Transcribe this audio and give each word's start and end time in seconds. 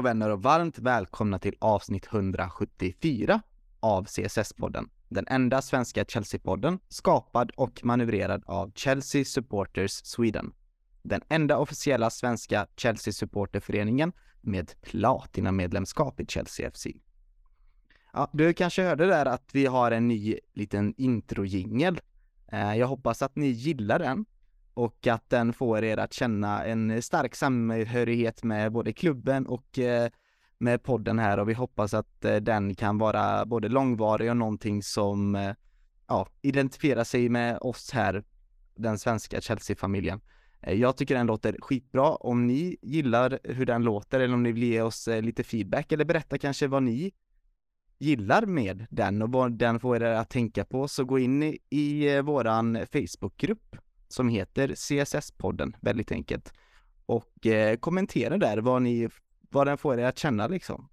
och 0.00 0.06
vänner 0.06 0.30
och 0.30 0.42
varmt 0.42 0.78
välkomna 0.78 1.38
till 1.38 1.54
avsnitt 1.58 2.06
174 2.12 3.42
av 3.80 4.04
CSS-podden. 4.04 4.88
Den 5.08 5.24
enda 5.28 5.62
svenska 5.62 6.04
Chelsea-podden 6.04 6.78
skapad 6.88 7.50
och 7.56 7.80
manövrerad 7.84 8.42
av 8.46 8.72
Chelsea 8.74 9.24
Supporters 9.24 9.90
Sweden. 9.90 10.52
Den 11.02 11.20
enda 11.28 11.58
officiella 11.58 12.10
svenska 12.10 12.66
Chelsea-supporterföreningen 12.76 14.12
med 14.40 14.72
platinamedlemskap 14.80 16.20
i 16.20 16.26
Chelsea 16.26 16.70
FC. 16.70 16.86
Ja, 18.12 18.30
du 18.32 18.52
kanske 18.52 18.82
hörde 18.82 19.06
där 19.06 19.26
att 19.26 19.50
vi 19.52 19.66
har 19.66 19.90
en 19.90 20.08
ny 20.08 20.38
liten 20.52 20.94
introjingel. 20.96 22.00
Eh, 22.52 22.76
jag 22.76 22.86
hoppas 22.86 23.22
att 23.22 23.36
ni 23.36 23.46
gillar 23.46 23.98
den 23.98 24.26
och 24.80 25.06
att 25.06 25.30
den 25.30 25.52
får 25.52 25.84
er 25.84 25.96
att 25.96 26.12
känna 26.12 26.64
en 26.64 27.02
stark 27.02 27.34
samhörighet 27.34 28.44
med 28.44 28.72
både 28.72 28.92
klubben 28.92 29.46
och 29.46 29.78
eh, 29.78 30.10
med 30.58 30.82
podden 30.82 31.18
här 31.18 31.38
och 31.38 31.48
vi 31.48 31.54
hoppas 31.54 31.94
att 31.94 32.24
eh, 32.24 32.36
den 32.36 32.74
kan 32.74 32.98
vara 32.98 33.46
både 33.46 33.68
långvarig 33.68 34.30
och 34.30 34.36
någonting 34.36 34.82
som 34.82 35.34
eh, 35.34 35.54
ja, 36.08 36.28
identifierar 36.42 37.04
sig 37.04 37.28
med 37.28 37.58
oss 37.60 37.90
här, 37.90 38.24
den 38.74 38.98
svenska 38.98 39.40
Chelsea-familjen. 39.40 40.20
Jag 40.60 40.96
tycker 40.96 41.14
den 41.14 41.26
låter 41.26 41.56
skitbra. 41.60 42.14
Om 42.14 42.46
ni 42.46 42.76
gillar 42.82 43.38
hur 43.44 43.66
den 43.66 43.82
låter 43.84 44.20
eller 44.20 44.34
om 44.34 44.42
ni 44.42 44.52
vill 44.52 44.62
ge 44.62 44.82
oss 44.82 45.06
lite 45.06 45.44
feedback 45.44 45.92
eller 45.92 46.04
berätta 46.04 46.38
kanske 46.38 46.66
vad 46.66 46.82
ni 46.82 47.12
gillar 47.98 48.46
med 48.46 48.86
den 48.90 49.22
och 49.22 49.32
vad 49.32 49.52
den 49.52 49.80
får 49.80 49.96
er 49.96 50.14
att 50.14 50.30
tänka 50.30 50.64
på 50.64 50.88
så 50.88 51.04
gå 51.04 51.18
in 51.18 51.42
i, 51.42 51.58
i 51.70 52.20
våran 52.20 52.78
Facebookgrupp 52.92 53.76
som 54.12 54.28
heter 54.28 54.68
CSS-podden, 54.68 55.76
väldigt 55.80 56.12
enkelt. 56.12 56.52
Och 57.06 57.46
eh, 57.46 57.76
kommentera 57.76 58.38
där 58.38 58.58
vad 58.58 58.82
ni, 58.82 59.08
vad 59.50 59.66
den 59.66 59.78
får 59.78 60.00
er 60.00 60.04
att 60.04 60.18
känna 60.18 60.46
liksom. 60.46 60.88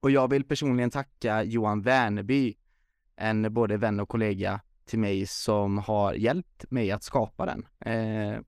Och 0.00 0.10
jag 0.10 0.30
vill 0.30 0.44
personligen 0.44 0.90
tacka 0.90 1.42
Johan 1.42 1.82
Werneby, 1.82 2.54
en 3.16 3.54
både 3.54 3.76
vän 3.76 4.00
och 4.00 4.08
kollega 4.08 4.60
till 4.84 4.98
mig 4.98 5.26
som 5.26 5.78
har 5.78 6.14
hjälpt 6.14 6.70
mig 6.70 6.90
att 6.90 7.02
skapa 7.02 7.46
den. 7.46 7.66
Eh, 7.80 8.40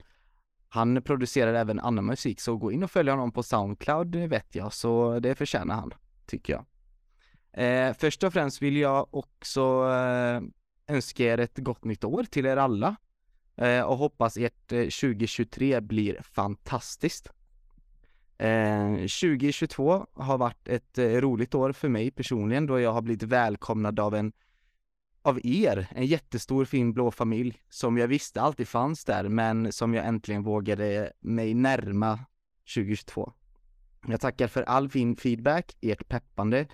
han 0.68 1.02
producerar 1.02 1.54
även 1.54 1.80
annan 1.80 2.06
musik, 2.06 2.40
så 2.40 2.56
gå 2.56 2.72
in 2.72 2.82
och 2.82 2.90
följ 2.90 3.10
honom 3.10 3.32
på 3.32 3.42
Soundcloud 3.42 4.16
vet 4.16 4.54
jag, 4.54 4.72
så 4.72 5.18
det 5.20 5.34
förtjänar 5.34 5.74
han, 5.74 5.94
tycker 6.26 6.52
jag. 6.52 6.64
Eh, 7.64 7.94
först 7.94 8.22
och 8.22 8.32
främst 8.32 8.62
vill 8.62 8.76
jag 8.76 9.14
också 9.14 9.60
eh, 9.90 10.42
önska 10.94 11.24
er 11.24 11.38
ett 11.38 11.58
gott 11.58 11.84
nytt 11.84 12.04
år 12.04 12.22
till 12.22 12.46
er 12.46 12.56
alla. 12.56 12.96
Eh, 13.56 13.82
och 13.82 13.96
hoppas 13.96 14.36
ert 14.36 14.72
eh, 14.72 14.78
2023 14.78 15.80
blir 15.80 16.22
fantastiskt. 16.22 17.28
Eh, 18.38 18.94
2022 18.94 20.06
har 20.12 20.38
varit 20.38 20.68
ett 20.68 20.98
eh, 20.98 21.04
roligt 21.04 21.54
år 21.54 21.72
för 21.72 21.88
mig 21.88 22.10
personligen 22.10 22.66
då 22.66 22.80
jag 22.80 22.92
har 22.92 23.02
blivit 23.02 23.22
välkomnad 23.22 24.00
av 24.00 24.14
en 24.14 24.32
av 25.22 25.40
er, 25.44 25.86
en 25.90 26.06
jättestor 26.06 26.64
fin 26.64 26.92
blå 26.92 27.10
familj 27.10 27.62
som 27.68 27.98
jag 27.98 28.08
visste 28.08 28.40
alltid 28.40 28.68
fanns 28.68 29.04
där 29.04 29.28
men 29.28 29.72
som 29.72 29.94
jag 29.94 30.06
äntligen 30.06 30.42
vågade 30.42 31.12
mig 31.20 31.54
närma 31.54 32.18
2022. 32.74 33.32
Jag 34.06 34.20
tackar 34.20 34.48
för 34.48 34.62
all 34.62 34.88
fin 34.88 35.16
feedback, 35.16 35.76
ert 35.80 36.08
peppande 36.08 36.66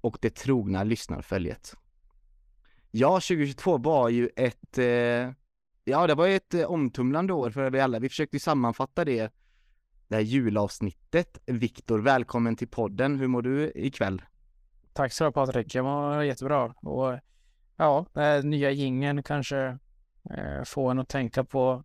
och 0.00 0.18
det 0.20 0.34
trogna 0.34 0.84
lyssnarföljet. 0.84 1.76
Ja, 2.90 3.14
2022 3.14 3.78
var 3.78 4.08
ju 4.08 4.28
ett 4.36 4.78
eh, 4.78 5.30
Ja, 5.88 6.06
det 6.06 6.14
var 6.14 6.26
ju 6.26 6.36
ett 6.36 6.54
eh, 6.54 6.70
omtumlande 6.70 7.32
år 7.32 7.50
för 7.50 7.70
vi 7.70 7.80
alla. 7.80 7.98
Vi 7.98 8.08
försökte 8.08 8.40
sammanfatta 8.40 9.04
det, 9.04 9.32
det 10.08 10.14
här 10.14 10.22
julavsnittet. 10.22 11.38
Viktor, 11.46 11.98
välkommen 11.98 12.56
till 12.56 12.68
podden. 12.68 13.18
Hur 13.18 13.26
mår 13.26 13.42
du 13.42 13.72
ikväll? 13.74 14.22
Tack 14.92 15.12
så 15.12 15.24
du 15.24 15.32
Patrik. 15.32 15.74
Jag 15.74 15.84
mår 15.84 16.24
jättebra. 16.24 16.74
Och 16.82 17.18
ja, 17.76 18.06
eh, 18.16 18.44
nya 18.44 18.70
gingen 18.70 19.22
kanske 19.22 19.78
eh, 20.30 20.64
får 20.64 20.90
en 20.90 20.98
att 20.98 21.08
tänka 21.08 21.44
på 21.44 21.84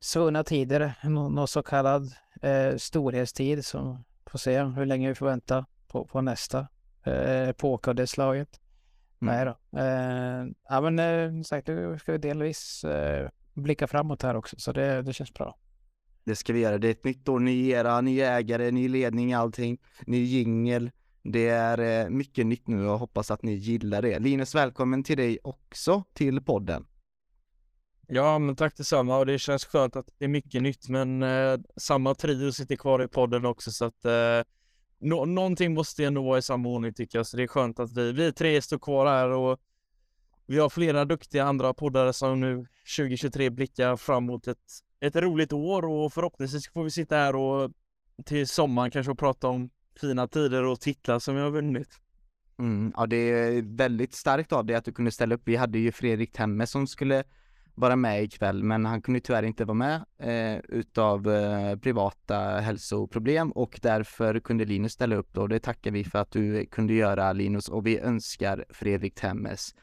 svunna 0.00 0.44
tider, 0.44 0.94
någon 1.02 1.48
så 1.48 1.62
kallad 1.62 2.12
eh, 2.42 2.76
storhetstid 2.76 3.64
som 3.64 4.04
får 4.26 4.38
se 4.38 4.62
hur 4.62 4.86
länge 4.86 5.08
vi 5.08 5.14
får 5.14 5.26
vänta 5.26 5.66
på, 5.88 6.04
på 6.04 6.20
nästa 6.20 6.66
eh, 7.04 7.48
epok 7.48 7.88
av 7.88 7.94
det 7.94 8.06
slaget. 8.06 8.61
Mm. 9.22 9.34
Nej 9.34 9.44
då. 9.44 9.78
Eh, 9.78 10.46
ja 10.68 10.80
men 10.80 10.98
eh, 10.98 11.42
sagt, 11.42 11.68
nu 11.68 11.98
ska 11.98 12.12
vi 12.12 12.18
delvis 12.18 12.84
eh, 12.84 13.28
blicka 13.54 13.86
framåt 13.86 14.22
här 14.22 14.36
också, 14.36 14.56
så 14.58 14.72
det, 14.72 15.02
det 15.02 15.12
känns 15.12 15.34
bra. 15.34 15.58
Det 16.24 16.36
ska 16.36 16.52
vi 16.52 16.60
göra. 16.60 16.78
Det 16.78 16.88
är 16.88 16.92
ett 16.92 17.04
nytt 17.04 17.28
år, 17.28 17.40
ny 17.40 17.68
era, 17.68 18.00
ny 18.00 18.20
ägare, 18.20 18.70
ny 18.70 18.88
ledning, 18.88 19.32
allting, 19.32 19.78
ny 20.06 20.24
jingel. 20.24 20.90
Det 21.22 21.48
är 21.48 22.04
eh, 22.04 22.10
mycket 22.10 22.46
nytt 22.46 22.68
nu 22.68 22.88
och 22.88 22.98
hoppas 22.98 23.30
att 23.30 23.42
ni 23.42 23.52
gillar 23.52 24.02
det. 24.02 24.18
Linus, 24.18 24.54
välkommen 24.54 25.02
till 25.02 25.16
dig 25.16 25.38
också 25.44 26.04
till 26.12 26.40
podden. 26.40 26.86
Ja, 28.06 28.38
men 28.38 28.56
tack 28.56 28.76
detsamma 28.76 29.18
och 29.18 29.26
det 29.26 29.38
känns 29.38 29.64
skönt 29.64 29.96
att 29.96 30.08
det 30.18 30.24
är 30.24 30.28
mycket 30.28 30.62
nytt, 30.62 30.88
men 30.88 31.22
eh, 31.22 31.58
samma 31.76 32.14
trio 32.14 32.52
sitter 32.52 32.76
kvar 32.76 33.02
i 33.02 33.08
podden 33.08 33.46
också 33.46 33.70
så 33.70 33.84
att 33.84 34.04
eh, 34.04 34.40
nå 35.02 35.24
någonting 35.24 35.74
måste 35.74 36.04
ändå 36.04 36.22
vara 36.22 36.38
i 36.38 36.42
samma 36.42 36.68
ordning 36.68 36.94
tycker 36.94 37.18
jag, 37.18 37.26
så 37.26 37.36
det 37.36 37.42
är 37.42 37.46
skönt 37.46 37.80
att 37.80 37.92
vi, 37.92 38.12
vi 38.12 38.32
tre 38.32 38.62
står 38.62 38.78
kvar 38.78 39.06
här 39.06 39.28
och 39.30 39.60
vi 40.46 40.58
har 40.58 40.68
flera 40.68 41.04
duktiga 41.04 41.44
andra 41.44 41.74
poddare 41.74 42.12
som 42.12 42.40
nu 42.40 42.66
2023 42.96 43.50
blickar 43.50 43.96
fram 43.96 44.24
mot 44.24 44.48
ett, 44.48 44.58
ett 45.00 45.16
roligt 45.16 45.52
år 45.52 45.84
och 45.84 46.12
förhoppningsvis 46.12 46.72
får 46.72 46.84
vi 46.84 46.90
sitta 46.90 47.16
här 47.16 47.36
och 47.36 47.70
till 48.24 48.46
sommaren 48.46 48.90
kanske 48.90 49.12
och 49.12 49.18
prata 49.18 49.48
om 49.48 49.70
fina 50.00 50.28
tider 50.28 50.64
och 50.64 50.80
titlar 50.80 51.18
som 51.18 51.34
vi 51.34 51.40
har 51.40 51.50
vunnit. 51.50 51.88
Mm, 52.58 52.92
ja, 52.96 53.06
det 53.06 53.16
är 53.16 53.76
väldigt 53.76 54.14
starkt 54.14 54.52
av 54.52 54.64
dig 54.66 54.76
att 54.76 54.84
du 54.84 54.92
kunde 54.92 55.10
ställa 55.10 55.34
upp. 55.34 55.42
Vi 55.44 55.56
hade 55.56 55.78
ju 55.78 55.92
Fredrik 55.92 56.32
Temme 56.32 56.66
som 56.66 56.86
skulle 56.86 57.24
vara 57.74 57.96
med 57.96 58.22
ikväll, 58.22 58.62
men 58.62 58.86
han 58.86 59.02
kunde 59.02 59.20
tyvärr 59.20 59.42
inte 59.42 59.64
vara 59.64 59.74
med 59.74 60.04
eh, 60.18 60.60
utav 60.68 61.30
eh, 61.30 61.76
privata 61.76 62.38
hälsoproblem 62.38 63.52
och 63.52 63.78
därför 63.82 64.40
kunde 64.40 64.64
Linus 64.64 64.92
ställa 64.92 65.16
upp 65.16 65.28
då. 65.32 65.46
Det 65.46 65.58
tackar 65.58 65.90
vi 65.90 66.04
för 66.04 66.18
att 66.18 66.30
du 66.30 66.66
kunde 66.66 66.94
göra 66.94 67.32
Linus 67.32 67.68
och 67.68 67.86
vi 67.86 67.98
önskar 67.98 68.64
Fredrik 68.70 69.14
Temmes 69.14 69.74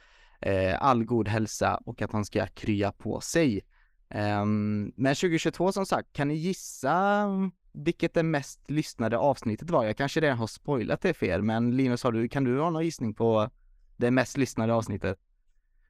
eh, 0.41 0.83
all 0.83 1.03
god 1.03 1.27
hälsa 1.27 1.79
och 1.85 2.01
att 2.01 2.11
han 2.11 2.25
ska 2.25 2.47
krya 2.47 2.91
på 2.91 3.21
sig. 3.21 3.61
Ehm, 4.09 4.91
men 4.95 5.15
2022 5.15 5.71
som 5.71 5.85
sagt, 5.85 6.13
kan 6.13 6.27
ni 6.27 6.35
gissa 6.35 6.93
mm, 6.93 7.51
vilket 7.71 8.13
det 8.13 8.23
mest 8.23 8.71
lyssnade 8.71 9.17
avsnittet 9.17 9.69
var? 9.69 9.85
Jag 9.85 9.97
kanske 9.97 10.19
redan 10.19 10.37
har 10.37 10.47
spoilat 10.47 11.01
det 11.01 11.13
för 11.13 11.25
er, 11.25 11.41
men 11.41 11.77
Linus, 11.77 12.03
har 12.03 12.11
du, 12.11 12.29
kan 12.29 12.43
du 12.43 12.59
ha 12.59 12.69
någon 12.69 12.85
gissning 12.85 13.13
på 13.13 13.49
det 13.97 14.11
mest 14.11 14.37
lyssnade 14.37 14.73
avsnittet? 14.73 15.19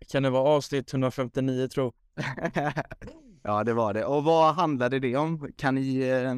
Kan 0.07 0.23
det 0.23 0.29
vara 0.29 0.49
avsnitt 0.49 0.93
159 0.93 1.67
tro? 1.67 1.93
ja, 3.43 3.63
det 3.63 3.73
var 3.73 3.93
det. 3.93 4.05
Och 4.05 4.23
vad 4.23 4.55
handlade 4.55 4.99
det 4.99 5.15
om? 5.15 5.51
Kan 5.57 5.75
ni, 5.75 5.99
eh, 5.99 6.35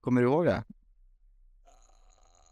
kommer 0.00 0.22
du 0.22 0.28
ihåg 0.28 0.44
det? 0.44 0.64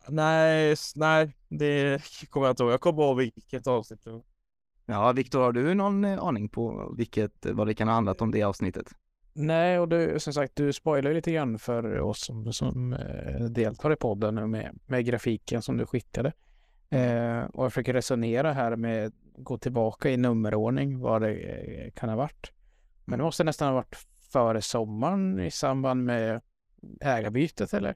Nej, 0.08 0.76
nej, 0.96 1.36
det 1.48 2.02
kommer 2.30 2.46
jag 2.46 2.52
inte 2.52 2.62
ihåg. 2.62 2.72
Jag 2.72 2.80
kommer 2.80 3.02
ihåg 3.02 3.16
vilket 3.16 3.66
avsnitt 3.66 4.04
det 4.04 4.10
var. 4.10 4.22
Ja, 4.86 5.12
Viktor, 5.12 5.40
har 5.40 5.52
du 5.52 5.74
någon 5.74 6.04
eh, 6.04 6.22
aning 6.22 6.48
på 6.48 6.94
vilket, 6.96 7.46
vad 7.46 7.66
det 7.66 7.74
kan 7.74 7.88
ha 7.88 7.94
handlat 7.94 8.22
om 8.22 8.30
det 8.30 8.42
avsnittet? 8.42 8.86
Nej, 9.32 9.78
och 9.78 9.88
du, 9.88 10.20
som 10.20 10.32
sagt, 10.32 10.56
du 10.56 10.72
spoilar 10.72 11.14
lite 11.14 11.32
grann 11.32 11.58
för 11.58 12.00
oss 12.00 12.20
som, 12.20 12.52
som 12.52 12.92
eh, 12.92 13.44
deltar 13.44 13.92
i 13.92 13.96
podden 13.96 14.50
med, 14.50 14.78
med 14.86 15.04
grafiken 15.04 15.62
som 15.62 15.76
du 15.76 15.86
skickade. 15.86 16.32
Eh, 16.90 17.44
och 17.44 17.64
jag 17.64 17.72
försöker 17.72 17.92
resonera 17.92 18.52
här 18.52 18.76
med 18.76 19.12
gå 19.40 19.58
tillbaka 19.58 20.10
i 20.10 20.16
nummerordning 20.16 20.98
vad 20.98 21.22
det 21.22 21.34
eh, 21.34 21.90
kan 21.90 22.08
ha 22.08 22.16
varit. 22.16 22.52
Men 23.04 23.18
det 23.18 23.24
måste 23.24 23.44
nästan 23.44 23.68
ha 23.68 23.74
varit 23.74 23.96
före 24.32 24.62
sommaren 24.62 25.40
i 25.40 25.50
samband 25.50 26.04
med 26.04 26.40
ägarbytet 27.00 27.74
eller? 27.74 27.94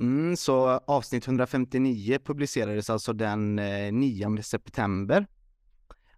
Mm, 0.00 0.36
så 0.36 0.68
avsnitt 0.68 1.26
159 1.26 2.18
publicerades 2.24 2.90
alltså 2.90 3.12
den 3.12 3.58
eh, 3.58 3.92
9 3.92 4.42
september. 4.42 5.26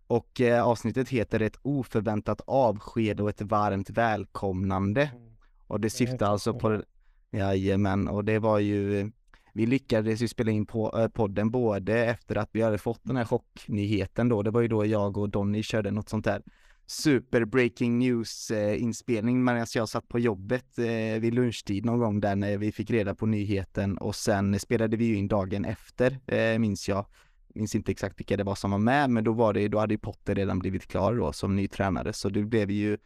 Och 0.06 0.40
eh, 0.40 0.64
avsnittet 0.64 1.08
heter 1.08 1.40
Ett 1.40 1.56
oförväntat 1.62 2.40
avsked 2.46 3.20
och 3.20 3.30
ett 3.30 3.40
varmt 3.40 3.90
välkomnande. 3.90 5.02
Mm. 5.02 5.36
Och 5.66 5.80
det 5.80 5.90
syftar 5.90 6.26
alltså 6.26 6.54
på, 6.54 6.82
jajamän, 7.30 8.08
och 8.08 8.24
det 8.24 8.38
var 8.38 8.58
ju 8.58 9.12
vi 9.52 9.66
lyckades 9.66 10.20
ju 10.20 10.28
spela 10.28 10.50
in 10.50 10.66
på 10.66 10.98
eh, 10.98 11.08
podden 11.08 11.50
både 11.50 12.04
efter 12.04 12.36
att 12.36 12.48
vi 12.52 12.62
hade 12.62 12.78
fått 12.78 13.00
den 13.02 13.16
här 13.16 13.24
chocknyheten 13.24 14.28
då, 14.28 14.42
det 14.42 14.50
var 14.50 14.60
ju 14.60 14.68
då 14.68 14.86
jag 14.86 15.16
och 15.16 15.30
Donny 15.30 15.62
körde 15.62 15.90
något 15.90 16.08
sånt 16.08 16.24
där 16.24 16.42
super 16.86 17.44
breaking 17.44 17.98
news-inspelning 17.98 19.36
eh, 19.36 19.42
medan 19.42 19.66
jag 19.74 19.88
satt 19.88 20.08
på 20.08 20.18
jobbet 20.18 20.78
eh, 20.78 21.20
vid 21.20 21.34
lunchtid 21.34 21.84
någon 21.84 21.98
gång 21.98 22.20
där 22.20 22.36
när 22.36 22.58
vi 22.58 22.72
fick 22.72 22.90
reda 22.90 23.14
på 23.14 23.26
nyheten 23.26 23.98
och 23.98 24.14
sen 24.14 24.58
spelade 24.58 24.96
vi 24.96 25.04
ju 25.04 25.16
in 25.16 25.28
dagen 25.28 25.64
efter 25.64 26.18
minns 26.58 26.88
jag. 26.88 27.06
Minns 27.54 27.74
inte 27.74 27.92
exakt 27.92 28.20
vilka 28.20 28.36
det 28.36 28.44
var 28.44 28.54
som 28.54 28.70
var 28.70 28.78
med 28.78 29.10
men 29.10 29.24
då 29.24 29.32
var 29.32 29.52
det, 29.52 29.68
då 29.68 29.78
hade 29.78 29.94
ju 29.94 29.98
Potter 29.98 30.34
redan 30.34 30.58
blivit 30.58 30.86
klar 30.86 31.14
då 31.14 31.32
som 31.32 31.56
ny 31.56 31.68
tränare 31.68 32.12
så 32.12 32.28
det 32.28 32.44
blev 32.44 32.70
ju 32.70 32.98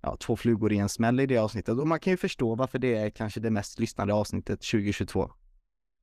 ja, 0.00 0.16
två 0.16 0.36
flugor 0.36 0.72
i 0.72 0.78
en 0.78 0.88
smäll 0.88 1.20
i 1.20 1.26
det 1.26 1.38
avsnittet 1.38 1.78
och 1.78 1.86
man 1.86 2.00
kan 2.00 2.10
ju 2.10 2.16
förstå 2.16 2.54
varför 2.54 2.78
det 2.78 2.94
är 2.94 3.10
kanske 3.10 3.40
det 3.40 3.50
mest 3.50 3.78
lyssnade 3.78 4.14
avsnittet 4.14 4.60
2022. 4.60 5.30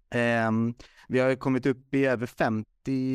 Ehm, 0.09 0.73
vi 1.07 1.19
har 1.19 1.35
kommit 1.35 1.65
upp 1.65 1.93
i 1.93 2.05
över 2.05 2.25
50 2.25 2.65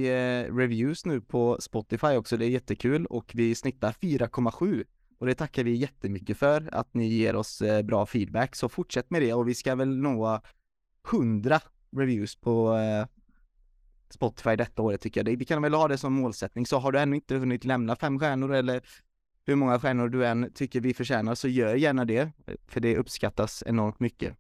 eh, 0.09 0.55
reviews 0.55 1.07
nu 1.07 1.21
på 1.21 1.57
Spotify 1.61 2.07
också, 2.07 2.37
det 2.37 2.45
är 2.45 2.51
jättekul 2.51 3.07
och 3.07 3.31
vi 3.35 3.55
snittar 3.55 3.93
4,7 3.93 4.85
och 5.19 5.27
det 5.27 5.35
tackar 5.35 5.65
vi 5.65 5.75
jättemycket 5.75 6.37
för 6.37 6.69
att 6.73 6.95
ni 6.95 7.09
ger 7.09 7.37
oss 7.37 7.63
eh, 7.63 7.83
bra 7.83 8.07
feedback 8.07 8.57
så 8.57 8.69
fortsätt 8.69 9.11
med 9.11 9.23
det 9.23 9.35
och 9.35 9.49
vi 9.49 9.55
ska 9.55 9.75
väl 9.75 9.97
nå 9.97 10.41
100 11.13 11.61
reviews 11.97 12.37
på 12.37 12.77
eh, 12.77 13.07
Spotify 14.11 14.57
detta 14.57 14.83
året 14.83 15.01
tycker 15.01 15.25
jag. 15.25 15.37
Vi 15.37 15.45
kan 15.45 15.63
väl 15.63 15.75
ha 15.75 15.89
det 15.89 15.99
som 15.99 16.13
målsättning 16.13 16.67
så 16.67 16.79
har 16.79 16.93
du 16.93 16.99
ännu 16.99 17.17
inte 17.17 17.35
hunnit 17.35 17.65
lämna 17.65 17.97
fem 17.97 18.19
stjärnor 18.19 18.55
eller 18.55 18.83
hur 19.47 19.55
många 19.55 19.81
stjärnor 19.81 20.09
du 20.09 20.27
än 20.27 20.53
tycker 20.53 20.81
vi 20.81 20.95
förtjänar 20.95 21.35
så 21.35 21.49
gör 21.49 21.75
gärna 21.75 22.05
det, 22.05 22.33
för 22.67 22.81
det 22.81 22.97
uppskattas 22.97 23.63
enormt 23.67 24.01
mycket. 24.01 24.37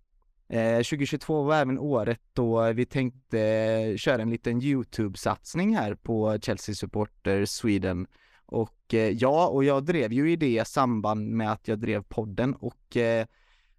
Eh, 0.50 0.76
2022 0.76 1.42
var 1.42 1.56
även 1.56 1.78
året 1.78 2.20
då 2.32 2.72
vi 2.72 2.86
tänkte 2.86 3.94
köra 3.96 4.22
en 4.22 4.30
liten 4.30 4.62
YouTube-satsning 4.62 5.76
här 5.76 5.94
på 5.94 6.38
Chelsea 6.42 6.74
Supporter 6.74 7.44
Sweden. 7.44 8.06
Och 8.46 8.94
eh, 8.94 9.10
ja, 9.10 9.48
och 9.48 9.64
jag 9.64 9.84
drev 9.84 10.12
ju 10.12 10.32
i 10.32 10.36
det 10.36 10.68
samband 10.68 11.30
med 11.30 11.52
att 11.52 11.68
jag 11.68 11.78
drev 11.78 12.02
podden 12.02 12.54
och 12.54 12.96
eh, 12.96 13.26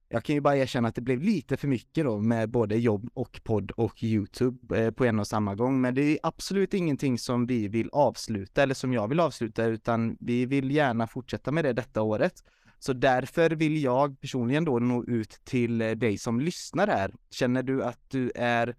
jag 0.10 0.24
kan 0.24 0.36
ju 0.36 0.42
bara 0.42 0.58
erkänna 0.58 0.88
att 0.88 0.96
det 0.96 1.02
blev 1.02 1.22
lite 1.22 1.58
för 1.58 1.68
mycket 1.68 2.06
då 2.06 2.18
med 2.18 2.50
både 2.50 2.76
jobb 2.76 3.10
och 3.14 3.42
podd 3.44 3.72
och 3.72 4.04
YouTube 4.04 4.92
på 4.92 5.06
en 5.06 5.20
och 5.20 5.28
samma 5.28 5.56
gång. 5.56 5.82
Men 5.82 5.96
det 5.96 6.02
är 6.02 6.18
absolut 6.24 6.74
ingenting 6.74 7.20
som 7.20 7.48
vi 7.48 7.68
vill 7.68 7.90
avsluta 7.92 8.64
eller 8.64 8.74
som 8.74 8.94
jag 8.94 9.08
vill 9.08 9.20
avsluta 9.20 9.66
utan 9.66 10.18
vi 10.20 10.46
vill 10.46 10.72
gärna 10.72 11.08
fortsätta 11.08 11.52
med 11.52 11.66
det 11.66 11.74
detta 11.74 12.02
året. 12.02 12.44
Så 12.84 12.94
därför 12.94 13.50
vill 13.50 13.84
jag 13.84 14.22
personligen 14.22 14.66
då 14.66 14.80
nå 14.80 15.04
ut 15.04 15.30
till 15.44 15.82
eh, 15.82 15.92
dig 15.92 16.18
som 16.18 16.40
lyssnar 16.40 16.88
här. 16.88 17.14
Känner 17.30 17.64
du 17.64 17.84
att 17.84 18.00
du 18.08 18.32
är, 18.36 18.76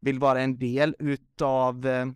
vill 0.00 0.18
vara 0.18 0.40
en 0.40 0.58
del 0.58 0.96
utav 0.98 1.86
eh, 1.86 2.06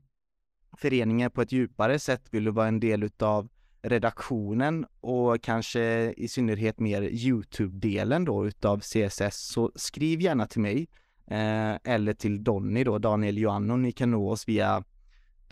föreningen 0.77 1.31
på 1.31 1.43
ett 1.43 1.53
djupare 1.53 1.99
sätt? 1.99 2.23
Vill 2.31 2.45
du 2.45 2.51
vara 2.51 2.69
en 2.69 2.81
del 2.81 3.03
utav 3.03 3.49
redaktionen 3.83 4.87
och 5.01 5.43
kanske 5.43 6.13
i 6.17 6.29
synnerhet 6.29 6.81
mer 6.81 7.03
Youtube-delen 7.03 8.25
då 8.25 8.47
utav 8.47 8.81
CSS 8.81 9.37
så 9.37 9.73
skriv 9.75 10.21
gärna 10.21 10.47
till 10.47 10.61
mig 10.61 10.89
eh, 11.27 11.75
eller 11.85 12.13
till 12.15 12.45
Donny 12.45 12.85
då, 12.85 12.99
Daniel 12.99 13.39
Joanno. 13.39 13.77
Ni 13.77 13.93
kan 13.93 14.11
nå 14.11 14.31
oss 14.31 14.49
via 14.49 14.85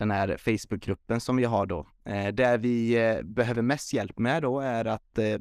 den 0.03 0.11
här 0.11 0.37
Facebookgruppen 0.37 1.19
som 1.19 1.35
vi 1.35 1.43
har 1.43 1.65
då. 1.65 1.87
Eh, 2.05 2.27
där 2.27 2.57
vi 2.57 3.05
eh, 3.05 3.21
behöver 3.21 3.61
mest 3.61 3.93
hjälp 3.93 4.19
med 4.19 4.41
då 4.41 4.59
är 4.59 4.85
att 4.85 5.17
eh, 5.17 5.39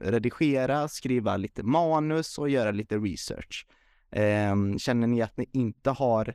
redigera, 0.00 0.88
skriva 0.88 1.36
lite 1.36 1.62
manus 1.62 2.38
och 2.38 2.48
göra 2.50 2.70
lite 2.70 2.98
research. 2.98 3.66
Eh, 4.10 4.76
känner 4.78 5.06
ni 5.06 5.22
att 5.22 5.36
ni 5.36 5.46
inte 5.52 5.90
har 5.90 6.34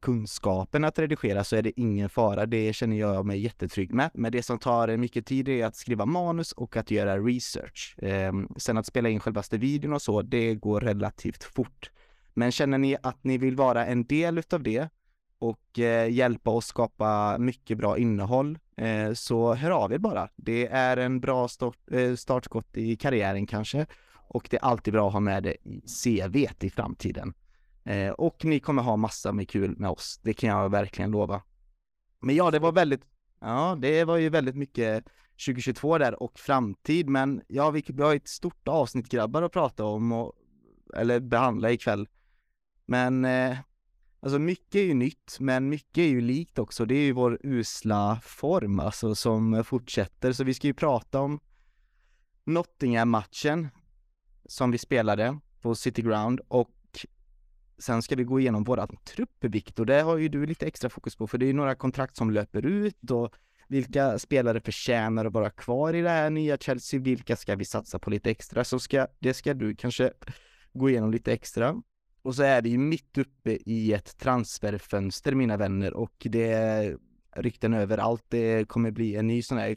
kunskapen 0.00 0.84
att 0.84 0.98
redigera 0.98 1.44
så 1.44 1.56
är 1.56 1.62
det 1.62 1.80
ingen 1.80 2.08
fara. 2.08 2.46
Det 2.46 2.72
känner 2.72 2.96
jag 2.96 3.26
mig 3.26 3.40
jättetrygg 3.40 3.94
med. 3.94 4.10
Men 4.14 4.32
det 4.32 4.42
som 4.42 4.58
tar 4.58 4.96
mycket 4.96 5.26
tid 5.26 5.48
är 5.48 5.66
att 5.66 5.76
skriva 5.76 6.06
manus 6.06 6.52
och 6.52 6.76
att 6.76 6.90
göra 6.90 7.18
research. 7.18 7.96
Eh, 7.98 8.32
sen 8.56 8.78
att 8.78 8.86
spela 8.86 9.08
in 9.08 9.20
självaste 9.20 9.58
videon 9.58 9.92
och 9.92 10.02
så, 10.02 10.22
det 10.22 10.54
går 10.54 10.80
relativt 10.80 11.44
fort. 11.44 11.90
Men 12.34 12.52
känner 12.52 12.78
ni 12.78 12.96
att 13.02 13.24
ni 13.24 13.38
vill 13.38 13.56
vara 13.56 13.86
en 13.86 14.04
del 14.04 14.38
utav 14.38 14.62
det 14.62 14.88
och 15.42 15.78
eh, 15.78 16.10
hjälpa 16.10 16.50
oss 16.50 16.66
skapa 16.66 17.38
mycket 17.38 17.78
bra 17.78 17.98
innehåll 17.98 18.58
eh, 18.76 19.12
så 19.12 19.54
hör 19.54 19.70
av 19.70 19.92
er 19.92 19.98
bara. 19.98 20.28
Det 20.36 20.66
är 20.66 20.96
en 20.96 21.20
bra 21.20 21.48
start, 21.48 21.78
eh, 21.90 22.14
startskott 22.14 22.76
i 22.76 22.96
karriären 22.96 23.46
kanske 23.46 23.86
och 24.28 24.46
det 24.50 24.56
är 24.56 24.64
alltid 24.64 24.92
bra 24.92 25.06
att 25.06 25.12
ha 25.12 25.20
med 25.20 25.42
det 25.42 25.56
i 25.68 25.82
CV 26.04 26.36
i 26.60 26.70
framtiden. 26.70 27.34
Eh, 27.84 28.10
och 28.10 28.44
ni 28.44 28.60
kommer 28.60 28.82
ha 28.82 28.96
massa 28.96 29.32
med 29.32 29.48
kul 29.48 29.78
med 29.78 29.90
oss, 29.90 30.20
det 30.22 30.34
kan 30.34 30.50
jag 30.50 30.70
verkligen 30.70 31.10
lova. 31.10 31.42
Men 32.20 32.36
ja, 32.36 32.50
det 32.50 32.58
var 32.58 32.72
väldigt, 32.72 33.02
ja, 33.40 33.78
det 33.80 34.04
var 34.04 34.16
ju 34.16 34.28
väldigt 34.28 34.56
mycket 34.56 35.04
2022 35.46 35.98
där 35.98 36.22
och 36.22 36.38
framtid, 36.38 37.08
men 37.08 37.42
ja, 37.48 37.70
vi, 37.70 37.84
vi 37.86 38.02
har 38.02 38.14
ett 38.14 38.28
stort 38.28 38.68
avsnitt 38.68 39.08
grabbar 39.08 39.42
att 39.42 39.52
prata 39.52 39.84
om 39.84 40.12
och, 40.12 40.32
eller 40.96 41.20
behandla 41.20 41.70
ikväll. 41.70 42.08
Men 42.86 43.24
eh, 43.24 43.56
Alltså 44.22 44.38
mycket 44.38 44.74
är 44.74 44.84
ju 44.84 44.94
nytt, 44.94 45.36
men 45.40 45.68
mycket 45.68 45.98
är 45.98 46.08
ju 46.08 46.20
likt 46.20 46.58
också. 46.58 46.84
Det 46.84 46.94
är 46.94 47.04
ju 47.04 47.12
vår 47.12 47.38
usla 47.42 48.20
form 48.22 48.80
alltså 48.80 49.14
som 49.14 49.64
fortsätter. 49.64 50.32
Så 50.32 50.44
vi 50.44 50.54
ska 50.54 50.66
ju 50.66 50.74
prata 50.74 51.20
om 51.20 51.40
Nottingham-matchen 52.44 53.68
som 54.44 54.70
vi 54.70 54.78
spelade 54.78 55.38
på 55.60 55.74
City 55.74 56.02
Ground 56.02 56.40
och 56.48 56.70
sen 57.78 58.02
ska 58.02 58.16
vi 58.16 58.24
gå 58.24 58.40
igenom 58.40 58.64
våran 58.64 58.96
trupp, 59.04 59.44
Viktor. 59.44 59.84
Det 59.84 60.00
har 60.00 60.16
ju 60.16 60.28
du 60.28 60.46
lite 60.46 60.66
extra 60.66 60.90
fokus 60.90 61.16
på, 61.16 61.26
för 61.26 61.38
det 61.38 61.44
är 61.44 61.48
ju 61.48 61.52
några 61.52 61.74
kontrakt 61.74 62.16
som 62.16 62.30
löper 62.30 62.66
ut 62.66 63.10
och 63.10 63.34
vilka 63.68 64.18
spelare 64.18 64.60
förtjänar 64.60 65.24
att 65.24 65.32
vara 65.32 65.50
kvar 65.50 65.94
i 65.94 66.00
det 66.00 66.10
här 66.10 66.30
nya 66.30 66.56
Chelsea? 66.56 67.00
Vilka 67.00 67.36
ska 67.36 67.56
vi 67.56 67.64
satsa 67.64 67.98
på 67.98 68.10
lite 68.10 68.30
extra? 68.30 68.64
Så 68.64 68.78
ska, 68.78 69.06
det 69.18 69.34
ska 69.34 69.54
du 69.54 69.76
kanske 69.76 70.12
gå 70.72 70.90
igenom 70.90 71.10
lite 71.10 71.32
extra. 71.32 71.82
Och 72.22 72.34
så 72.34 72.42
är 72.42 72.62
det 72.62 72.68
ju 72.68 72.78
mitt 72.78 73.18
uppe 73.18 73.58
i 73.66 73.92
ett 73.92 74.18
transferfönster 74.18 75.34
mina 75.34 75.56
vänner 75.56 75.94
och 75.94 76.14
det 76.30 76.52
är 76.52 76.98
rykten 77.36 77.74
överallt. 77.74 78.24
Det 78.28 78.68
kommer 78.68 78.90
bli 78.90 79.16
en 79.16 79.26
ny 79.26 79.42
sån 79.42 79.58
här 79.58 79.76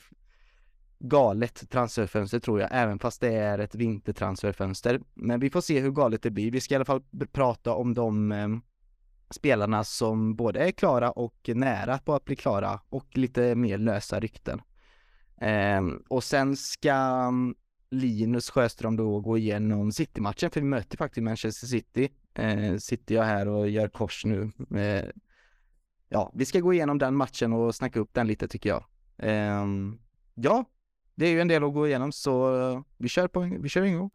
galet 1.00 1.69
transferfönster 1.69 2.39
tror 2.39 2.59
jag, 2.59 2.69
även 2.71 3.00
fast 3.00 3.21
det 3.21 3.36
är 3.36 3.59
ett 3.59 3.75
vintertransferfönster. 3.75 5.01
Men 5.13 5.39
vi 5.39 5.50
får 5.50 5.62
se 5.62 5.80
hur 5.80 5.92
galet 5.92 6.21
det 6.21 6.31
blir. 6.31 6.51
Vi 6.51 6.62
ska 6.62 6.74
i 6.74 6.75
alla 6.75 6.86
fall 6.86 7.03
prata 7.31 7.74
om 7.74 7.94
de 7.94 8.31
eh, 8.31 8.47
spelarna 9.30 9.83
som 9.83 10.36
både 10.36 10.59
är 10.59 10.71
klara 10.71 11.11
och 11.11 11.49
nära 11.54 11.97
på 11.97 12.14
att 12.14 12.25
bli 12.25 12.35
klara 12.35 12.80
och 12.90 13.18
lite 13.18 13.56
mer 13.56 13.78
lösa 13.78 14.19
rykten. 14.19 14.61
Eh, 15.42 15.81
och 16.07 16.23
sen 16.23 16.56
ska 16.56 16.94
mm, 16.94 17.56
Linus 17.90 18.49
Sjöström 18.49 18.95
då 18.95 19.19
gå 19.19 19.37
igenom 19.37 19.92
City-matchen, 19.92 20.49
för 20.49 20.61
vi 20.61 20.68
möter 20.68 20.97
faktiskt 20.97 21.23
Manchester 21.23 21.68
City. 21.68 22.09
Eh, 22.35 22.77
sitter 22.77 23.15
jag 23.15 23.23
här 23.23 23.47
och 23.47 23.69
gör 23.69 23.87
kors 23.87 24.25
nu. 24.25 24.51
Eh, 24.75 25.06
ja, 26.09 26.31
vi 26.35 26.45
ska 26.45 26.59
gå 26.59 26.73
igenom 26.73 26.97
den 26.97 27.15
matchen 27.15 27.54
och 27.54 27.75
snacka 27.75 27.99
upp 27.99 28.13
den 28.13 28.27
lite 28.27 28.47
tycker 28.47 28.69
jag. 28.69 28.85
Eh, 29.18 29.65
ja, 30.35 30.65
det 31.15 31.25
är 31.25 31.31
ju 31.31 31.42
en 31.42 31.47
del 31.47 31.63
att 31.63 31.73
gå 31.73 31.87
igenom 31.87 32.11
så 32.11 32.83
vi 32.97 33.09
kör 33.09 33.27
på, 33.27 33.39
vi 33.59 33.69
kör 33.69 33.81
igång. 33.83 34.11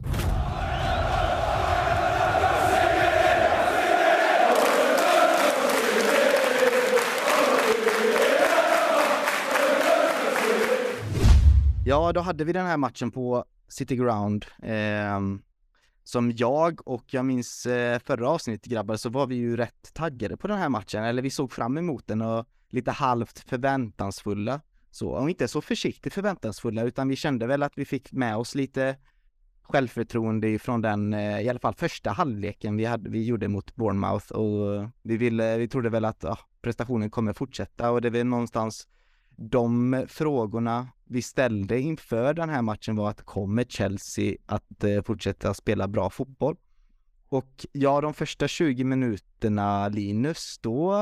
Ja, 11.84 12.12
då 12.12 12.20
hade 12.20 12.44
vi 12.44 12.52
den 12.52 12.66
här 12.66 12.76
matchen 12.76 13.10
på 13.10 13.44
City 13.68 13.96
Ground. 13.96 14.46
Eh, 14.62 15.20
som 16.10 16.32
jag 16.36 16.88
och 16.88 17.04
jag 17.06 17.24
minns 17.24 17.66
eh, 17.66 17.98
förra 17.98 18.28
avsnittet 18.28 18.72
grabbar 18.72 18.96
så 18.96 19.08
var 19.08 19.26
vi 19.26 19.34
ju 19.34 19.56
rätt 19.56 19.94
taggade 19.94 20.36
på 20.36 20.48
den 20.48 20.58
här 20.58 20.68
matchen, 20.68 21.04
eller 21.04 21.22
vi 21.22 21.30
såg 21.30 21.52
fram 21.52 21.78
emot 21.78 22.06
den 22.06 22.22
och 22.22 22.46
lite 22.68 22.90
halvt 22.90 23.38
förväntansfulla. 23.38 24.60
Så, 24.90 25.08
och 25.08 25.30
inte 25.30 25.48
så 25.48 25.60
försiktigt 25.60 26.14
förväntansfulla 26.14 26.82
utan 26.82 27.08
vi 27.08 27.16
kände 27.16 27.46
väl 27.46 27.62
att 27.62 27.72
vi 27.78 27.84
fick 27.84 28.12
med 28.12 28.36
oss 28.36 28.54
lite 28.54 28.96
självförtroende 29.62 30.48
ifrån 30.48 30.82
den, 30.82 31.14
eh, 31.14 31.40
i 31.40 31.48
alla 31.48 31.58
fall 31.58 31.74
första 31.74 32.10
halvleken 32.10 32.76
vi, 32.76 32.84
hade, 32.84 33.10
vi 33.10 33.24
gjorde 33.24 33.48
mot 33.48 33.76
Bournemouth 33.76 34.32
och 34.32 34.88
vi 35.02 35.16
ville, 35.16 35.58
vi 35.58 35.68
trodde 35.68 35.90
väl 35.90 36.04
att 36.04 36.22
ja, 36.22 36.38
prestationen 36.62 37.10
kommer 37.10 37.32
fortsätta 37.32 37.90
och 37.90 38.00
det 38.00 38.08
är 38.08 38.12
väl 38.12 38.26
någonstans 38.26 38.88
de 39.42 40.04
frågorna 40.08 40.88
vi 41.04 41.22
ställde 41.22 41.80
inför 41.80 42.34
den 42.34 42.48
här 42.48 42.62
matchen 42.62 42.96
var 42.96 43.10
att 43.10 43.22
kommer 43.22 43.64
Chelsea 43.64 44.36
att 44.46 44.84
eh, 44.84 45.02
fortsätta 45.02 45.54
spela 45.54 45.88
bra 45.88 46.10
fotboll? 46.10 46.56
Och 47.28 47.66
ja, 47.72 48.00
de 48.00 48.14
första 48.14 48.48
20 48.48 48.84
minuterna 48.84 49.88
Linus, 49.88 50.58
då, 50.60 50.92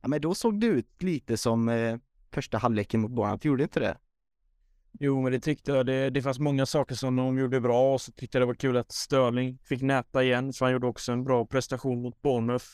ja, 0.00 0.08
men 0.08 0.20
då 0.20 0.34
såg 0.34 0.60
det 0.60 0.66
ut 0.66 1.02
lite 1.02 1.36
som 1.36 1.68
eh, 1.68 1.96
första 2.32 2.58
halvleken 2.58 3.00
mot 3.00 3.10
Bournemouth, 3.10 3.46
gjorde 3.46 3.62
inte 3.62 3.80
det? 3.80 3.96
Jo, 5.00 5.22
men 5.22 5.32
det 5.32 5.40
tyckte 5.40 5.72
jag. 5.72 5.86
Det, 5.86 6.10
det 6.10 6.22
fanns 6.22 6.38
många 6.38 6.66
saker 6.66 6.94
som 6.94 7.16
de 7.16 7.38
gjorde 7.38 7.60
bra 7.60 7.94
och 7.94 8.00
så 8.00 8.12
tyckte 8.12 8.38
jag 8.38 8.42
det 8.42 8.46
var 8.46 8.54
kul 8.54 8.76
att 8.76 8.92
Störling 8.92 9.58
fick 9.64 9.82
näta 9.82 10.24
igen, 10.24 10.52
så 10.52 10.64
han 10.64 10.72
gjorde 10.72 10.86
också 10.86 11.12
en 11.12 11.24
bra 11.24 11.46
prestation 11.46 12.02
mot 12.02 12.22
Bournemouth. 12.22 12.66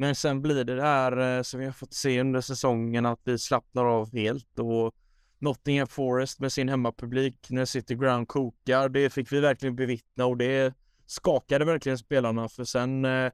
Men 0.00 0.14
sen 0.14 0.42
blir 0.42 0.64
det 0.64 0.76
det 0.76 0.82
här 0.82 1.36
eh, 1.36 1.42
som 1.42 1.60
vi 1.60 1.66
har 1.66 1.72
fått 1.72 1.94
se 1.94 2.20
under 2.20 2.40
säsongen 2.40 3.06
att 3.06 3.20
vi 3.24 3.38
slappnar 3.38 3.84
av 3.84 4.12
helt 4.12 4.58
och 4.58 4.94
Nottingham 5.38 5.86
Forest 5.86 6.40
med 6.40 6.52
sin 6.52 6.68
hemmapublik 6.68 7.46
när 7.48 7.64
City 7.64 7.94
Ground 7.94 8.28
kokar. 8.28 8.88
Det 8.88 9.10
fick 9.10 9.32
vi 9.32 9.40
verkligen 9.40 9.76
bevittna 9.76 10.26
och 10.26 10.36
det 10.36 10.74
skakade 11.06 11.64
verkligen 11.64 11.98
spelarna 11.98 12.48
för 12.48 12.64
sen 12.64 13.04
eh, 13.04 13.32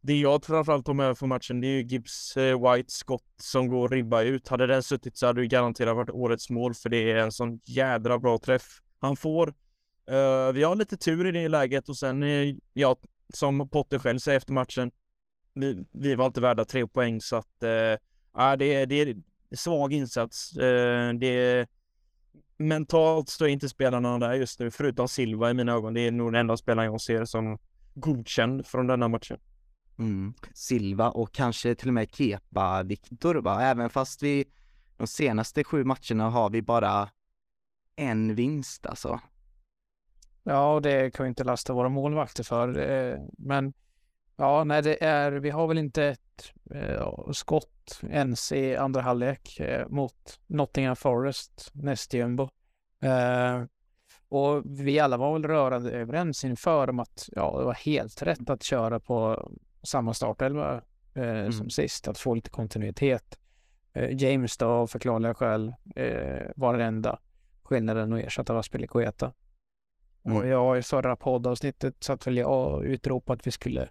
det 0.00 0.14
jag 0.14 0.44
framförallt 0.44 0.86
tar 0.86 0.94
med 0.94 1.18
för 1.18 1.26
matchen 1.26 1.60
det 1.60 1.66
är 1.66 1.76
ju 1.76 1.82
Gibbs 1.82 2.36
eh, 2.36 2.72
White 2.72 2.92
skott 2.92 3.34
som 3.36 3.68
går 3.68 3.88
ribba 3.88 4.22
ut. 4.22 4.48
Hade 4.48 4.66
den 4.66 4.82
suttit 4.82 5.16
så 5.16 5.26
hade 5.26 5.40
det 5.40 5.46
garanterat 5.46 5.96
varit 5.96 6.10
årets 6.10 6.50
mål 6.50 6.74
för 6.74 6.88
det 6.88 7.10
är 7.10 7.16
en 7.16 7.32
sån 7.32 7.60
jädra 7.64 8.18
bra 8.18 8.38
träff 8.38 8.80
han 9.00 9.16
får. 9.16 9.48
Uh, 10.10 10.52
vi 10.52 10.62
har 10.62 10.76
lite 10.76 10.96
tur 10.96 11.26
i 11.26 11.32
det 11.32 11.48
läget 11.48 11.88
och 11.88 11.96
sen, 11.96 12.24
ja, 12.72 12.96
som 13.34 13.68
Potter 13.68 13.98
själv 13.98 14.18
säger 14.18 14.36
efter 14.36 14.52
matchen, 14.52 14.90
vi, 15.54 15.84
vi 15.92 16.14
var 16.14 16.26
inte 16.26 16.40
värda 16.40 16.64
tre 16.64 16.86
poäng 16.86 17.20
så 17.20 17.36
att 17.36 17.62
äh, 17.62 18.56
det, 18.58 18.86
det 18.86 18.94
är 18.94 19.16
svag 19.54 19.92
insats. 19.92 20.56
Äh, 20.56 21.12
det 21.12 21.68
mentalt 22.56 23.28
står 23.28 23.48
inte 23.48 23.68
spelarna 23.68 24.18
där 24.18 24.34
just 24.34 24.60
nu, 24.60 24.70
förutom 24.70 25.08
Silva 25.08 25.50
i 25.50 25.54
mina 25.54 25.72
ögon. 25.72 25.94
Det 25.94 26.00
är 26.00 26.10
nog 26.10 26.32
den 26.32 26.40
enda 26.40 26.56
spelaren 26.56 26.92
jag 26.92 27.00
ser 27.00 27.24
som 27.24 27.58
godkänd 27.94 28.66
från 28.66 28.86
denna 28.86 29.08
matchen. 29.08 29.38
Mm. 29.98 30.34
Silva 30.54 31.10
och 31.10 31.32
kanske 31.32 31.74
till 31.74 31.88
och 31.88 31.94
med 31.94 32.14
Kepa 32.14 32.82
Viktor 32.82 33.34
va, 33.34 33.62
även 33.62 33.90
fast 33.90 34.22
vi 34.22 34.44
de 34.96 35.06
senaste 35.06 35.64
sju 35.64 35.84
matcherna 35.84 36.30
har 36.30 36.50
vi 36.50 36.62
bara 36.62 37.08
en 37.96 38.34
vinst 38.34 38.86
alltså. 38.86 39.20
Ja, 40.42 40.80
det 40.82 41.10
kan 41.10 41.24
vi 41.24 41.28
inte 41.28 41.44
lasta 41.44 41.72
våra 41.72 41.88
målvakter 41.88 42.44
för. 42.44 42.90
Eh, 42.90 43.18
men 43.38 43.72
ja, 44.42 44.64
nej, 44.64 44.82
det 44.82 45.04
är, 45.04 45.32
vi 45.32 45.50
har 45.50 45.66
väl 45.66 45.78
inte 45.78 46.04
ett 46.04 46.52
eh, 46.74 47.30
skott 47.32 48.00
ens 48.10 48.52
i 48.52 48.76
andra 48.76 49.00
halvlek 49.00 49.60
eh, 49.60 49.88
mot 49.88 50.40
Nottingham 50.46 50.96
Forest, 50.96 51.70
näst 51.74 52.14
jumbo. 52.14 52.48
Och 54.28 54.62
vi 54.64 54.98
alla 54.98 55.16
var 55.16 55.32
väl 55.32 55.44
rörande 55.44 55.90
överens 55.90 56.44
inför 56.44 56.90
om 56.90 56.98
att 56.98 57.28
ja, 57.32 57.58
det 57.58 57.64
var 57.64 57.74
helt 57.74 58.22
rätt 58.22 58.50
att 58.50 58.62
köra 58.62 59.00
på 59.00 59.48
samma 59.82 60.14
startelva 60.14 60.82
eh, 61.14 61.22
mm. 61.22 61.52
som 61.52 61.70
sist, 61.70 62.08
att 62.08 62.18
få 62.18 62.34
lite 62.34 62.50
kontinuitet. 62.50 63.38
Eh, 63.92 64.22
James 64.22 64.56
då 64.56 64.66
av 64.66 64.86
förklarliga 64.86 65.34
skäl 65.34 65.74
eh, 65.96 66.50
var 66.56 66.72
den 66.72 66.86
enda 66.86 67.18
skillnaden 67.62 68.12
och 68.12 68.20
ersatta 68.20 68.58
Aspelikueta. 68.58 69.32
Mm. 70.24 70.36
Och 70.36 70.46
jag 70.46 70.78
i 70.78 70.82
förra 70.82 71.16
poddavsnittet 71.16 72.04
satt 72.04 72.26
väl 72.26 72.36
jag 72.36 72.74
och 72.74 72.82
utropade 72.82 73.36
att 73.36 73.46
vi 73.46 73.50
skulle 73.50 73.88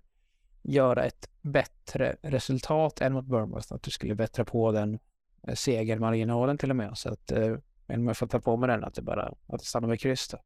göra 0.62 1.06
ett 1.06 1.30
bättre 1.42 2.16
resultat 2.22 3.02
än 3.02 3.14
mot 3.14 3.26
Bournemouth, 3.26 3.74
att 3.74 3.84
du 3.84 3.92
skulle 3.92 4.16
bättra 4.16 4.46
på 4.46 4.72
den 4.72 5.00
eh, 5.48 5.56
segermarginalen 5.56 6.58
till 6.58 6.70
och 6.70 6.76
med. 6.76 6.98
Så 6.98 7.10
att 7.10 7.32
eh, 7.32 7.56
om 7.88 8.08
jag 8.08 8.18
får 8.18 8.28
ta 8.28 8.40
på 8.40 8.58
mig 8.58 8.68
den, 8.68 8.84
att 8.84 8.96
det 8.96 9.02
bara 9.02 9.24
att 9.26 9.60
det 9.60 9.66
stannar 9.66 9.88
med 9.88 10.00
kryss 10.00 10.28
då. 10.28 10.38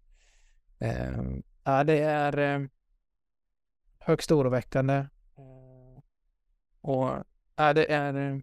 Eh, 0.86 1.22
ja, 1.64 1.84
det 1.84 2.00
är 2.00 2.38
eh, 2.38 2.68
högst 4.00 4.32
oroväckande. 4.32 5.06
Och 6.82 7.10
ja, 7.56 7.74
det 7.74 7.92
är 7.92 8.32
eh, 8.32 8.38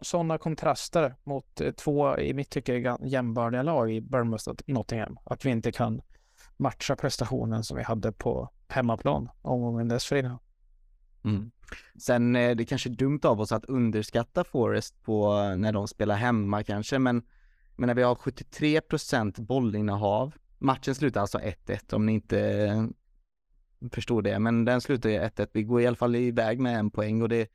sådana 0.00 0.38
kontraster 0.38 1.14
mot 1.24 1.60
eh, 1.60 1.72
två, 1.72 2.18
i 2.18 2.34
mitt 2.34 2.50
tycke, 2.50 2.96
jämbördiga 3.00 3.62
lag 3.62 3.92
i 3.92 4.00
Bournemouth 4.00 4.48
och 4.48 4.62
Nottingham. 4.66 5.18
Att 5.24 5.44
vi 5.44 5.50
inte 5.50 5.72
kan 5.72 6.02
matcha 6.56 6.96
prestationen 6.96 7.64
som 7.64 7.76
vi 7.76 7.82
hade 7.82 8.12
på 8.12 8.50
hemmaplan 8.68 9.28
omgången 9.42 9.88
dessförinnan. 9.88 10.38
Mm. 11.24 11.50
Sen 11.98 12.36
eh, 12.36 12.42
är 12.42 12.54
det 12.54 12.64
kanske 12.64 12.88
dumt 12.88 13.20
av 13.22 13.40
oss 13.40 13.52
att 13.52 13.64
underskatta 13.64 14.44
Forest 14.44 15.02
på 15.02 15.38
eh, 15.38 15.56
när 15.56 15.72
de 15.72 15.88
spelar 15.88 16.16
hemma 16.16 16.62
kanske, 16.62 16.98
men, 16.98 17.22
men 17.76 17.86
när 17.86 17.94
vi 17.94 18.02
har 18.02 18.14
73% 18.14 19.40
bollinnehav, 19.40 20.34
matchen 20.58 20.94
slutar 20.94 21.20
alltså 21.20 21.38
1-1 21.38 21.94
om 21.94 22.06
ni 22.06 22.12
inte 22.12 22.40
eh, 22.40 22.86
förstår 23.90 24.22
det, 24.22 24.38
men 24.38 24.64
den 24.64 24.80
slutar 24.80 25.10
ju 25.10 25.18
1-1. 25.18 25.48
Vi 25.52 25.62
går 25.62 25.80
i 25.80 25.86
alla 25.86 25.96
fall 25.96 26.16
iväg 26.16 26.60
med 26.60 26.78
en 26.78 26.90
poäng 26.90 27.22
och 27.22 27.28
det 27.28 27.48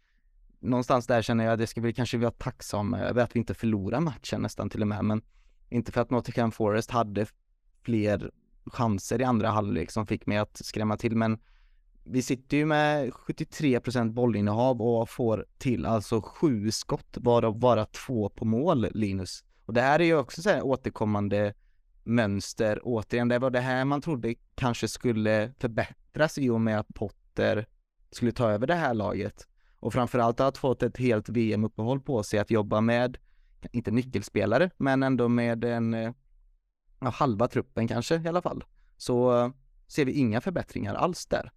någonstans 0.59 1.07
där 1.07 1.21
känner 1.21 1.43
jag 1.43 1.53
att 1.53 1.59
det 1.59 1.67
ska 1.67 1.81
vi 1.81 1.93
kanske 1.93 2.17
vara 2.17 2.31
tacksamma 2.31 2.99
över 2.99 3.23
att 3.23 3.35
vi 3.35 3.39
inte 3.39 3.53
förlorar 3.53 3.99
matchen 3.99 4.41
nästan 4.41 4.69
till 4.69 4.81
och 4.81 4.87
med, 4.87 5.05
men 5.05 5.21
inte 5.69 5.91
för 5.91 6.01
att 6.01 6.09
Nottingham 6.09 6.51
Forest 6.51 6.91
hade 6.91 7.25
fler 7.81 8.31
chanser 8.65 9.21
i 9.21 9.23
andra 9.23 9.49
halvlek 9.49 9.91
som 9.91 10.07
fick 10.07 10.25
mig 10.25 10.37
att 10.37 10.57
skrämma 10.65 10.97
till, 10.97 11.15
men 11.15 11.39
vi 12.03 12.21
sitter 12.21 12.57
ju 12.57 12.65
med 12.65 13.09
73% 13.09 14.13
bollinnehav 14.13 14.81
och 14.81 15.09
får 15.09 15.45
till 15.57 15.85
alltså 15.85 16.21
sju 16.21 16.71
skott, 16.71 17.17
varav 17.19 17.59
bara 17.59 17.85
två 17.85 18.29
på 18.29 18.45
mål, 18.45 18.87
Linus. 18.91 19.43
Och 19.65 19.73
det 19.73 19.81
här 19.81 19.99
är 19.99 20.03
ju 20.03 20.17
också 20.17 20.41
så 20.41 20.49
här 20.49 20.65
återkommande 20.65 21.53
mönster, 22.03 22.79
återigen, 22.83 23.27
det 23.27 23.39
var 23.39 23.49
det 23.49 23.59
här 23.59 23.85
man 23.85 24.01
trodde 24.01 24.35
kanske 24.55 24.87
skulle 24.87 25.53
förbättras 25.59 26.37
i 26.37 26.49
och 26.49 26.61
med 26.61 26.79
att 26.79 26.93
Potter 26.93 27.65
skulle 28.11 28.31
ta 28.31 28.51
över 28.51 28.67
det 28.67 28.75
här 28.75 28.93
laget. 28.93 29.47
Och 29.79 29.93
framförallt 29.93 30.39
att 30.39 30.57
fått 30.57 30.83
ett 30.83 30.97
helt 30.97 31.29
VM-uppehåll 31.29 32.01
på 32.01 32.23
sig 32.23 32.39
att 32.39 32.51
jobba 32.51 32.81
med, 32.81 33.17
inte 33.71 33.91
nyckelspelare, 33.91 34.69
men 34.77 35.03
ändå 35.03 35.27
med 35.27 35.63
en, 35.63 35.93
eh, 35.93 36.13
ja, 37.01 37.09
halva 37.09 37.47
truppen 37.47 37.87
kanske 37.87 38.15
i 38.15 38.27
alla 38.27 38.41
fall. 38.41 38.63
Så 38.97 39.37
eh, 39.37 39.51
ser 39.87 40.05
vi 40.05 40.11
inga 40.11 40.41
förbättringar 40.41 40.95
alls 40.95 41.25
där. 41.25 41.51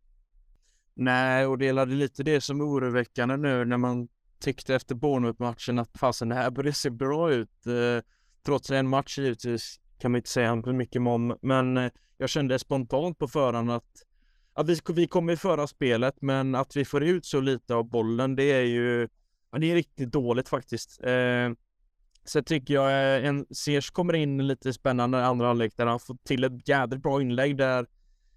Nej, 0.95 1.47
och 1.47 1.59
det 1.59 1.69
är 1.69 1.87
lite 1.87 2.23
det 2.23 2.41
som 2.41 2.61
är 2.61 2.65
oroväckande 2.65 3.37
nu 3.37 3.65
när 3.65 3.77
man 3.77 4.09
tyckte 4.39 4.75
efter 4.75 4.95
Bournemouth-matchen 4.95 5.79
att 5.79 5.99
fasen 5.99 6.29
det 6.29 6.35
här 6.35 6.51
börjar 6.51 6.73
se 6.73 6.91
bra 6.91 7.33
ut. 7.33 7.67
Eh, 7.67 8.05
trots 8.47 8.71
en 8.71 8.89
match 8.89 9.19
givetvis 9.19 9.81
kan 9.99 10.13
man 10.13 10.19
inte 10.19 10.31
säga 10.31 10.63
för 10.63 10.73
mycket 10.73 11.01
om, 11.01 11.39
men 11.43 11.77
eh, 11.77 11.91
jag 12.19 12.29
kände 12.29 12.59
spontant 12.59 13.19
på 13.19 13.29
förhand 13.29 13.71
att, 13.71 14.03
att 14.53 14.69
vi, 14.69 14.81
vi 14.89 15.07
kommer 15.07 15.37
föra 15.37 15.67
spelet, 15.67 16.15
men 16.21 16.55
att 16.55 16.77
vi 16.77 16.85
får 16.85 17.03
ut 17.03 17.27
så 17.27 17.41
lite 17.41 17.75
av 17.75 17.85
bollen, 17.85 18.37
det 18.37 18.53
är 18.53 18.65
ju 18.65 19.09
ja, 19.51 19.59
det 19.59 19.71
är 19.71 19.75
riktigt 19.75 20.13
dåligt 20.13 20.49
faktiskt. 20.49 21.01
Eh, 21.03 21.51
Sen 22.25 22.45
tycker 22.45 22.75
jag 22.75 22.91
eh, 22.91 23.29
en 23.29 23.47
Sears 23.51 23.91
kommer 23.91 24.15
in 24.15 24.47
lite 24.47 24.73
spännande 24.73 25.19
i 25.19 25.23
andra 25.23 25.47
halvlek 25.47 25.77
där 25.77 25.87
han 25.87 26.01
får 26.01 26.17
till 26.25 26.45
ett 26.45 26.69
jädrigt 26.69 27.03
bra 27.03 27.21
inlägg 27.21 27.57
där 27.57 27.87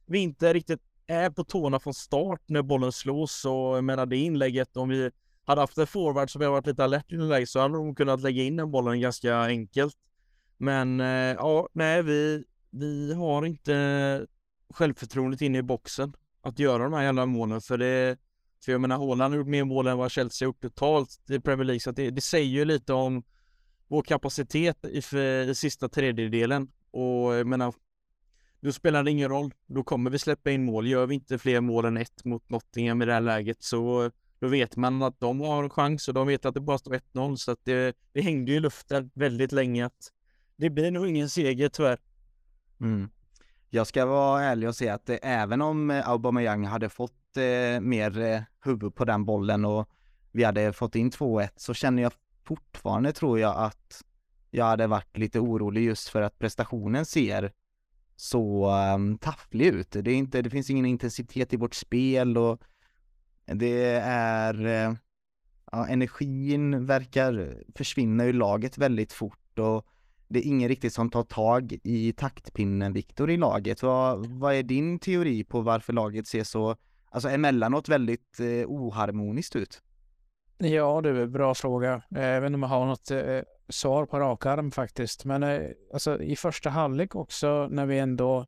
vi 0.06 0.20
inte 0.20 0.54
riktigt 0.54 0.82
är 1.08 1.30
på 1.30 1.44
tårna 1.44 1.80
från 1.80 1.94
start 1.94 2.42
när 2.48 2.62
bollen 2.62 2.92
slås 2.92 3.46
och 3.46 3.78
jag 3.78 3.84
menar 3.84 4.06
det 4.06 4.18
inlägget 4.18 4.78
om 4.78 4.90
vi 4.90 5.12
hade 5.46 5.62
haft 5.62 5.78
en 5.78 5.88
forward 5.88 6.32
som 6.32 6.42
har 6.42 6.50
varit 6.50 6.68
lite 6.68 6.84
alert 6.84 7.12
i 7.12 7.16
läget 7.16 7.50
så 7.50 7.60
hade 7.60 7.74
de 7.74 7.96
kunnat 7.96 8.22
lägga 8.22 8.44
in 8.44 8.56
den 8.56 8.72
bollen 8.72 9.02
ganska 9.02 9.38
enkelt. 9.40 9.96
Men 10.58 11.00
eh, 11.00 11.08
ja, 11.38 11.70
nej, 11.74 12.04
vi, 12.04 12.44
vi 12.70 13.14
har 13.14 13.46
inte 13.46 14.26
självförtroendet 14.74 15.42
inne 15.42 15.58
i 15.58 15.64
boxen 15.64 16.14
att 16.42 16.60
göra 16.60 16.84
de 16.84 16.94
här 16.94 17.04
jävla 17.04 17.26
målen 17.26 17.62
för 17.62 17.78
det 17.78 18.18
för 18.66 18.72
jag 18.72 18.82
menar 18.82 18.98
Haaland 18.98 19.34
har 19.34 19.38
gjort 19.38 19.48
mer 19.48 19.64
mål 19.64 19.88
än 19.88 19.98
vad 19.98 20.12
Chelsea 20.12 20.46
har 20.46 20.50
gjort 20.50 20.62
totalt 20.62 21.30
i 21.30 21.40
Premier 21.40 21.66
League 21.66 21.80
så 21.80 21.92
det, 21.92 22.10
det, 22.10 22.22
säger 22.22 22.46
ju 22.48 22.66
lite 22.66 22.94
om 22.94 23.24
vår 23.88 24.02
kapacitet 24.02 24.86
i, 24.86 25.02
för, 25.02 25.50
i 25.50 25.56
sista 25.56 25.90
tredjedelen 25.90 26.72
och 26.92 27.34
eh, 27.34 27.38
jag 27.38 27.48
menar 27.48 27.74
då 28.60 28.72
spelar 28.72 29.04
det 29.04 29.12
ingen 29.12 29.30
roll. 29.30 29.54
Då 29.66 29.84
kommer 29.84 30.10
vi 30.10 30.20
släppa 30.20 30.52
in 30.52 30.66
mål. 30.66 30.88
Gör 30.88 31.06
vi 31.06 31.16
inte 31.16 31.38
fler 31.38 31.62
mål 31.62 31.86
än 31.86 31.98
ett 31.98 32.26
mot 32.26 32.50
Nottingham 32.50 33.02
i 33.02 33.06
det 33.06 33.14
här 33.14 33.22
läget 33.22 33.64
så 33.64 34.04
eh, 34.04 34.12
då 34.40 34.48
vet 34.48 34.76
man 34.76 35.04
att 35.04 35.20
de 35.20 35.40
har 35.42 35.64
en 35.64 35.70
chans 35.70 36.08
och 36.08 36.14
de 36.14 36.28
vet 36.28 36.46
att 36.46 36.54
det 36.54 36.60
bara 36.60 36.78
står 36.78 36.94
1-0 37.14 37.36
så 37.36 37.52
att 37.52 37.60
det, 37.64 37.98
det 38.14 38.22
hängde 38.22 38.52
ju 38.52 38.58
i 38.58 38.60
luften 38.60 39.12
väldigt 39.14 39.52
länge 39.52 39.86
att 39.86 40.12
det 40.56 40.70
blir 40.70 40.92
nog 40.92 41.08
ingen 41.08 41.30
seger 41.30 41.70
tyvärr. 41.70 42.00
Mm. 42.82 43.10
Jag 43.70 43.88
ska 43.88 44.06
vara 44.06 44.44
ärlig 44.44 44.70
och 44.70 44.76
säga 44.76 44.94
att 44.94 45.10
eh, 45.10 45.18
även 45.22 45.62
om 45.62 45.92
eh, 45.92 46.10
Aubameyang 46.10 46.66
hade 46.66 46.90
fått 46.90 47.38
eh, 47.38 47.82
mer 47.82 48.20
eh, 48.20 48.42
huvud 48.64 48.96
på 48.96 49.06
den 49.06 49.26
bollen 49.26 49.66
och 49.66 49.90
vi 50.32 50.44
hade 50.44 50.74
fått 50.74 50.96
in 50.96 51.12
2-1 51.12 51.50
så 51.56 51.74
känner 51.74 52.04
jag 52.04 52.12
fortfarande 52.48 53.14
tror 53.14 53.40
jag 53.40 53.56
att 53.58 54.04
jag 54.52 54.66
hade 54.66 54.88
varit 54.88 55.18
lite 55.18 55.40
orolig 55.40 55.84
just 55.84 56.10
för 56.10 56.22
att 56.22 56.40
prestationen 56.40 57.06
ser 57.06 57.52
så 58.16 58.72
um, 58.96 59.18
tafflig 59.18 59.66
ut. 59.66 59.92
Det, 59.92 60.12
är 60.12 60.16
inte, 60.16 60.42
det 60.42 60.50
finns 60.50 60.70
ingen 60.70 60.86
intensitet 60.86 61.54
i 61.54 61.58
vårt 61.58 61.74
spel 61.74 62.38
och 62.38 62.62
det 63.46 63.84
är, 64.04 64.66
uh, 64.66 64.96
ja, 65.72 65.88
energin 65.88 66.86
verkar 66.86 67.64
försvinna 67.76 68.26
ur 68.26 68.34
laget 68.34 68.78
väldigt 68.78 69.14
fort 69.14 69.60
och 69.60 69.86
det 70.28 70.40
är 70.40 70.44
ingen 70.44 70.70
riktigt 70.70 70.94
som 70.94 71.10
tar 71.10 71.24
tag 71.24 71.80
i 71.84 72.14
taktpinnen, 72.14 72.94
Viktor, 72.94 73.32
i 73.32 73.38
laget. 73.38 73.84
Vad, 73.84 74.26
vad 74.26 74.54
är 74.54 74.64
din 74.64 75.00
teori 75.00 75.44
på 75.44 75.62
varför 75.62 75.94
laget 75.94 76.28
ser 76.28 76.44
så, 76.44 76.76
alltså 77.10 77.30
emellanåt 77.30 77.90
väldigt 77.90 78.40
eh, 78.40 78.68
oharmoniskt 78.68 79.56
ut? 79.56 79.82
Ja, 80.58 81.02
det 81.02 81.10
är 81.10 81.14
en 81.14 81.32
bra 81.32 81.56
fråga. 81.56 82.02
Eh, 82.16 82.26
jag 82.26 82.42
vet 82.42 82.48
inte 82.48 82.56
om 82.56 82.62
jag 82.64 82.70
har 82.70 82.86
något 82.86 83.12
eh, 83.12 83.40
svar 83.70 84.06
på 84.06 84.20
rak 84.20 84.46
arm 84.46 84.72
faktiskt. 84.72 85.26
Men 85.26 85.44
eh, 85.44 85.62
alltså, 85.94 86.22
i 86.22 86.36
första 86.36 86.70
halvlek 86.70 87.16
också 87.16 87.68
när 87.72 87.86
vi 87.86 88.00
ändå 88.00 88.46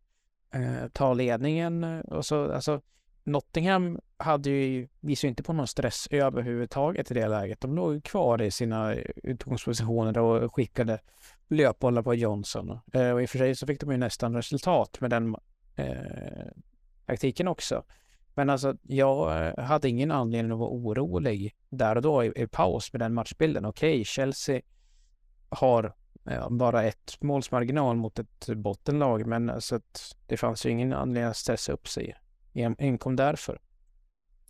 eh, 0.54 0.88
tar 0.94 1.16
ledningen 1.16 1.84
eh, 1.84 2.00
och 2.00 2.26
så, 2.26 2.52
alltså 2.52 2.82
Nottingham 3.24 4.00
hade 4.18 4.50
ju, 4.50 4.88
visade 5.00 5.28
ju 5.28 5.30
inte 5.30 5.44
på 5.44 5.54
någon 5.54 5.68
stress 5.68 6.08
överhuvudtaget 6.12 7.12
i 7.12 7.14
det 7.14 7.28
läget. 7.28 7.62
De 7.62 7.76
låg 7.76 8.04
kvar 8.04 8.42
i 8.42 8.52
sina 8.52 8.94
eh, 8.94 9.12
utgångspositioner 9.24 10.18
och 10.18 10.56
skickade 10.56 11.00
löpbollar 11.48 12.02
på 12.02 12.14
Johnson. 12.14 12.80
Eh, 12.94 13.12
och 13.12 13.22
i 13.22 13.26
och 13.26 13.30
för 13.30 13.38
sig 13.38 13.56
så 13.56 13.68
fick 13.68 13.82
de 13.82 13.92
ju 13.92 13.98
nästan 13.98 14.36
resultat 14.36 15.02
med 15.02 15.10
den 15.10 15.36
eh, 15.76 16.48
taktiken 17.06 17.48
också. 17.48 17.84
Men 18.40 18.50
alltså, 18.50 18.76
jag 18.82 19.48
eh, 19.48 19.64
hade 19.64 19.90
ingen 19.90 20.12
anledning 20.12 20.52
att 20.52 20.60
vara 20.60 20.70
orolig 20.70 21.56
där 21.70 21.96
och 21.96 22.02
då 22.02 22.24
i, 22.24 22.32
i 22.36 22.48
paus 22.48 22.94
med 22.94 23.00
den 23.00 23.14
matchbilden. 23.14 23.66
Okej, 23.66 23.94
okay, 23.94 24.04
Chelsea 24.04 24.62
har 25.50 25.96
ja, 26.24 26.50
bara 26.50 26.84
ett 26.84 27.22
målsmarginal 27.22 27.96
mot 27.96 28.20
ett 28.20 28.50
bottenlag, 28.56 29.26
men 29.26 29.50
alltså 29.50 29.76
att 29.76 30.16
det 30.28 30.38
fanns 30.38 30.66
ju 30.66 30.70
ingen 30.70 30.94
anledning 30.94 31.30
att 31.30 31.38
stressa 31.38 31.72
upp 31.72 31.88
sig 31.88 32.16
enkom 32.78 33.16
därför. 33.16 33.60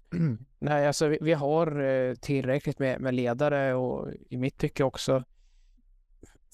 Nej, 0.60 0.88
alltså 0.88 1.08
vi, 1.08 1.18
vi 1.22 1.34
har 1.34 1.82
eh, 1.82 2.16
tillräckligt 2.16 2.80
med, 2.80 3.02
med 3.02 3.14
ledare 3.14 3.74
och 3.74 4.10
i 4.30 4.38
mitt 4.38 4.58
tycke 4.58 4.84
också 4.84 5.24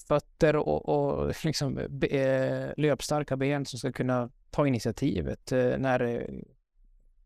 fötter 0.08 0.56
och, 0.56 0.88
och 0.88 1.34
liksom 1.44 1.80
be, 1.90 2.06
eh, 2.06 2.72
löpstarka 2.76 3.36
ben 3.36 3.66
som 3.66 3.78
ska 3.78 3.92
kunna 3.92 4.30
ta 4.50 4.66
initiativet. 4.66 5.52
Eh, 5.52 5.78
när, 5.78 6.30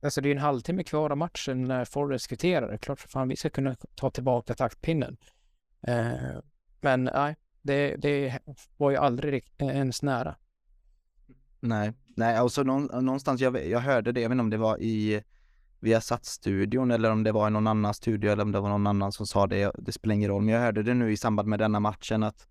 alltså 0.02 0.20
det 0.20 0.28
är 0.28 0.32
en 0.32 0.38
halvtimme 0.38 0.84
kvar 0.84 1.10
av 1.10 1.16
matchen 1.16 1.64
när 1.64 1.84
Forrest 1.84 2.28
kvitterar. 2.28 2.76
Klart 2.76 3.00
för 3.00 3.08
fan 3.08 3.28
vi 3.28 3.36
ska 3.36 3.50
kunna 3.50 3.76
ta 3.94 4.10
tillbaka 4.10 4.54
taktpinnen. 4.54 5.16
Eh, 5.86 6.38
men 6.80 7.04
nej, 7.04 7.36
det, 7.62 7.96
det 7.96 8.38
var 8.76 8.90
ju 8.90 8.96
aldrig 8.96 9.52
eh, 9.58 9.68
ens 9.68 10.02
nära. 10.02 10.36
Nej, 11.60 11.92
nej, 12.16 12.40
och 12.40 12.52
så 12.52 12.62
någonstans, 12.62 13.40
jag, 13.40 13.66
jag 13.66 13.80
hörde 13.80 14.12
det, 14.12 14.20
jag 14.20 14.28
vet 14.28 14.34
inte 14.34 14.42
om 14.42 14.50
det 14.50 14.56
var 14.56 14.82
i 14.82 15.22
Viasat-studion 15.80 16.90
eller 16.90 17.10
om 17.10 17.22
det 17.22 17.32
var 17.32 17.48
i 17.48 17.50
någon 17.50 17.66
annan 17.66 17.94
studio 17.94 18.32
eller 18.32 18.42
om 18.42 18.52
det 18.52 18.60
var 18.60 18.68
någon 18.68 18.86
annan 18.86 19.12
som 19.12 19.26
sa 19.26 19.46
det, 19.46 19.72
det 19.78 19.92
spelar 19.92 20.14
ingen 20.14 20.30
roll, 20.30 20.42
men 20.42 20.54
jag 20.54 20.60
hörde 20.60 20.82
det 20.82 20.94
nu 20.94 21.12
i 21.12 21.16
samband 21.16 21.48
med 21.48 21.58
denna 21.58 21.80
matchen 21.80 22.22
att 22.22 22.46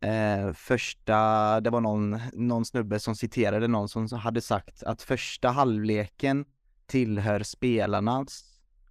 eh, 0.00 0.52
första, 0.52 1.60
det 1.60 1.70
var 1.70 1.80
någon, 1.80 2.20
någon 2.32 2.64
snubbe 2.64 3.00
som 3.00 3.16
citerade 3.16 3.68
någon 3.68 3.88
som 3.88 4.12
hade 4.12 4.40
sagt 4.40 4.82
att 4.82 5.02
första 5.02 5.48
halvleken 5.48 6.44
tillhör 6.86 7.42
spelarnas 7.42 8.44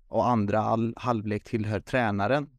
och 0.08 0.28
andra 0.28 0.78
halvlek 0.96 1.44
tillhör 1.44 1.80
tränaren. 1.80 2.50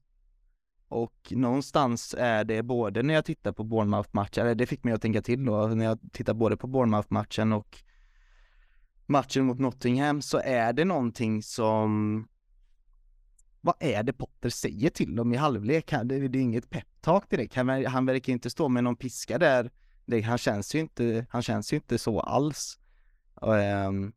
Och 0.89 1.29
någonstans 1.31 2.15
är 2.19 2.45
det 2.45 2.63
både 2.63 3.03
när 3.03 3.15
jag 3.15 3.25
tittar 3.25 3.53
på 3.53 3.65
Bournemouth-matchen, 3.65 4.43
eller 4.43 4.55
det 4.55 4.67
fick 4.67 4.85
mig 4.85 4.95
att 4.95 5.03
tänka 5.03 5.23
till 5.23 5.45
då, 5.45 5.67
när 5.67 5.85
jag 5.85 5.99
tittar 6.13 6.35
både 6.35 6.57
på 6.57 6.67
Bournemouth-matchen 6.67 7.53
och 7.53 7.83
matchen 9.07 9.45
mot 9.45 9.59
Nottingham 9.59 10.23
så 10.23 10.41
är 10.45 10.73
det 10.73 10.85
någonting 10.85 11.43
som 11.43 12.29
vad 13.61 13.75
är 13.81 14.03
det 14.03 14.13
Potter 14.13 14.51
säger 14.51 14.91
till 14.91 15.17
dem 15.17 15.35
i 15.35 15.37
halvlek? 15.37 15.91
Det 16.05 16.15
är 16.15 16.37
inget 16.37 16.71
peptalk 16.71 17.31
direkt. 17.31 17.55
Han, 17.55 17.87
han 17.87 18.07
verkar 18.07 18.33
inte 18.33 18.51
stå 18.51 18.69
med 18.69 18.85
någon 18.85 18.97
piska 18.97 19.39
där. 19.39 19.71
Det, 20.07 20.21
han 20.21 20.39
känns 20.39 20.75
ju 20.75 20.79
inte, 20.79 21.27
han 21.31 21.43
känns 21.43 21.73
ju 21.73 21.77
inte 21.77 21.99
så 21.99 22.21
alls. 22.21 22.79
Um, 23.41 24.13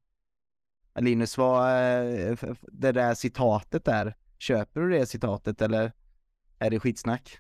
Linus, 1.00 1.38
vad, 1.38 1.68
eh, 1.68 2.38
det 2.72 2.92
där 2.92 3.14
citatet 3.14 3.86
där, 3.86 4.16
köper 4.40 4.82
du 4.82 4.90
det 4.90 5.06
citatet 5.06 5.62
eller 5.62 5.92
är 6.60 6.70
det 6.70 6.80
skitsnack? 6.80 7.38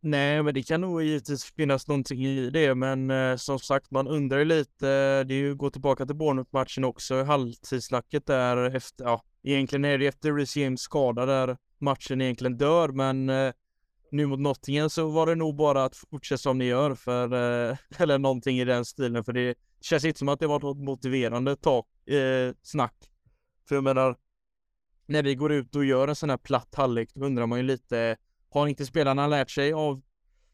Nej, 0.00 0.42
men 0.42 0.54
det 0.54 0.62
kan 0.62 0.80
nog 0.80 1.02
givetvis 1.02 1.44
finnas 1.44 1.88
någonting 1.88 2.26
i 2.26 2.50
det, 2.50 2.74
men 2.74 3.10
eh, 3.10 3.36
som 3.36 3.58
sagt, 3.58 3.90
man 3.90 4.08
undrar 4.08 4.38
ju 4.38 4.44
lite. 4.44 4.86
Det 5.24 5.34
är 5.34 5.38
ju 5.38 5.54
gå 5.54 5.70
tillbaka 5.70 6.06
till 6.06 6.16
Bournemouth-matchen 6.16 6.84
också, 6.84 7.22
halvtidslacket 7.22 8.26
där 8.26 8.76
efter, 8.76 9.04
ja, 9.04 9.22
egentligen 9.42 9.84
är 9.84 9.98
det 9.98 10.06
efter 10.06 10.32
Reece 10.32 10.56
James 10.56 10.80
skada 10.80 11.26
där 11.26 11.56
matchen 11.78 12.20
egentligen 12.20 12.56
dör, 12.56 12.88
men 12.88 13.28
eh, 13.28 13.52
nu 14.10 14.26
mot 14.26 14.40
Nottingham 14.40 14.90
så 14.90 15.08
var 15.08 15.26
det 15.26 15.34
nog 15.34 15.56
bara 15.56 15.84
att 15.84 15.96
fortsätta 15.96 16.38
som 16.38 16.58
ni 16.58 16.64
gör, 16.64 16.94
för, 16.94 17.24
eh, 17.70 17.76
eller 17.98 18.18
någonting 18.18 18.58
i 18.58 18.64
den 18.64 18.84
stilen, 18.84 19.24
för 19.24 19.32
det 19.32 19.54
känns 19.80 20.04
inte 20.04 20.18
som 20.18 20.28
att 20.28 20.40
det 20.40 20.46
var 20.46 20.60
något 20.60 20.78
motiverande 20.78 21.56
tak, 21.56 21.86
eh, 22.08 22.54
snack. 22.62 22.94
För 23.68 23.74
jag 23.74 23.84
menar, 23.84 24.16
när 25.06 25.22
vi 25.22 25.34
går 25.34 25.52
ut 25.52 25.76
och 25.76 25.84
gör 25.84 26.08
en 26.08 26.16
sån 26.16 26.30
här 26.30 26.36
platt 26.36 26.74
halvlek, 26.74 27.10
då 27.14 27.26
undrar 27.26 27.46
man 27.46 27.58
ju 27.58 27.64
lite 27.64 28.16
har 28.50 28.66
inte 28.66 28.86
spelarna 28.86 29.26
lärt 29.26 29.50
sig 29.50 29.72
av 29.72 30.02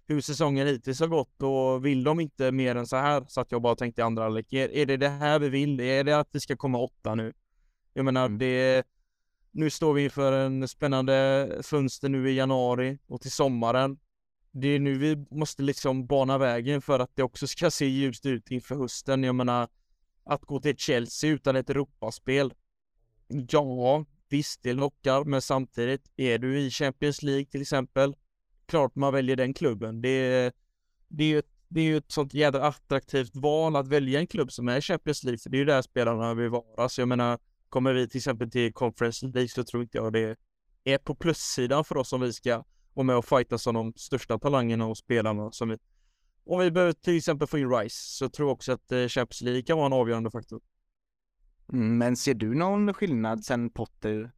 hur 0.06 0.20
säsongen 0.20 0.66
hittills 0.66 1.00
har 1.00 1.06
gått 1.06 1.42
och 1.42 1.86
vill 1.86 2.04
de 2.04 2.20
inte 2.20 2.52
mer 2.52 2.76
än 2.76 2.86
så 2.86 2.96
här? 2.96 3.24
Så 3.28 3.40
att 3.40 3.52
jag 3.52 3.62
bara 3.62 3.76
tänkte 3.76 4.00
i 4.00 4.04
andra 4.04 4.22
halvlek, 4.22 4.52
är, 4.52 4.68
är 4.68 4.86
det 4.86 4.96
det 4.96 5.08
här 5.08 5.38
vi 5.38 5.48
vill? 5.48 5.80
Är 5.80 6.04
det 6.04 6.18
att 6.18 6.28
vi 6.32 6.40
ska 6.40 6.56
komma 6.56 6.78
åtta 6.78 7.14
nu? 7.14 7.32
Jag 7.94 8.04
menar, 8.04 8.26
mm. 8.26 8.38
det 8.38 8.86
nu 9.50 9.70
står 9.70 9.94
vi 9.94 10.04
inför 10.04 10.32
en 10.32 10.68
spännande 10.68 11.48
fönster 11.62 12.08
nu 12.08 12.30
i 12.30 12.34
januari 12.34 12.98
och 13.06 13.20
till 13.20 13.30
sommaren. 13.30 13.98
Det 14.50 14.68
är 14.68 14.78
nu 14.78 14.98
vi 14.98 15.26
måste 15.30 15.62
liksom 15.62 16.06
bana 16.06 16.38
vägen 16.38 16.82
för 16.82 16.98
att 16.98 17.10
det 17.16 17.22
också 17.22 17.46
ska 17.46 17.70
se 17.70 17.86
ljust 17.86 18.26
ut 18.26 18.50
inför 18.50 18.76
hösten. 18.76 19.24
Jag 19.24 19.34
menar, 19.34 19.68
att 20.24 20.42
gå 20.42 20.60
till 20.60 20.76
Chelsea 20.76 21.30
utan 21.30 21.56
ett 21.56 21.70
Europaspel. 21.70 22.54
Ja, 23.48 24.04
Visst, 24.28 24.62
det 24.62 24.72
lockar, 24.72 25.24
men 25.24 25.42
samtidigt 25.42 26.10
är 26.16 26.38
du 26.38 26.60
i 26.60 26.70
Champions 26.70 27.22
League 27.22 27.44
till 27.44 27.62
exempel. 27.62 28.16
Klart 28.66 28.94
man 28.94 29.12
väljer 29.12 29.36
den 29.36 29.54
klubben. 29.54 30.02
Det 30.02 30.08
är, 30.08 30.52
det 31.08 31.24
är 31.24 31.28
ju 31.28 31.42
det 31.68 31.80
är 31.80 31.96
ett 31.96 32.12
sånt 32.12 32.34
jädra 32.34 32.66
attraktivt 32.66 33.36
val 33.36 33.76
att 33.76 33.88
välja 33.88 34.20
en 34.20 34.26
klubb 34.26 34.52
som 34.52 34.68
är 34.68 34.80
Champions 34.80 35.24
League, 35.24 35.38
för 35.38 35.50
det 35.50 35.56
är 35.56 35.58
ju 35.58 35.64
där 35.64 35.82
spelarna 35.82 36.34
vill 36.34 36.48
vara. 36.48 36.88
Så 36.88 37.00
jag 37.00 37.08
menar, 37.08 37.38
kommer 37.74 37.92
vi 37.92 38.08
till 38.08 38.18
exempel 38.18 38.50
till 38.50 38.72
Conference 38.72 39.26
League 39.26 39.48
så 39.48 39.64
tror 39.64 39.82
inte 39.82 39.98
jag 39.98 40.12
det 40.12 40.36
är 40.84 40.98
på 40.98 41.14
plussidan 41.14 41.84
för 41.84 41.96
oss 41.96 42.12
om 42.12 42.20
vi 42.20 42.32
ska 42.32 42.64
vara 42.94 43.04
med 43.04 43.16
och 43.16 43.24
fighta 43.24 43.58
som 43.58 43.74
de 43.74 43.92
största 43.96 44.38
talangerna 44.38 44.86
och 44.86 44.98
spelarna 44.98 45.52
som 45.52 45.68
vi 45.68 45.76
om 46.46 46.60
vi 46.60 46.70
behöver 46.70 46.92
till 46.92 47.16
exempel 47.16 47.48
få 47.48 47.58
in 47.58 47.70
Rice 47.70 47.96
så 47.96 48.28
tror 48.28 48.48
jag 48.48 48.52
också 48.52 48.72
att 48.72 48.92
eh, 48.92 49.08
Champions 49.08 49.40
League 49.40 49.62
kan 49.62 49.76
vara 49.76 49.86
en 49.86 49.92
avgörande 49.92 50.30
faktor. 50.30 50.60
Mm, 51.72 51.98
men 51.98 52.16
ser 52.16 52.34
du 52.34 52.54
någon 52.54 52.94
skillnad 52.94 53.44
sen 53.44 53.70
Potter 53.70 54.32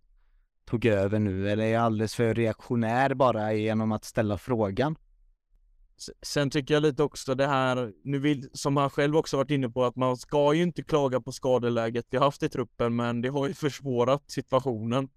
tog 0.64 0.84
över 0.84 1.18
nu 1.18 1.50
eller 1.50 1.64
är 1.64 1.72
jag 1.72 1.82
alldeles 1.82 2.14
för 2.14 2.34
reaktionär 2.34 3.14
bara 3.14 3.52
genom 3.52 3.92
att 3.92 4.04
ställa 4.04 4.38
frågan? 4.38 4.96
Sen 6.22 6.50
tycker 6.50 6.74
jag 6.74 6.82
lite 6.82 7.02
också 7.02 7.34
det 7.34 7.46
här, 7.46 7.92
nu 8.04 8.18
vill, 8.18 8.48
som 8.52 8.76
han 8.76 8.90
själv 8.90 9.16
också 9.16 9.36
varit 9.36 9.50
inne 9.50 9.68
på, 9.68 9.84
att 9.84 9.96
man 9.96 10.16
ska 10.16 10.54
ju 10.54 10.62
inte 10.62 10.82
klaga 10.82 11.20
på 11.20 11.32
skadeläget 11.32 12.06
vi 12.10 12.18
haft 12.18 12.42
i 12.42 12.48
truppen, 12.48 12.96
men 12.96 13.20
det 13.20 13.28
har 13.28 13.48
ju 13.48 13.54
försvårat 13.54 14.30
situationen. 14.30 15.08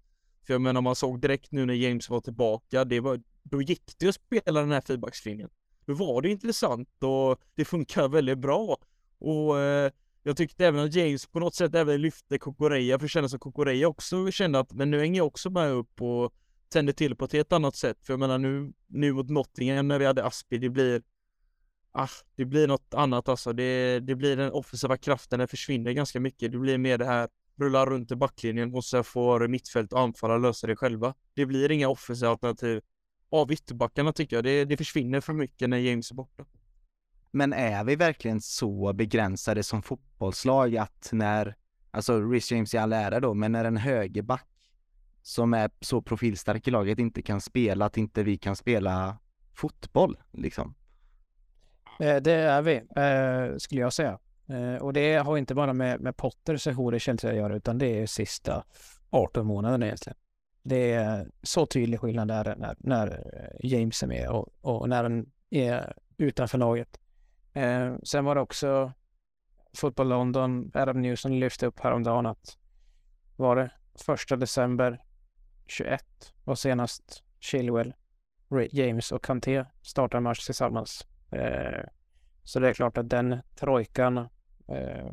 För 0.46 0.54
jag 0.54 0.60
menar, 0.60 0.80
man 0.80 0.94
såg 0.94 1.20
direkt 1.20 1.52
nu 1.52 1.66
när 1.66 1.74
James 1.74 2.10
var 2.10 2.20
tillbaka, 2.20 2.84
det 2.84 3.00
var, 3.00 3.20
då 3.42 3.62
gick 3.62 3.82
det 3.98 4.08
att 4.08 4.14
spela 4.14 4.60
den 4.60 4.72
här 4.72 4.80
fyrbackslinjen. 4.80 5.50
Då 5.86 5.94
var 5.94 6.22
det 6.22 6.30
intressant 6.30 6.88
och 7.02 7.40
det 7.54 7.64
funkar 7.64 8.08
väldigt 8.08 8.38
bra. 8.38 8.76
Och 9.18 9.58
eh, 9.58 9.90
jag 10.22 10.36
tyckte 10.36 10.66
även 10.66 10.84
att 10.84 10.94
James 10.94 11.26
på 11.26 11.40
något 11.40 11.54
sätt 11.54 11.74
även 11.74 12.00
lyfte 12.00 12.38
Kokoreja, 12.38 12.98
för 12.98 13.04
det 13.04 13.08
kändes 13.08 13.30
som 13.30 13.40
Kokoreya 13.40 13.88
också 13.88 14.30
kände 14.30 14.58
att, 14.58 14.72
men 14.72 14.90
nu 14.90 14.98
hänger 14.98 15.20
jag 15.20 15.26
också 15.26 15.50
med 15.50 15.70
upp 15.70 16.02
och 16.02 16.34
tänder 16.70 16.92
till 16.92 17.16
på 17.16 17.24
ett 17.24 17.32
helt 17.32 17.52
annat 17.52 17.76
sätt. 17.76 17.98
För 18.02 18.12
jag 18.12 18.20
menar 18.20 18.38
nu, 18.38 18.72
nu 18.86 19.12
mot 19.12 19.28
Nottingham 19.28 19.88
när 19.88 19.98
vi 19.98 20.06
hade 20.06 20.24
Aspi, 20.24 20.58
det 20.58 20.68
blir, 20.68 21.02
ah, 21.92 22.08
det 22.36 22.44
blir 22.44 22.68
något 22.68 22.94
annat 22.94 23.28
alltså. 23.28 23.52
Det, 23.52 24.00
det 24.00 24.14
blir 24.14 24.36
den 24.36 24.52
offensiva 24.52 24.96
kraften, 24.96 25.38
den 25.38 25.48
försvinner 25.48 25.92
ganska 25.92 26.20
mycket. 26.20 26.52
Det 26.52 26.58
blir 26.58 26.78
mer 26.78 26.98
det 26.98 27.04
här 27.04 27.28
rulla 27.56 27.86
runt 27.86 28.12
i 28.12 28.16
backlinjen 28.16 28.74
och 28.74 28.84
sen 28.84 29.04
får 29.04 29.48
mittfält 29.48 29.92
och 29.92 30.00
anfallare 30.00 30.38
lösa 30.38 30.66
det 30.66 30.76
själva. 30.76 31.14
Det 31.34 31.46
blir 31.46 31.70
inga 31.70 31.88
offensiva 31.88 32.30
alternativ 32.30 32.80
av 33.30 33.52
ytterbackarna 33.52 34.12
tycker 34.12 34.36
jag. 34.36 34.44
Det, 34.44 34.64
det 34.64 34.76
försvinner 34.76 35.20
för 35.20 35.32
mycket 35.32 35.68
när 35.68 35.78
James 35.78 36.10
är 36.10 36.14
borta. 36.14 36.44
Men 37.30 37.52
är 37.52 37.84
vi 37.84 37.96
verkligen 37.96 38.40
så 38.40 38.92
begränsade 38.92 39.62
som 39.62 39.82
fotbollslag 39.82 40.76
att 40.76 41.08
när, 41.12 41.56
alltså 41.90 42.20
Rhys 42.20 42.52
James 42.52 42.74
i 42.74 42.78
all 42.78 42.92
ära 42.92 43.20
då, 43.20 43.34
men 43.34 43.52
när 43.52 43.64
en 43.64 43.76
högerback 43.76 44.49
som 45.30 45.54
är 45.54 45.70
så 45.80 46.02
profilstark 46.02 46.68
i 46.68 46.70
laget 46.70 46.98
inte 46.98 47.22
kan 47.22 47.40
spela, 47.40 47.84
att 47.84 47.96
inte 47.96 48.22
vi 48.22 48.38
kan 48.38 48.56
spela 48.56 49.18
fotboll 49.54 50.16
liksom? 50.30 50.74
Eh, 52.00 52.16
det 52.16 52.32
är 52.32 52.62
vi, 52.62 52.74
eh, 52.76 53.56
skulle 53.56 53.80
jag 53.80 53.92
säga. 53.92 54.18
Eh, 54.48 54.82
och 54.82 54.92
det 54.92 55.16
har 55.16 55.36
inte 55.36 55.54
bara 55.54 55.72
med, 55.72 56.00
med 56.00 56.16
Potters 56.16 56.62
sejour 56.62 56.94
i 56.94 56.98
Chelsea 56.98 57.30
att 57.30 57.36
göra, 57.36 57.56
utan 57.56 57.78
det 57.78 58.02
är 58.02 58.06
sista 58.06 58.64
18 59.10 59.46
månaderna 59.46 59.86
egentligen. 59.86 60.16
Det 60.62 60.92
är 60.92 61.30
så 61.42 61.66
tydlig 61.66 62.00
skillnad 62.00 62.28
där 62.28 62.54
när, 62.56 62.76
när 62.78 63.24
James 63.62 64.02
är 64.02 64.06
med 64.06 64.28
och, 64.28 64.48
och 64.60 64.88
när 64.88 65.02
han 65.02 65.26
är 65.50 65.96
utanför 66.16 66.58
laget. 66.58 67.00
Sen 68.02 68.24
var 68.24 68.34
det 68.34 68.40
också 68.40 68.92
Fotboll 69.74 70.08
London, 70.08 70.70
Adam 70.74 71.02
Newson 71.02 71.40
lyfte 71.40 71.66
upp 71.66 71.80
häromdagen 71.80 72.26
att 72.26 72.58
var 73.36 73.56
det 73.56 73.70
första 73.94 74.36
december 74.36 75.00
21 75.70 76.04
var 76.44 76.54
senast 76.54 77.22
Chilwell, 77.40 77.94
James 78.70 79.12
och 79.12 79.24
Kanté 79.24 79.64
startade 79.82 80.20
match 80.20 80.46
tillsammans. 80.46 81.06
Eh, 81.30 81.84
så 82.44 82.60
det 82.60 82.68
är 82.68 82.74
klart 82.74 82.98
att 82.98 83.10
den 83.10 83.36
trojkan 83.56 84.16
eh, 84.68 85.12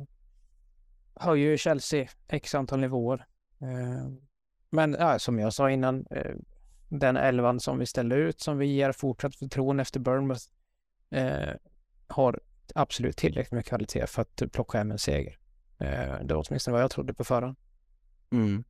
höjer 1.16 1.50
ju 1.50 1.58
Chelsea 1.58 2.08
x 2.28 2.56
antal 2.56 2.80
nivåer. 2.80 3.26
Eh, 3.62 4.12
men 4.70 4.96
ja, 5.00 5.20
som 5.20 5.40
jag 5.40 5.54
sa 5.54 5.72
innan, 5.72 6.06
eh, 6.12 6.36
den 6.90 7.18
elvan 7.18 7.60
som 7.60 7.80
vi 7.80 7.86
ställde 7.86 8.16
ut 8.16 8.40
som 8.40 8.58
vi 8.58 8.66
ger 8.66 8.92
fortsatt 8.92 9.36
förtroende 9.36 9.82
efter 9.82 10.00
Bournemouth 10.00 10.44
eh, 11.10 11.54
har 12.08 12.40
absolut 12.76 13.18
tillräckligt 13.18 13.52
med 13.52 13.66
kvalitet 13.66 14.08
för 14.08 14.22
att 14.22 14.52
plocka 14.52 14.78
hem 14.78 14.92
en 14.92 15.00
seger. 15.00 15.38
Eh, 15.80 16.20
det 16.24 16.34
var 16.34 16.46
åtminstone 16.50 16.74
vad 16.74 16.84
jag 16.84 16.92
trodde 16.92 17.14
på 17.14 17.24
förhand. 17.24 17.58
Mm. 18.32 18.64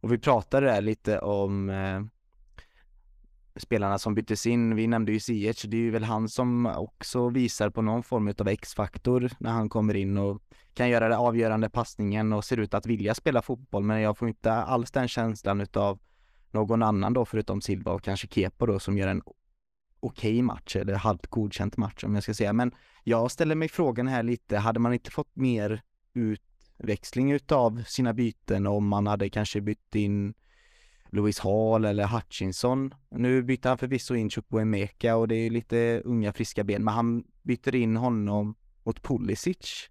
Och 0.00 0.12
vi 0.12 0.18
pratade 0.18 0.66
där 0.66 0.80
lite 0.80 1.18
om 1.18 1.70
eh, 1.70 2.00
spelarna 3.56 3.98
som 3.98 4.14
byttes 4.14 4.46
in, 4.46 4.76
vi 4.76 4.86
nämnde 4.86 5.12
ju 5.12 5.20
Ziyech, 5.20 5.64
det 5.68 5.76
är 5.76 5.80
ju 5.80 5.90
väl 5.90 6.04
han 6.04 6.28
som 6.28 6.66
också 6.66 7.28
visar 7.28 7.70
på 7.70 7.82
någon 7.82 8.02
form 8.02 8.34
av 8.38 8.48
X-faktor 8.48 9.30
när 9.38 9.50
han 9.50 9.68
kommer 9.68 9.94
in 9.94 10.18
och 10.18 10.42
kan 10.74 10.88
göra 10.88 11.08
den 11.08 11.18
avgörande 11.18 11.70
passningen 11.70 12.32
och 12.32 12.44
ser 12.44 12.56
ut 12.56 12.74
att 12.74 12.86
vilja 12.86 13.14
spela 13.14 13.42
fotboll, 13.42 13.84
men 13.84 14.00
jag 14.00 14.18
får 14.18 14.28
inte 14.28 14.52
alls 14.52 14.90
den 14.90 15.08
känslan 15.08 15.60
utav 15.60 15.98
någon 16.50 16.82
annan 16.82 17.12
då 17.12 17.24
förutom 17.24 17.60
Silva 17.60 17.92
och 17.92 18.02
kanske 18.02 18.28
Kepa 18.28 18.66
då 18.66 18.78
som 18.78 18.98
gör 18.98 19.08
en 19.08 19.22
okej 20.00 20.30
okay 20.30 20.42
match 20.42 20.76
eller 20.76 20.94
halvt 20.94 21.26
godkänt 21.26 21.76
match 21.76 22.04
om 22.04 22.14
jag 22.14 22.22
ska 22.22 22.34
säga. 22.34 22.52
Men 22.52 22.74
jag 23.04 23.30
ställer 23.30 23.54
mig 23.54 23.68
frågan 23.68 24.08
här 24.08 24.22
lite, 24.22 24.58
hade 24.58 24.80
man 24.80 24.92
inte 24.92 25.10
fått 25.10 25.36
mer 25.36 25.82
ut 26.14 26.42
utväxling 26.78 27.32
utav 27.32 27.82
sina 27.86 28.14
byten 28.14 28.66
om 28.66 28.88
man 28.88 29.06
hade 29.06 29.30
kanske 29.30 29.60
bytt 29.60 29.94
in 29.94 30.34
Louis 31.10 31.38
Hall 31.38 31.84
eller 31.84 32.06
Hutchinson. 32.06 32.94
Nu 33.10 33.42
byter 33.42 33.68
han 33.68 33.78
förvisso 33.78 34.14
in 34.14 34.30
Chukwuemeka 34.30 35.16
och 35.16 35.28
det 35.28 35.34
är 35.34 35.50
lite 35.50 36.02
unga 36.04 36.32
friska 36.32 36.64
ben, 36.64 36.84
men 36.84 36.94
han 36.94 37.24
byter 37.42 37.74
in 37.74 37.96
honom 37.96 38.54
mot 38.82 39.02
Pulisic. 39.02 39.90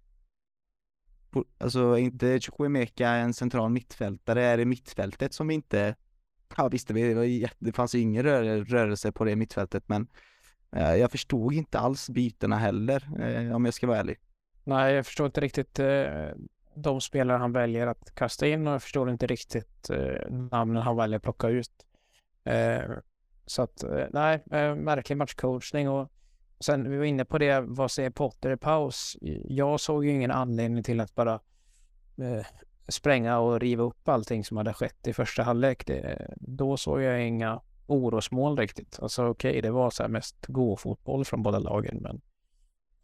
Alltså 1.58 1.80
är 1.80 1.98
inte 1.98 2.40
Chukwuemeka 2.40 3.08
en 3.08 3.34
central 3.34 3.70
mittfältare? 3.70 4.44
Är 4.44 4.56
det 4.56 4.64
mittfältet 4.64 5.34
som 5.34 5.50
inte 5.50 5.94
Ja 6.56 6.68
visst, 6.68 6.88
det, 6.88 7.14
var, 7.14 7.50
det 7.64 7.72
fanns 7.72 7.94
ju 7.94 7.98
ingen 7.98 8.22
rör, 8.22 8.64
rörelse 8.64 9.12
på 9.12 9.24
det 9.24 9.36
mittfältet 9.36 9.84
men 9.86 10.08
eh, 10.72 10.94
jag 10.94 11.10
förstod 11.10 11.52
inte 11.52 11.78
alls 11.78 12.10
bytena 12.10 12.56
heller 12.56 13.08
eh, 13.20 13.56
om 13.56 13.64
jag 13.64 13.74
ska 13.74 13.86
vara 13.86 13.98
ärlig. 13.98 14.18
Nej, 14.64 14.94
jag 14.94 15.06
förstår 15.06 15.26
inte 15.26 15.40
riktigt 15.40 15.78
eh, 15.78 16.28
de 16.82 17.00
spelare 17.00 17.38
han 17.38 17.52
väljer 17.52 17.86
att 17.86 18.14
kasta 18.14 18.46
in 18.46 18.66
och 18.66 18.74
jag 18.74 18.82
förstår 18.82 19.10
inte 19.10 19.26
riktigt 19.26 19.90
eh, 19.90 20.30
namnen 20.30 20.82
han 20.82 20.96
väljer 20.96 21.16
att 21.16 21.22
plocka 21.22 21.48
ut. 21.48 21.86
Eh, 22.44 22.82
så 23.46 23.62
att 23.62 23.82
eh, 23.82 24.06
nej, 24.10 24.42
eh, 24.50 24.74
märklig 24.74 25.16
matchcoachning 25.16 25.88
och 25.88 26.12
sen 26.60 26.90
vi 26.90 26.96
var 26.96 27.04
inne 27.04 27.24
på 27.24 27.38
det, 27.38 27.60
vad 27.60 27.90
säger 27.90 28.10
Potter 28.10 28.50
i 28.50 28.56
paus? 28.56 29.16
Jag 29.44 29.80
såg 29.80 30.04
ju 30.04 30.10
ingen 30.10 30.30
anledning 30.30 30.82
till 30.82 31.00
att 31.00 31.14
bara 31.14 31.40
eh, 32.16 32.46
spränga 32.88 33.38
och 33.38 33.60
riva 33.60 33.82
upp 33.82 34.08
allting 34.08 34.44
som 34.44 34.56
hade 34.56 34.72
skett 34.72 35.06
i 35.06 35.12
första 35.12 35.42
halvlek. 35.42 35.86
Det, 35.86 36.34
då 36.36 36.76
såg 36.76 37.02
jag 37.02 37.26
inga 37.26 37.60
orosmål 37.86 38.58
riktigt. 38.58 38.98
Alltså 39.02 39.26
okej, 39.26 39.50
okay, 39.50 39.60
det 39.60 39.70
var 39.70 39.90
så 39.90 40.02
här 40.02 40.10
mest 40.10 40.46
gå-fotboll 40.46 41.24
från 41.24 41.42
båda 41.42 41.58
lagen, 41.58 41.98
men 42.02 42.20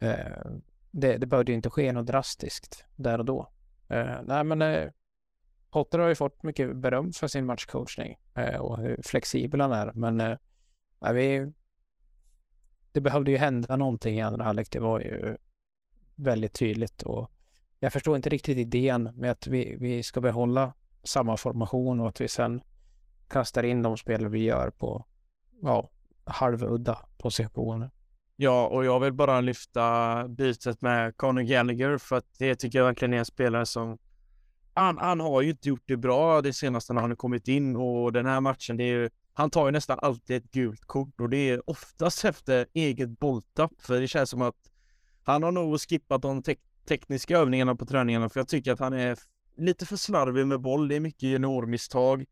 eh, 0.09 0.51
det, 0.91 1.17
det 1.17 1.25
behövde 1.25 1.51
ju 1.51 1.55
inte 1.55 1.69
ske 1.69 1.91
något 1.91 2.07
drastiskt 2.07 2.85
där 2.95 3.19
och 3.19 3.25
då. 3.25 3.49
Eh, 3.87 4.21
nej, 4.23 4.43
men 4.43 4.61
eh, 4.61 4.89
Potter 5.69 5.99
har 5.99 6.07
ju 6.07 6.15
fått 6.15 6.43
mycket 6.43 6.75
beröm 6.75 7.13
för 7.13 7.27
sin 7.27 7.45
matchcoachning 7.45 8.17
eh, 8.35 8.59
och 8.59 8.77
hur 8.77 9.01
flexibel 9.03 9.61
han 9.61 9.71
är, 9.71 9.91
men 9.93 10.21
eh, 10.21 10.37
vi, 11.13 11.51
det 12.91 13.01
behövde 13.01 13.31
ju 13.31 13.37
hända 13.37 13.75
någonting 13.75 14.17
i 14.17 14.21
andra 14.21 14.43
halvlek. 14.43 14.71
Det 14.71 14.79
var 14.79 14.99
ju 14.99 15.37
väldigt 16.15 16.53
tydligt 16.53 17.03
och 17.03 17.31
jag 17.79 17.93
förstår 17.93 18.15
inte 18.15 18.29
riktigt 18.29 18.57
idén 18.57 19.03
med 19.03 19.31
att 19.31 19.47
vi, 19.47 19.77
vi 19.79 20.03
ska 20.03 20.21
behålla 20.21 20.73
samma 21.03 21.37
formation 21.37 21.99
och 21.99 22.09
att 22.09 22.21
vi 22.21 22.27
sen 22.27 22.61
kastar 23.27 23.63
in 23.63 23.81
de 23.81 23.97
spel 23.97 24.27
vi 24.27 24.43
gör 24.43 24.69
på 24.69 25.05
ja, 25.61 25.89
halvudda 26.23 26.97
positioner. 27.17 27.91
Ja, 28.35 28.67
och 28.67 28.85
jag 28.85 28.99
vill 28.99 29.13
bara 29.13 29.41
lyfta 29.41 30.27
bytet 30.27 30.81
med 30.81 31.17
Conor 31.17 31.41
Gallagher 31.41 31.97
för 31.97 32.15
att 32.15 32.25
det 32.37 32.55
tycker 32.55 32.79
jag 32.79 32.85
verkligen 32.85 33.13
är 33.13 33.17
en 33.17 33.25
spelare 33.25 33.65
som 33.65 33.97
han, 34.73 34.97
han 34.97 35.19
har 35.19 35.41
ju 35.41 35.49
inte 35.49 35.69
gjort 35.69 35.83
det 35.85 35.97
bra 35.97 36.41
det 36.41 36.53
senaste 36.53 36.93
när 36.93 37.01
han 37.01 37.11
har 37.11 37.15
kommit 37.15 37.47
in 37.47 37.75
och 37.75 38.13
den 38.13 38.25
här 38.25 38.41
matchen, 38.41 38.77
det 38.77 38.83
är 38.83 38.87
ju, 38.87 39.09
han 39.33 39.49
tar 39.49 39.65
ju 39.65 39.71
nästan 39.71 39.99
alltid 40.01 40.37
ett 40.37 40.51
gult 40.51 40.85
kort 40.85 41.21
och 41.21 41.29
det 41.29 41.49
är 41.49 41.69
oftast 41.69 42.25
efter 42.25 42.67
eget 42.73 43.19
bolltapp 43.19 43.71
för 43.77 44.01
det 44.01 44.07
känns 44.07 44.29
som 44.29 44.41
att 44.41 44.71
han 45.23 45.43
har 45.43 45.51
nog 45.51 45.81
skippat 45.81 46.21
de 46.21 46.43
te 46.43 46.55
tekniska 46.87 47.37
övningarna 47.37 47.75
på 47.75 47.85
träningarna 47.85 48.29
för 48.29 48.39
jag 48.39 48.47
tycker 48.47 48.73
att 48.73 48.79
han 48.79 48.93
är 48.93 49.17
lite 49.57 49.85
för 49.85 49.95
slarvig 49.95 50.47
med 50.47 50.61
boll. 50.61 50.87
Det 50.87 50.95
är 50.95 50.99
mycket 50.99 51.23
juniormisstag 51.23 52.25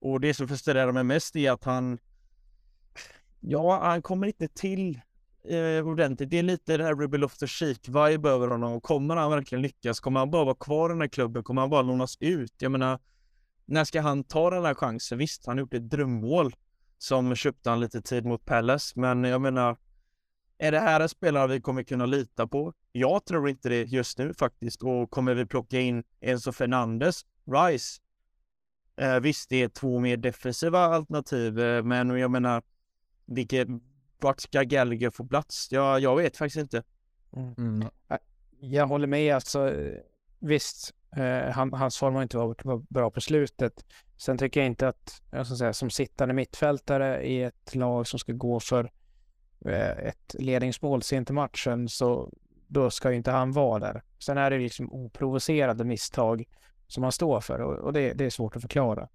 och 0.00 0.20
det 0.20 0.34
som 0.34 0.48
frustrerar 0.48 0.92
mig 0.92 1.04
mest 1.04 1.36
är 1.36 1.52
att 1.52 1.64
han 1.64 1.98
Ja, 3.40 3.80
han 3.82 4.02
kommer 4.02 4.26
inte 4.26 4.48
till 4.48 5.00
eh, 5.44 5.88
ordentligt. 5.88 6.30
Det 6.30 6.38
är 6.38 6.42
lite 6.42 6.76
det 6.76 6.84
här 6.84 6.94
Ruby 6.94 7.18
Loftus-Cheek-vibe 7.18 8.28
över 8.28 8.48
honom. 8.48 8.80
Kommer 8.80 9.16
han 9.16 9.30
verkligen 9.30 9.62
lyckas? 9.62 10.00
Kommer 10.00 10.20
han 10.20 10.30
bara 10.30 10.44
vara 10.44 10.54
kvar 10.54 10.90
i 10.90 10.92
den 10.92 11.00
här 11.00 11.08
klubben? 11.08 11.42
Kommer 11.42 11.60
han 11.60 11.70
bara 11.70 11.82
lånas 11.82 12.16
ut? 12.20 12.54
Jag 12.58 12.72
menar, 12.72 12.98
när 13.64 13.84
ska 13.84 14.00
han 14.00 14.24
ta 14.24 14.50
den 14.50 14.64
här 14.64 14.74
chansen? 14.74 15.18
Visst, 15.18 15.46
han 15.46 15.56
har 15.56 15.60
gjort 15.60 15.74
ett 15.74 15.90
drömmål 15.90 16.54
som 16.98 17.34
köpte 17.34 17.70
han 17.70 17.80
lite 17.80 18.02
tid 18.02 18.24
mot 18.24 18.44
Palace, 18.44 19.00
men 19.00 19.24
jag 19.24 19.40
menar, 19.40 19.76
är 20.58 20.72
det 20.72 20.80
här 20.80 21.00
en 21.00 21.08
spelare 21.08 21.46
vi 21.46 21.60
kommer 21.60 21.82
kunna 21.82 22.06
lita 22.06 22.46
på? 22.46 22.72
Jag 22.92 23.24
tror 23.24 23.48
inte 23.48 23.68
det 23.68 23.82
just 23.82 24.18
nu 24.18 24.34
faktiskt. 24.34 24.82
Och 24.82 25.10
kommer 25.10 25.34
vi 25.34 25.46
plocka 25.46 25.80
in 25.80 26.04
Enzo 26.20 26.52
Fernandes, 26.52 27.24
Rice? 27.46 28.00
Eh, 28.96 29.20
visst, 29.20 29.48
det 29.48 29.62
är 29.62 29.68
två 29.68 29.98
mer 29.98 30.16
defensiva 30.16 30.78
alternativ, 30.78 31.60
eh, 31.60 31.84
men 31.84 32.18
jag 32.18 32.30
menar, 32.30 32.62
vilket, 33.26 33.68
vart 34.22 34.40
ska 34.40 34.62
Gallagher 34.62 35.10
få 35.10 35.24
plats? 35.24 35.68
Jag, 35.72 36.00
jag 36.00 36.16
vet 36.16 36.36
faktiskt 36.36 36.60
inte. 36.60 36.82
Mm. 37.36 37.54
mm. 37.58 37.88
Jag 38.60 38.86
håller 38.86 39.06
med, 39.06 39.34
alltså 39.34 39.74
visst, 40.38 40.94
eh, 41.16 41.52
han, 41.52 41.72
hans 41.72 41.98
form 41.98 42.14
har 42.14 42.22
inte 42.22 42.36
varit 42.36 42.62
bra 42.88 43.10
på 43.10 43.20
slutet. 43.20 43.84
Sen 44.16 44.38
tycker 44.38 44.60
jag 44.60 44.66
inte 44.66 44.88
att, 44.88 45.22
jag 45.30 45.46
ska 45.46 45.56
säga, 45.56 45.72
som 45.72 45.90
sittande 45.90 46.34
mittfältare 46.34 47.22
i 47.22 47.42
ett 47.42 47.74
lag 47.74 48.06
som 48.06 48.18
ska 48.18 48.32
gå 48.32 48.60
för 48.60 48.90
Eh, 49.64 49.90
ett 49.90 50.34
ledningsmål 50.38 51.02
sent 51.02 51.30
i 51.30 51.32
matchen 51.32 51.88
så 51.88 52.32
då 52.66 52.90
ska 52.90 53.10
ju 53.10 53.16
inte 53.16 53.30
han 53.30 53.52
vara 53.52 53.78
där. 53.78 54.02
Sen 54.18 54.38
är 54.38 54.50
det 54.50 54.58
liksom 54.58 54.92
oprovocerade 54.92 55.84
misstag 55.84 56.44
som 56.86 57.02
han 57.02 57.12
står 57.12 57.40
för 57.40 57.60
och, 57.60 57.78
och 57.78 57.92
det, 57.92 58.12
det, 58.12 58.24
är 58.24 58.30
svårt 58.30 58.56
att 58.56 58.62
förklara. 58.62 59.08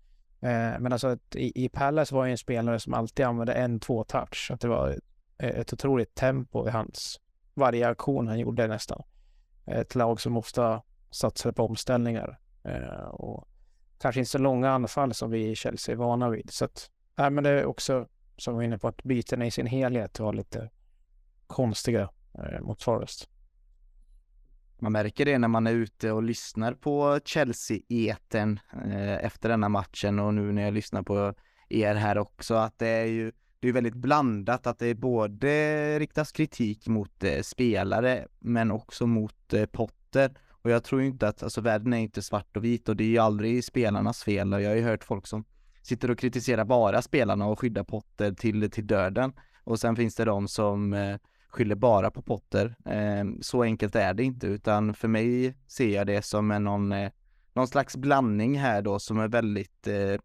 Eh, 0.46 0.80
men 0.80 0.92
alltså 0.92 1.08
att 1.08 1.36
i, 1.36 1.66
i 1.66 1.70
Palace 1.70 2.16
var 2.16 2.26
ju 2.26 2.32
en 2.32 2.38
spelare 2.38 2.80
som 2.80 2.94
alltid 2.94 3.26
använde 3.26 3.54
en, 3.54 3.80
två 3.80 4.04
touch. 4.04 4.52
Att 4.52 4.62
det 4.62 4.68
var 4.68 4.90
eh, 5.38 5.50
ett, 5.50 5.74
otroligt 5.74 6.16
tempo 6.16 6.68
i 6.68 6.72
hans 6.72 7.20
varje 7.54 7.88
aktion 7.88 8.28
han 8.28 8.40
gjorde 8.40 8.68
nästan. 8.68 9.04
Ett 9.66 9.96
lag 9.96 10.22
som 10.22 10.38
ofta 10.38 10.82
satsade 11.12 11.54
på 11.54 11.66
omställningar 11.66 12.40
eh, 12.64 13.08
och 13.08 13.48
kanske 14.00 14.22
inte 14.22 14.32
så 14.32 14.38
långa 14.38 14.70
anfall 14.70 15.14
som 15.14 15.32
vi 15.32 15.50
i 15.50 15.56
Chelsea 15.56 15.94
är 15.94 15.98
vana 15.98 16.30
vid. 16.30 16.50
Så 16.50 16.66
att, 16.66 16.90
nej, 17.16 17.30
men 17.30 17.44
det 17.44 17.50
är 17.50 17.66
också 17.66 18.08
som 18.38 18.54
vi 18.54 18.58
var 18.58 18.64
inne 18.64 18.78
på 18.78 18.88
att 18.88 19.04
bytena 19.04 19.46
i 19.46 19.52
sin 19.52 19.68
helhet 19.68 20.20
var 20.20 20.34
lite 20.34 20.70
konstiga 21.48 22.10
mot 22.62 22.84
Forest. 22.84 23.30
Man 24.80 24.92
märker 24.92 25.26
det 25.26 25.38
när 25.38 25.48
man 25.48 25.68
är 25.68 25.72
ute 25.72 26.12
och 26.12 26.24
lyssnar 26.24 26.74
på 26.74 27.20
Chelsea-eten 27.26 28.60
eh, 28.86 29.26
efter 29.26 29.50
denna 29.50 29.70
matchen 29.70 30.20
och 30.20 30.34
nu 30.34 30.52
när 30.52 30.62
jag 30.62 30.74
lyssnar 30.74 31.04
på 31.04 31.34
er 31.70 31.96
här 31.96 32.18
också 32.18 32.54
att 32.54 32.80
det 32.80 32.88
är 32.88 33.06
ju 33.06 33.32
det 33.60 33.68
är 33.70 33.74
väldigt 33.74 33.96
blandat 33.96 34.68
att 34.68 34.80
det 34.80 34.96
både 34.96 36.00
riktas 36.00 36.32
kritik 36.32 36.88
mot 36.88 37.24
eh, 37.24 37.42
spelare 37.42 38.28
men 38.40 38.72
också 38.72 39.08
mot 39.08 39.54
eh, 39.54 39.66
Potter 39.66 40.32
och 40.50 40.72
jag 40.72 40.84
tror 40.84 41.02
inte 41.02 41.28
att, 41.28 41.44
alltså 41.44 41.62
världen 41.62 41.94
är 41.94 41.98
inte 41.98 42.22
svart 42.22 42.58
och 42.58 42.64
vit 42.64 42.90
och 42.90 42.96
det 42.96 43.04
är 43.04 43.08
ju 43.08 43.18
aldrig 43.18 43.64
spelarnas 43.64 44.24
fel 44.24 44.54
och 44.54 44.62
jag 44.62 44.70
har 44.70 44.76
ju 44.76 44.84
hört 44.84 45.04
folk 45.04 45.28
som 45.28 45.46
sitter 45.82 46.12
och 46.12 46.20
kritiserar 46.20 46.66
bara 46.66 47.02
spelarna 47.02 47.48
och 47.48 47.60
skyddar 47.60 47.84
Potter 47.84 48.32
till, 48.32 48.72
till 48.72 48.88
döden. 48.88 49.34
Och 49.64 49.80
sen 49.80 49.96
finns 49.96 50.16
det 50.16 50.26
de 50.26 50.48
som 50.48 50.94
eh, 50.94 51.18
skyller 51.56 51.76
bara 51.76 52.12
på 52.12 52.22
Potter. 52.22 52.76
Eh, 52.86 53.26
så 53.42 53.64
enkelt 53.64 53.96
är 53.96 54.14
det 54.14 54.24
inte, 54.24 54.48
utan 54.48 54.94
för 54.94 55.08
mig 55.08 55.58
ser 55.68 55.90
jag 55.90 56.08
det 56.08 56.22
som 56.22 56.52
en 56.52 56.64
någon, 56.64 56.92
eh, 56.92 57.12
någon 57.54 57.68
slags 57.68 57.98
blandning 57.98 58.60
här 58.60 58.82
då 58.82 59.00
som 59.00 59.20
är 59.20 59.28
väldigt 59.28 59.88
eh, 59.88 60.16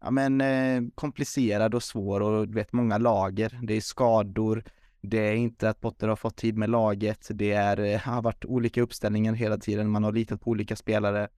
ja, 0.00 0.10
men, 0.10 0.40
eh, 0.40 0.82
komplicerad 0.94 1.74
och 1.74 1.82
svår 1.82 2.20
och 2.20 2.48
du 2.48 2.54
vet 2.54 2.72
många 2.72 2.98
lager. 2.98 3.58
Det 3.62 3.74
är 3.74 3.80
skador, 3.80 4.64
det 5.00 5.18
är 5.18 5.34
inte 5.34 5.68
att 5.68 5.80
Potter 5.80 6.08
har 6.08 6.16
fått 6.16 6.36
tid 6.36 6.56
med 6.56 6.70
laget, 6.70 7.28
det 7.30 7.52
är, 7.52 7.80
eh, 7.80 8.00
har 8.00 8.22
varit 8.22 8.44
olika 8.44 8.82
uppställningar 8.82 9.32
hela 9.32 9.58
tiden, 9.58 9.90
man 9.90 10.04
har 10.04 10.12
litat 10.12 10.40
på 10.40 10.50
olika 10.50 10.76
spelare 10.76 11.28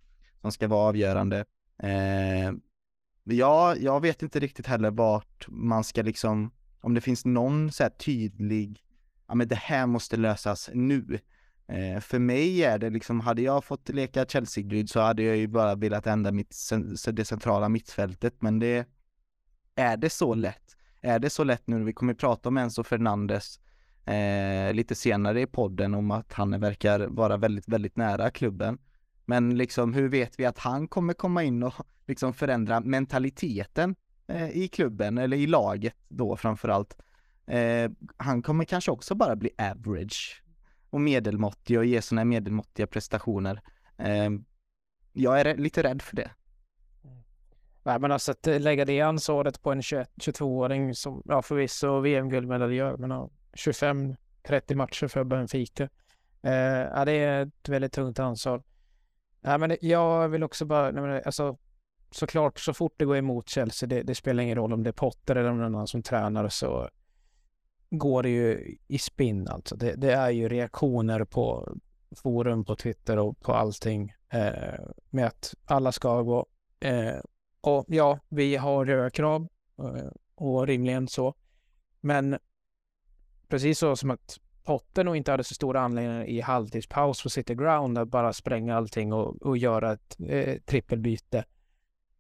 som 0.40 0.52
ska 0.52 0.68
vara 0.68 0.88
avgörande. 0.88 1.44
Eh, 1.82 2.52
Ja, 3.28 3.76
jag 3.76 4.00
vet 4.00 4.22
inte 4.22 4.40
riktigt 4.40 4.66
heller 4.66 4.90
vart 4.90 5.46
man 5.48 5.84
ska 5.84 6.02
liksom, 6.02 6.50
om 6.80 6.94
det 6.94 7.00
finns 7.00 7.24
någon 7.24 7.72
så 7.72 7.82
här 7.82 7.90
tydlig, 7.90 8.85
ja 9.28 9.34
men 9.34 9.48
det 9.48 9.56
här 9.56 9.86
måste 9.86 10.16
lösas 10.16 10.70
nu. 10.74 11.18
Eh, 11.68 12.00
för 12.00 12.18
mig 12.18 12.64
är 12.64 12.78
det 12.78 12.90
liksom, 12.90 13.20
hade 13.20 13.42
jag 13.42 13.64
fått 13.64 13.88
leka 13.88 14.24
Chelsea-gud 14.24 14.90
så 14.90 15.00
hade 15.00 15.22
jag 15.22 15.36
ju 15.36 15.46
bara 15.46 15.74
velat 15.74 16.06
ändra 16.06 16.32
mitt, 16.32 16.56
det 17.12 17.24
centrala 17.24 17.68
mittfältet, 17.68 18.42
men 18.42 18.58
det, 18.58 18.88
är 19.74 19.96
det 19.96 20.10
så 20.10 20.34
lätt? 20.34 20.76
Är 21.00 21.18
det 21.18 21.30
så 21.30 21.44
lätt 21.44 21.66
nu? 21.66 21.84
Vi 21.84 21.92
kommer 21.92 22.14
prata 22.14 22.48
om 22.48 22.56
Enzo 22.56 22.84
Fernandes 22.84 23.60
eh, 24.04 24.74
lite 24.74 24.94
senare 24.94 25.40
i 25.40 25.46
podden 25.46 25.94
om 25.94 26.10
att 26.10 26.32
han 26.32 26.60
verkar 26.60 27.00
vara 27.00 27.36
väldigt, 27.36 27.68
väldigt 27.68 27.96
nära 27.96 28.30
klubben. 28.30 28.78
Men 29.24 29.56
liksom 29.56 29.94
hur 29.94 30.08
vet 30.08 30.40
vi 30.40 30.44
att 30.44 30.58
han 30.58 30.88
kommer 30.88 31.12
komma 31.12 31.42
in 31.42 31.62
och 31.62 31.74
liksom 32.06 32.34
förändra 32.34 32.80
mentaliteten 32.80 33.96
eh, 34.26 34.50
i 34.50 34.68
klubben 34.68 35.18
eller 35.18 35.36
i 35.36 35.46
laget 35.46 35.96
då 36.08 36.36
framförallt. 36.36 36.96
Eh, 37.46 37.90
han 38.16 38.42
kommer 38.42 38.64
kanske 38.64 38.90
också 38.90 39.14
bara 39.14 39.36
bli 39.36 39.50
average 39.58 40.42
och 40.90 41.00
medelmåttig 41.00 41.78
och 41.78 41.84
ge 41.84 42.02
sådana 42.02 42.24
medelmåttiga 42.24 42.86
prestationer. 42.86 43.60
Eh, 43.98 44.30
jag 45.12 45.40
är 45.40 45.56
lite 45.56 45.82
rädd 45.82 46.02
för 46.02 46.16
det. 46.16 46.30
Mm. 47.04 47.16
Nej, 47.82 47.98
men 47.98 48.12
alltså 48.12 48.32
att 48.32 48.46
eh, 48.46 48.60
lägga 48.60 48.84
det 48.84 49.00
ansvaret 49.00 49.62
på 49.62 49.72
en 49.72 49.80
22-åring 49.80 50.94
som, 50.94 51.22
ja 51.24 51.42
förvisso 51.42 52.00
VM-guldmedaljör, 52.00 52.96
men 52.96 53.10
har 53.10 53.30
25-30 53.52 54.74
matcher 54.74 55.06
för 55.08 55.24
Benfica. 55.24 55.88
Eh, 56.42 56.52
ja, 56.94 57.04
det 57.04 57.12
är 57.12 57.42
ett 57.42 57.68
väldigt 57.68 57.92
tungt 57.92 58.18
ansvar. 58.18 58.62
Nej, 59.40 59.58
men 59.58 59.76
jag 59.80 60.28
vill 60.28 60.42
också 60.42 60.64
bara, 60.64 60.90
nej, 60.90 61.02
men 61.02 61.22
alltså 61.26 61.58
såklart 62.10 62.58
så 62.58 62.74
fort 62.74 62.94
det 62.96 63.04
går 63.04 63.16
emot 63.16 63.48
Chelsea, 63.48 63.86
det, 63.86 64.02
det, 64.02 64.14
spelar 64.14 64.42
ingen 64.42 64.56
roll 64.56 64.72
om 64.72 64.82
det 64.82 64.90
är 64.90 64.92
Potter 64.92 65.36
eller 65.36 65.52
någon 65.52 65.64
annan 65.64 65.86
som 65.86 66.02
tränar 66.02 66.48
så 66.48 66.88
går 67.90 68.22
det 68.22 68.28
ju 68.28 68.76
i 68.86 68.98
spinn 68.98 69.48
alltså. 69.48 69.76
Det, 69.76 69.94
det 69.94 70.12
är 70.12 70.30
ju 70.30 70.48
reaktioner 70.48 71.24
på 71.24 71.76
forum, 72.16 72.64
på 72.64 72.76
Twitter 72.76 73.18
och 73.18 73.40
på 73.40 73.52
allting 73.52 74.12
eh, 74.28 74.80
med 75.10 75.26
att 75.26 75.54
alla 75.64 75.92
ska 75.92 76.22
gå. 76.22 76.46
Eh, 76.80 77.16
och 77.60 77.84
ja, 77.88 78.18
vi 78.28 78.56
har 78.56 78.86
höga 78.86 79.10
krav 79.10 79.48
eh, 79.78 80.10
och 80.34 80.66
rimligen 80.66 81.08
så. 81.08 81.34
Men 82.00 82.38
precis 83.48 83.78
så 83.78 83.96
som 83.96 84.10
att 84.10 84.40
Potter 84.64 85.04
nog 85.04 85.16
inte 85.16 85.30
hade 85.30 85.44
så 85.44 85.54
stora 85.54 85.80
anledningar 85.80 86.24
i 86.24 86.40
halvtidspaus 86.40 87.22
på 87.22 87.30
City 87.30 87.54
Ground 87.54 87.98
att 87.98 88.08
bara 88.08 88.32
spränga 88.32 88.76
allting 88.76 89.12
och, 89.12 89.42
och 89.42 89.56
göra 89.56 89.92
ett 89.92 90.16
eh, 90.28 90.58
trippelbyte. 90.58 91.44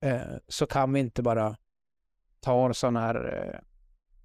Eh, 0.00 0.20
så 0.48 0.66
kan 0.66 0.92
vi 0.92 1.00
inte 1.00 1.22
bara 1.22 1.56
ta 2.40 2.74
sådana 2.74 3.00
här 3.00 3.50
eh, 3.54 3.60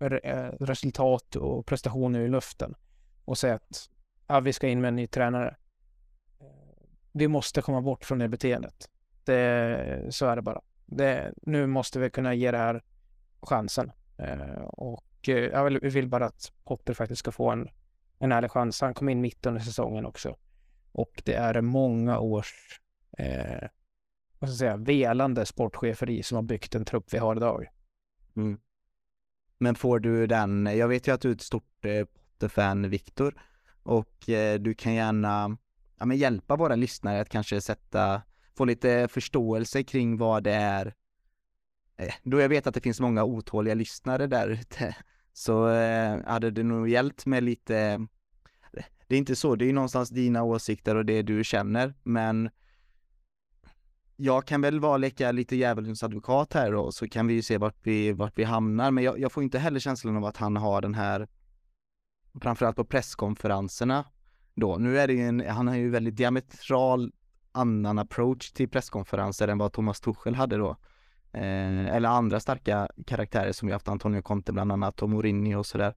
Eh, 0.02 0.52
resultat 0.60 1.36
och 1.36 1.66
prestationer 1.66 2.20
i 2.20 2.28
luften 2.28 2.76
och 3.26 3.38
säga 3.38 3.56
att 3.56 3.90
ja, 4.28 4.40
vi 4.40 4.54
ska 4.54 4.68
in 4.68 4.82
med 4.82 4.88
en 4.88 4.96
ny 4.96 5.08
tränare. 5.08 5.56
Eh, 6.40 6.48
vi 7.12 7.28
måste 7.28 7.62
komma 7.62 7.82
bort 7.82 8.06
från 8.06 8.20
det 8.20 8.28
beteendet. 8.28 8.90
Det, 9.24 10.08
så 10.10 10.26
är 10.26 10.36
det 10.36 10.42
bara. 10.42 10.62
Det, 10.86 11.34
nu 11.42 11.68
måste 11.68 12.00
vi 12.00 12.10
kunna 12.10 12.34
ge 12.34 12.52
det 12.52 12.58
här 12.58 12.84
chansen. 13.42 13.92
Eh, 14.18 14.62
och 14.62 15.06
jag 15.24 15.64
vill, 15.64 15.80
vill, 15.80 16.08
bara 16.08 16.26
att 16.26 16.52
Potter 16.64 16.94
faktiskt 16.94 17.20
ska 17.20 17.32
få 17.32 17.50
en, 17.50 17.70
en 18.20 18.32
ärlig 18.32 18.52
chans. 18.52 18.82
Han 18.82 18.94
kom 18.94 19.10
in 19.10 19.22
mitt 19.22 19.46
under 19.46 19.62
säsongen 19.62 20.06
också. 20.06 20.36
Och 20.92 21.22
det 21.26 21.34
är 21.34 21.62
många 21.62 22.20
års 22.20 22.82
eh, 23.18 23.68
vad 24.40 24.50
ska 24.50 24.66
jag 24.66 24.74
säga, 24.74 24.78
velande 24.78 25.46
sportcheferi 25.46 26.24
som 26.24 26.36
har 26.36 26.44
byggt 26.44 26.72
den 26.72 26.86
trupp 26.86 27.14
vi 27.14 27.18
har 27.18 27.36
idag. 27.36 27.68
Mm. 28.36 28.60
Men 29.62 29.76
får 29.76 30.00
du 30.00 30.28
den, 30.28 30.66
jag 30.66 30.88
vet 30.88 31.08
ju 31.08 31.14
att 31.14 31.22
du 31.22 31.30
är 31.30 31.34
ett 31.34 31.42
stort 31.42 31.86
eh, 31.86 32.06
Potter-fan 32.06 32.90
Viktor 32.90 33.42
och 33.84 34.30
eh, 34.30 34.60
du 34.60 34.74
kan 34.74 34.94
gärna 34.94 35.58
ja, 36.00 36.06
men 36.06 36.18
hjälpa 36.18 36.56
våra 36.56 36.76
lyssnare 36.76 37.22
att 37.22 37.30
kanske 37.30 37.62
sätta 37.62 38.22
få 38.58 38.66
lite 38.66 39.08
förståelse 39.12 39.84
kring 39.84 40.18
vad 40.18 40.44
det 40.44 40.54
är. 40.54 40.94
Eh, 41.98 42.14
då 42.24 42.40
jag 42.40 42.50
vet 42.50 42.68
att 42.68 42.74
det 42.74 42.82
finns 42.82 43.00
många 43.00 43.24
otåliga 43.24 43.74
lyssnare 43.74 44.28
där 44.28 44.50
ute, 44.50 44.96
så 45.34 45.70
eh, 45.70 46.26
hade 46.26 46.52
det 46.52 46.64
nog 46.64 46.90
hjälpt 46.90 47.26
med 47.26 47.44
lite, 47.44 47.78
eh, 47.78 48.00
det 49.08 49.16
är 49.16 49.20
inte 49.20 49.36
så, 49.36 49.56
det 49.56 49.66
är 49.66 49.68
ju 49.68 49.74
någonstans 49.74 50.10
dina 50.10 50.44
åsikter 50.44 50.96
och 50.96 51.06
det 51.06 51.22
du 51.22 51.44
känner, 51.44 51.94
men 52.04 52.50
jag 54.24 54.46
kan 54.46 54.62
väl 54.62 54.80
vara 54.80 54.98
leka 54.98 55.32
lite 55.32 55.56
djävulens 55.56 56.04
advokat 56.04 56.54
här 56.54 56.72
då, 56.72 56.92
så 56.92 57.08
kan 57.08 57.28
vi 57.28 57.34
ju 57.34 57.42
se 57.42 57.58
vart 57.58 57.78
vi, 57.84 58.12
vart 58.12 58.38
vi 58.38 58.44
hamnar, 58.44 58.92
men 58.92 59.04
jag, 59.04 59.20
jag 59.20 59.32
får 59.32 59.44
inte 59.44 59.60
heller 59.60 59.80
känslan 59.80 60.18
av 60.18 60.26
att 60.26 60.38
han 60.38 60.56
har 60.56 60.82
den 60.82 60.94
här, 60.94 61.28
framförallt 62.42 62.76
på 62.76 62.86
presskonferenserna 62.86 64.06
då, 64.56 64.78
nu 64.78 65.00
är 65.00 65.08
det 65.08 65.14
ju 65.14 65.28
en, 65.28 65.48
han 65.48 65.68
har 65.68 65.76
ju 65.76 65.90
väldigt 65.90 66.18
diametral 66.18 67.12
annan 67.52 68.00
approach 68.00 68.52
till 68.52 68.70
presskonferenser 68.70 69.48
än 69.48 69.58
vad 69.58 69.74
Thomas 69.74 70.02
Tuchel 70.02 70.36
hade 70.36 70.58
då. 70.58 70.70
Eh, 71.34 71.96
eller 71.96 72.10
andra 72.10 72.40
starka 72.40 72.90
karaktärer 73.08 73.52
som 73.52 73.68
vi 73.68 73.74
haft, 73.74 73.88
Antonio 73.88 74.22
Conte 74.22 74.54
bland 74.54 74.72
annat 74.72 75.02
och 75.02 75.10
Mourinho 75.10 75.60
och 75.60 75.66
sådär. 75.66 75.94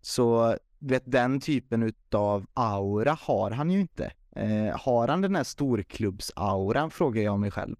Så 0.00 0.56
du 0.78 0.94
vet, 0.94 1.02
den 1.06 1.40
typen 1.40 1.82
utav 1.82 2.46
aura 2.54 3.16
har 3.20 3.50
han 3.50 3.70
ju 3.70 3.80
inte. 3.80 4.12
Eh, 4.36 4.78
har 4.78 5.08
han 5.08 5.20
den 5.20 5.36
här 5.36 5.44
storklubbsauran 5.44 6.90
frågar 6.90 7.22
jag 7.22 7.40
mig 7.40 7.50
själv. 7.50 7.76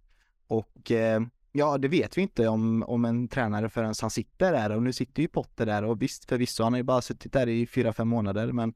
Och 0.47 0.91
eh, 0.91 1.21
ja, 1.53 1.79
det 1.79 1.89
vet 1.89 2.19
vi 2.19 2.23
inte 2.23 2.49
om, 2.49 2.83
om 2.83 3.05
en 3.05 3.29
tränare 3.29 3.69
förrän 3.69 3.95
han 4.01 4.11
sitter 4.11 4.53
där 4.53 4.77
och 4.77 4.83
nu 4.83 4.93
sitter 4.93 5.23
ju 5.23 5.29
Potter 5.29 5.67
där 5.67 5.85
och 5.85 6.03
visst 6.03 6.25
förvisso, 6.25 6.63
han 6.63 6.73
har 6.73 6.79
ju 6.79 6.85
bara 6.85 7.03
suttit 7.03 7.33
där 7.33 7.49
i 7.49 7.67
fyra, 7.67 7.93
fem 7.93 8.09
månader 8.09 8.53
men 8.53 8.75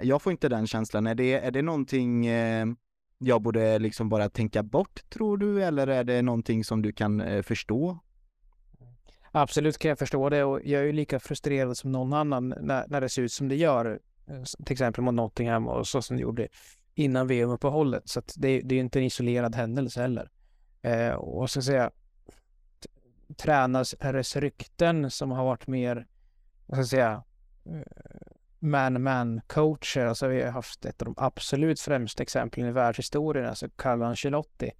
jag 0.00 0.22
får 0.22 0.30
inte 0.30 0.48
den 0.48 0.66
känslan. 0.66 1.06
Är 1.06 1.14
det, 1.14 1.32
är 1.32 1.50
det 1.50 1.62
någonting 1.62 2.26
eh, 2.26 2.66
jag 3.18 3.42
borde 3.42 3.78
liksom 3.78 4.08
bara 4.08 4.28
tänka 4.28 4.62
bort 4.62 5.10
tror 5.10 5.36
du 5.36 5.64
eller 5.64 5.86
är 5.86 6.04
det 6.04 6.22
någonting 6.22 6.64
som 6.64 6.82
du 6.82 6.92
kan 6.92 7.20
eh, 7.20 7.42
förstå? 7.42 7.98
Absolut 9.30 9.78
kan 9.78 9.88
jag 9.88 9.98
förstå 9.98 10.28
det 10.28 10.44
och 10.44 10.60
jag 10.64 10.82
är 10.82 10.86
ju 10.86 10.92
lika 10.92 11.20
frustrerad 11.20 11.76
som 11.76 11.92
någon 11.92 12.12
annan 12.12 12.54
när, 12.60 12.86
när 12.88 13.00
det 13.00 13.08
ser 13.08 13.22
ut 13.22 13.32
som 13.32 13.48
det 13.48 13.56
gör. 13.56 14.00
Eh, 14.26 14.42
till 14.64 14.72
exempel 14.72 15.04
mot 15.04 15.14
Nottingham 15.14 15.68
och 15.68 15.86
så 15.86 16.02
som 16.02 16.16
de 16.16 16.22
gjorde 16.22 16.48
innan 16.94 17.26
VM-uppehållet. 17.26 18.08
Så 18.08 18.18
att 18.18 18.34
det, 18.36 18.60
det 18.60 18.74
är 18.74 18.80
inte 18.80 18.98
en 18.98 19.04
isolerad 19.04 19.54
händelse 19.54 20.00
heller. 20.00 20.30
Eh, 20.82 21.14
och 21.14 21.50
så 21.50 21.58
att 21.58 21.64
säga 21.64 21.90
tränares 23.36 24.36
rykten 24.36 25.10
som 25.10 25.30
har 25.30 25.44
varit 25.44 25.66
mer, 25.66 26.06
vad 26.66 26.76
ska 26.76 26.80
jag 26.80 26.88
säga, 26.88 27.22
eh, 27.64 27.82
man-man-coacher. 28.58 30.06
Alltså 30.06 30.28
vi 30.28 30.42
har 30.42 30.50
haft 30.50 30.84
ett 30.84 31.02
av 31.02 31.06
de 31.06 31.14
absolut 31.16 31.80
främsta 31.80 32.22
exemplen 32.22 32.68
i 32.68 32.72
världshistorien, 32.72 33.46
alltså 33.46 33.68
Carlo 33.76 34.04
Ancelotti, 34.04 34.70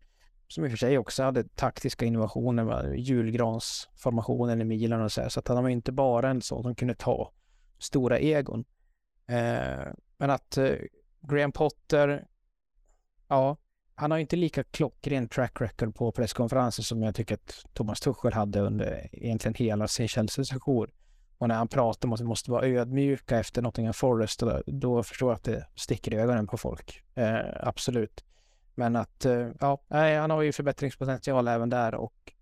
som 0.48 0.64
i 0.64 0.66
och 0.66 0.70
för 0.70 0.76
sig 0.76 0.98
också 0.98 1.22
hade 1.22 1.44
taktiska 1.44 2.04
innovationer 2.04 2.64
med 2.64 2.98
julgransformationen 2.98 4.60
i 4.60 4.64
Milan 4.64 5.02
och 5.02 5.12
så 5.12 5.20
här, 5.20 5.28
så 5.28 5.40
att 5.40 5.48
han 5.48 5.62
var 5.62 5.70
inte 5.70 5.92
bara 5.92 6.30
en 6.30 6.42
sån 6.42 6.62
som 6.62 6.74
kunde 6.74 6.94
ta 6.94 7.32
stora 7.78 8.18
egon. 8.18 8.64
Eh, 9.26 9.92
men 10.18 10.30
att 10.30 10.56
eh, 10.56 10.74
Graham 11.20 11.52
Potter, 11.52 12.26
ja, 13.28 13.56
han 13.94 14.10
har 14.10 14.18
inte 14.18 14.36
lika 14.36 14.64
klockren 14.64 15.28
track 15.28 15.60
record 15.60 15.94
på 15.94 16.12
presskonferenser 16.12 16.82
som 16.82 17.02
jag 17.02 17.14
tycker 17.14 17.34
att 17.34 17.64
Thomas 17.72 18.00
Tuchel 18.00 18.32
hade 18.32 18.60
under 18.60 19.08
egentligen 19.12 19.54
hela 19.54 19.88
sin 19.88 20.08
Chelsea-session. 20.08 20.90
Och 21.38 21.48
när 21.48 21.54
han 21.54 21.68
pratar 21.68 22.08
om 22.08 22.12
att 22.12 22.20
vi 22.20 22.24
måste 22.24 22.50
vara 22.50 22.66
ödmjuka 22.66 23.38
efter 23.38 23.62
Nottingham 23.62 23.94
Forest, 23.94 24.40
då, 24.40 24.62
då 24.66 25.02
förstår 25.02 25.30
jag 25.30 25.36
att 25.36 25.44
det 25.44 25.66
sticker 25.74 26.14
i 26.14 26.16
ögonen 26.16 26.46
på 26.46 26.58
folk. 26.58 27.02
Eh, 27.14 27.38
absolut. 27.60 28.24
Men 28.74 28.96
att, 28.96 29.24
eh, 29.24 29.48
ja, 29.60 29.82
han 29.88 30.30
har 30.30 30.42
ju 30.42 30.52
förbättringspotential 30.52 31.48
även 31.48 31.70
där 31.70 31.94
och 31.94 32.32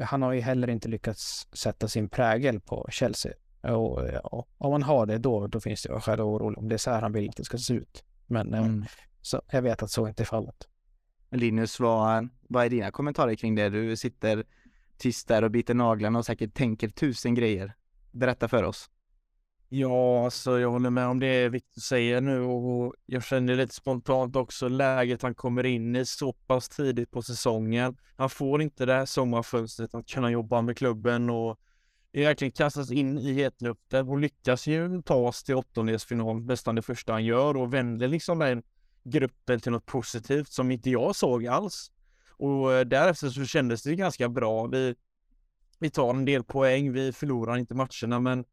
han 0.00 0.22
har 0.22 0.32
ju 0.32 0.40
heller 0.40 0.68
inte 0.68 0.88
lyckats 0.88 1.48
sätta 1.52 1.88
sin 1.88 2.08
prägel 2.08 2.60
på 2.60 2.86
Chelsea. 2.90 3.32
Och, 3.62 3.98
och 4.24 4.48
om 4.58 4.70
man 4.70 4.82
har 4.82 5.06
det 5.06 5.18
då, 5.18 5.46
då 5.46 5.60
finns 5.60 5.82
det 5.82 6.00
skäl 6.00 6.14
att 6.14 6.20
orolig 6.20 6.58
om 6.58 6.68
det 6.68 6.74
är 6.74 6.78
så 6.78 6.90
här 6.90 7.02
han 7.02 7.12
vill 7.12 7.28
att 7.28 7.36
det 7.36 7.44
ska 7.44 7.58
se 7.58 7.74
ut. 7.74 8.04
Men 8.26 8.54
eh, 8.54 8.66
mm. 8.66 8.84
så, 9.22 9.42
jag 9.50 9.62
vet 9.62 9.82
att 9.82 9.90
så 9.90 10.08
inte 10.08 10.22
är 10.22 10.24
fallet. 10.24 10.68
Linus, 11.30 11.80
vad, 11.80 12.28
vad 12.48 12.64
är 12.64 12.70
dina 12.70 12.90
kommentarer 12.90 13.34
kring 13.34 13.54
det? 13.54 13.68
Du 13.68 13.96
sitter 13.96 14.44
tyst 14.98 15.28
där 15.28 15.44
och 15.44 15.50
biter 15.50 15.74
naglarna 15.74 16.18
och 16.18 16.26
säkert 16.26 16.54
tänker 16.54 16.88
tusen 16.88 17.34
grejer. 17.34 17.74
Berätta 18.10 18.48
för 18.48 18.62
oss. 18.62 18.90
Ja, 19.68 20.24
alltså 20.24 20.58
jag 20.58 20.70
håller 20.70 20.90
med 20.90 21.06
om 21.06 21.20
det 21.20 21.48
Viktor 21.48 21.80
säger 21.80 22.20
nu 22.20 22.40
och 22.40 22.94
jag 23.06 23.24
känner 23.24 23.54
lite 23.56 23.74
spontant 23.74 24.36
också 24.36 24.68
läget 24.68 25.22
han 25.22 25.34
kommer 25.34 25.66
in 25.66 25.96
i 25.96 26.04
så 26.04 26.32
pass 26.32 26.68
tidigt 26.68 27.10
på 27.10 27.22
säsongen. 27.22 27.96
Han 28.16 28.30
får 28.30 28.62
inte 28.62 28.86
det 28.86 28.92
här 28.92 29.06
sommarfönstret 29.06 29.94
att 29.94 30.08
kunna 30.08 30.30
jobba 30.30 30.62
med 30.62 30.78
klubben 30.78 31.30
och 31.30 31.58
verkligen 32.24 32.52
kastas 32.52 32.90
in 32.90 33.18
i 33.18 33.32
hetluften 33.32 34.08
och 34.08 34.18
lyckas 34.18 34.66
ju 34.66 35.02
ta 35.02 35.14
oss 35.14 35.44
till 35.44 35.54
åttondelsfinal 35.54 36.42
nästan 36.42 36.74
det 36.74 36.82
första 36.82 37.12
han 37.12 37.24
gör 37.24 37.56
och 37.56 37.74
vänder 37.74 38.08
liksom 38.08 38.38
den 38.38 38.62
gruppen 39.04 39.60
till 39.60 39.72
något 39.72 39.86
positivt 39.86 40.48
som 40.48 40.70
inte 40.70 40.90
jag 40.90 41.16
såg 41.16 41.46
alls. 41.46 41.92
Och 42.30 42.72
eh, 42.72 42.84
därefter 42.84 43.28
så 43.28 43.44
kändes 43.44 43.82
det 43.82 43.96
ganska 43.96 44.28
bra. 44.28 44.66
Vi 44.66 44.94
vi 45.78 45.90
tar 45.90 46.10
en 46.10 46.24
del 46.24 46.44
poäng, 46.44 46.92
vi 46.92 47.12
förlorar 47.12 47.56
inte 47.56 47.74
matcherna 47.74 48.20
men 48.20 48.44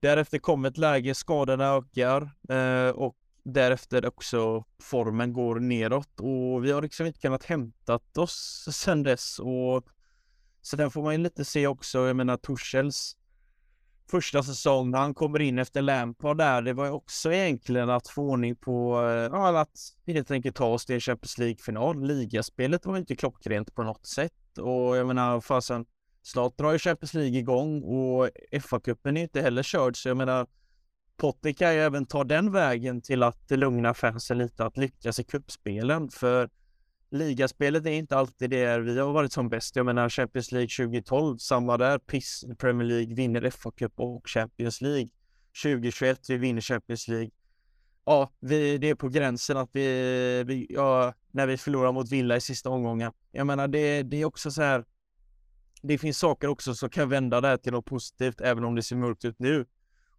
därefter 0.00 0.38
kommer 0.38 0.68
ett 0.68 0.78
läge, 0.78 1.14
skadorna 1.14 1.64
ökar 1.64 2.30
eh, 2.48 2.90
och 2.90 3.16
därefter 3.42 4.06
också 4.06 4.64
formen 4.82 5.32
går 5.32 5.60
neråt 5.60 6.20
och 6.20 6.64
vi 6.64 6.72
har 6.72 6.82
liksom 6.82 7.06
inte 7.06 7.18
kunnat 7.20 7.44
hämtat 7.44 8.16
oss 8.16 8.68
sedan 8.72 9.02
dess 9.02 9.38
och 9.38 9.86
så 10.62 10.76
den 10.76 10.90
får 10.90 11.02
man 11.02 11.14
ju 11.14 11.18
lite 11.18 11.44
se 11.44 11.66
också, 11.66 12.06
jag 12.06 12.16
menar 12.16 12.36
Torshälls 12.36 13.16
första 14.12 14.42
säsong 14.42 14.90
när 14.90 14.98
han 14.98 15.14
kommer 15.14 15.40
in 15.40 15.58
efter 15.58 15.82
Lampard 15.82 16.38
där, 16.38 16.62
det 16.62 16.72
var 16.72 16.84
ju 16.84 16.90
också 16.90 17.32
egentligen 17.32 17.90
att 17.90 18.08
få 18.08 18.22
ordning 18.22 18.56
på, 18.56 19.02
eh, 19.02 19.28
ja, 19.32 19.60
att 19.60 19.78
helt 20.06 20.30
enkelt 20.30 20.56
ta 20.56 20.66
oss 20.66 20.86
till 20.86 21.00
Champions 21.00 21.38
League-final. 21.38 22.06
Ligaspelet 22.06 22.86
var 22.86 22.94
ju 22.94 23.00
inte 23.00 23.16
klockrent 23.16 23.74
på 23.74 23.82
något 23.82 24.06
sätt. 24.06 24.58
Och 24.58 24.96
jag 24.96 25.06
menar 25.06 25.40
fasen 25.40 25.84
snart 26.22 26.58
drar 26.58 26.72
ju 26.72 26.78
Champions 26.78 27.14
League 27.14 27.38
igång 27.38 27.82
och 27.82 28.28
FA-cupen 28.52 29.18
är 29.18 29.22
inte 29.22 29.40
heller 29.40 29.62
körd. 29.62 29.96
Så 29.96 30.08
jag 30.08 30.16
menar 30.16 30.46
Potter 31.16 31.52
kan 31.52 31.74
ju 31.74 31.80
även 31.80 32.06
ta 32.06 32.24
den 32.24 32.52
vägen 32.52 33.02
till 33.02 33.22
att 33.22 33.50
lugna 33.50 33.94
fansen 33.94 34.38
lite 34.38 34.64
att 34.64 34.76
lyckas 34.76 35.18
i 35.18 35.24
kuppspelen 35.24 36.08
för 36.08 36.50
ligaspelet 37.12 37.86
är 37.86 37.90
inte 37.90 38.16
alltid 38.16 38.50
det 38.50 38.78
vi 38.78 38.98
har 38.98 39.12
varit 39.12 39.32
som 39.32 39.48
bäst. 39.48 39.76
Jag 39.76 39.86
menar 39.86 40.08
Champions 40.08 40.52
League 40.52 40.68
2012, 40.68 41.38
samma 41.38 41.76
där. 41.76 41.98
Piss, 41.98 42.44
Premier 42.58 42.88
League, 42.88 43.14
vinner 43.14 43.50
FA-cup 43.50 43.92
och 43.96 44.28
Champions 44.28 44.80
League. 44.80 45.08
2021, 45.62 46.20
vi 46.28 46.36
vinner 46.36 46.60
Champions 46.60 47.08
League. 47.08 47.30
Ja, 48.04 48.30
vi, 48.40 48.78
det 48.78 48.90
är 48.90 48.94
på 48.94 49.08
gränsen 49.08 49.56
att 49.56 49.70
vi, 49.72 50.44
vi 50.46 50.66
ja, 50.70 51.14
när 51.30 51.46
vi 51.46 51.56
förlorar 51.56 51.92
mot 51.92 52.12
Villa 52.12 52.36
i 52.36 52.40
sista 52.40 52.70
omgången. 52.70 53.12
Jag 53.32 53.46
menar, 53.46 53.68
det, 53.68 54.02
det 54.02 54.20
är 54.20 54.24
också 54.24 54.50
så 54.50 54.62
här. 54.62 54.84
Det 55.82 55.98
finns 55.98 56.18
saker 56.18 56.48
också 56.48 56.74
som 56.74 56.90
kan 56.90 57.08
vända 57.08 57.40
det 57.40 57.48
här 57.48 57.56
till 57.56 57.72
något 57.72 57.84
positivt, 57.84 58.40
även 58.40 58.64
om 58.64 58.74
det 58.74 58.82
ser 58.82 58.96
mörkt 58.96 59.24
ut 59.24 59.38
nu. 59.38 59.66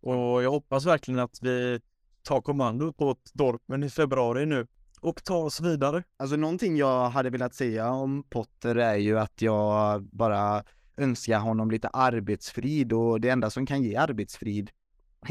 Och 0.02 0.44
jag 0.44 0.52
hoppas 0.52 0.86
verkligen 0.86 1.20
att 1.20 1.40
vi 1.42 1.80
tar 2.24 2.42
kommandot 2.42 3.02
åt 3.02 3.32
Dortmund 3.34 3.86
i 3.86 3.90
februari 3.90 4.46
nu 4.46 4.68
och 5.04 5.24
ta 5.24 5.36
oss 5.36 5.62
vidare. 5.62 6.04
Alltså 6.18 6.36
någonting 6.36 6.78
jag 6.78 7.10
hade 7.10 7.30
velat 7.30 7.56
säga 7.56 7.92
om 7.92 8.24
Potter 8.24 8.76
är 8.76 8.96
ju 8.96 9.20
att 9.20 9.42
jag 9.42 10.04
bara 10.04 10.63
önskar 10.98 11.39
honom 11.39 11.72
lite 11.72 11.88
arbetsfrid 11.88 12.94
och 12.94 13.22
det 13.22 13.30
enda 13.30 13.50
som 13.50 13.66
kan 13.66 13.84
ge 13.84 13.96
arbetsfrid 13.96 14.72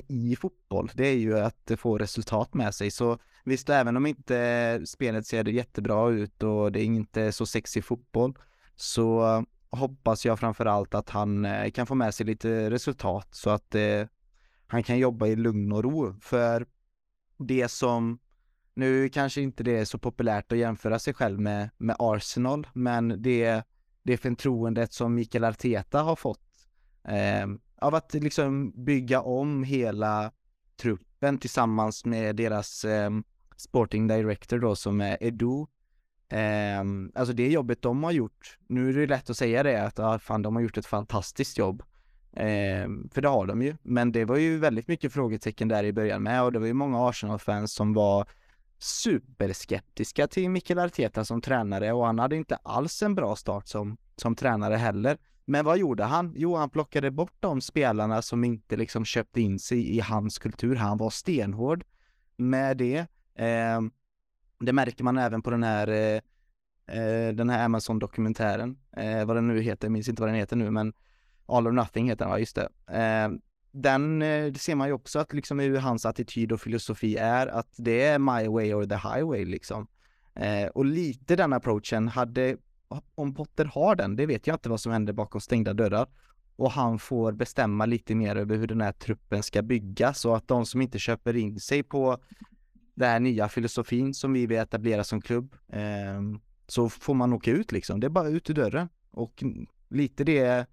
i 0.08 0.37
fotboll, 0.37 0.90
det 0.94 1.06
är 1.06 1.16
ju 1.16 1.38
att 1.38 1.70
få 1.76 1.98
resultat 1.98 2.54
med 2.54 2.74
sig. 2.74 2.90
Så 2.90 3.18
visst, 3.44 3.68
även 3.68 3.96
om 3.96 4.06
inte 4.06 4.80
spelet 4.87 5.26
ser 5.26 5.48
jättebra 5.48 6.11
ut 6.11 6.42
och 6.42 6.72
det 6.72 6.80
är 6.80 6.85
inte 6.85 7.32
så 7.32 7.46
sexig 7.46 7.85
fotboll, 7.85 8.38
så 8.76 9.44
hoppas 9.70 10.24
jag 10.24 10.38
framför 10.38 10.66
allt 10.66 10.94
att 10.94 11.11
han 11.11 11.44
eh, 11.44 11.70
kan 11.70 11.87
få 11.87 11.94
med 11.94 12.14
sig 12.14 12.26
lite 12.26 12.70
resultat 12.70 13.28
så 13.30 13.50
att 13.50 13.74
eh, 13.74 14.06
han 14.66 14.82
kan 14.82 14.98
jobba 14.98 15.26
i 15.26 15.37
lugn 15.37 15.72
och 15.72 15.85
ro. 15.85 16.14
För 16.20 16.66
det 17.38 17.68
som 17.68 18.18
nu 18.74 19.08
kanske 19.08 19.40
inte 19.40 19.62
det 19.62 19.78
är 19.78 19.85
så 19.85 19.98
populärt 19.98 20.52
att 20.52 20.58
jämföra 20.58 20.98
sig 20.98 21.14
själv 21.14 21.40
med, 21.40 21.70
med 21.78 21.96
Arsenal, 21.98 22.66
men 22.72 23.22
det, 23.22 23.62
det 24.02 24.16
förtroendet 24.16 24.92
som 24.92 25.14
Mikael 25.14 25.44
Arteta 25.44 26.02
har 26.02 26.16
fått 26.16 26.66
eh, 27.08 27.46
av 27.78 27.94
att 27.94 28.14
liksom 28.14 28.85
bygga 28.85 29.20
om 29.20 29.64
hela 29.64 30.32
truppen 30.76 31.38
tillsammans 31.38 32.04
med 32.04 32.37
deras 32.37 32.85
eh, 32.85 33.11
sporting 33.56 34.08
director 34.08 34.58
då 34.58 34.76
som 34.76 35.00
är 35.00 35.16
Edu. 35.20 35.66
Eh, 36.28 36.80
alltså 37.14 37.35
det 37.35 37.48
jobbet 37.48 37.82
de 37.82 38.04
har 38.04 38.12
gjort, 38.12 38.58
nu 38.66 38.88
är 38.88 38.92
det 38.92 39.06
lätt 39.06 39.30
att 39.30 39.37
säga 39.37 39.62
det 39.62 39.85
att 39.85 39.98
ah, 39.98 40.18
fan 40.18 40.42
de 40.42 40.56
har 40.56 40.62
gjort 40.62 40.78
ett 40.78 40.87
fantastiskt 40.87 41.58
jobb. 41.58 41.82
Eh, 42.32 42.88
för 43.11 43.20
det 43.20 43.28
har 43.28 43.46
de 43.46 43.62
ju, 43.62 43.76
men 43.82 44.12
det 44.12 44.24
var 44.24 44.37
ju 44.37 44.58
väldigt 44.58 44.88
mycket 44.88 45.12
frågetecken 45.12 45.68
där 45.68 45.85
i 45.85 45.92
början 45.92 46.22
med 46.22 46.42
och 46.42 46.52
det 46.52 46.58
var 46.58 46.66
ju 46.66 46.74
många 46.74 47.08
Arsenal-fans 47.08 47.72
som 47.72 47.92
var 47.92 48.28
superskeptiska 48.82 50.26
till 50.26 50.50
Mikael 50.50 50.78
Arteta 50.78 51.24
som 51.24 51.40
tränare 51.40 51.92
och 51.92 52.06
han 52.06 52.18
hade 52.18 52.36
inte 52.36 52.56
alls 52.56 53.02
en 53.02 53.14
bra 53.14 53.36
start 53.36 53.68
som, 53.68 53.96
som 54.16 54.36
tränare 54.36 54.74
heller. 54.74 55.18
Men 55.44 55.64
vad 55.64 55.78
gjorde 55.78 56.04
han? 56.04 56.32
Jo, 56.36 56.56
han 56.56 56.70
plockade 56.70 57.10
bort 57.10 57.34
de 57.40 57.60
spelarna 57.60 58.22
som 58.22 58.44
inte 58.44 58.76
liksom 58.76 59.04
köpte 59.04 59.40
in 59.40 59.58
sig 59.58 59.96
i 59.96 60.00
hans 60.00 60.38
kultur. 60.38 60.76
Han 60.76 60.98
var 60.98 61.10
stenhård 61.10 61.84
med 62.36 62.76
det. 62.76 62.98
Eh, 63.34 63.80
det 64.60 64.72
märker 64.72 65.04
man 65.04 65.18
även 65.18 65.42
på 65.42 65.50
den 65.50 65.62
här 65.62 65.88
eh, 65.88 66.20
eh 66.96 67.32
den 67.34 67.50
här 67.50 67.64
Amazon-dokumentären, 67.64 68.78
eh, 68.96 69.24
vad 69.24 69.36
den 69.36 69.48
nu 69.48 69.60
heter, 69.60 69.86
jag 69.86 69.92
minns 69.92 70.08
inte 70.08 70.22
vad 70.22 70.28
den 70.28 70.36
heter 70.36 70.56
nu, 70.56 70.70
men 70.70 70.92
All 71.46 71.66
or 71.66 71.72
Nothing 71.72 72.08
heter 72.08 72.24
den, 72.24 72.30
va, 72.30 72.38
just 72.38 72.56
det. 72.56 72.68
Eh, 72.86 73.28
den 73.72 74.22
eh, 74.22 74.52
det 74.52 74.58
ser 74.58 74.74
man 74.74 74.88
ju 74.88 74.94
också 74.94 75.18
att 75.18 75.32
liksom 75.32 75.58
hur 75.58 75.76
hans 75.76 76.06
attityd 76.06 76.52
och 76.52 76.61
filosofi 76.61 77.16
är 77.16 77.46
att 77.46 77.74
det 77.76 78.02
är 78.02 78.18
my 78.18 78.48
way 78.48 78.74
or 78.74 78.87
the 78.87 78.94
highway 78.94 79.44
liksom. 79.44 79.88
Eh, 80.35 80.66
och 80.66 80.85
lite 80.85 81.37
den 81.37 81.52
approachen 81.52 82.08
hade, 82.08 82.56
om 83.14 83.35
Potter 83.35 83.64
har 83.64 83.96
den, 83.96 84.16
det 84.16 84.26
vet 84.26 84.46
jag 84.46 84.54
inte 84.54 84.68
vad 84.68 84.80
som 84.80 84.92
händer 84.92 85.12
bakom 85.12 85.40
stängda 85.40 85.72
dörrar. 85.72 86.06
Och 86.56 86.70
han 86.70 86.98
får 86.98 87.32
bestämma 87.32 87.87
lite 87.87 88.14
mer 88.14 88.37
över 88.37 88.56
hur 88.56 88.66
den 88.66 88.80
här 88.80 88.92
truppen 88.92 89.42
ska 89.42 89.62
byggas 89.62 90.24
och 90.24 90.37
att 90.37 90.48
de 90.48 90.66
som 90.66 90.82
inte 90.82 90.98
köper 90.98 91.37
in 91.37 91.61
sig 91.61 91.82
på 91.82 92.18
den 92.94 93.08
här 93.08 93.20
nya 93.20 93.48
filosofin 93.48 94.14
som 94.14 94.32
vi 94.32 94.46
vill 94.46 94.58
etablera 94.58 95.04
som 95.04 95.20
klubb, 95.20 95.56
eh, 95.68 96.22
så 96.66 96.88
får 96.88 97.14
man 97.14 97.32
åka 97.32 97.50
ut 97.50 97.72
liksom. 97.72 98.00
Det 98.00 98.06
är 98.06 98.08
bara 98.08 98.28
ut 98.28 98.50
ur 98.50 98.54
dörren. 98.54 98.88
Och 99.11 99.44
lite 99.88 100.24
det 100.24 100.66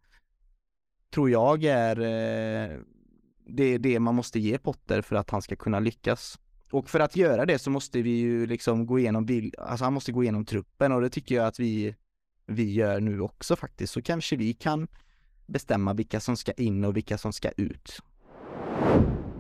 tror 1.14 1.30
jag 1.30 1.64
är 1.64 2.00
eh, 2.00 2.78
det, 3.52 3.64
är 3.64 3.80
det 3.80 4.00
man 4.00 4.16
måste 4.16 4.40
ge 4.40 4.58
Potter 4.58 5.02
för 5.02 5.16
att 5.16 5.30
han 5.30 5.42
ska 5.42 5.56
kunna 5.56 5.80
lyckas. 5.80 6.40
Och 6.72 6.90
för 6.90 7.00
att 7.00 7.16
göra 7.16 7.46
det 7.46 7.60
så 7.60 7.70
måste 7.70 8.02
vi 8.02 8.10
ju 8.10 8.46
liksom 8.46 8.86
gå 8.86 9.00
igenom, 9.00 9.52
alltså 9.58 9.84
han 9.84 9.94
måste 9.94 10.12
gå 10.12 10.24
igenom 10.24 10.46
truppen 10.46 10.92
och 10.92 11.02
det 11.02 11.10
tycker 11.10 11.36
jag 11.36 11.48
att 11.48 11.60
vi, 11.60 11.96
vi 12.46 12.74
gör 12.74 13.00
nu 13.00 13.22
också 13.22 13.56
faktiskt. 13.56 13.94
Så 13.94 14.02
kanske 14.02 14.36
vi 14.36 14.54
kan 14.54 14.88
bestämma 15.48 15.94
vilka 15.94 16.20
som 16.20 16.38
ska 16.38 16.52
in 16.52 16.86
och 16.86 16.98
vilka 16.98 17.18
som 17.18 17.34
ska 17.34 17.50
ut. 17.50 18.02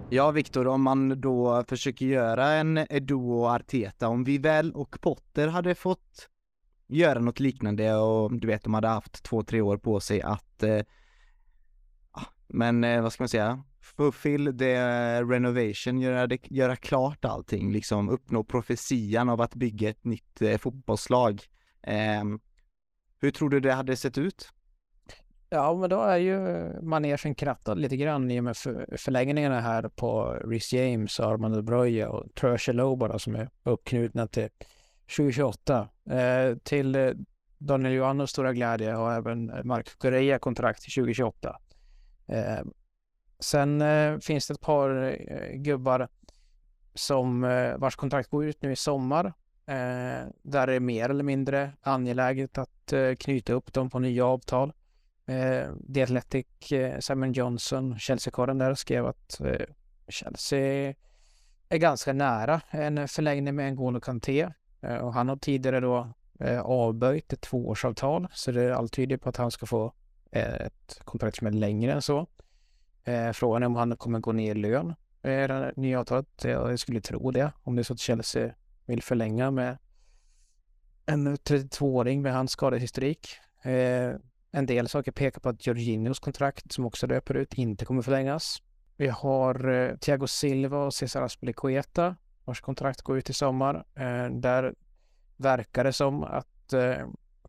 Ja, 0.09 0.31
Viktor, 0.31 0.67
om 0.67 0.81
man 0.81 1.21
då 1.21 1.63
försöker 1.67 2.05
göra 2.05 2.51
en 2.51 2.77
Edo 2.77 3.31
och 3.31 3.51
Arteta, 3.51 4.07
om 4.07 4.23
vi 4.23 4.37
väl 4.37 4.71
och 4.71 5.01
Potter 5.01 5.47
hade 5.47 5.75
fått 5.75 6.29
göra 6.87 7.19
något 7.19 7.39
liknande 7.39 7.95
och 7.95 8.33
du 8.33 8.47
vet, 8.47 8.63
de 8.63 8.73
hade 8.73 8.87
haft 8.87 9.23
två, 9.23 9.43
tre 9.43 9.61
år 9.61 9.77
på 9.77 9.99
sig 9.99 10.21
att 10.21 10.63
eh, 10.63 10.79
men 12.49 12.83
eh, 12.83 13.01
vad 13.01 13.13
ska 13.13 13.23
man 13.23 13.29
säga, 13.29 13.63
fulfill 13.81 14.57
the 14.57 14.75
renovation, 15.21 16.01
göra, 16.01 16.27
det, 16.27 16.51
göra 16.51 16.75
klart 16.75 17.25
allting, 17.25 17.71
liksom 17.71 18.09
uppnå 18.09 18.43
profetian 18.43 19.29
av 19.29 19.41
att 19.41 19.55
bygga 19.55 19.89
ett 19.89 20.05
nytt 20.05 20.41
eh, 20.41 20.57
fotbollslag. 20.57 21.41
Eh, 21.81 22.23
hur 23.21 23.31
tror 23.31 23.49
du 23.49 23.59
det 23.59 23.73
hade 23.73 23.95
sett 23.95 24.17
ut? 24.17 24.49
Ja, 25.49 25.73
men 25.73 25.89
då 25.89 26.01
är 26.01 26.17
ju 26.17 26.69
manegen 26.81 27.35
krattad 27.35 27.79
lite 27.79 27.97
grann 27.97 28.31
i 28.31 28.39
och 28.39 28.43
med 28.43 28.57
för, 28.57 28.97
förlängningarna 28.97 29.61
här 29.61 29.89
på 29.89 30.39
Rhys 30.45 30.73
James, 30.73 31.19
Armand 31.19 31.55
de 31.55 31.61
Bruyne 31.61 32.05
och 32.05 32.35
Trösche 32.35 32.73
Lobo 32.73 33.19
som 33.19 33.35
är 33.35 33.49
uppknutna 33.63 34.27
till 34.27 34.49
2028. 35.17 35.89
Eh, 36.09 36.57
till 36.63 36.95
eh, 36.95 37.11
Daniel 37.57 37.93
Johannos 37.93 38.29
stora 38.29 38.53
glädje 38.53 38.95
och 38.95 39.13
även 39.13 39.51
Mark 39.63 39.97
Correa 39.97 40.39
kontrakt 40.39 40.81
till 40.81 40.93
2028. 40.93 41.59
Eh, 42.29 42.61
sen 43.39 43.81
eh, 43.81 44.17
finns 44.17 44.47
det 44.47 44.53
ett 44.53 44.61
par 44.61 45.17
eh, 45.29 45.55
gubbar 45.55 46.07
som 46.93 47.43
eh, 47.43 47.77
vars 47.77 47.95
kontrakt 47.95 48.29
går 48.29 48.45
ut 48.45 48.61
nu 48.61 48.71
i 48.71 48.75
sommar. 48.75 49.25
Eh, 49.65 50.27
där 50.41 50.67
det 50.67 50.73
är 50.73 50.79
mer 50.79 51.09
eller 51.09 51.23
mindre 51.23 51.71
angeläget 51.81 52.57
att 52.57 52.93
eh, 52.93 53.15
knyta 53.15 53.53
upp 53.53 53.73
dem 53.73 53.89
på 53.89 53.99
nya 53.99 54.25
avtal. 54.25 54.73
The 55.93 56.03
Athletic, 56.03 56.47
Simon 56.99 57.33
Johnson, 57.33 57.99
Chelsea-korren 57.99 58.57
där 58.57 58.75
skrev 58.75 59.05
att 59.05 59.41
Chelsea 60.07 60.93
är 61.69 61.77
ganska 61.77 62.13
nära 62.13 62.61
en 62.69 63.07
förlängning 63.07 63.55
med 63.55 63.73
N'Golo 63.73 63.99
Kanté 63.99 64.49
och 65.01 65.13
han 65.13 65.29
har 65.29 65.35
tidigare 65.35 65.79
då 65.79 66.13
avböjt 66.63 67.33
ett 67.33 67.41
tvåårsavtal 67.41 68.27
så 68.33 68.51
det 68.51 68.75
allt 68.75 68.93
tyder 68.93 69.17
på 69.17 69.29
att 69.29 69.37
han 69.37 69.51
ska 69.51 69.65
få 69.65 69.93
Eh, 70.31 70.53
ett 70.53 70.99
kontrakt 71.03 71.37
som 71.37 71.47
är 71.47 71.51
längre 71.51 71.93
än 71.93 72.01
så. 72.01 72.27
Eh, 73.03 73.31
frågan 73.31 73.63
är 73.63 73.67
om 73.67 73.75
han 73.75 73.97
kommer 73.97 74.19
gå 74.19 74.31
ner 74.31 74.55
i 74.55 74.59
lön 74.59 74.95
i 75.23 75.27
det 75.27 75.73
nya 75.75 75.99
avtalet. 75.99 76.43
Jag 76.43 76.79
skulle 76.79 77.01
tro 77.01 77.31
det. 77.31 77.51
Om 77.63 77.75
det 77.75 77.81
är 77.81 77.83
så 77.83 77.93
att 77.93 77.99
Chelsea 77.99 78.53
vill 78.85 79.03
förlänga 79.03 79.51
med 79.51 79.77
en 81.05 81.37
32-åring 81.37 82.21
med 82.21 82.33
hans 82.33 82.51
skadehistorik. 82.51 83.27
En 84.51 84.65
del 84.65 84.89
saker 84.89 85.11
pekar 85.11 85.39
på 85.39 85.49
att 85.49 85.67
Jorginhos 85.67 86.19
kontrakt, 86.19 86.71
som 86.71 86.85
också 86.85 87.07
löper 87.07 87.33
ut, 87.33 87.53
inte 87.53 87.85
kommer 87.85 88.01
förlängas. 88.01 88.61
Vi 88.97 89.07
har 89.07 89.97
Thiago 89.97 90.27
Silva 90.27 90.77
och 90.77 90.93
Cesar 90.93 91.21
Aspilicueta 91.21 92.15
vars 92.45 92.61
kontrakt 92.61 93.01
går 93.01 93.17
ut 93.17 93.29
i 93.29 93.33
sommar. 93.33 93.85
Där 94.29 94.75
verkar 95.37 95.83
det 95.83 95.93
som 95.93 96.23
att 96.23 96.73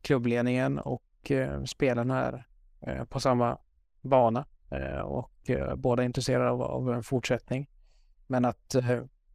klubbledningen 0.02 0.78
och 0.78 1.32
spelarna 1.66 2.24
är 2.24 2.46
Eh, 2.80 3.04
på 3.04 3.20
samma 3.20 3.58
bana 4.00 4.46
eh, 4.70 5.00
och 5.00 5.50
eh, 5.50 5.76
båda 5.76 6.02
är 6.02 6.06
intresserade 6.06 6.50
av, 6.50 6.62
av 6.62 6.92
en 6.92 7.02
fortsättning. 7.02 7.70
Men 8.26 8.44
att 8.44 8.74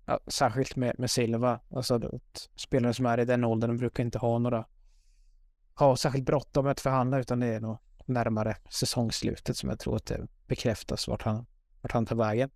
ja, 0.05 0.19
särskilt 0.27 0.75
med, 0.75 0.99
med 0.99 1.11
Silva, 1.11 1.59
alltså 1.69 1.95
att 1.95 2.49
spelare 2.55 2.93
som 2.93 3.05
är 3.05 3.19
i 3.19 3.25
den 3.25 3.43
åldern 3.43 3.77
brukar 3.77 4.03
inte 4.03 4.17
ha 4.17 4.39
några 4.39 4.65
ha 5.75 5.95
särskilt 5.95 6.25
bråttom 6.25 6.67
att 6.67 6.79
förhandla 6.79 7.19
utan 7.19 7.39
det 7.39 7.47
är 7.47 7.59
nog 7.59 7.77
närmare 8.05 8.55
säsongslutet 8.69 9.57
som 9.57 9.69
jag 9.69 9.79
tror 9.79 9.95
att 9.95 10.05
det 10.05 10.27
bekräftas 10.47 11.07
vart 11.07 11.21
han, 11.21 11.45
vart 11.81 11.91
han 11.91 12.05
tar 12.05 12.15
vägen. 12.15 12.49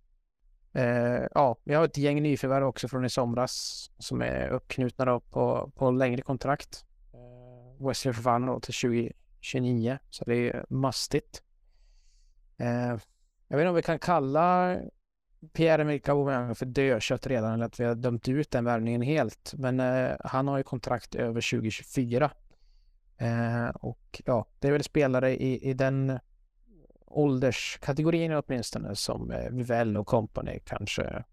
Eh, 0.72 1.26
ja, 1.34 1.56
vi 1.64 1.74
har 1.74 1.84
ett 1.84 1.96
gäng 1.96 2.22
nyförvärv 2.22 2.66
också 2.66 2.88
från 2.88 3.04
i 3.04 3.10
somras 3.10 3.86
som 3.98 4.22
är 4.22 4.48
uppknutna 4.48 5.04
då 5.04 5.20
på, 5.20 5.72
på 5.74 5.90
längre 5.90 6.22
kontrakt. 6.22 6.84
Eh, 7.12 7.86
Wesley 7.86 8.14
Fofana 8.14 8.46
då 8.46 8.60
till 8.60 8.74
20 8.74 9.12
29, 9.40 9.98
så 10.10 10.24
det 10.24 10.34
är 10.34 10.66
mastigt. 10.68 11.42
Eh, 12.56 12.96
jag 13.48 13.56
vet 13.56 13.60
inte 13.60 13.68
om 13.68 13.74
vi 13.74 13.82
kan 13.82 13.98
kalla 13.98 14.76
Pierre-Emerick 15.52 16.08
Aubameyang 16.08 16.54
för 16.54 16.66
dödkött 16.66 17.26
redan 17.26 17.52
eller 17.52 17.64
att 17.64 17.80
vi 17.80 17.84
har 17.84 17.94
dömt 17.94 18.28
ut 18.28 18.50
den 18.50 18.64
värvningen 18.64 19.02
helt. 19.02 19.54
Men 19.56 19.80
eh, 19.80 20.16
han 20.24 20.48
har 20.48 20.56
ju 20.56 20.62
kontrakt 20.62 21.14
över 21.14 21.50
2024. 21.50 22.30
Eh, 23.16 23.68
och 23.68 24.22
ja, 24.26 24.46
det 24.58 24.68
är 24.68 24.72
väl 24.72 24.84
spelare 24.84 25.36
i, 25.36 25.70
i 25.70 25.74
den 25.74 26.18
ålderskategorin 27.06 28.32
åtminstone 28.32 28.96
som 28.96 29.30
eh, 29.30 29.50
Vivell 29.50 29.96
och 29.96 30.06
company 30.06 30.60
kanske 30.64 31.24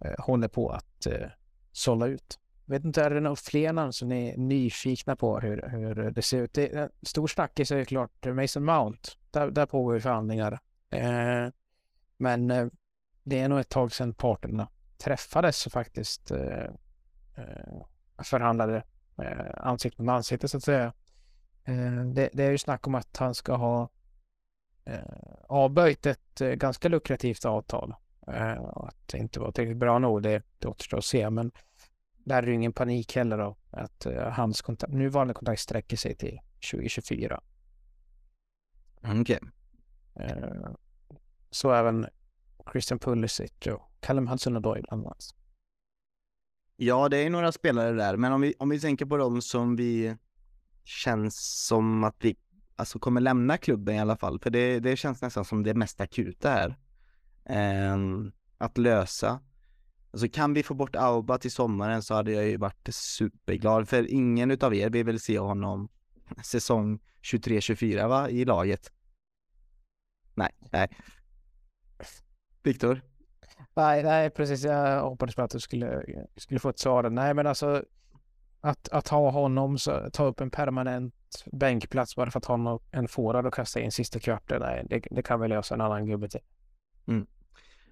eh, 0.00 0.14
håller 0.18 0.48
på 0.48 0.70
att 0.70 1.06
eh, 1.06 1.28
sålla 1.72 2.06
ut 2.06 2.38
vet 2.66 2.84
inte, 2.84 3.02
är 3.02 3.10
det 3.10 3.20
några 3.20 3.36
fler 3.36 3.72
namn 3.72 3.92
som 3.92 4.08
ni 4.08 4.28
är 4.28 4.36
nyfikna 4.36 5.16
på 5.16 5.40
hur, 5.40 5.68
hur 5.68 6.10
det 6.10 6.22
ser 6.22 6.42
ut? 6.42 6.52
Det, 6.52 6.66
en 6.66 6.90
stor 7.02 7.26
snackis 7.26 7.70
är 7.70 7.84
klart 7.84 8.26
Mason 8.26 8.64
Mount. 8.64 9.10
Där, 9.30 9.50
där 9.50 9.66
pågår 9.66 9.98
förhandlingar. 9.98 10.58
Eh, 10.90 11.48
men 12.16 12.50
eh, 12.50 12.66
det 13.22 13.38
är 13.38 13.48
nog 13.48 13.58
ett 13.58 13.68
tag 13.68 13.92
sedan 13.92 14.14
parterna 14.14 14.68
träffades 14.98 15.66
och 15.66 15.72
faktiskt 15.72 16.30
eh, 16.30 16.64
eh 17.36 17.82
förhandlade 18.18 18.82
eh, 19.22 19.66
ansikte 19.66 20.02
mot 20.02 20.12
ansikte 20.12 20.48
så 20.48 20.56
att 20.56 20.64
säga. 20.64 20.92
Eh, 21.64 22.04
det, 22.04 22.30
det, 22.32 22.44
är 22.44 22.50
ju 22.50 22.58
snack 22.58 22.86
om 22.86 22.94
att 22.94 23.16
han 23.16 23.34
ska 23.34 23.54
ha 23.54 23.88
eh, 24.84 25.00
avböjt 25.48 26.06
ett 26.06 26.40
eh, 26.40 26.48
ganska 26.48 26.88
lukrativt 26.88 27.44
avtal. 27.44 27.94
Eh, 28.26 28.60
att 28.60 29.08
det 29.08 29.18
inte 29.18 29.40
var 29.40 29.52
tillräckligt 29.52 29.76
bra 29.76 29.98
nog, 29.98 30.22
det, 30.22 30.42
det 30.58 30.68
återstår 30.68 30.98
att 30.98 31.04
se. 31.04 31.30
Men 31.30 31.52
där 32.26 32.42
är 32.42 32.46
det 32.46 32.52
ingen 32.52 32.72
panik 32.72 33.16
heller 33.16 33.38
då, 33.38 33.56
att 33.70 34.06
eh, 34.06 34.28
hans 34.28 34.62
kontakt, 34.62 34.92
nuvarande 34.92 35.34
kontrakt 35.34 35.60
sträcker 35.60 35.96
sig 35.96 36.14
till 36.14 36.40
2024. 36.70 37.40
Okej. 39.02 39.20
Okay. 39.20 39.38
Eh, 40.14 40.70
så 41.50 41.72
även 41.72 42.06
Christian 42.72 42.98
Pulisic 42.98 43.52
och 43.66 43.92
Callum 44.00 44.28
Hudson-Odoi 44.28 44.82
bland 44.82 45.06
annat. 45.06 45.34
Ja, 46.76 47.08
det 47.08 47.16
är 47.16 47.30
några 47.30 47.52
spelare 47.52 47.92
där, 47.92 48.16
men 48.16 48.32
om 48.32 48.40
vi, 48.40 48.54
om 48.58 48.68
vi 48.68 48.80
tänker 48.80 49.06
på 49.06 49.16
dem 49.16 49.42
som 49.42 49.76
vi 49.76 50.16
känns 50.84 51.66
som 51.66 52.04
att 52.04 52.16
vi 52.18 52.36
alltså 52.76 52.98
kommer 52.98 53.20
lämna 53.20 53.58
klubben 53.58 53.94
i 53.94 53.98
alla 53.98 54.16
fall, 54.16 54.38
för 54.38 54.50
det, 54.50 54.80
det 54.80 54.96
känns 54.96 55.22
nästan 55.22 55.44
som 55.44 55.62
det 55.62 55.74
mest 55.74 56.00
akuta 56.00 56.50
här. 56.50 56.76
Eh, 57.44 57.96
att 58.58 58.78
lösa. 58.78 59.40
Alltså 60.10 60.28
kan 60.28 60.54
vi 60.54 60.62
få 60.62 60.74
bort 60.74 60.96
Auba 60.96 61.38
till 61.38 61.52
sommaren 61.52 62.02
så 62.02 62.14
hade 62.14 62.32
jag 62.32 62.46
ju 62.46 62.56
varit 62.56 62.88
superglad, 62.90 63.88
för 63.88 64.12
ingen 64.12 64.50
utav 64.50 64.74
er 64.74 64.90
vill 64.90 65.06
väl 65.06 65.20
se 65.20 65.38
honom 65.38 65.88
säsong 66.44 66.98
23-24 67.22 68.08
va, 68.08 68.30
i 68.30 68.44
laget? 68.44 68.92
Nej, 70.34 70.50
nej. 70.72 70.88
Viktor? 72.62 73.00
Nej, 73.74 74.02
nej, 74.02 74.30
precis. 74.30 74.64
Jag 74.64 75.02
hoppades 75.02 75.34
på 75.34 75.42
att 75.42 75.50
du 75.50 75.60
skulle, 75.60 76.04
skulle 76.36 76.60
få 76.60 76.68
ett 76.68 76.78
svar. 76.78 77.10
Nej, 77.10 77.34
men 77.34 77.46
alltså 77.46 77.84
att, 78.60 78.88
att 78.88 79.08
ha 79.08 79.30
honom, 79.30 79.78
så, 79.78 80.10
ta 80.12 80.24
upp 80.24 80.40
en 80.40 80.50
permanent 80.50 81.14
bänkplats 81.52 82.16
bara 82.16 82.30
för 82.30 82.38
att 82.38 82.44
ha 82.44 82.80
en 82.90 83.08
forward 83.08 83.46
och 83.46 83.54
kasta 83.54 83.80
in 83.80 83.92
sista 83.92 84.20
kvarten, 84.20 84.60
nej, 84.60 84.86
det, 84.90 85.02
det 85.10 85.22
kan 85.22 85.40
vi 85.40 85.48
lösa 85.48 85.74
en 85.74 85.80
annan 85.80 86.06
gubbe 86.06 86.28
till. 86.28 86.40
Mm. 87.06 87.26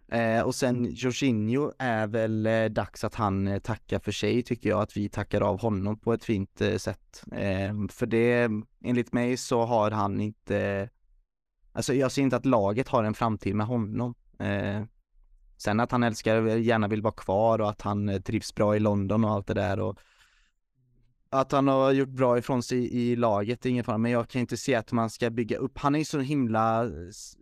Eh, 0.09 0.43
och 0.43 0.55
sen 0.55 0.85
Jorginho 0.91 1.73
är 1.79 2.07
väl 2.07 2.47
eh, 2.47 2.65
dags 2.65 3.05
att 3.05 3.15
han 3.15 3.49
eh, 3.49 3.59
tackar 3.59 3.99
för 3.99 4.13
sig 4.13 4.43
tycker 4.43 4.69
jag, 4.69 4.81
att 4.81 4.97
vi 4.97 5.09
tackar 5.09 5.41
av 5.41 5.61
honom 5.61 5.99
på 5.99 6.13
ett 6.13 6.25
fint 6.25 6.61
eh, 6.61 6.77
sätt. 6.77 7.25
Eh, 7.33 7.75
för 7.91 8.07
det, 8.07 8.51
enligt 8.85 9.13
mig 9.13 9.37
så 9.37 9.63
har 9.63 9.91
han 9.91 10.21
inte, 10.21 10.89
alltså 11.73 11.95
jag 11.95 12.13
ser 12.13 12.23
inte 12.23 12.37
att 12.37 12.47
laget 12.47 12.89
har 12.89 13.05
en 13.05 13.15
framtid 13.15 13.55
med 13.55 13.67
honom. 13.67 14.15
Eh, 14.39 14.83
sen 15.57 15.81
att 15.81 15.93
han 15.93 16.03
älskar, 16.03 16.47
eh, 16.47 16.63
gärna 16.63 16.89
vill 16.89 17.03
vara 17.03 17.15
kvar 17.15 17.61
och 17.61 17.71
att 17.71 17.83
han 17.83 18.09
eh, 18.09 18.21
trivs 18.21 18.55
bra 18.55 18.77
i 18.77 18.81
London 18.81 19.25
och 19.25 19.31
allt 19.31 19.47
det 19.47 19.55
där 19.55 19.81
och 19.81 19.99
att 21.41 21.53
han 21.53 21.69
har 21.69 21.93
gjort 21.93 22.09
bra 22.09 22.39
ifrån 22.39 22.63
sig 22.63 22.95
i 22.95 23.17
laget, 23.17 23.67
är 23.67 23.71
ingen 23.71 23.85
fara, 23.85 23.99
men 23.99 24.11
jag 24.11 24.29
kan 24.29 24.41
inte 24.41 24.57
se 24.57 24.75
att 24.75 24.93
man 24.93 25.11
ska 25.11 25.31
bygga 25.31 25.57
upp, 25.57 25.79
han 25.79 25.95
är 25.95 25.99
ju 25.99 26.05
så 26.05 26.21
himla, 26.21 26.91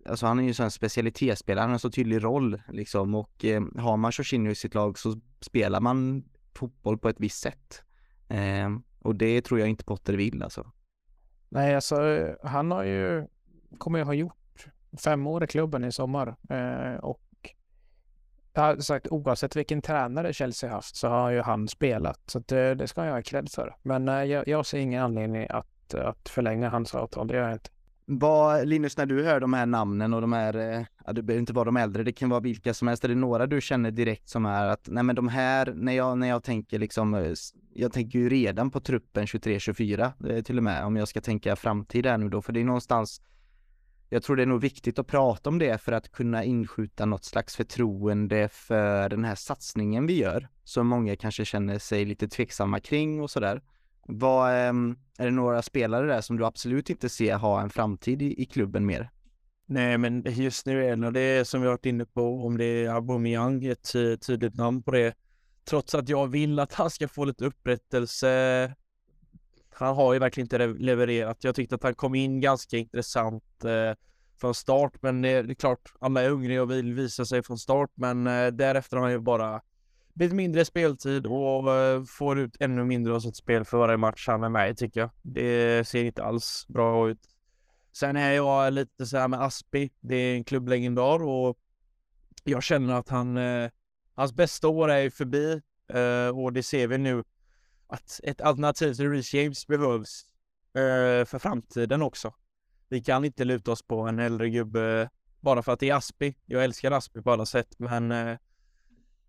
alltså 0.06 0.26
han 0.26 0.38
är 0.38 0.42
ju 0.42 0.54
så 0.54 0.62
en 0.62 0.70
specialitetsspelare, 0.70 1.62
han 1.62 1.70
har 1.70 1.74
en 1.74 1.78
så 1.78 1.90
tydlig 1.90 2.24
roll 2.24 2.62
liksom 2.68 3.14
och 3.14 3.44
eh, 3.44 3.62
har 3.76 3.96
man 3.96 4.12
Jorginho 4.14 4.52
i 4.52 4.54
sitt 4.54 4.74
lag 4.74 4.98
så 4.98 5.20
spelar 5.40 5.80
man 5.80 6.24
fotboll 6.54 6.98
på 6.98 7.08
ett 7.08 7.20
visst 7.20 7.40
sätt. 7.40 7.82
Eh, 8.28 8.70
och 8.98 9.14
det 9.14 9.42
tror 9.42 9.60
jag 9.60 9.68
inte 9.68 9.84
Potter 9.84 10.12
vill 10.12 10.42
alltså. 10.42 10.72
Nej, 11.48 11.74
alltså 11.74 12.28
han 12.42 12.70
har 12.70 12.84
ju, 12.84 13.26
kommer 13.78 13.98
ju 13.98 14.04
ha 14.04 14.14
gjort 14.14 14.66
fem 15.04 15.26
år 15.26 15.44
i 15.44 15.46
klubben 15.46 15.84
i 15.84 15.92
sommar 15.92 16.36
eh, 16.50 17.00
och 17.00 17.20
jag 18.54 18.62
har 18.62 18.76
sagt 18.76 19.06
oavsett 19.10 19.56
vilken 19.56 19.82
tränare 19.82 20.32
Chelsea 20.32 20.70
haft 20.70 20.96
så 20.96 21.08
har 21.08 21.30
ju 21.30 21.40
han 21.40 21.68
spelat. 21.68 22.20
Så 22.26 22.38
det, 22.38 22.70
eh, 22.70 22.76
det 22.76 22.88
ska 22.88 23.04
jag 23.04 23.12
ha 23.12 23.22
cred 23.22 23.50
för. 23.50 23.76
Men 23.82 24.08
eh, 24.08 24.24
jag, 24.24 24.48
jag 24.48 24.66
ser 24.66 24.78
ingen 24.78 25.02
anledning 25.02 25.46
att, 25.50 25.94
att 25.94 26.28
förlänga 26.28 26.68
hans 26.68 26.94
avtal. 26.94 27.26
Det 27.26 27.34
gör 27.34 27.42
jag 27.42 27.52
inte. 27.52 27.70
Vad, 28.04 28.68
Linus, 28.68 28.96
när 28.96 29.06
du 29.06 29.24
hör 29.24 29.40
de 29.40 29.52
här 29.52 29.66
namnen 29.66 30.14
och 30.14 30.20
de 30.20 30.32
här, 30.32 30.56
eh, 30.56 30.84
ja, 31.06 31.12
det 31.12 31.22
behöver 31.22 31.40
inte 31.40 31.52
vara 31.52 31.64
de 31.64 31.76
äldre, 31.76 32.02
det 32.02 32.12
kan 32.12 32.28
vara 32.30 32.40
vilka 32.40 32.74
som 32.74 32.88
helst. 32.88 33.04
Är 33.04 33.08
det 33.08 33.14
några 33.14 33.46
du 33.46 33.60
känner 33.60 33.90
direkt 33.90 34.28
som 34.28 34.46
är 34.46 34.66
att, 34.66 34.88
nej 34.90 35.02
men 35.02 35.16
de 35.16 35.28
här, 35.28 35.72
när 35.76 35.92
jag, 35.92 36.18
när 36.18 36.28
jag 36.28 36.42
tänker 36.42 36.78
liksom, 36.78 37.14
eh, 37.14 37.32
jag 37.74 37.92
tänker 37.92 38.18
ju 38.18 38.28
redan 38.28 38.70
på 38.70 38.80
truppen 38.80 39.26
23-24 39.26 40.42
till 40.42 40.56
och 40.58 40.64
med, 40.64 40.84
om 40.84 40.96
jag 40.96 41.08
ska 41.08 41.20
tänka 41.20 41.56
framtid 41.56 42.06
här 42.06 42.18
nu 42.18 42.28
då, 42.28 42.42
för 42.42 42.52
det 42.52 42.60
är 42.60 42.64
någonstans 42.64 43.20
jag 44.12 44.22
tror 44.22 44.36
det 44.36 44.42
är 44.42 44.46
nog 44.46 44.60
viktigt 44.60 44.98
att 44.98 45.06
prata 45.06 45.50
om 45.50 45.58
det 45.58 45.78
för 45.78 45.92
att 45.92 46.12
kunna 46.12 46.44
inskjuta 46.44 47.04
något 47.06 47.24
slags 47.24 47.56
förtroende 47.56 48.48
för 48.48 49.08
den 49.08 49.24
här 49.24 49.34
satsningen 49.34 50.06
vi 50.06 50.18
gör, 50.18 50.48
som 50.64 50.86
många 50.86 51.16
kanske 51.16 51.44
känner 51.44 51.78
sig 51.78 52.04
lite 52.04 52.28
tveksamma 52.28 52.80
kring 52.80 53.20
och 53.20 53.30
sådär. 53.30 53.62
Vad, 54.06 54.52
ehm, 54.54 54.96
är 55.18 55.24
det 55.24 55.30
några 55.30 55.62
spelare 55.62 56.06
där 56.06 56.20
som 56.20 56.36
du 56.36 56.44
absolut 56.44 56.90
inte 56.90 57.08
ser 57.08 57.36
ha 57.36 57.60
en 57.60 57.70
framtid 57.70 58.22
i, 58.22 58.42
i 58.42 58.46
klubben 58.46 58.86
mer? 58.86 59.10
Nej, 59.66 59.98
men 59.98 60.24
just 60.26 60.66
nu 60.66 60.84
är 60.84 61.10
det 61.10 61.48
som 61.48 61.60
vi 61.60 61.66
har 61.66 61.72
varit 61.72 61.86
inne 61.86 62.04
på, 62.04 62.46
om 62.46 62.58
det 62.58 62.64
är 62.64 62.94
Aubameyang, 62.94 63.64
ett 63.64 63.94
eh, 63.94 64.14
tydligt 64.14 64.54
namn 64.54 64.82
på 64.82 64.90
det. 64.90 65.14
Trots 65.64 65.94
att 65.94 66.08
jag 66.08 66.26
vill 66.26 66.58
att 66.58 66.72
han 66.72 66.90
ska 66.90 67.08
få 67.08 67.24
lite 67.24 67.44
upprättelse 67.44 68.74
han 69.74 69.96
har 69.96 70.12
ju 70.12 70.18
verkligen 70.18 70.44
inte 70.44 70.66
levererat. 70.66 71.44
Jag 71.44 71.54
tyckte 71.54 71.74
att 71.74 71.82
han 71.82 71.94
kom 71.94 72.14
in 72.14 72.40
ganska 72.40 72.78
intressant 72.78 73.64
eh, 73.64 73.96
från 74.40 74.54
start, 74.54 74.92
men 75.00 75.24
eh, 75.24 75.42
det 75.42 75.52
är 75.52 75.54
klart, 75.54 75.92
alla 76.00 76.22
är 76.22 76.30
hungriga 76.30 76.62
och 76.62 76.70
vill 76.70 76.94
visa 76.94 77.24
sig 77.24 77.42
från 77.42 77.58
start, 77.58 77.90
men 77.94 78.26
eh, 78.26 78.46
därefter 78.46 78.96
har 78.96 79.04
han 79.04 79.12
ju 79.12 79.18
bara 79.18 79.62
blivit 80.14 80.34
mindre 80.34 80.64
speltid 80.64 81.26
och 81.26 81.74
eh, 81.74 82.04
får 82.04 82.38
ut 82.38 82.56
ännu 82.60 82.84
mindre 82.84 83.14
av 83.14 83.20
sitt 83.20 83.36
spel 83.36 83.64
för 83.64 83.78
varje 83.78 83.96
match 83.96 84.28
han 84.28 84.44
är 84.44 84.48
med 84.48 84.70
i, 84.70 84.74
tycker 84.74 85.00
jag. 85.00 85.10
Det 85.22 85.88
ser 85.88 86.04
inte 86.04 86.24
alls 86.24 86.66
bra 86.68 87.10
ut. 87.10 87.28
Sen 87.92 88.16
är 88.16 88.32
jag 88.32 88.72
lite 88.72 89.06
så 89.06 89.18
här 89.18 89.28
med 89.28 89.42
Aspi. 89.42 89.90
Det 90.00 90.16
är 90.16 90.36
en 90.36 90.44
klubblegendar 90.44 91.22
och 91.22 91.58
jag 92.44 92.62
känner 92.62 92.94
att 92.94 93.08
han, 93.08 93.36
eh, 93.36 93.70
hans 94.14 94.32
bästa 94.32 94.68
år 94.68 94.90
är 94.90 95.10
förbi 95.10 95.60
eh, 95.88 96.38
och 96.38 96.52
det 96.52 96.62
ser 96.62 96.86
vi 96.86 96.98
nu 96.98 97.24
att 97.92 98.20
ett 98.22 98.40
alternativ 98.40 98.94
till 98.94 99.10
Reece 99.10 99.34
James 99.34 99.66
behövs 99.66 100.24
eh, 100.74 101.24
för 101.24 101.38
framtiden 101.38 102.02
också. 102.02 102.34
Vi 102.88 103.02
kan 103.02 103.24
inte 103.24 103.44
luta 103.44 103.72
oss 103.72 103.82
på 103.82 104.00
en 104.00 104.18
äldre 104.18 104.50
gubbe 104.50 105.10
bara 105.40 105.62
för 105.62 105.72
att 105.72 105.80
det 105.80 105.90
är 105.90 105.94
Aspi. 105.94 106.34
Jag 106.46 106.64
älskar 106.64 106.90
Aspi 106.90 107.22
på 107.22 107.32
alla 107.32 107.46
sätt, 107.46 107.78
men 107.78 108.12
eh, 108.12 108.38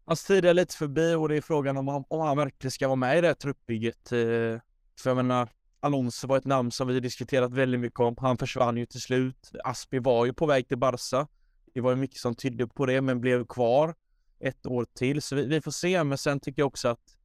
hans 0.05 0.26
tid 0.26 0.45
är 0.45 0.53
lite 0.53 0.76
förbi 0.76 1.14
och 1.14 1.30
det 1.30 1.38
är 1.38 1.41
frågan 1.41 1.78
om, 1.78 2.05
om 2.07 2.22
han 2.22 2.38
verkligen 2.38 2.72
ska 2.72 2.88
vara 2.88 2.95
med 2.95 3.18
i 3.18 3.22
det 3.22 3.28
här 3.28 3.34
truppbygget. 3.34 4.11
Eh, 4.11 4.59
för 4.99 5.09
jag 5.09 5.16
menar, 5.16 5.49
Alonso 5.80 6.28
var 6.28 6.38
ett 6.38 6.45
namn 6.45 6.72
som 6.72 6.88
vi 6.88 6.99
diskuterat 6.99 7.53
väldigt 7.53 7.80
mycket 7.80 7.99
om. 7.99 8.16
Han 8.18 8.38
försvann 8.38 8.78
ju 8.78 8.86
till 8.86 9.01
slut. 9.01 9.51
Aspi 9.64 9.99
var 9.99 10.26
ju 10.26 10.34
på 10.34 10.45
väg 10.45 10.68
till 10.68 10.78
Barca. 10.78 11.28
Det 11.74 11.82
var 11.82 11.89
ju 11.91 11.95
mycket 11.95 12.20
som 12.20 12.36
tydde 12.36 12.68
på 12.68 12.86
det, 12.86 13.01
men 13.01 13.22
blev 13.22 13.45
kvar 13.45 13.95
ett 14.39 14.66
år 14.66 14.86
till. 14.93 15.22
Så 15.22 15.36
vi, 15.36 15.45
vi 15.45 15.61
får 15.61 15.72
se, 15.72 16.03
men 16.03 16.18
sen 16.18 16.39
tycker 16.39 16.61
jag 16.61 16.68
också 16.68 16.88
att 16.88 17.18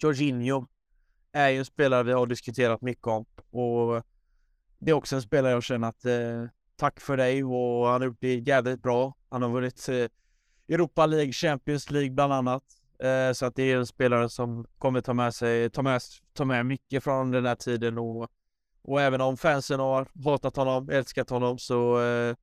Jorginho 0.00 0.66
är 1.32 1.48
ju 1.48 1.58
en 1.58 1.64
spelare 1.64 2.02
vi 2.02 2.12
har 2.12 2.26
diskuterat 2.26 2.80
mycket 2.80 3.06
om 3.06 3.26
och 3.50 4.02
det 4.78 4.90
är 4.90 4.94
också 4.94 5.16
en 5.16 5.22
spelare 5.22 5.52
jag 5.52 5.62
känner 5.62 5.88
att 5.88 6.04
eh, 6.04 6.44
tack 6.76 7.00
för 7.00 7.16
dig 7.16 7.44
och 7.44 7.86
han 7.86 8.00
har 8.00 8.04
gjort 8.04 8.20
det 8.20 8.34
jävligt 8.34 8.82
bra. 8.82 9.14
Han 9.28 9.42
har 9.42 9.50
vunnit 9.50 9.88
eh, 9.88 10.08
Europa 10.68 11.06
League, 11.06 11.32
Champions 11.32 11.90
League 11.90 12.10
bland 12.10 12.32
annat. 12.32 12.62
Eh, 12.98 13.32
så 13.32 13.46
att 13.46 13.56
det 13.56 13.62
är 13.62 13.76
en 13.76 13.86
spelare 13.86 14.28
som 14.28 14.66
kommer 14.78 15.00
ta 15.00 15.14
med 15.14 15.34
sig, 15.34 15.70
ta 15.70 15.82
med, 15.82 16.00
ta 16.32 16.44
med 16.44 16.66
mycket 16.66 17.04
från 17.04 17.30
den 17.30 17.46
här 17.46 17.54
tiden 17.54 17.98
och, 17.98 18.30
och 18.82 19.00
även 19.00 19.20
om 19.20 19.36
fansen 19.36 19.80
har 19.80 20.08
hatat 20.24 20.56
honom, 20.56 20.88
älskat 20.90 21.30
honom 21.30 21.58
så 21.58 22.02
eh, 22.02 22.36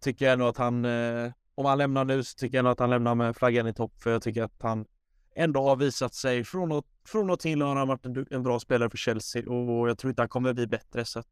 tycker 0.00 0.24
jag 0.24 0.32
ändå 0.32 0.46
att 0.46 0.56
han, 0.56 0.84
eh, 0.84 1.32
om 1.54 1.64
han 1.64 1.78
lämnar 1.78 2.04
nu 2.04 2.24
så 2.24 2.34
tycker 2.36 2.56
jag 2.56 2.58
ändå 2.58 2.70
att 2.70 2.78
han 2.78 2.90
lämnar 2.90 3.14
med 3.14 3.36
flaggan 3.36 3.66
i 3.66 3.74
topp 3.74 3.92
för 4.02 4.10
jag 4.10 4.22
tycker 4.22 4.42
att 4.42 4.62
han 4.62 4.86
ändå 5.34 5.62
har 5.62 5.76
visat 5.76 6.14
sig 6.14 6.44
från 6.44 6.72
och, 6.72 6.86
från 7.06 7.30
och 7.30 7.40
till 7.40 7.62
har 7.62 7.76
han 7.76 7.88
varit 7.88 8.06
en, 8.06 8.26
en 8.30 8.42
bra 8.42 8.60
spelare 8.60 8.90
för 8.90 8.98
Chelsea 8.98 9.50
och 9.50 9.88
jag 9.88 9.98
tror 9.98 10.08
inte 10.08 10.22
han 10.22 10.28
kommer 10.28 10.52
bli 10.52 10.66
bättre 10.66 11.04
så 11.04 11.22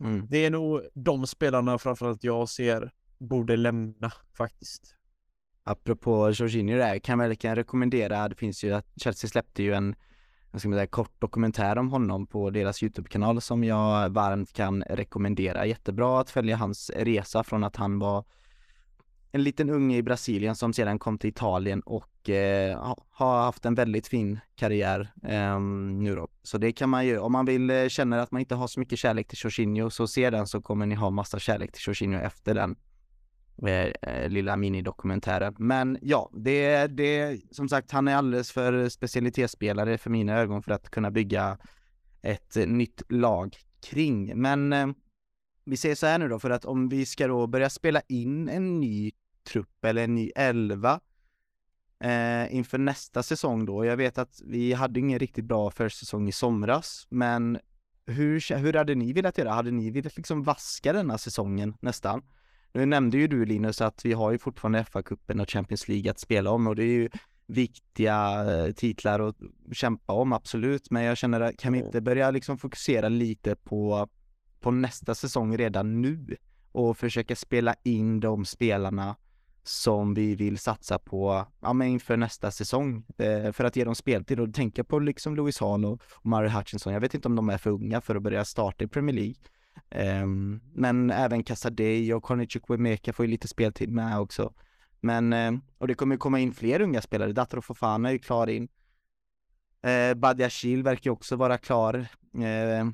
Mm. 0.00 0.26
det 0.30 0.44
är 0.44 0.50
nog 0.50 0.82
de 0.94 1.26
spelarna 1.26 1.78
framförallt 1.78 2.24
jag 2.24 2.48
ser 2.48 2.90
borde 3.18 3.56
lämna 3.56 4.12
faktiskt. 4.36 4.96
Apropå 5.64 6.30
Jorginho 6.30 6.76
där, 6.76 6.98
kan 6.98 7.20
jag 7.20 7.28
verkligen 7.28 7.56
rekommendera, 7.56 8.28
det 8.28 8.34
finns 8.34 8.64
ju 8.64 8.72
att 8.72 8.86
Chelsea 8.96 9.30
släppte 9.30 9.62
ju 9.62 9.74
en, 9.74 9.94
vad 10.50 10.60
ska 10.60 10.70
säga, 10.70 10.86
kort 10.86 11.20
dokumentär 11.20 11.78
om 11.78 11.90
honom 11.90 12.26
på 12.26 12.50
deras 12.50 12.82
YouTube-kanal 12.82 13.40
som 13.40 13.64
jag 13.64 14.10
varmt 14.10 14.52
kan 14.52 14.82
rekommendera. 14.82 15.66
Jättebra 15.66 16.20
att 16.20 16.30
följa 16.30 16.56
hans 16.56 16.90
resa 16.90 17.44
från 17.44 17.64
att 17.64 17.76
han 17.76 17.98
var 17.98 18.24
en 19.36 19.42
liten 19.42 19.70
unge 19.70 19.96
i 19.96 20.02
Brasilien 20.02 20.56
som 20.56 20.72
sedan 20.72 20.98
kom 20.98 21.18
till 21.18 21.30
Italien 21.30 21.80
och 21.80 22.30
eh, 22.30 22.94
har 23.10 23.42
haft 23.42 23.64
en 23.64 23.74
väldigt 23.74 24.06
fin 24.06 24.40
karriär 24.54 25.12
eh, 25.22 25.60
nu 25.60 26.16
då. 26.16 26.28
Så 26.42 26.58
det 26.58 26.72
kan 26.72 26.88
man 26.88 27.06
ju, 27.06 27.18
om 27.18 27.32
man 27.32 27.44
vill 27.44 27.70
eh, 27.70 27.88
känna 27.88 28.22
att 28.22 28.30
man 28.30 28.40
inte 28.40 28.54
har 28.54 28.66
så 28.66 28.80
mycket 28.80 28.98
kärlek 28.98 29.28
till 29.28 29.38
Jorginho 29.40 29.90
så 29.90 30.06
se 30.06 30.30
den 30.30 30.46
så 30.46 30.62
kommer 30.62 30.86
ni 30.86 30.94
ha 30.94 31.10
massa 31.10 31.38
kärlek 31.38 31.72
till 31.72 31.82
Jorginho 31.86 32.20
efter 32.20 32.54
den 32.54 32.76
eh, 33.66 34.10
eh 34.12 34.28
lilla 34.28 34.56
minidokumentären. 34.56 35.54
Men 35.58 35.98
ja, 36.02 36.30
det, 36.34 36.86
det, 36.86 37.40
som 37.50 37.68
sagt, 37.68 37.90
han 37.90 38.08
är 38.08 38.16
alldeles 38.16 38.52
för 38.52 38.88
specialitetsspelare 38.88 39.98
för 39.98 40.10
mina 40.10 40.38
ögon 40.38 40.62
för 40.62 40.72
att 40.72 40.90
kunna 40.90 41.10
bygga 41.10 41.58
ett 42.22 42.56
eh, 42.56 42.66
nytt 42.66 43.02
lag 43.08 43.56
kring. 43.80 44.40
Men 44.40 44.72
eh, 44.72 44.86
vi 45.66 45.76
säger 45.76 45.94
så 45.94 46.06
här 46.06 46.18
nu 46.18 46.28
då, 46.28 46.38
för 46.38 46.50
att 46.50 46.64
om 46.64 46.88
vi 46.88 47.06
ska 47.06 47.26
då 47.26 47.46
börja 47.46 47.70
spela 47.70 48.00
in 48.08 48.48
en 48.48 48.80
ny 48.80 49.12
trupp 49.46 49.84
eller 49.84 50.04
en 50.04 50.14
ny 50.14 50.30
elva 50.36 51.00
eh, 52.00 52.54
inför 52.54 52.78
nästa 52.78 53.22
säsong 53.22 53.66
då. 53.66 53.84
Jag 53.84 53.96
vet 53.96 54.18
att 54.18 54.40
vi 54.44 54.72
hade 54.72 55.00
ingen 55.00 55.18
riktigt 55.18 55.44
bra 55.44 55.70
försäsong 55.70 56.28
i 56.28 56.32
somras, 56.32 57.06
men 57.08 57.58
hur, 58.06 58.56
hur 58.56 58.72
hade 58.72 58.94
ni 58.94 59.12
velat 59.12 59.38
göra? 59.38 59.52
Hade 59.52 59.70
ni 59.70 59.90
velat 59.90 60.16
liksom 60.16 60.42
vaska 60.42 60.92
denna 60.92 61.18
säsongen 61.18 61.74
nästan? 61.80 62.22
Nu 62.72 62.86
nämnde 62.86 63.18
ju 63.18 63.26
du 63.26 63.44
Linus 63.44 63.80
att 63.80 64.04
vi 64.04 64.12
har 64.12 64.32
ju 64.32 64.38
fortfarande 64.38 64.84
FA-cupen 64.84 65.40
och 65.42 65.50
Champions 65.50 65.88
League 65.88 66.10
att 66.10 66.18
spela 66.18 66.50
om 66.50 66.66
och 66.66 66.76
det 66.76 66.82
är 66.82 66.86
ju 66.86 67.08
viktiga 67.46 68.44
eh, 68.44 68.72
titlar 68.72 69.20
att 69.20 69.36
kämpa 69.72 70.12
om, 70.12 70.32
absolut. 70.32 70.90
Men 70.90 71.02
jag 71.02 71.16
känner 71.16 71.40
att 71.40 71.56
kan 71.56 71.72
vi 71.72 71.78
inte 71.78 72.00
börja 72.00 72.30
liksom 72.30 72.58
fokusera 72.58 73.08
lite 73.08 73.56
på, 73.56 74.08
på 74.60 74.70
nästa 74.70 75.14
säsong 75.14 75.56
redan 75.56 76.02
nu 76.02 76.36
och 76.72 76.98
försöka 76.98 77.36
spela 77.36 77.74
in 77.82 78.20
de 78.20 78.44
spelarna 78.44 79.16
som 79.68 80.14
vi 80.14 80.34
vill 80.34 80.58
satsa 80.58 80.98
på 80.98 81.46
ja, 81.60 81.72
men 81.72 81.88
inför 81.88 82.16
nästa 82.16 82.50
säsong 82.50 83.04
eh, 83.18 83.52
för 83.52 83.64
att 83.64 83.76
ge 83.76 83.84
dem 83.84 83.94
speltid 83.94 84.40
och 84.40 84.54
tänka 84.54 84.84
på 84.84 84.98
liksom 84.98 85.36
Louis 85.36 85.60
Hahn 85.60 85.84
och, 85.84 86.02
och 86.12 86.26
Murray 86.26 86.48
Hutchinson. 86.48 86.92
Jag 86.92 87.00
vet 87.00 87.14
inte 87.14 87.28
om 87.28 87.36
de 87.36 87.48
är 87.48 87.58
för 87.58 87.70
unga 87.70 88.00
för 88.00 88.16
att 88.16 88.22
börja 88.22 88.44
starta 88.44 88.84
i 88.84 88.88
Premier 88.88 89.16
League. 89.16 89.34
Ehm, 89.90 90.60
men 90.74 91.10
även 91.10 91.42
Casadei 91.44 92.12
och 92.12 92.22
Conny 92.22 92.46
Chukwuemeka 92.46 93.12
får 93.12 93.24
ju 93.24 93.30
lite 93.30 93.48
speltid 93.48 93.90
med 93.90 94.18
också. 94.18 94.52
Men, 95.00 95.32
eh, 95.32 95.52
och 95.78 95.88
det 95.88 95.94
kommer 95.94 96.14
ju 96.14 96.18
komma 96.18 96.40
in 96.40 96.52
fler 96.52 96.80
unga 96.80 97.02
spelare. 97.02 97.32
Datro 97.32 97.62
Fofana 97.62 98.08
är 98.08 98.12
ju 98.12 98.18
klar 98.18 98.46
in. 98.46 98.68
Eh, 99.82 100.14
Badiashil 100.14 100.82
verkar 100.82 101.10
ju 101.10 101.12
också 101.12 101.36
vara 101.36 101.58
klar. 101.58 102.06
Eh, 102.38 102.80
eh, 102.80 102.86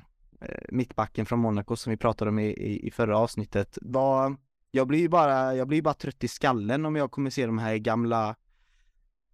mittbacken 0.68 1.26
från 1.26 1.38
Monaco 1.38 1.76
som 1.76 1.90
vi 1.90 1.96
pratade 1.96 2.28
om 2.28 2.38
i, 2.38 2.46
i, 2.46 2.86
i 2.86 2.90
förra 2.90 3.18
avsnittet. 3.18 3.78
Vad, 3.82 4.36
jag 4.74 4.88
blir 4.88 4.98
ju 4.98 5.08
bara, 5.08 5.54
jag 5.54 5.68
blir 5.68 5.82
bara 5.82 5.94
trött 5.94 6.24
i 6.24 6.28
skallen 6.28 6.86
om 6.86 6.96
jag 6.96 7.10
kommer 7.10 7.30
se 7.30 7.46
de 7.46 7.58
här 7.58 7.76
gamla 7.76 8.36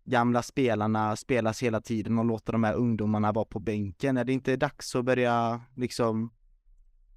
gamla 0.05 0.43
spelarna 0.43 1.17
spelas 1.17 1.63
hela 1.63 1.81
tiden 1.81 2.19
och 2.19 2.25
låta 2.25 2.53
de 2.53 2.65
här 2.65 2.75
ungdomarna 2.75 3.33
vara 3.33 3.45
på 3.45 3.59
bänken. 3.59 4.17
Är 4.17 4.25
det 4.25 4.33
inte 4.33 4.57
dags 4.57 4.97
att 4.97 5.05
börja 5.05 5.61
liksom 5.77 6.31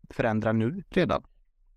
förändra 0.10 0.52
nu 0.52 0.84
redan? 0.90 1.24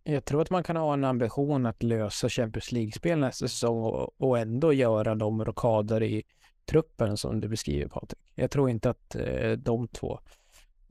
Jag 0.03 0.25
tror 0.25 0.43
att 0.43 0.51
man 0.51 0.63
kan 0.63 0.77
ha 0.77 0.95
en 0.95 1.05
ambition 1.05 1.67
att 1.67 1.83
lösa 1.83 2.29
Champions 2.29 2.73
League-spel 2.73 3.19
nästa 3.19 3.49
säsong 3.49 3.83
och, 3.83 4.21
och 4.21 4.39
ändå 4.39 4.73
göra 4.73 5.15
de 5.15 5.45
rockader 5.45 6.03
i 6.03 6.23
truppen 6.65 7.17
som 7.17 7.41
du 7.41 7.49
beskriver 7.49 7.89
Patrik. 7.89 8.33
Jag 8.35 8.51
tror 8.51 8.71
inte 8.71 8.91
att 8.91 9.15
eh, 9.15 9.53
de 9.53 9.89
två 9.89 10.21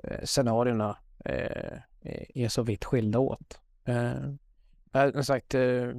eh, 0.04 0.24
scenarierna 0.24 0.98
eh, 1.26 1.80
är 2.36 2.48
så 2.48 2.64
vitt 2.64 2.86
skilda 2.86 3.20
åt. 3.20 3.60
Eh, 3.86 4.14
Eh, 4.94 5.22
sagt, 5.22 5.54
eh, 5.54 5.92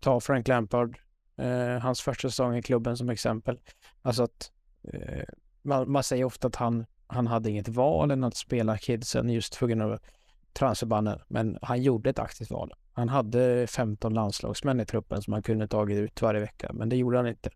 ta 0.00 0.20
Frank 0.20 0.48
Lampard, 0.48 0.98
eh, 1.36 1.78
hans 1.82 2.00
första 2.00 2.28
säsong 2.28 2.56
i 2.56 2.62
klubben 2.62 2.96
som 2.96 3.10
exempel. 3.10 3.60
Alltså 4.02 4.22
att 4.22 4.52
eh, 4.92 5.24
man, 5.62 5.90
man 5.90 6.02
säger 6.02 6.24
ofta 6.24 6.48
att 6.48 6.56
han, 6.56 6.86
han 7.06 7.26
hade 7.26 7.50
inget 7.50 7.68
val 7.68 8.10
än 8.10 8.24
att 8.24 8.36
spela 8.36 8.78
kidsen 8.78 9.28
just 9.28 9.58
på 9.58 9.66
grund 9.66 9.82
av 9.82 9.98
transferbannen, 10.52 11.20
men 11.28 11.58
han 11.62 11.82
gjorde 11.82 12.10
ett 12.10 12.18
aktivt 12.18 12.50
val. 12.50 12.72
Han 12.92 13.08
hade 13.08 13.66
15 13.66 14.14
landslagsmän 14.14 14.80
i 14.80 14.86
truppen 14.86 15.22
som 15.22 15.32
han 15.32 15.42
kunde 15.42 15.68
tagit 15.68 15.98
ut 15.98 16.22
varje 16.22 16.40
vecka, 16.40 16.70
men 16.72 16.88
det 16.88 16.96
gjorde 16.96 17.16
han 17.16 17.26
inte. 17.26 17.50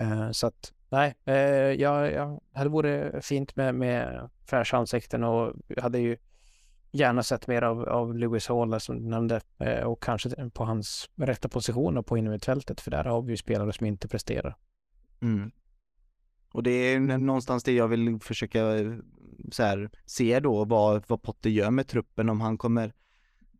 Eh, 0.00 0.30
så 0.30 0.46
att 0.46 0.72
nej, 0.88 1.14
eh, 1.24 1.34
jag, 1.80 2.12
jag 2.12 2.40
hade 2.52 2.70
vore 2.70 3.22
fint 3.22 3.56
med, 3.56 3.74
med 3.74 4.30
fräscha 4.46 4.76
ansikten 4.76 5.24
och 5.24 5.54
hade 5.78 5.98
ju 5.98 6.16
gärna 6.90 7.22
sett 7.22 7.46
mer 7.46 7.62
av, 7.62 7.88
av 7.88 8.16
Lewis 8.16 8.48
Hall 8.48 8.80
som 8.80 9.02
du 9.02 9.08
nämnde 9.08 9.40
eh, 9.58 9.82
och 9.82 10.02
kanske 10.02 10.50
på 10.50 10.64
hans 10.64 11.10
rätta 11.16 11.48
positioner 11.48 12.02
på 12.02 12.18
innermittfältet 12.18 12.80
för 12.80 12.90
där 12.90 13.04
har 13.04 13.22
vi 13.22 13.30
ju 13.30 13.36
spelare 13.36 13.72
som 13.72 13.86
inte 13.86 14.08
presterar. 14.08 14.56
Mm. 15.20 15.50
Och 16.52 16.62
det 16.62 16.70
är 16.70 17.00
någonstans 17.18 17.64
det 17.64 17.72
jag 17.72 17.88
vill 17.88 18.18
försöka 18.20 18.78
eh, 18.78 18.92
så 19.50 19.62
här, 19.62 19.90
se 20.06 20.40
då 20.40 20.64
vad, 20.64 21.04
vad 21.06 21.22
Potter 21.22 21.50
gör 21.50 21.70
med 21.70 21.88
truppen 21.88 22.28
om 22.28 22.40
han 22.40 22.58
kommer 22.58 22.92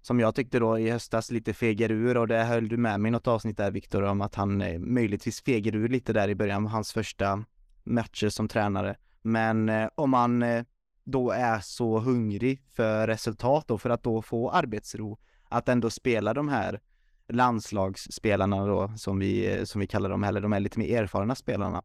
som 0.03 0.21
jag 0.21 0.35
tyckte 0.35 0.59
då 0.59 0.79
i 0.79 0.91
höstas 0.91 1.31
lite 1.31 1.55
fegar 1.55 1.91
ur 1.91 2.17
och 2.17 2.29
det 2.29 2.45
höll 2.45 2.69
du 2.69 2.77
med 2.77 3.01
mig 3.01 3.09
i 3.09 3.13
något 3.13 3.27
avsnitt 3.27 3.57
där 3.57 3.71
Viktor 3.71 4.03
om 4.03 4.21
att 4.21 4.35
han 4.35 4.61
eh, 4.61 4.79
möjligtvis 4.79 5.43
fegar 5.43 5.77
ur 5.77 5.89
lite 5.89 6.13
där 6.13 6.29
i 6.29 6.35
början 6.35 6.65
av 6.65 6.71
hans 6.71 6.93
första 6.93 7.45
matcher 7.85 8.29
som 8.29 8.49
tränare. 8.49 8.97
Men 9.23 9.69
eh, 9.69 9.89
om 9.95 10.13
han 10.13 10.43
eh, 10.43 10.65
då 11.11 11.31
är 11.31 11.61
så 11.61 11.99
hungrig 11.99 12.61
för 12.75 13.07
resultat 13.07 13.71
och 13.71 13.83
för 13.83 13.91
att 13.91 14.03
då 14.03 14.23
få 14.23 14.51
arbetsro 14.51 15.19
att 15.49 15.69
ändå 15.69 15.91
spela 15.91 16.35
de 16.35 16.49
här 16.49 16.81
landslagsspelarna 17.29 18.67
då 18.67 18.93
som 18.97 19.19
vi, 19.19 19.67
som 19.67 19.81
vi 19.81 19.87
kallar 19.87 20.11
dem, 20.11 20.25
eller 20.25 20.41
de 20.41 20.53
är 20.53 20.61
lite 20.61 20.79
mer 20.79 21.03
erfarna 21.03 21.35
spelarna. 21.35 21.83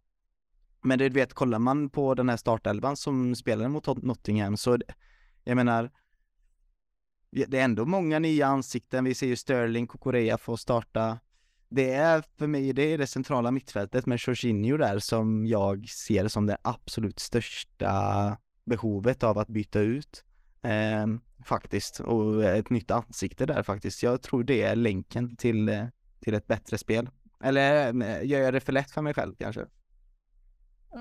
Men 0.82 1.00
du 1.00 1.10
vet, 1.10 1.34
kollar 1.34 1.60
man 1.60 1.90
på 1.90 2.14
den 2.14 2.30
här 2.30 2.38
startelvan 2.38 2.98
som 2.98 3.36
spelade 3.36 3.70
mot 3.70 4.04
Nottingham 4.04 4.58
så, 4.58 4.78
jag 5.44 5.56
menar, 5.56 5.92
det 7.32 7.60
är 7.60 7.64
ändå 7.64 7.86
många 7.86 8.20
nya 8.20 8.48
ansikten. 8.48 9.04
Vi 9.04 9.16
ser 9.16 9.28
ju 9.28 9.36
Sterling, 9.36 9.88
Korea 9.88 10.38
få 10.38 10.58
starta. 10.58 11.20
Det 11.70 11.94
är 11.94 12.24
för 12.38 12.48
mig, 12.48 12.74
det 12.74 12.94
är 12.94 12.98
det 12.98 13.08
centrala 13.08 13.52
mittfältet 13.52 14.06
med 14.06 14.20
Jorginho 14.22 14.78
där 14.78 15.00
som 15.00 15.48
jag 15.48 15.90
ser 15.90 16.28
som 16.28 16.46
det 16.46 16.58
absolut 16.62 17.20
största 17.20 18.38
behovet 18.66 19.24
av 19.24 19.38
att 19.38 19.48
byta 19.48 19.80
ut. 19.80 20.26
Ehm, 20.62 21.22
faktiskt, 21.46 22.00
och 22.00 22.44
ett 22.44 22.70
nytt 22.70 22.92
ansikte 22.92 23.46
där 23.46 23.64
faktiskt. 23.64 24.04
Jag 24.04 24.22
tror 24.22 24.44
det 24.44 24.62
är 24.62 24.76
länken 24.76 25.36
till, 25.36 25.70
eh, 25.70 25.86
till 26.20 26.34
ett 26.34 26.48
bättre 26.48 26.78
spel. 26.78 27.10
Eller 27.44 27.88
eh, 28.04 28.26
gör 28.26 28.40
jag 28.40 28.54
det 28.54 28.60
för 28.60 28.74
lätt 28.74 28.92
för 28.92 29.02
mig 29.02 29.14
själv 29.14 29.36
kanske? 29.40 29.66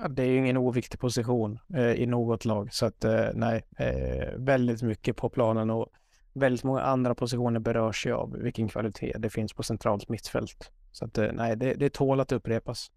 Det 0.09 0.23
är 0.23 0.27
ju 0.27 0.37
ingen 0.37 0.57
oviktig 0.57 0.99
position 0.99 1.59
eh, 1.73 1.91
i 1.91 2.05
något 2.05 2.45
lag 2.45 2.73
så 2.73 2.85
att 2.85 3.03
eh, 3.03 3.25
nej, 3.33 3.65
eh, 3.77 4.37
väldigt 4.37 4.81
mycket 4.81 5.17
på 5.17 5.29
planen 5.29 5.69
och 5.69 5.89
väldigt 6.33 6.63
många 6.63 6.81
andra 6.81 7.15
positioner 7.15 7.59
berörs 7.59 8.05
ju 8.05 8.13
av 8.13 8.31
vilken 8.31 8.67
kvalitet 8.67 9.15
det 9.19 9.29
finns 9.29 9.53
på 9.53 9.63
centralt 9.63 10.09
mittfält. 10.09 10.71
Så 10.91 11.05
att 11.05 11.17
eh, 11.17 11.31
nej, 11.33 11.57
det, 11.57 11.73
det 11.73 11.89
tål 11.89 12.19
att 12.19 12.31
upprepas. 12.31 12.91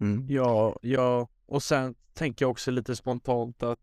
Mm. 0.00 0.26
Ja, 0.28 0.76
ja, 0.82 1.28
och 1.46 1.62
sen 1.62 1.94
tänker 2.14 2.44
jag 2.44 2.50
också 2.50 2.70
lite 2.70 2.96
spontant 2.96 3.62
att 3.62 3.78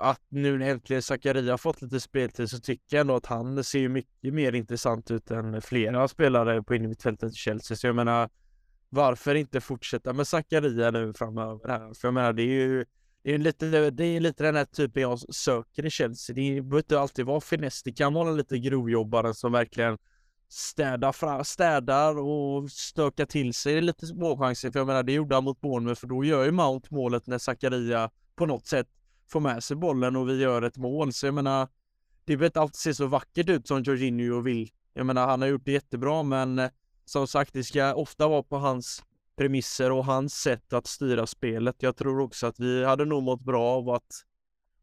att 0.00 0.22
nu 0.28 0.58
när 0.58 0.68
äntligen 0.70 1.02
Zakaria 1.02 1.58
fått 1.58 1.82
lite 1.82 2.00
speltid 2.00 2.50
så 2.50 2.58
tycker 2.58 2.96
jag 2.96 3.00
ändå 3.00 3.16
att 3.16 3.26
han 3.26 3.64
ser 3.64 3.78
ju 3.78 3.88
mycket 3.88 4.34
mer 4.34 4.52
intressant 4.52 5.10
ut 5.10 5.30
än 5.30 5.62
flera 5.62 6.08
spelare 6.08 6.62
på 6.62 6.74
innermittfältet 6.74 7.32
i 7.32 7.34
Chelsea. 7.34 7.76
Så 7.76 7.86
jag 7.86 7.96
menar, 7.96 8.30
varför 8.88 9.34
inte 9.34 9.60
fortsätta 9.60 10.12
med 10.12 10.26
Zakaria 10.26 10.90
nu 10.90 11.14
framöver 11.14 11.68
här? 11.68 11.94
För 11.94 12.08
jag 12.08 12.14
menar, 12.14 12.32
det 12.32 12.42
är 12.42 12.46
ju 12.46 12.84
det 13.22 13.34
är 13.34 13.38
lite, 13.38 13.90
det 13.90 14.04
är 14.04 14.20
lite 14.20 14.44
den 14.44 14.56
här 14.56 14.64
typen 14.64 15.02
jag 15.02 15.34
söker 15.34 15.86
i 15.86 15.90
Chelsea. 15.90 16.34
Det 16.34 16.42
behöver 16.42 16.78
inte 16.78 17.00
alltid 17.00 17.26
vara 17.26 17.40
finess. 17.40 17.82
Det 17.82 17.92
kan 17.92 18.14
vara 18.14 18.30
lite 18.30 18.58
grovjobbare 18.58 19.34
som 19.34 19.52
verkligen 19.52 19.98
städar, 20.48 21.12
fra, 21.12 21.44
städar 21.44 22.18
och 22.18 22.70
stökar 22.70 23.26
till 23.26 23.54
sig 23.54 23.80
lite 23.80 24.06
småchanser. 24.06 24.70
För 24.70 24.80
jag 24.80 24.86
menar, 24.86 25.02
det 25.02 25.12
gjorde 25.12 25.34
han 25.34 25.44
mot 25.44 25.60
Bournemouth 25.60 26.00
för 26.00 26.06
då 26.06 26.24
gör 26.24 26.44
ju 26.44 26.50
Mount 26.50 26.88
målet 26.90 27.26
när 27.26 27.38
Zakaria 27.38 28.10
på 28.36 28.46
något 28.46 28.66
sätt 28.66 28.88
får 29.28 29.40
med 29.40 29.64
sig 29.64 29.76
bollen 29.76 30.16
och 30.16 30.28
vi 30.28 30.40
gör 30.40 30.62
ett 30.62 30.76
mål. 30.76 31.12
Så 31.12 31.26
jag 31.26 31.34
menar, 31.34 31.68
det 32.24 32.36
behöver 32.36 32.46
inte 32.46 32.60
alltid 32.60 32.76
se 32.76 32.94
så 32.94 33.06
vackert 33.06 33.48
ut 33.48 33.68
som 33.68 33.82
Jorginho 33.82 34.40
vill. 34.40 34.70
Jag 34.94 35.06
menar, 35.06 35.26
han 35.26 35.40
har 35.40 35.48
gjort 35.48 35.64
det 35.64 35.72
jättebra, 35.72 36.22
men 36.22 36.58
eh, 36.58 36.70
som 37.04 37.26
sagt, 37.26 37.52
det 37.52 37.64
ska 37.64 37.94
ofta 37.94 38.28
vara 38.28 38.42
på 38.42 38.56
hans 38.56 39.02
premisser 39.36 39.92
och 39.92 40.04
hans 40.04 40.34
sätt 40.34 40.72
att 40.72 40.86
styra 40.86 41.26
spelet. 41.26 41.76
Jag 41.78 41.96
tror 41.96 42.20
också 42.20 42.46
att 42.46 42.60
vi 42.60 42.84
hade 42.84 43.04
nog 43.04 43.22
mått 43.22 43.40
bra 43.40 43.64
av 43.64 43.88
att 43.90 44.24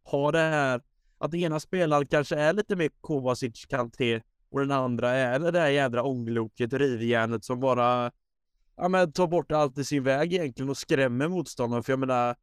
ha 0.03 0.31
det 0.31 0.39
här, 0.39 0.81
att 1.17 1.33
ena 1.33 1.59
spelaren 1.59 2.07
kanske 2.07 2.35
är 2.35 2.53
lite 2.53 2.75
mer 2.75 2.89
Kovacic 3.01 3.65
Kanté 3.65 4.21
och 4.51 4.59
den 4.59 4.71
andra 4.71 5.09
är 5.09 5.39
det 5.39 5.51
där 5.51 5.67
jädra 5.67 6.03
ångloket, 6.03 6.73
rivjärnet 6.73 7.45
som 7.45 7.59
bara 7.59 8.11
ja, 8.75 8.87
men 8.87 9.11
tar 9.11 9.27
bort 9.27 9.51
allt 9.51 9.77
i 9.77 9.85
sin 9.85 10.03
väg 10.03 10.33
egentligen 10.33 10.69
och 10.69 10.77
skrämmer 10.77 11.27
motståndaren. 11.27 11.83
För 11.83 11.91
jag 11.91 11.99
menar, 11.99 12.35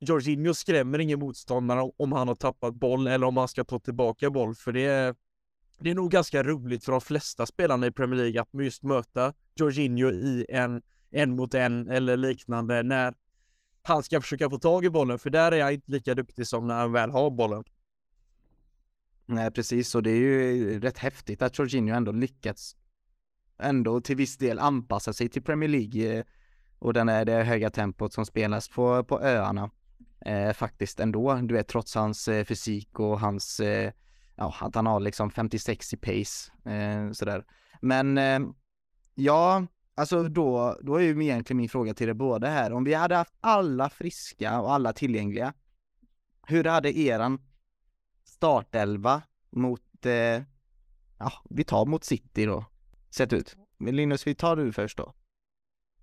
Jorginho 0.00 0.54
skrämmer 0.54 0.98
ingen 0.98 1.18
motståndare 1.18 1.90
om 1.96 2.12
han 2.12 2.28
har 2.28 2.34
tappat 2.34 2.74
boll 2.74 3.06
eller 3.06 3.26
om 3.26 3.36
han 3.36 3.48
ska 3.48 3.64
ta 3.64 3.78
tillbaka 3.78 4.30
boll. 4.30 4.54
För 4.54 4.72
det 4.72 4.84
är, 4.84 5.14
det 5.78 5.90
är 5.90 5.94
nog 5.94 6.10
ganska 6.10 6.42
roligt 6.42 6.84
för 6.84 6.92
de 6.92 7.00
flesta 7.00 7.46
spelarna 7.46 7.86
i 7.86 7.90
Premier 7.90 8.20
League 8.20 8.40
att 8.40 8.48
just 8.52 8.82
möta 8.82 9.32
Jorginho 9.54 10.10
i 10.10 10.46
en 10.48 10.82
en 11.10 11.36
mot 11.36 11.54
en 11.54 11.88
eller 11.88 12.16
liknande 12.16 12.82
när 12.82 13.14
han 13.82 14.02
ska 14.02 14.20
försöka 14.20 14.50
få 14.50 14.58
tag 14.58 14.84
i 14.84 14.90
bollen. 14.90 15.18
För 15.18 15.30
där 15.30 15.52
är 15.52 15.56
jag 15.56 15.72
inte 15.72 15.90
lika 15.90 16.14
duktig 16.14 16.46
som 16.46 16.66
när 16.66 16.74
han 16.74 16.92
väl 16.92 17.10
har 17.10 17.30
bollen. 17.30 17.64
Nej, 19.26 19.50
precis. 19.50 19.94
Och 19.94 20.02
det 20.02 20.10
är 20.10 20.16
ju 20.16 20.80
rätt 20.80 20.98
häftigt 20.98 21.42
att 21.42 21.58
Jorginho 21.58 21.94
ändå 21.94 22.12
lyckats 22.12 22.76
ändå 23.58 24.00
till 24.00 24.16
viss 24.16 24.36
del 24.36 24.58
anpassa 24.58 25.12
sig 25.12 25.28
till 25.28 25.42
Premier 25.42 25.68
League 25.68 26.18
eh, 26.18 26.24
och 26.78 26.92
den 26.92 27.08
är 27.08 27.24
det 27.24 27.42
höga 27.42 27.70
tempot 27.70 28.12
som 28.12 28.26
spelas 28.26 28.68
på, 28.68 29.04
på 29.04 29.20
öarna 29.20 29.70
eh, 30.26 30.52
faktiskt 30.52 31.00
ändå. 31.00 31.34
Du 31.34 31.54
vet, 31.54 31.68
trots 31.68 31.94
hans 31.94 32.28
eh, 32.28 32.44
fysik 32.44 33.00
och 33.00 33.20
hans, 33.20 33.60
eh, 33.60 33.92
ja, 34.36 34.54
att 34.60 34.74
han 34.74 34.86
har 34.86 35.00
liksom 35.00 35.30
56 35.30 35.92
i 35.92 35.96
pace, 35.96 36.70
eh, 36.70 37.12
sådär. 37.12 37.44
Men 37.80 38.18
eh, 38.18 38.40
ja, 39.14 39.66
alltså 39.94 40.22
då, 40.22 40.78
då 40.82 40.96
är 40.96 41.00
ju 41.00 41.24
egentligen 41.24 41.56
min 41.56 41.68
fråga 41.68 41.94
till 41.94 42.08
er 42.08 42.14
båda 42.14 42.48
här, 42.48 42.72
om 42.72 42.84
vi 42.84 42.94
hade 42.94 43.16
haft 43.16 43.34
alla 43.40 43.90
friska 43.90 44.60
och 44.60 44.72
alla 44.72 44.92
tillgängliga, 44.92 45.52
hur 46.46 46.64
hade 46.64 46.98
eran 46.98 47.38
startelva 48.24 49.22
mot, 49.50 50.06
eh, 50.06 50.42
ja, 51.18 51.32
vi 51.50 51.64
tar 51.64 51.86
mot 51.86 52.04
City 52.04 52.46
då, 52.46 52.64
sett 53.10 53.32
ut? 53.32 53.56
Men 53.78 53.96
Linus, 53.96 54.26
vi 54.26 54.34
tar 54.34 54.56
du 54.56 54.72
först 54.72 54.98
då. 54.98 55.14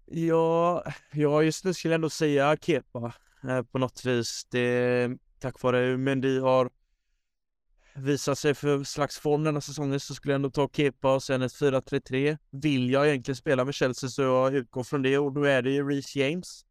Ja, 0.05 0.84
ja 1.11 1.43
just 1.43 1.65
nu 1.65 1.74
skulle 1.74 1.91
jag 1.91 1.97
ändå 1.97 2.09
säga 2.09 2.57
Kepa 2.61 3.13
Eh, 3.47 3.63
på 3.63 3.77
något 3.77 4.05
vis. 4.05 4.47
Det, 4.51 5.09
tack 5.39 5.61
vare 5.61 5.97
Mendy 5.97 6.39
har 6.39 6.69
visat 7.95 8.37
sig 8.37 8.53
för 8.53 8.83
slags 8.83 9.19
form 9.19 9.43
denna 9.43 9.61
säsongen 9.61 9.99
så 9.99 10.15
skulle 10.15 10.31
jag 10.33 10.35
ändå 10.35 10.49
ta 10.49 10.69
Kepa 10.73 11.15
och 11.15 11.23
sen 11.23 11.41
ett 11.41 11.51
4-3-3. 11.51 12.37
Vill 12.49 12.89
jag 12.89 13.07
egentligen 13.07 13.35
spela 13.35 13.65
med 13.65 13.73
Chelsea 13.73 14.09
så 14.09 14.21
jag 14.21 14.55
utgår 14.55 14.83
från 14.83 15.01
det 15.01 15.17
och 15.17 15.33
då 15.33 15.43
är 15.43 15.61
det 15.61 15.71
ju 15.71 15.89
Reece 15.89 16.15
James, 16.15 16.65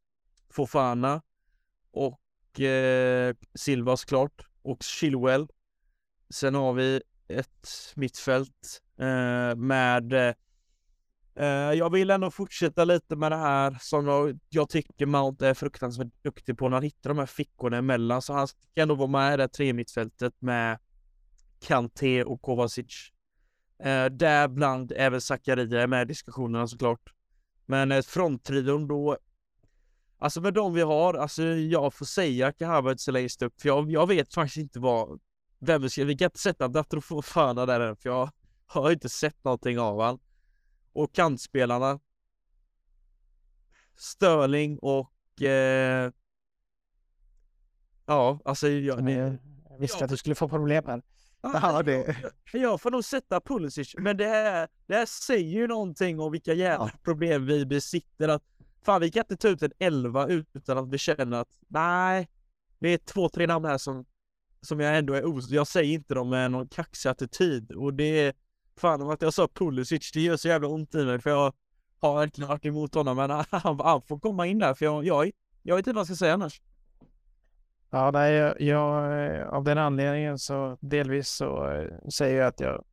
Fofana 0.50 1.22
och 1.90 2.60
eh, 2.60 3.34
Silva 3.54 3.96
såklart 3.96 4.46
och 4.62 4.82
Chilwell. 4.82 5.48
Sen 6.30 6.54
har 6.54 6.72
vi 6.72 7.02
ett 7.28 7.92
mittfält 7.94 8.82
eh, 8.98 9.56
med 9.56 10.12
eh, 10.12 10.34
Eh, 11.36 11.46
jag 11.48 11.92
vill 11.92 12.10
ändå 12.10 12.30
fortsätta 12.30 12.84
lite 12.84 13.16
med 13.16 13.32
det 13.32 13.36
här 13.36 13.76
som 13.80 14.06
jag, 14.06 14.38
jag 14.48 14.68
tycker 14.68 15.06
Mount 15.06 15.46
är 15.46 15.54
fruktansvärt 15.54 16.22
duktig 16.22 16.58
på 16.58 16.68
när 16.68 16.76
han 16.76 16.82
hittar 16.82 17.10
de 17.10 17.18
här 17.18 17.26
fickorna 17.26 17.76
emellan. 17.76 18.22
Så 18.22 18.32
han 18.32 18.48
ska 18.48 18.58
ändå 18.74 18.94
vara 18.94 19.08
med 19.08 19.34
i 19.34 19.36
det 19.36 19.48
tre 19.48 19.72
mittfältet 19.72 20.34
med 20.38 20.78
Kanté 21.60 22.24
och 22.24 22.42
Kovacic. 22.42 23.12
Eh, 23.82 24.04
däribland 24.04 24.92
även 24.96 25.20
Zakaria 25.20 25.82
är 25.82 25.86
med 25.86 26.02
i 26.02 26.04
diskussionerna 26.04 26.68
såklart. 26.68 27.12
Men 27.66 27.92
ett 27.92 28.06
fronttrion 28.06 28.88
då 28.88 29.18
Alltså 30.18 30.40
med 30.40 30.54
de 30.54 30.74
vi 30.74 30.82
har, 30.82 31.14
alltså 31.14 31.42
jag 31.44 31.94
får 31.94 32.04
säga 32.04 32.52
Havertz 32.60 33.08
längst 33.08 33.42
upp 33.42 33.60
för 33.60 33.68
jag, 33.68 33.90
jag 33.90 34.06
vet 34.06 34.34
faktiskt 34.34 34.56
inte 34.56 34.78
vad 34.80 35.20
Vem 35.58 35.82
vi 35.82 35.90
ska, 35.90 36.04
vi 36.04 36.16
kan 36.16 36.26
inte 36.26 36.38
sätta 36.38 36.68
Datrofana 36.68 37.66
där 37.66 37.80
än 37.80 37.96
för 37.96 38.08
jag 38.08 38.30
har 38.66 38.90
inte 38.92 39.08
sett 39.08 39.44
någonting 39.44 39.78
av 39.78 40.00
han. 40.00 40.18
Och 40.96 41.12
kantspelarna 41.12 42.00
Störling 43.96 44.78
och 44.78 45.42
eh, 45.42 46.12
Ja, 48.06 48.40
alltså 48.44 48.68
jag, 48.68 49.10
jag 49.10 49.38
visste 49.78 50.04
att 50.04 50.10
du 50.10 50.16
skulle 50.16 50.34
få 50.34 50.48
problem 50.48 50.84
här. 50.86 51.02
Ja, 51.42 51.82
det. 51.82 52.16
Jag, 52.52 52.62
jag 52.62 52.80
får 52.80 52.90
nog 52.90 53.04
sätta 53.04 53.40
Pulisic, 53.40 53.94
men 53.98 54.16
det 54.16 54.26
här, 54.26 54.68
det 54.86 54.94
här 54.94 55.06
säger 55.06 55.60
ju 55.60 55.66
någonting 55.66 56.20
om 56.20 56.32
vilka 56.32 56.52
jävla 56.52 56.90
ja. 56.92 56.98
problem 57.02 57.46
vi 57.46 57.66
besitter. 57.66 58.28
Att, 58.28 58.42
fan, 58.84 59.00
vi 59.00 59.10
kan 59.10 59.20
inte 59.20 59.36
ta 59.36 59.48
ut 59.48 59.62
en 59.62 59.72
elva 59.78 60.26
utan 60.26 60.78
att 60.78 60.88
vi 60.88 60.98
känner 60.98 61.40
att 61.40 61.58
nej, 61.68 62.28
det 62.78 62.88
är 62.88 62.98
två, 62.98 63.28
tre 63.28 63.46
namn 63.46 63.64
här 63.64 63.78
som, 63.78 64.04
som 64.60 64.80
jag 64.80 64.98
ändå 64.98 65.14
är 65.14 65.26
os... 65.26 65.50
Jag 65.50 65.66
säger 65.66 65.94
inte 65.94 66.14
dem 66.14 66.30
med 66.30 66.50
någon 66.50 66.68
kaxig 66.68 67.08
attityd 67.08 67.72
och 67.72 67.94
det 67.94 68.26
är 68.26 68.34
fan 68.80 69.02
om 69.02 69.10
att 69.10 69.22
jag 69.22 69.34
sa 69.34 69.48
Pulisic, 69.48 70.12
det 70.12 70.20
gör 70.20 70.36
så 70.36 70.48
jävla 70.48 70.68
ont 70.68 70.94
i 70.94 71.04
mig 71.04 71.20
för 71.20 71.30
jag 71.30 71.52
har 72.00 72.14
verkligen 72.14 72.48
varit 72.48 72.64
emot 72.64 72.94
honom, 72.94 73.16
men 73.16 73.30
han, 73.50 73.80
han 73.80 74.02
får 74.02 74.18
komma 74.18 74.46
in 74.46 74.58
där 74.58 74.74
för 74.74 74.84
jag, 74.84 75.04
jag, 75.04 75.30
jag 75.62 75.76
vet 75.76 75.86
inte 75.86 75.94
vad 75.94 76.00
jag 76.00 76.06
ska 76.06 76.16
säga 76.16 76.34
annars. 76.34 76.60
Ja, 77.90 78.10
nej, 78.10 78.32
jag, 78.34 78.60
jag, 78.60 79.48
av 79.48 79.64
den 79.64 79.78
anledningen 79.78 80.38
så 80.38 80.78
delvis 80.80 81.28
så 81.28 81.70
eh, 81.70 82.08
säger 82.08 82.38
jag 82.38 82.46
att 82.46 82.60
jag 82.60 82.84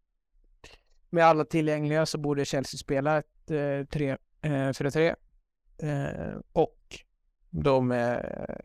med 1.09 1.25
alla 1.25 1.45
tillgängliga 1.45 2.05
så 2.05 2.17
borde 2.17 2.45
Chelsea 2.45 2.77
spela 2.77 3.17
ett 3.17 3.51
eh, 3.51 3.85
3 3.85 4.17
4-3 4.43 5.15
eh, 5.77 5.89
eh, 5.89 6.37
och 6.53 6.99
de 7.49 7.87
med 7.87 8.25
eh, 8.49 8.55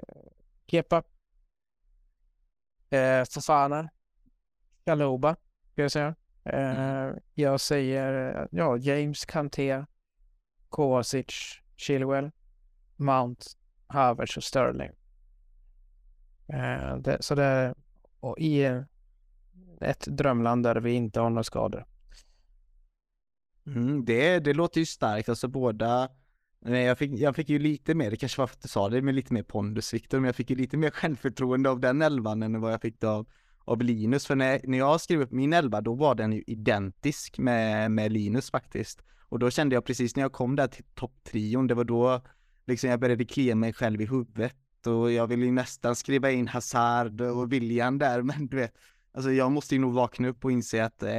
Kepa, 0.67 1.03
eh, 2.91 3.25
Fofana, 3.25 3.89
Galoba, 4.85 5.37
ska 5.73 5.83
jag 5.83 5.93
säga. 5.93 6.15
Eh, 6.45 7.11
jag 7.35 7.61
säger 7.61 8.49
ja, 8.51 8.77
James 8.77 9.25
Kanté, 9.25 9.85
Kovacic, 10.69 11.61
Chilwell, 11.77 12.31
Mount, 12.97 13.47
Havertz 13.87 14.37
och 14.37 14.45
Sterling. 14.45 14.91
Eh, 16.49 16.97
det, 16.97 17.17
så 17.21 17.35
det 17.35 17.45
är 17.45 17.75
i 18.39 18.65
ett 19.81 20.07
drömland 20.07 20.63
där 20.63 20.77
vi 20.77 20.93
inte 20.93 21.21
har 21.21 21.31
några 21.31 21.45
skador. 21.45 21.87
Mm, 23.67 24.05
det, 24.05 24.39
det 24.39 24.55
låter 24.55 24.81
ju 24.81 24.87
starkt, 24.87 25.29
alltså 25.29 25.49
båda 25.49 26.09
Nej, 26.61 26.85
jag 26.85 26.99
fick, 26.99 27.11
jag 27.11 27.37
fick 27.37 27.49
ju 27.49 27.59
lite 27.59 27.95
mer, 27.95 28.11
det 28.11 28.17
kanske 28.17 28.41
var 28.41 28.47
för 28.47 28.55
att 28.55 28.63
du 28.63 28.69
sa 28.69 28.89
det, 28.89 29.03
med 29.03 29.15
lite 29.15 29.35
mer 29.35 29.43
pondus 29.43 29.95
Viktor, 29.95 30.19
men 30.19 30.27
jag 30.27 30.37
fick 30.37 30.51
ju 30.51 30.57
lite 30.57 30.77
mer 30.77 30.91
självförtroende 30.91 31.71
av 31.71 31.81
den 31.81 32.03
elvan 32.03 32.43
än 32.43 32.61
vad 32.61 32.73
jag 32.73 32.83
fick 32.83 33.05
av, 33.05 33.27
av 33.69 33.83
Linus. 33.83 34.27
För 34.27 34.37
när, 34.37 34.61
när 34.65 34.79
jag 34.79 35.01
skrev 35.01 35.21
upp 35.21 35.33
min 35.33 35.53
elva, 35.53 35.81
då 35.81 35.95
var 35.95 36.15
den 36.15 36.33
ju 36.33 36.43
identisk 36.47 37.39
med, 37.39 37.91
med 37.91 38.13
Linus 38.13 38.51
faktiskt. 38.51 39.03
Och 39.29 39.39
då 39.39 39.51
kände 39.51 39.75
jag 39.75 39.85
precis 39.85 40.17
när 40.17 40.23
jag 40.23 40.33
kom 40.33 40.57
där 40.57 40.67
till 40.67 40.85
topptrion, 40.95 41.67
det 41.67 41.75
var 41.75 41.85
då 41.85 42.21
liksom 42.67 42.91
jag 42.91 43.01
började 43.01 43.25
klia 43.25 43.55
mig 43.55 43.73
själv 43.73 44.01
i 44.01 44.07
huvudet 44.07 44.87
och 44.87 45.13
jag 45.13 45.27
ville 45.27 45.47
ju 45.47 45.53
nästan 45.53 45.97
skriva 45.97 46.31
in 46.31 46.49
Hazard 46.49 47.21
och 47.21 47.53
William 47.53 47.99
där, 47.99 48.23
men 48.23 48.47
du 48.47 48.57
vet, 48.57 48.75
alltså 49.13 49.33
jag 49.33 49.53
måste 49.53 49.75
ju 49.75 49.81
nog 49.81 49.93
vakna 49.93 50.29
upp 50.29 50.45
och 50.45 50.53
inse 50.53 50.85
att 50.85 51.03
eh, 51.03 51.11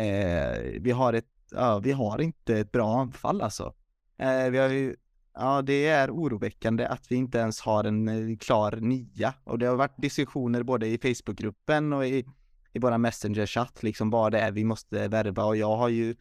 vi 0.80 0.92
har 0.92 1.14
ett, 1.14 1.30
ja, 1.52 1.80
vi 1.80 1.92
har 1.92 2.22
inte 2.22 2.58
ett 2.58 2.72
bra 2.72 3.00
anfall 3.00 3.42
alltså. 3.42 3.74
Eh, 4.18 4.50
vi 4.50 4.58
har 4.58 4.70
ju, 4.70 4.96
ja 5.34 5.62
det 5.62 5.88
är 5.88 6.12
oroväckande 6.12 6.86
att 6.86 7.12
vi 7.12 7.16
inte 7.16 7.38
ens 7.38 7.62
har 7.62 7.84
en 7.84 8.08
eh, 8.08 8.38
klar 8.38 8.72
nia 8.72 9.34
och 9.44 9.60
det 9.60 9.66
har 9.66 9.76
varit 9.76 10.02
diskussioner 10.02 10.64
både 10.64 10.88
i 10.88 10.98
Facebookgruppen 10.98 11.94
och 11.94 12.06
i, 12.06 12.26
i 12.74 12.80
våra 12.80 12.98
Messenger-chatt, 12.98 13.84
liksom 13.84 14.10
vad 14.10 14.32
det 14.32 14.40
är 14.40 14.52
vi 14.52 14.64
måste 14.64 15.08
värva 15.08 15.44
och 15.44 15.58
jag 15.58 15.78
har 15.78 15.90
ju 15.90 16.16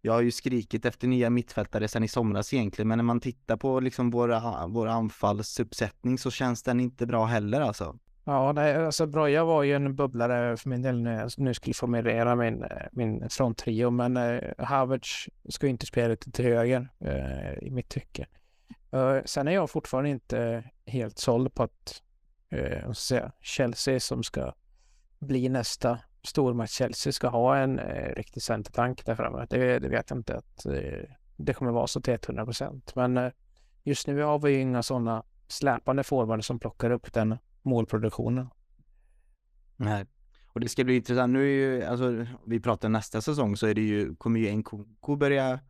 jag 0.00 0.12
har 0.12 0.20
ju 0.20 0.30
skrikit 0.30 0.84
efter 0.84 1.08
nya 1.08 1.30
mittfältare 1.30 1.88
sedan 1.88 2.04
i 2.04 2.08
somras 2.08 2.54
egentligen, 2.54 2.88
men 2.88 2.98
när 2.98 3.04
man 3.04 3.20
tittar 3.20 3.56
på 3.56 3.80
liksom 3.80 4.10
våra, 4.10 4.66
våra 4.66 4.92
anfallsuppsättning 4.92 6.18
så 6.18 6.30
känns 6.30 6.62
den 6.62 6.80
inte 6.80 7.06
bra 7.06 7.24
heller 7.24 7.60
alltså. 7.60 7.98
Ja, 8.24 8.52
nej, 8.52 8.86
alltså 8.86 9.06
Broja 9.06 9.44
var 9.44 9.62
ju 9.62 9.74
en 9.74 9.96
bubblare 9.96 10.56
för 10.56 10.68
min 10.68 10.82
del 10.82 11.02
när 11.02 11.20
jag 11.20 11.30
nu 11.36 11.54
skulle 11.54 11.74
formulera 11.74 12.36
min, 12.36 12.64
min 12.92 13.28
fronttrio, 13.30 13.90
men 13.90 14.16
eh, 14.16 14.40
Havertz 14.58 15.28
ska 15.48 15.66
ju 15.66 15.70
inte 15.70 15.86
spela 15.86 16.08
lite 16.08 16.30
till 16.30 16.44
höger 16.44 16.88
eh, 17.00 17.66
i 17.66 17.70
mitt 17.70 17.88
tycke. 17.88 18.26
Uh, 18.94 19.18
sen 19.24 19.48
är 19.48 19.52
jag 19.52 19.70
fortfarande 19.70 20.10
inte 20.10 20.64
helt 20.86 21.18
såld 21.18 21.54
på 21.54 21.62
att 21.62 22.02
uh, 22.54 22.92
säga, 22.92 23.32
Chelsea 23.40 24.00
som 24.00 24.22
ska 24.22 24.52
bli 25.18 25.48
nästa 25.48 25.98
stormatch 26.26 26.70
Chelsea 26.70 27.12
ska 27.12 27.28
ha 27.28 27.56
en 27.56 27.78
eh, 27.78 28.14
riktig 28.14 28.42
centertank 28.42 29.06
där 29.06 29.14
framme. 29.14 29.46
Det, 29.50 29.78
det, 29.78 29.88
vet 29.88 30.10
jag 30.10 30.18
inte 30.18 30.36
att 30.36 30.66
eh, 30.66 31.08
det 31.36 31.54
kommer 31.54 31.72
vara 31.72 31.86
så 31.86 32.00
till 32.00 32.18
100 32.26 32.44
procent. 32.44 32.94
Men 32.94 33.16
eh, 33.16 33.32
just 33.84 34.06
nu 34.06 34.22
har 34.22 34.38
vi 34.38 34.52
ju 34.52 34.60
inga 34.60 34.82
sådana 34.82 35.24
släpande 35.48 36.04
forwarder 36.04 36.42
som 36.42 36.58
plockar 36.58 36.90
upp 36.90 37.12
den 37.12 37.38
målproduktionen. 37.62 38.48
Nej, 39.76 40.06
och 40.52 40.60
det 40.60 40.68
ska 40.68 40.84
bli 40.84 40.96
intressant. 40.96 41.32
Nu 41.32 41.42
är 41.42 41.46
ju, 41.46 41.82
alltså, 41.82 42.26
vi 42.46 42.60
pratar 42.60 42.88
nästa 42.88 43.20
säsong 43.20 43.56
så 43.56 43.66
är 43.66 43.74
det 43.74 43.80
ju, 43.80 44.16
kommer 44.16 44.40
ju 44.40 44.56
Nkunku 44.56 45.16
börja 45.16 45.60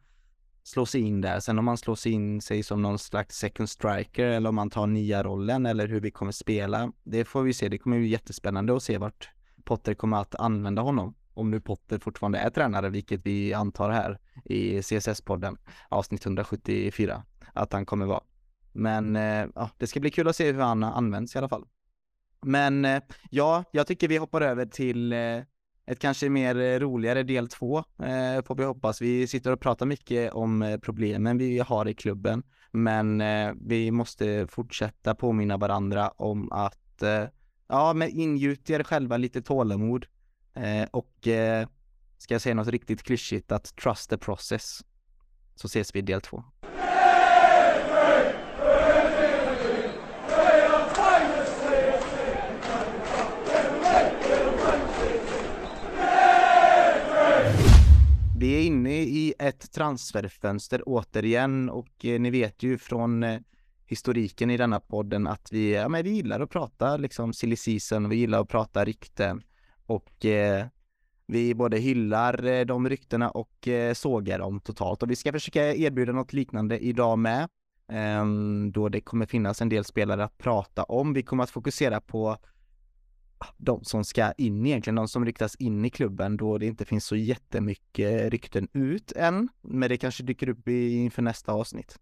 slå 0.62 0.86
sig 0.86 1.00
in 1.00 1.20
där. 1.20 1.40
Sen 1.40 1.58
om 1.58 1.64
man 1.64 1.76
slår 1.76 1.94
sig 1.94 2.12
in 2.12 2.40
sig 2.40 2.62
som 2.62 2.82
någon 2.82 2.98
slags 2.98 3.36
second 3.36 3.70
striker 3.70 4.26
eller 4.26 4.48
om 4.48 4.54
man 4.54 4.70
tar 4.70 4.86
nya 4.86 5.22
rollen 5.22 5.66
eller 5.66 5.88
hur 5.88 6.00
vi 6.00 6.10
kommer 6.10 6.32
spela. 6.32 6.92
Det 7.04 7.24
får 7.24 7.42
vi 7.42 7.52
se. 7.52 7.68
Det 7.68 7.78
kommer 7.78 7.98
bli 7.98 8.08
jättespännande 8.08 8.76
att 8.76 8.82
se 8.82 8.98
vart 8.98 9.30
Potter 9.66 9.94
kommer 9.94 10.16
att 10.16 10.34
använda 10.34 10.82
honom. 10.82 11.14
Om 11.34 11.50
nu 11.50 11.60
Potter 11.60 11.98
fortfarande 11.98 12.38
är 12.38 12.50
tränare, 12.50 12.88
vilket 12.90 13.26
vi 13.26 13.54
antar 13.54 13.90
här 13.90 14.18
i 14.44 14.80
CSS-podden, 14.80 15.56
avsnitt 15.88 16.26
174, 16.26 17.22
att 17.52 17.72
han 17.72 17.86
kommer 17.86 18.06
vara. 18.06 18.22
Men 18.72 19.16
eh, 19.16 19.46
ja, 19.54 19.70
det 19.78 19.86
ska 19.86 20.00
bli 20.00 20.10
kul 20.10 20.28
att 20.28 20.36
se 20.36 20.52
hur 20.52 20.60
han 20.60 20.84
används 20.84 21.34
i 21.34 21.38
alla 21.38 21.48
fall. 21.48 21.64
Men 22.42 22.84
eh, 22.84 23.02
ja, 23.30 23.64
jag 23.70 23.86
tycker 23.86 24.08
vi 24.08 24.16
hoppar 24.16 24.40
över 24.40 24.66
till 24.66 25.12
eh, 25.12 25.40
ett 25.86 25.98
kanske 25.98 26.28
mer 26.28 26.80
roligare 26.80 27.22
del 27.22 27.48
två, 27.48 27.78
eh, 27.78 28.44
får 28.44 28.54
vi 28.54 28.64
hoppas. 28.64 29.02
Vi 29.02 29.26
sitter 29.26 29.52
och 29.52 29.60
pratar 29.60 29.86
mycket 29.86 30.32
om 30.32 30.62
eh, 30.62 30.78
problemen 30.78 31.38
vi 31.38 31.58
har 31.58 31.88
i 31.88 31.94
klubben, 31.94 32.42
men 32.70 33.20
eh, 33.20 33.52
vi 33.60 33.90
måste 33.90 34.46
fortsätta 34.46 35.14
påminna 35.14 35.56
varandra 35.56 36.08
om 36.08 36.52
att 36.52 37.02
eh, 37.02 37.24
ja, 37.68 37.92
men 37.92 38.08
ingjut 38.08 38.70
er 38.70 38.82
själva 38.82 39.16
lite 39.16 39.42
tålamod 39.42 40.06
eh, 40.54 40.88
och 40.90 41.28
eh, 41.28 41.66
ska 42.18 42.34
jag 42.34 42.42
säga 42.42 42.54
något 42.54 42.68
riktigt 42.68 43.02
klyschigt 43.02 43.52
att 43.52 43.76
trust 43.76 44.10
the 44.10 44.18
process. 44.18 44.84
Så 45.54 45.66
ses 45.66 45.94
vi 45.94 45.98
i 45.98 46.02
del 46.02 46.20
två. 46.20 46.44
Vi 58.38 58.54
är 58.54 58.62
inne 58.62 59.02
i 59.02 59.34
ett 59.38 59.72
transferfönster 59.72 60.82
återigen 60.86 61.70
och 61.70 62.04
eh, 62.04 62.20
ni 62.20 62.30
vet 62.30 62.62
ju 62.62 62.78
från 62.78 63.22
eh, 63.22 63.40
historiken 63.86 64.50
i 64.50 64.56
denna 64.56 64.80
podden 64.80 65.26
att 65.26 65.48
vi, 65.52 65.74
ja, 65.74 65.88
men 65.88 66.04
vi 66.04 66.10
gillar 66.10 66.40
att 66.40 66.50
prata 66.50 66.96
liksom 66.96 67.32
silly 67.32 67.56
season, 67.56 68.08
vi 68.08 68.16
gillar 68.16 68.40
att 68.40 68.48
prata 68.48 68.84
rykten 68.84 69.42
och 69.86 70.24
eh, 70.24 70.66
vi 71.26 71.54
både 71.54 71.78
hyllar 71.78 72.44
eh, 72.46 72.64
de 72.64 72.88
ryktena 72.88 73.30
och 73.30 73.68
eh, 73.68 73.94
sågar 73.94 74.38
dem 74.38 74.60
totalt 74.60 75.02
och 75.02 75.10
vi 75.10 75.16
ska 75.16 75.32
försöka 75.32 75.74
erbjuda 75.74 76.12
något 76.12 76.32
liknande 76.32 76.78
idag 76.78 77.18
med. 77.18 77.48
Eh, 77.92 78.24
då 78.72 78.88
det 78.88 79.00
kommer 79.00 79.26
finnas 79.26 79.62
en 79.62 79.68
del 79.68 79.84
spelare 79.84 80.24
att 80.24 80.38
prata 80.38 80.82
om. 80.82 81.12
Vi 81.12 81.22
kommer 81.22 81.42
att 81.42 81.50
fokusera 81.50 82.00
på 82.00 82.36
ah, 83.38 83.46
de 83.56 83.84
som 83.84 84.04
ska 84.04 84.32
in 84.32 84.66
egentligen, 84.66 84.94
de 84.94 85.08
som 85.08 85.24
ryktas 85.24 85.56
in 85.56 85.84
i 85.84 85.90
klubben 85.90 86.36
då 86.36 86.58
det 86.58 86.66
inte 86.66 86.84
finns 86.84 87.04
så 87.04 87.16
jättemycket 87.16 88.30
rykten 88.30 88.68
ut 88.72 89.12
än. 89.12 89.48
Men 89.62 89.88
det 89.88 89.96
kanske 89.96 90.22
dyker 90.22 90.48
upp 90.48 90.68
inför 90.68 91.22
nästa 91.22 91.52
avsnitt. 91.52 91.98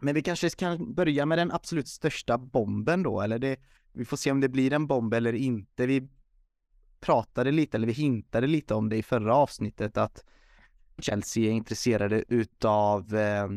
Men 0.00 0.14
vi 0.14 0.22
kanske 0.22 0.50
kan 0.50 0.94
börja 0.94 1.26
med 1.26 1.38
den 1.38 1.52
absolut 1.52 1.88
största 1.88 2.38
bomben 2.38 3.02
då, 3.02 3.20
eller 3.20 3.38
det, 3.38 3.56
vi 3.92 4.04
får 4.04 4.16
se 4.16 4.30
om 4.30 4.40
det 4.40 4.48
blir 4.48 4.72
en 4.72 4.86
bomb 4.86 5.14
eller 5.14 5.32
inte. 5.32 5.86
Vi 5.86 6.08
pratade 7.00 7.50
lite, 7.50 7.76
eller 7.76 7.86
vi 7.86 7.92
hintade 7.92 8.46
lite 8.46 8.74
om 8.74 8.88
det 8.88 8.96
i 8.96 9.02
förra 9.02 9.34
avsnittet 9.34 9.96
att 9.96 10.24
Chelsea 10.98 11.44
är 11.44 11.50
intresserade 11.50 12.24
utav 12.28 13.14
eh, 13.14 13.48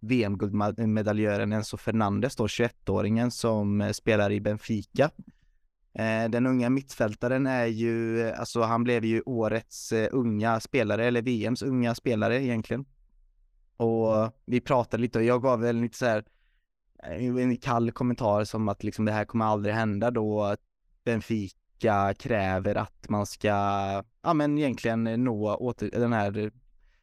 VM-guldmedaljören 0.00 1.52
Enzo 1.52 1.76
Fernandes 1.76 2.36
då, 2.36 2.46
21-åringen 2.46 3.30
som 3.30 3.80
eh, 3.80 3.92
spelar 3.92 4.32
i 4.32 4.40
Benfica. 4.40 5.10
Eh, 5.98 6.30
den 6.30 6.46
unga 6.46 6.70
mittfältaren 6.70 7.46
är 7.46 7.66
ju, 7.66 8.20
eh, 8.20 8.40
alltså 8.40 8.62
han 8.62 8.84
blev 8.84 9.04
ju 9.04 9.22
årets 9.26 9.92
eh, 9.92 10.08
unga 10.12 10.60
spelare, 10.60 11.04
eller 11.04 11.22
VMs 11.22 11.62
unga 11.62 11.94
spelare 11.94 12.42
egentligen. 12.44 12.84
Och 13.76 14.32
vi 14.44 14.60
pratade 14.60 15.00
lite 15.00 15.18
och 15.18 15.24
jag 15.24 15.42
gav 15.42 15.60
väl 15.60 15.76
lite 15.76 15.98
så 15.98 16.06
här 16.06 16.24
eh, 17.02 17.26
en 17.26 17.56
kall 17.56 17.92
kommentar 17.92 18.44
som 18.44 18.68
att 18.68 18.84
liksom 18.84 19.04
det 19.04 19.12
här 19.12 19.24
kommer 19.24 19.44
aldrig 19.44 19.74
hända 19.74 20.10
då 20.10 20.56
Benfica 21.04 22.14
kräver 22.14 22.74
att 22.74 23.08
man 23.08 23.26
ska, 23.26 23.48
ja 24.22 24.34
men 24.34 24.58
egentligen 24.58 25.04
nå 25.04 25.54
åter, 25.54 25.90
den 25.90 26.12
här 26.12 26.50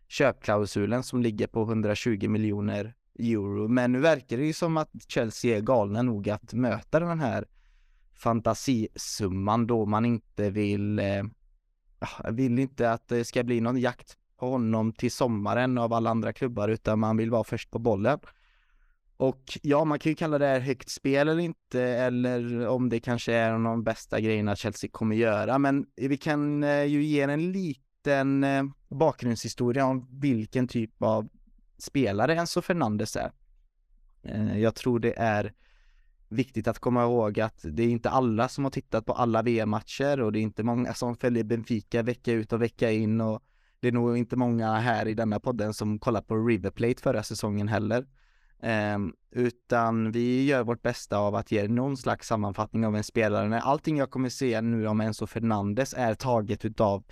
köpklausulen 0.07 1.03
som 1.03 1.21
ligger 1.21 1.47
på 1.47 1.63
120 1.63 2.27
miljoner 2.27 2.93
euro. 3.19 3.67
Men 3.67 3.91
nu 3.91 3.99
verkar 3.99 4.37
det 4.37 4.45
ju 4.45 4.53
som 4.53 4.77
att 4.77 4.91
Chelsea 5.07 5.57
är 5.57 5.61
galna 5.61 6.01
nog 6.01 6.29
att 6.29 6.53
möta 6.53 6.99
den 6.99 7.19
här 7.19 7.47
fantasisumman 8.13 9.67
då 9.67 9.85
man 9.85 10.05
inte 10.05 10.49
vill, 10.49 10.99
eh, 10.99 11.23
vill 12.31 12.59
inte 12.59 12.91
att 12.91 13.07
det 13.07 13.25
ska 13.25 13.43
bli 13.43 13.61
någon 13.61 13.77
jakt 13.77 14.17
honom 14.49 14.93
till 14.93 15.11
sommaren 15.11 15.77
av 15.77 15.93
alla 15.93 16.09
andra 16.09 16.33
klubbar 16.33 16.69
utan 16.69 16.99
man 16.99 17.17
vill 17.17 17.31
vara 17.31 17.43
först 17.43 17.71
på 17.71 17.79
bollen. 17.79 18.19
Och 19.17 19.59
ja, 19.61 19.85
man 19.85 19.99
kan 19.99 20.09
ju 20.11 20.15
kalla 20.15 20.37
det 20.37 20.45
här 20.45 20.59
högt 20.59 20.89
spel 20.89 21.27
eller 21.27 21.43
inte, 21.43 21.81
eller 21.81 22.67
om 22.67 22.89
det 22.89 22.99
kanske 22.99 23.33
är 23.33 23.49
en 23.49 23.65
av 23.65 23.71
de 23.71 23.83
bästa 23.83 24.19
grejerna 24.19 24.55
Chelsea 24.55 24.89
kommer 24.93 25.15
göra, 25.15 25.59
men 25.59 25.85
vi 25.95 26.17
kan 26.17 26.63
eh, 26.63 26.83
ju 26.83 27.03
ge 27.03 27.21
en 27.21 27.51
liten 27.51 28.43
eh, 28.43 28.63
bakgrundshistoria 28.87 29.85
om 29.85 30.07
vilken 30.11 30.67
typ 30.67 31.03
av 31.03 31.29
spelare 31.77 32.35
Enzo 32.35 32.61
Fernandes 32.61 33.15
är. 33.15 33.31
Eh, 34.23 34.59
jag 34.59 34.75
tror 34.75 34.99
det 34.99 35.13
är 35.17 35.53
viktigt 36.29 36.67
att 36.67 36.79
komma 36.79 37.03
ihåg 37.03 37.39
att 37.39 37.59
det 37.63 37.83
är 37.83 37.89
inte 37.89 38.09
alla 38.09 38.47
som 38.47 38.63
har 38.63 38.71
tittat 38.71 39.05
på 39.05 39.13
alla 39.13 39.41
VM-matcher 39.41 40.21
och 40.21 40.31
det 40.31 40.39
är 40.39 40.41
inte 40.41 40.63
många 40.63 40.93
som 40.93 41.15
följer 41.15 41.43
Benfica 41.43 42.01
vecka 42.01 42.31
ut 42.31 42.53
och 42.53 42.61
vecka 42.61 42.91
in 42.91 43.21
och 43.21 43.43
det 43.83 43.89
är 43.89 43.91
nog 43.91 44.17
inte 44.17 44.35
många 44.35 44.73
här 44.73 45.07
i 45.07 45.13
denna 45.13 45.39
podden 45.39 45.73
som 45.73 45.99
kollar 45.99 46.21
på 46.21 46.35
River 46.35 46.69
Plate 46.69 47.01
förra 47.01 47.23
säsongen 47.23 47.67
heller. 47.67 48.05
Um, 48.95 49.13
utan 49.31 50.11
vi 50.11 50.45
gör 50.45 50.63
vårt 50.63 50.81
bästa 50.81 51.17
av 51.17 51.35
att 51.35 51.51
ge 51.51 51.67
någon 51.67 51.97
slags 51.97 52.27
sammanfattning 52.27 52.85
av 52.85 52.95
en 52.95 53.03
spelare. 53.03 53.59
Allting 53.59 53.97
jag 53.97 54.09
kommer 54.09 54.29
säga 54.29 54.61
nu 54.61 54.87
om 54.87 55.01
Enzo 55.01 55.27
Fernandes 55.27 55.93
är 55.93 56.13
taget 56.13 56.65
utav 56.65 57.03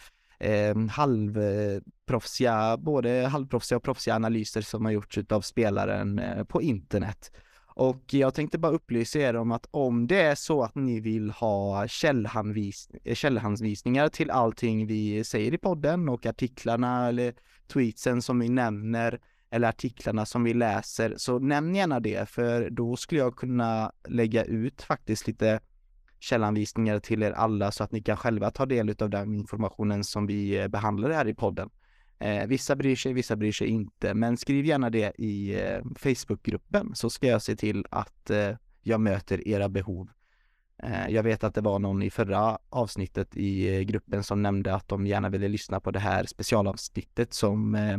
um, 0.73 0.89
halvproffsiga, 0.89 2.77
både 2.77 3.27
halvproffsiga 3.27 3.77
och 3.77 3.83
proffsiga 3.83 4.15
analyser 4.15 4.61
som 4.61 4.85
har 4.85 4.91
gjorts 4.91 5.17
utav 5.17 5.41
spelaren 5.41 6.19
uh, 6.19 6.43
på 6.43 6.61
internet. 6.61 7.31
Och 7.75 8.13
jag 8.13 8.33
tänkte 8.33 8.57
bara 8.57 8.71
upplysa 8.71 9.19
er 9.19 9.35
om 9.35 9.51
att 9.51 9.67
om 9.71 10.07
det 10.07 10.21
är 10.21 10.35
så 10.35 10.63
att 10.63 10.75
ni 10.75 10.99
vill 10.99 11.31
ha 11.31 11.83
eh, 11.83 11.87
källhandsvisningar 13.13 14.09
till 14.09 14.31
allting 14.31 14.87
vi 14.87 15.23
säger 15.23 15.53
i 15.53 15.57
podden 15.57 16.09
och 16.09 16.25
artiklarna 16.25 17.07
eller 17.07 17.33
tweetsen 17.67 18.21
som 18.21 18.39
vi 18.39 18.49
nämner 18.49 19.19
eller 19.49 19.67
artiklarna 19.67 20.25
som 20.25 20.43
vi 20.43 20.53
läser, 20.53 21.13
så 21.17 21.39
nämn 21.39 21.75
gärna 21.75 21.99
det, 21.99 22.29
för 22.29 22.69
då 22.69 22.95
skulle 22.95 23.21
jag 23.21 23.35
kunna 23.35 23.91
lägga 24.07 24.43
ut 24.43 24.81
faktiskt 24.81 25.27
lite 25.27 25.59
källanvisningar 26.19 26.99
till 26.99 27.23
er 27.23 27.31
alla 27.31 27.71
så 27.71 27.83
att 27.83 27.91
ni 27.91 28.01
kan 28.01 28.17
själva 28.17 28.51
ta 28.51 28.65
del 28.65 28.95
av 28.99 29.09
den 29.09 29.33
informationen 29.33 30.03
som 30.03 30.27
vi 30.27 30.59
eh, 30.59 30.67
behandlar 30.67 31.09
här 31.09 31.27
i 31.27 31.33
podden. 31.33 31.69
Eh, 32.21 32.47
vissa 32.47 32.75
bryr 32.75 32.95
sig, 32.95 33.13
vissa 33.13 33.35
bryr 33.35 33.51
sig 33.51 33.67
inte, 33.67 34.13
men 34.13 34.37
skriv 34.37 34.65
gärna 34.65 34.89
det 34.89 35.13
i 35.17 35.61
eh, 35.61 35.79
Facebookgruppen 35.95 36.95
så 36.95 37.09
ska 37.09 37.27
jag 37.27 37.41
se 37.41 37.55
till 37.55 37.85
att 37.89 38.29
eh, 38.29 38.55
jag 38.81 39.01
möter 39.01 39.47
era 39.47 39.69
behov. 39.69 40.09
Eh, 40.83 41.09
jag 41.09 41.23
vet 41.23 41.43
att 41.43 41.55
det 41.55 41.61
var 41.61 41.79
någon 41.79 42.01
i 42.03 42.09
förra 42.09 42.57
avsnittet 42.69 43.37
i 43.37 43.75
eh, 43.75 43.81
gruppen 43.81 44.23
som 44.23 44.41
nämnde 44.41 44.75
att 44.75 44.87
de 44.87 45.07
gärna 45.07 45.29
ville 45.29 45.47
lyssna 45.47 45.79
på 45.79 45.91
det 45.91 45.99
här 45.99 46.25
specialavsnittet 46.25 47.33
som 47.33 47.75
eh, 47.75 47.97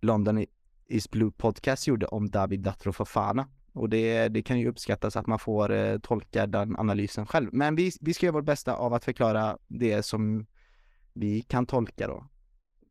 London 0.00 0.44
is 0.86 1.10
Blue 1.10 1.30
Podcast 1.30 1.86
gjorde 1.86 2.06
om 2.06 2.30
David 2.30 2.60
Datro 2.60 2.92
Fofana. 2.92 3.48
Och 3.72 3.88
det, 3.88 4.28
det 4.28 4.42
kan 4.42 4.58
ju 4.58 4.68
uppskattas 4.68 5.16
att 5.16 5.26
man 5.26 5.38
får 5.38 5.72
eh, 5.72 5.98
tolka 5.98 6.46
den 6.46 6.76
analysen 6.76 7.26
själv. 7.26 7.48
Men 7.52 7.76
vi, 7.76 7.90
vi 8.00 8.14
ska 8.14 8.26
göra 8.26 8.34
vårt 8.34 8.44
bästa 8.44 8.74
av 8.74 8.94
att 8.94 9.04
förklara 9.04 9.58
det 9.68 10.02
som 10.02 10.46
vi 11.12 11.42
kan 11.42 11.66
tolka 11.66 12.06
då. 12.06 12.24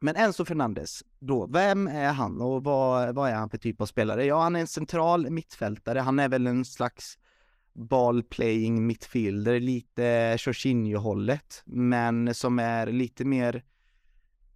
Men 0.01 0.15
Enzo 0.15 0.45
Fernandes, 0.45 1.03
då, 1.19 1.47
vem 1.47 1.87
är 1.87 2.13
han 2.13 2.41
och 2.41 2.63
vad, 2.63 3.15
vad 3.15 3.29
är 3.29 3.35
han 3.35 3.49
för 3.49 3.57
typ 3.57 3.81
av 3.81 3.85
spelare? 3.85 4.25
Ja, 4.25 4.41
han 4.41 4.55
är 4.55 4.59
en 4.59 4.67
central 4.67 5.29
mittfältare, 5.29 5.99
han 5.99 6.19
är 6.19 6.29
väl 6.29 6.47
en 6.47 6.65
slags 6.65 7.17
ball-playing 7.73 8.81
mittfielder, 8.81 9.59
lite 9.59 10.37
Jorginho-hållet, 10.39 11.63
men 11.65 12.33
som 12.33 12.59
är 12.59 12.87
lite 12.87 13.25
mer 13.25 13.63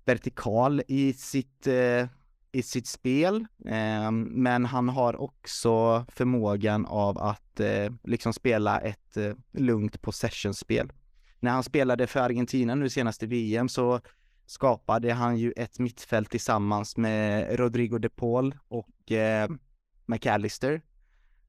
vertikal 0.05 0.81
i 0.87 1.13
sitt, 1.13 1.67
eh, 1.67 2.07
i 2.51 2.63
sitt 2.63 2.87
spel. 2.87 3.45
Eh, 3.65 4.11
men 4.11 4.65
han 4.65 4.89
har 4.89 5.21
också 5.21 6.05
förmågan 6.09 6.85
av 6.85 7.17
att 7.17 7.59
eh, 7.59 7.93
liksom 8.03 8.33
spela 8.33 8.79
ett 8.79 9.17
eh, 9.17 9.33
lugnt 9.51 10.01
possession-spel. 10.01 10.91
När 11.39 11.51
han 11.51 11.63
spelade 11.63 12.07
för 12.07 12.19
Argentina 12.19 12.75
nu 12.75 12.89
senaste 12.89 13.27
VM 13.27 13.69
så 13.69 14.01
skapade 14.45 15.13
han 15.13 15.37
ju 15.37 15.51
ett 15.51 15.79
mittfält 15.79 16.29
tillsammans 16.29 16.97
med 16.97 17.59
Rodrigo 17.59 17.97
de 17.97 18.09
Paul 18.09 18.55
och 18.67 19.11
eh, 19.11 19.49
McAllister. 20.05 20.81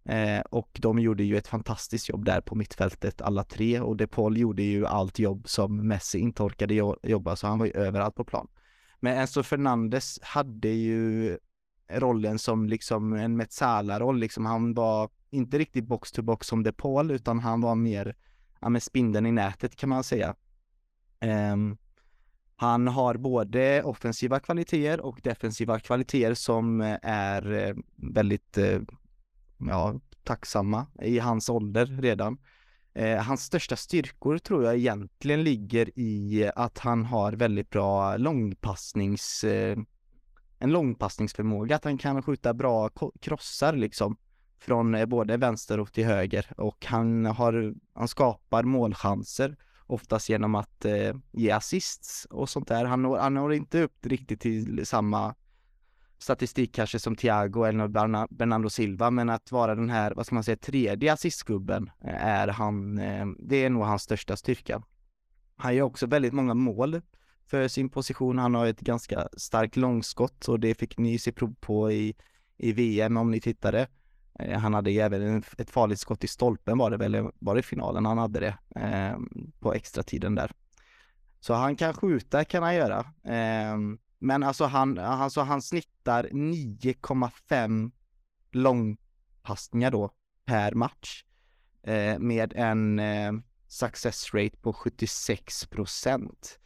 Eh, 0.08 0.40
och 0.40 0.78
de 0.80 0.98
gjorde 0.98 1.24
ju 1.24 1.36
ett 1.36 1.48
fantastiskt 1.48 2.08
jobb 2.08 2.24
där 2.24 2.40
på 2.40 2.54
mittfältet 2.54 3.22
alla 3.22 3.44
tre 3.44 3.80
och 3.80 3.96
de 3.96 4.06
Paul 4.06 4.36
gjorde 4.36 4.62
ju 4.62 4.86
allt 4.86 5.18
jobb 5.18 5.48
som 5.48 5.88
Messi 5.88 6.18
inte 6.18 6.42
orkade 6.42 6.74
jobba 7.02 7.36
så 7.36 7.46
han 7.46 7.58
var 7.58 7.66
ju 7.66 7.72
överallt 7.72 8.14
på 8.14 8.24
plan. 8.24 8.48
Men 9.00 9.18
Enzo 9.18 9.42
Fernandes 9.42 10.18
hade 10.22 10.68
ju 10.68 11.38
rollen 11.90 12.38
som 12.38 12.68
liksom 12.68 13.12
en 13.12 13.36
Metsala-roll, 13.36 14.18
liksom 14.18 14.46
han 14.46 14.74
var 14.74 15.10
inte 15.30 15.58
riktigt 15.58 15.86
box 15.86 16.12
to 16.12 16.22
box 16.22 16.46
som 16.46 16.62
De 16.62 16.72
Paul, 16.72 17.10
utan 17.10 17.38
han 17.38 17.60
var 17.60 17.74
mer, 17.74 18.16
ja 18.60 18.68
men 18.68 18.80
spindeln 18.80 19.26
i 19.26 19.32
nätet 19.32 19.76
kan 19.76 19.88
man 19.88 20.04
säga. 20.04 20.34
Um, 21.52 21.78
han 22.56 22.88
har 22.88 23.14
både 23.14 23.82
offensiva 23.82 24.40
kvaliteter 24.40 25.00
och 25.00 25.20
defensiva 25.22 25.80
kvaliteter 25.80 26.34
som 26.34 26.80
eh, 26.80 26.96
är 27.02 27.52
eh, 27.52 27.74
väldigt, 27.96 28.58
eh, 28.58 28.80
ja, 29.58 30.00
tacksamma 30.24 30.86
i 31.02 31.18
hans 31.18 31.48
ålder 31.48 31.86
redan. 31.86 32.38
Hans 33.26 33.44
största 33.44 33.76
styrkor 33.76 34.38
tror 34.38 34.64
jag 34.64 34.76
egentligen 34.76 35.44
ligger 35.44 35.98
i 35.98 36.50
att 36.56 36.78
han 36.78 37.04
har 37.04 37.32
väldigt 37.32 37.70
bra 37.70 38.16
långpassnings, 38.16 39.44
en 40.58 40.72
långpassningsförmåga, 40.72 41.76
att 41.76 41.84
han 41.84 41.98
kan 41.98 42.22
skjuta 42.22 42.54
bra 42.54 42.90
krossar 43.20 43.72
liksom 43.72 44.16
från 44.58 45.08
både 45.08 45.36
vänster 45.36 45.80
och 45.80 45.92
till 45.92 46.04
höger 46.04 46.52
och 46.56 46.86
han 46.86 47.26
har, 47.26 47.74
han 47.94 48.08
skapar 48.08 48.62
målchanser 48.62 49.56
oftast 49.86 50.28
genom 50.28 50.54
att 50.54 50.84
eh, 50.84 51.14
ge 51.32 51.50
assists 51.50 52.26
och 52.30 52.48
sånt 52.48 52.68
där. 52.68 52.84
Han 52.84 53.02
når, 53.02 53.18
han 53.18 53.34
når 53.34 53.54
inte 53.54 53.82
upp 53.82 54.06
riktigt 54.06 54.40
till 54.40 54.86
samma 54.86 55.34
statistik 56.18 56.74
kanske 56.74 56.98
som 56.98 57.16
Thiago 57.16 57.64
eller 57.64 57.88
Bernardo 58.34 58.70
Silva, 58.70 59.10
men 59.10 59.30
att 59.30 59.52
vara 59.52 59.74
den 59.74 59.90
här, 59.90 60.12
vad 60.14 60.26
ska 60.26 60.34
man 60.34 60.44
säga, 60.44 60.56
tredje 60.56 61.12
assistgubben 61.12 61.90
eh, 62.04 62.26
är 62.26 62.48
han, 62.48 62.98
eh, 62.98 63.26
det 63.38 63.64
är 63.64 63.70
nog 63.70 63.84
hans 63.84 64.02
största 64.02 64.36
styrka. 64.36 64.82
Han 65.56 65.74
gör 65.74 65.84
också 65.84 66.06
väldigt 66.06 66.32
många 66.32 66.54
mål 66.54 67.00
för 67.46 67.68
sin 67.68 67.90
position. 67.90 68.38
Han 68.38 68.54
har 68.54 68.66
ett 68.66 68.80
ganska 68.80 69.28
starkt 69.36 69.76
långskott 69.76 70.48
och 70.48 70.60
det 70.60 70.74
fick 70.74 70.98
ni 70.98 71.18
se 71.18 71.32
prov 71.32 71.54
på 71.60 71.92
i, 71.92 72.14
i 72.56 72.72
VM 72.72 73.16
om 73.16 73.30
ni 73.30 73.40
tittade. 73.40 73.88
Eh, 74.38 74.58
han 74.58 74.74
hade 74.74 74.90
även 74.90 75.42
ett 75.58 75.70
farligt 75.70 76.00
skott 76.00 76.24
i 76.24 76.28
stolpen 76.28 76.78
var 76.78 76.90
det 76.90 76.96
väl, 76.96 77.14
eh, 77.14 77.28
var 77.38 77.54
det 77.54 77.62
finalen 77.62 78.06
han 78.06 78.18
hade 78.18 78.40
det 78.40 78.80
eh, 78.80 79.18
på 79.60 79.74
extra 79.74 80.02
tiden 80.02 80.34
där. 80.34 80.52
Så 81.40 81.54
han 81.54 81.76
kan 81.76 81.94
skjuta 81.94 82.44
kan 82.44 82.62
han 82.62 82.74
göra. 82.74 82.98
Eh, 83.24 83.78
men 84.18 84.42
alltså 84.42 84.64
han, 84.64 84.98
alltså 84.98 85.40
han 85.40 85.62
snittar 85.62 86.24
9,5 86.24 87.92
långpassningar 88.52 89.90
då 89.90 90.10
per 90.44 90.74
match 90.74 91.24
eh, 91.82 92.18
med 92.18 92.52
en 92.56 92.98
eh, 92.98 93.32
success 93.68 94.34
rate 94.34 94.56
på 94.56 94.72
76 94.72 95.66
procent. 95.66 96.58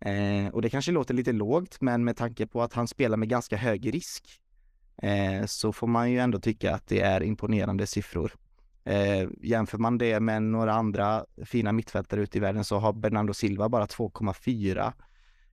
Eh, 0.00 0.48
och 0.52 0.62
det 0.62 0.70
kanske 0.70 0.92
låter 0.92 1.14
lite 1.14 1.32
lågt, 1.32 1.80
men 1.80 2.04
med 2.04 2.16
tanke 2.16 2.46
på 2.46 2.62
att 2.62 2.72
han 2.74 2.88
spelar 2.88 3.16
med 3.16 3.28
ganska 3.28 3.56
hög 3.56 3.94
risk 3.94 4.40
Eh, 5.02 5.46
så 5.46 5.72
får 5.72 5.86
man 5.86 6.10
ju 6.10 6.18
ändå 6.18 6.40
tycka 6.40 6.74
att 6.74 6.86
det 6.86 7.00
är 7.00 7.22
imponerande 7.22 7.86
siffror. 7.86 8.32
Eh, 8.84 9.28
jämför 9.42 9.78
man 9.78 9.98
det 9.98 10.20
med 10.20 10.42
några 10.42 10.72
andra 10.72 11.24
fina 11.44 11.72
mittfältare 11.72 12.20
ute 12.20 12.38
i 12.38 12.40
världen 12.40 12.64
så 12.64 12.78
har 12.78 12.92
Bernardo 12.92 13.34
Silva 13.34 13.68
bara 13.68 13.86
2,4. 13.86 14.92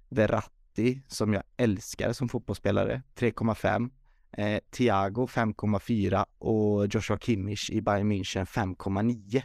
Verratti, 0.09 1.01
som 1.07 1.33
jag 1.33 1.43
älskar 1.57 2.13
som 2.13 2.29
fotbollsspelare, 2.29 3.01
3,5. 3.15 3.89
Eh, 4.31 4.59
Thiago 4.71 5.27
5,4 5.27 6.25
och 6.37 6.87
Joshua 6.87 7.17
Kimmich 7.17 7.69
i 7.69 7.81
Bayern 7.81 8.11
München 8.11 8.45
5,9. 8.45 9.43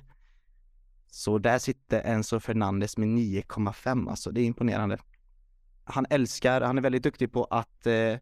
Så 1.10 1.38
där 1.38 1.58
sitter 1.58 2.02
Enzo 2.02 2.40
Fernandes 2.40 2.96
med 2.96 3.08
9,5, 3.08 4.10
alltså 4.10 4.30
det 4.30 4.40
är 4.40 4.44
imponerande. 4.44 4.98
Han 5.84 6.06
älskar, 6.10 6.60
han 6.60 6.78
är 6.78 6.82
väldigt 6.82 7.02
duktig 7.02 7.32
på 7.32 7.44
att 7.44 7.86
eh, 7.86 8.14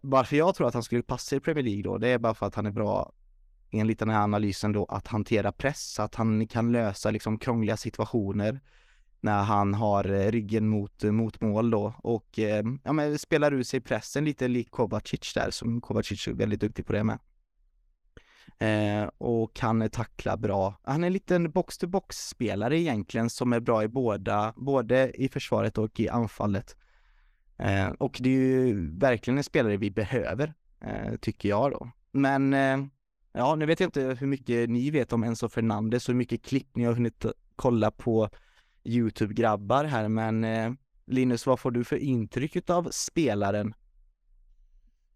varför 0.00 0.36
jag 0.36 0.54
tror 0.54 0.68
att 0.68 0.74
han 0.74 0.82
skulle 0.82 1.02
passa 1.02 1.36
i 1.36 1.40
Premier 1.40 1.64
League 1.64 1.82
då, 1.82 1.98
det 1.98 2.08
är 2.08 2.18
bara 2.18 2.34
för 2.34 2.46
att 2.46 2.54
han 2.54 2.66
är 2.66 2.70
bra 2.70 3.12
enligt 3.70 3.98
den 3.98 4.10
här 4.10 4.22
analysen 4.22 4.72
då 4.72 4.84
att 4.84 5.06
hantera 5.06 5.52
press, 5.52 6.00
att 6.00 6.14
han 6.14 6.46
kan 6.46 6.72
lösa 6.72 7.10
liksom 7.10 7.38
krångliga 7.38 7.76
situationer 7.76 8.60
när 9.20 9.42
han 9.42 9.74
har 9.74 10.10
eh, 10.10 10.30
ryggen 10.30 10.68
mot, 10.68 11.04
eh, 11.04 11.12
mot 11.12 11.40
mål 11.40 11.70
då 11.70 11.94
och 11.98 12.38
eh, 12.38 12.64
ja, 12.84 12.92
men 12.92 13.18
spelar 13.18 13.52
ut 13.52 13.66
sig 13.66 13.80
pressen 13.80 14.24
lite 14.24 14.48
lik 14.48 14.70
Kovacic 14.70 15.34
där 15.34 15.50
som 15.50 15.80
Kovacic 15.80 16.28
är 16.28 16.32
väldigt 16.32 16.60
duktig 16.60 16.86
på 16.86 16.92
det 16.92 17.04
med. 17.04 17.18
Eh, 18.58 19.10
och 19.18 19.54
kan 19.54 19.90
tackla 19.90 20.36
bra. 20.36 20.74
Han 20.82 21.02
är 21.04 21.06
en 21.06 21.12
liten 21.12 21.50
box-to-box 21.50 22.28
spelare 22.28 22.78
egentligen 22.78 23.30
som 23.30 23.52
är 23.52 23.60
bra 23.60 23.82
i 23.82 23.88
båda, 23.88 24.54
både 24.56 25.10
i 25.14 25.28
försvaret 25.28 25.78
och 25.78 26.00
i 26.00 26.08
anfallet. 26.08 26.76
Eh, 27.58 27.88
och 27.88 28.16
det 28.20 28.28
är 28.28 28.66
ju 28.66 28.98
verkligen 28.98 29.38
en 29.38 29.44
spelare 29.44 29.76
vi 29.76 29.90
behöver, 29.90 30.54
eh, 30.80 31.16
tycker 31.20 31.48
jag 31.48 31.70
då. 31.70 31.90
Men 32.12 32.54
eh, 32.54 32.78
ja, 33.32 33.54
nu 33.54 33.66
vet 33.66 33.80
jag 33.80 33.86
inte 33.86 34.16
hur 34.20 34.26
mycket 34.26 34.70
ni 34.70 34.90
vet 34.90 35.12
om 35.12 35.24
Enzo 35.24 35.48
Fernandes 35.48 36.08
och 36.08 36.12
hur 36.12 36.18
mycket 36.18 36.44
klipp 36.44 36.76
ni 36.76 36.84
har 36.84 36.92
hunnit 36.92 37.26
kolla 37.56 37.90
på 37.90 38.30
Youtube-grabbar 38.84 39.84
här, 39.84 40.08
men 40.08 40.44
eh, 40.44 40.72
Linus, 41.06 41.46
vad 41.46 41.60
får 41.60 41.70
du 41.70 41.84
för 41.84 41.96
intryck 41.96 42.70
av 42.70 42.88
spelaren? 42.90 43.74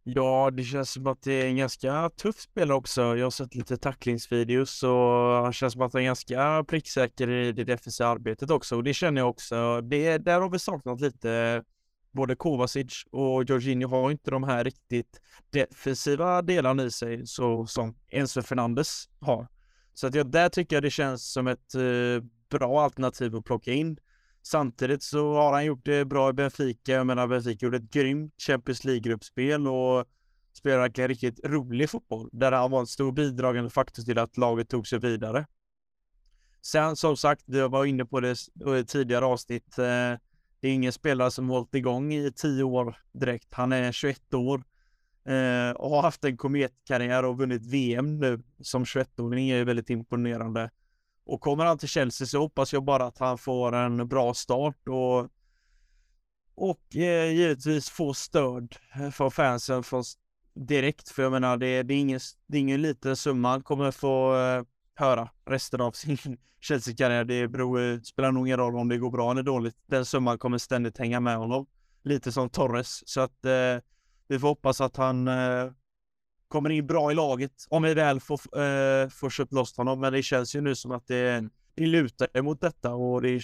Ja, 0.03 0.51
det 0.51 0.65
känns 0.65 0.93
som 0.93 1.07
att 1.07 1.23
det 1.23 1.33
är 1.33 1.47
en 1.47 1.57
ganska 1.57 2.11
tuff 2.11 2.41
spelare 2.41 2.77
också. 2.77 3.17
Jag 3.17 3.27
har 3.27 3.31
sett 3.31 3.55
lite 3.55 3.77
tacklingsvideos 3.77 4.83
och 4.83 4.91
han 5.43 5.53
känns 5.53 5.73
som 5.73 5.83
att 5.83 5.93
han 5.93 6.03
är 6.03 6.07
ganska 6.07 6.65
pricksäker 6.69 7.31
i 7.31 7.53
det 7.53 7.65
defensiva 7.65 8.09
arbetet 8.09 8.51
också 8.51 8.77
och 8.77 8.85
det 8.85 8.95
känner 8.95 9.21
jag 9.21 9.31
också. 9.31 9.81
Det, 9.81 10.19
där 10.19 10.41
har 10.41 10.51
vi 10.51 10.59
saknat 10.59 11.01
lite 11.01 11.65
både 12.19 12.37
Kovacic 12.37 13.05
och 13.11 13.45
Jorginho 13.45 13.89
har 13.89 14.11
inte 14.11 14.31
de 14.31 14.43
här 14.43 14.65
riktigt 14.65 15.21
defensiva 15.51 16.43
delarna 16.43 16.85
i 16.85 16.91
sig 16.91 17.27
så 17.27 17.67
som 17.67 17.95
Enzo 18.09 18.43
Fernandes 18.43 19.09
har. 19.21 19.49
Så 19.95 20.07
att 20.07 20.15
jag, 20.15 20.31
där 20.31 20.49
tycker 20.49 20.77
jag 20.77 20.83
det 20.83 20.91
känns 20.91 21.33
som 21.33 21.47
ett 21.47 21.75
eh, 21.75 22.25
bra 22.51 22.83
alternativ 22.83 23.37
att 23.37 23.45
plocka 23.45 23.73
in. 23.73 23.99
Samtidigt 24.43 25.03
så 25.03 25.35
har 25.35 25.53
han 25.53 25.65
gjort 25.65 25.85
det 25.85 26.05
bra 26.05 26.31
i 26.31 26.33
Benfica. 26.33 26.93
Jag 26.93 27.07
menar 27.07 27.27
Benfica 27.27 27.67
gjorde 27.67 27.77
ett 27.77 27.91
grymt 27.91 28.35
Champions 28.43 28.85
League-gruppspel 28.85 29.69
och 29.69 30.07
spelade 30.53 30.81
verkligen 30.83 31.09
riktigt 31.09 31.41
rolig 31.45 31.91
fotboll 31.91 32.29
där 32.33 32.53
han 32.53 32.71
var 32.71 32.81
en 32.81 32.87
stor 32.87 33.13
bidragande 33.13 33.71
faktor 33.71 34.03
till 34.03 34.19
att 34.19 34.37
laget 34.37 34.69
tog 34.69 34.87
sig 34.87 34.99
vidare. 34.99 35.47
Sen 36.63 36.97
som 36.97 37.17
sagt, 37.17 37.43
vi 37.47 37.61
var 37.61 37.85
inne 37.85 38.05
på 38.05 38.21
det 38.21 38.31
i 38.31 38.79
eh, 38.79 38.85
tidigare 38.85 39.25
avsnitt. 39.25 39.79
Eh, 39.79 40.15
det 40.61 40.69
är 40.69 40.73
ingen 40.73 40.93
spelare 40.93 41.31
som 41.31 41.49
hållit 41.49 41.75
igång 41.75 42.13
i 42.13 42.33
tio 42.33 42.63
år 42.63 42.97
direkt. 43.13 43.55
Han 43.55 43.73
är 43.73 43.93
21 43.93 44.35
år 44.35 44.65
eh, 45.25 45.71
och 45.71 45.91
har 45.91 46.03
haft 46.03 46.25
en 46.25 46.37
kometkarriär 46.37 47.25
och 47.25 47.39
vunnit 47.39 47.67
VM 47.67 48.19
nu 48.19 48.43
som 48.61 48.85
21-åring 48.85 49.51
är 49.51 49.65
väldigt 49.65 49.91
imponerande. 49.91 50.71
Och 51.25 51.41
kommer 51.41 51.65
han 51.65 51.79
till 51.79 51.89
Chelsea 51.89 52.27
så 52.27 52.39
hoppas 52.39 52.73
jag 52.73 52.85
bara 52.85 53.05
att 53.05 53.19
han 53.19 53.39
får 53.39 53.75
en 53.75 54.09
bra 54.09 54.35
start 54.35 54.89
och 54.89 55.31
och 56.61 56.97
eh, 56.97 57.33
givetvis 57.33 57.91
får 57.91 58.13
stöd 58.13 58.77
eh, 58.95 59.11
från 59.11 59.31
fansen 59.31 59.83
från 59.83 60.05
direkt. 60.55 61.09
För 61.09 61.23
jag 61.23 61.33
menar, 61.33 61.57
det, 61.57 61.83
det, 61.83 61.95
är, 61.95 61.99
ingen, 61.99 62.21
det 62.47 62.57
är 62.57 62.61
ingen 62.61 62.83
liten 62.83 63.17
summa. 63.17 63.49
Han 63.49 63.63
kommer 63.63 63.91
få 63.91 64.37
eh, 64.37 64.63
höra 64.99 65.29
resten 65.45 65.81
av 65.81 65.93
sin 65.93 66.19
Chelsea-karriär. 66.61 67.25
Det 67.25 67.49
beror, 67.49 67.81
eh, 67.81 68.01
spelar 68.01 68.33
nog 68.33 68.47
ingen 68.47 68.59
roll 68.59 68.77
om 68.77 68.89
det 68.89 68.99
går 68.99 69.11
bra 69.11 69.31
eller 69.31 69.43
dåligt. 69.43 69.77
Den 69.87 70.05
summan 70.05 70.39
kommer 70.39 70.59
ständigt 70.59 70.99
hänga 70.99 71.21
med 71.21 71.37
honom. 71.37 71.67
Lite 72.03 72.33
som 72.33 72.51
Torres. 72.51 73.09
Så 73.09 73.21
att 73.21 73.45
eh, 73.45 73.83
vi 74.29 74.39
får 74.39 74.49
hoppas 74.49 74.81
att 74.81 74.97
han 74.97 75.29
eh, 75.29 75.71
kommer 76.49 76.71
in 76.71 76.87
bra 76.87 77.13
i 77.13 77.15
laget 77.15 77.53
om 77.69 77.83
vi 77.83 77.95
väl 77.95 78.21
får, 78.21 78.61
eh, 78.61 79.09
får 79.09 79.31
köpt 79.31 79.53
loss 79.53 79.77
honom. 79.77 80.01
Men 80.01 80.13
det 80.13 80.23
känns 80.23 80.57
ju 80.57 80.61
nu 80.61 80.75
som 80.75 80.93
att 80.93 81.07
det, 81.07 81.49
det 81.75 81.87
lutar 81.87 82.29
emot 82.35 82.61
detta 82.61 82.95
och 82.95 83.23
det 83.23 83.43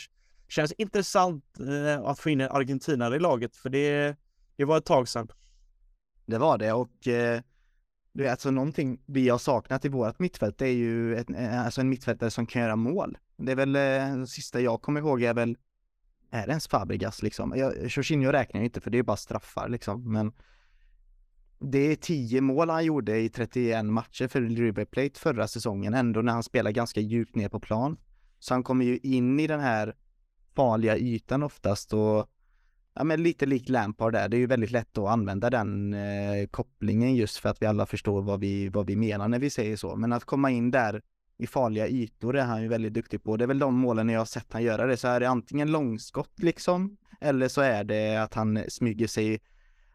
känns 0.48 0.72
intressant 0.72 1.44
eh, 1.60 2.04
att 2.04 2.18
få 2.18 2.30
in 2.30 2.40
en 2.40 2.50
argentinare 2.50 3.16
i 3.16 3.18
laget 3.18 3.56
för 3.56 3.68
det, 3.68 4.16
det 4.56 4.64
var 4.64 4.78
ett 4.78 4.84
tag 4.84 5.08
sedan. 5.08 5.28
Det 6.26 6.38
var 6.38 6.58
det 6.58 6.72
och 6.72 7.08
eh, 7.08 7.40
det 8.14 8.26
är 8.26 8.30
alltså 8.30 8.50
någonting 8.50 9.00
vi 9.06 9.28
har 9.28 9.38
saknat 9.38 9.84
i 9.84 9.88
vårt 9.88 10.18
mittfält, 10.18 10.58
det 10.58 10.68
är 10.68 10.72
ju 10.72 11.16
ett, 11.16 11.30
eh, 11.30 11.64
alltså 11.64 11.80
en 11.80 11.88
mittfältare 11.88 12.30
som 12.30 12.46
kan 12.46 12.62
göra 12.62 12.76
mål. 12.76 13.18
Det 13.36 13.52
är 13.52 13.56
väl, 13.56 13.76
eh, 13.76 14.20
det 14.20 14.26
sista 14.26 14.60
jag 14.60 14.82
kommer 14.82 15.00
ihåg 15.00 15.22
är 15.22 15.34
väl, 15.34 15.56
är 16.30 16.46
det 16.46 16.50
ens 16.50 16.68
Fabregas 16.68 17.22
liksom? 17.22 17.52
Jag, 17.56 17.74
Jorginho 17.88 18.32
räknar 18.32 18.60
jag 18.60 18.66
inte 18.66 18.80
för 18.80 18.90
det 18.90 18.98
är 18.98 19.02
bara 19.02 19.16
straffar 19.16 19.68
liksom, 19.68 20.12
men 20.12 20.32
det 21.58 21.78
är 21.78 21.96
tio 21.96 22.40
mål 22.40 22.70
han 22.70 22.84
gjorde 22.84 23.18
i 23.18 23.28
31 23.28 23.84
matcher 23.84 24.28
för 24.28 24.40
River 24.40 24.84
Plate 24.84 25.20
förra 25.20 25.48
säsongen, 25.48 25.94
ändå 25.94 26.22
när 26.22 26.32
han 26.32 26.42
spelar 26.42 26.70
ganska 26.70 27.00
djupt 27.00 27.34
ner 27.34 27.48
på 27.48 27.60
plan. 27.60 27.96
Så 28.38 28.54
han 28.54 28.62
kommer 28.62 28.84
ju 28.84 28.98
in 29.02 29.40
i 29.40 29.46
den 29.46 29.60
här 29.60 29.94
farliga 30.56 30.96
ytan 30.96 31.42
oftast 31.42 31.92
och 31.92 32.26
ja, 32.94 33.04
men 33.04 33.22
lite 33.22 33.46
lik 33.46 33.68
Lampard 33.68 34.12
där. 34.12 34.28
Det 34.28 34.36
är 34.36 34.38
ju 34.38 34.46
väldigt 34.46 34.70
lätt 34.70 34.98
att 34.98 35.08
använda 35.08 35.50
den 35.50 35.94
eh, 35.94 36.46
kopplingen 36.50 37.14
just 37.14 37.36
för 37.36 37.48
att 37.48 37.62
vi 37.62 37.66
alla 37.66 37.86
förstår 37.86 38.22
vad 38.22 38.40
vi, 38.40 38.68
vad 38.68 38.86
vi 38.86 38.96
menar 38.96 39.28
när 39.28 39.38
vi 39.38 39.50
säger 39.50 39.76
så. 39.76 39.96
Men 39.96 40.12
att 40.12 40.24
komma 40.24 40.50
in 40.50 40.70
där 40.70 41.02
i 41.38 41.46
farliga 41.46 41.88
ytor 41.88 42.36
är 42.36 42.44
han 42.44 42.62
ju 42.62 42.68
väldigt 42.68 42.94
duktig 42.94 43.22
på. 43.22 43.36
Det 43.36 43.44
är 43.44 43.48
väl 43.48 43.58
de 43.58 43.74
målen 43.74 44.08
jag 44.08 44.20
har 44.20 44.24
sett 44.24 44.52
han 44.52 44.62
göra 44.62 44.86
det. 44.86 44.96
Så 44.96 45.08
är 45.08 45.20
det 45.20 45.28
antingen 45.28 45.72
långskott 45.72 46.38
liksom, 46.38 46.96
eller 47.20 47.48
så 47.48 47.60
är 47.60 47.84
det 47.84 48.16
att 48.16 48.34
han 48.34 48.64
smyger 48.68 49.06
sig 49.06 49.40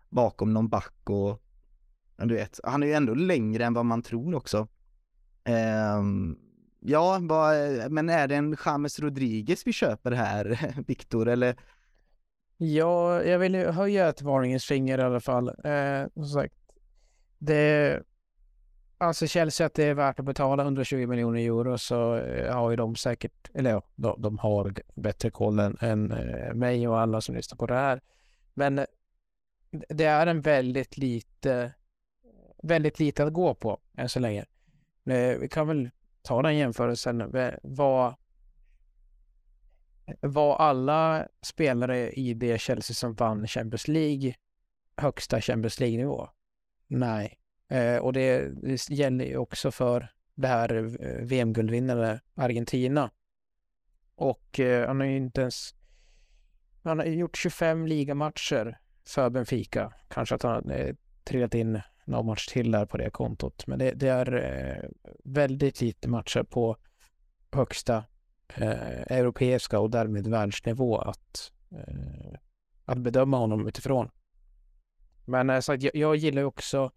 bakom 0.10 0.54
någon 0.54 0.70
back 0.70 1.10
och 1.10 1.42
du 2.28 2.34
vet, 2.34 2.60
han 2.64 2.84
är 2.84 2.88
ju 2.88 2.94
ändå 2.94 3.14
längre 3.14 3.66
än 3.66 3.74
vad 3.74 3.86
man 3.86 4.02
tror 4.02 4.36
också. 4.36 4.68
Eh, 5.44 6.04
ja, 6.80 7.20
vad, 7.22 7.56
men 7.92 8.10
är 8.10 8.28
det 8.28 8.36
en 8.36 8.58
James 8.66 9.00
Rodriguez 9.00 9.68
vi 9.68 9.74
köper 9.74 10.12
här, 10.12 10.74
Viktor, 10.88 11.28
eller? 11.28 11.56
Ja, 12.62 13.24
jag 13.24 13.40
vill 13.40 13.56
höja 13.56 14.10
ett 14.10 14.22
varningens 14.22 14.66
finger 14.66 14.98
i 14.98 15.02
alla 15.02 15.20
fall. 15.20 15.48
Eh, 15.48 16.08
som 16.14 16.26
sagt, 16.26 16.54
det 17.38 18.04
Alltså 19.02 19.28
Chelsea 19.28 19.68
att 19.68 19.74
det 19.74 19.84
är 19.84 19.94
värt 19.94 20.20
att 20.20 20.26
betala 20.26 20.64
120 20.64 21.08
miljoner 21.08 21.40
euro 21.40 21.78
så 21.78 22.16
eh, 22.16 22.56
har 22.56 22.70
ju 22.70 22.76
de 22.76 22.96
säkert, 22.96 23.50
eller 23.54 23.72
ja, 23.72 23.84
de, 23.96 24.22
de 24.22 24.38
har 24.38 24.74
bättre 24.96 25.30
koll 25.30 25.60
än, 25.60 25.78
än 25.82 26.12
eh, 26.12 26.54
mig 26.54 26.88
och 26.88 27.00
alla 27.00 27.22
som 27.22 27.36
lyssnar 27.36 27.58
på 27.58 27.66
det 27.66 27.74
här. 27.74 28.02
Men 28.54 28.80
eh, 28.80 28.86
det 29.72 30.06
är 30.06 30.28
en 30.28 30.42
väldigt 30.42 30.98
lite, 30.98 31.74
väldigt 32.64 33.00
lite 33.00 33.24
att 33.24 33.34
gå 33.34 33.56
på 33.56 33.80
än 33.98 34.10
så 34.10 34.20
länge. 34.20 34.46
Vi 35.40 35.48
kan 35.52 35.68
väl 35.68 35.90
ta 36.22 36.42
den 36.42 36.58
jämförelsen. 36.58 37.32
Vad, 37.64 38.16
var 40.22 40.56
alla 40.56 41.28
spelare 41.42 42.12
i 42.12 42.34
det 42.34 42.62
Chelsea 42.62 42.96
som 42.96 43.14
vann 43.14 43.48
Champions 43.48 43.88
League 43.88 44.34
högsta 44.98 45.42
Champions 45.42 45.80
League-nivå? 45.80 46.30
Nej, 46.88 47.40
Eh, 47.70 47.98
och 47.98 48.14
det, 48.14 48.50
det 48.62 48.90
gäller 48.90 49.26
ju 49.26 49.38
också 49.38 49.72
för 49.72 50.12
det 50.36 50.48
här 50.48 50.76
eh, 50.76 51.26
VM-guldvinnare 51.26 52.20
Argentina. 52.36 53.12
Och 54.16 54.60
eh, 54.60 54.88
han 54.88 55.00
har 55.00 55.08
ju 55.08 55.18
inte 55.18 55.42
ens... 55.42 55.76
Han 56.84 57.00
har 57.00 57.06
gjort 57.06 57.38
25 57.38 57.88
ligamatcher 57.88 58.80
för 59.08 59.30
Benfica. 59.30 59.94
Kanske 60.08 60.36
att 60.36 60.44
han 60.44 60.52
har 60.52 60.78
eh, 60.78 60.96
trillat 61.24 61.56
in 61.56 61.82
någon 62.06 62.26
match 62.26 62.48
till 62.48 62.72
där 62.72 62.86
på 62.86 62.98
det 62.98 63.10
kontot. 63.10 63.68
Men 63.68 63.80
det, 63.80 63.92
det 63.92 64.08
är 64.08 64.34
eh, 64.34 64.90
väldigt 65.24 65.82
lite 65.82 66.10
matcher 66.10 66.44
på 66.44 66.78
högsta 67.52 68.04
eh, 68.56 69.02
europeiska 69.18 69.80
och 69.80 69.90
därmed 69.90 70.28
världsnivå 70.28 70.98
att, 70.98 71.52
eh, 71.72 72.40
att 72.86 72.98
bedöma 72.98 73.38
honom 73.38 73.68
utifrån. 73.68 74.10
Men 75.26 75.50
eh, 75.50 75.60
så 75.60 75.74
jag, 75.80 75.96
jag 75.96 76.16
gillar 76.16 76.44
också 76.44 76.92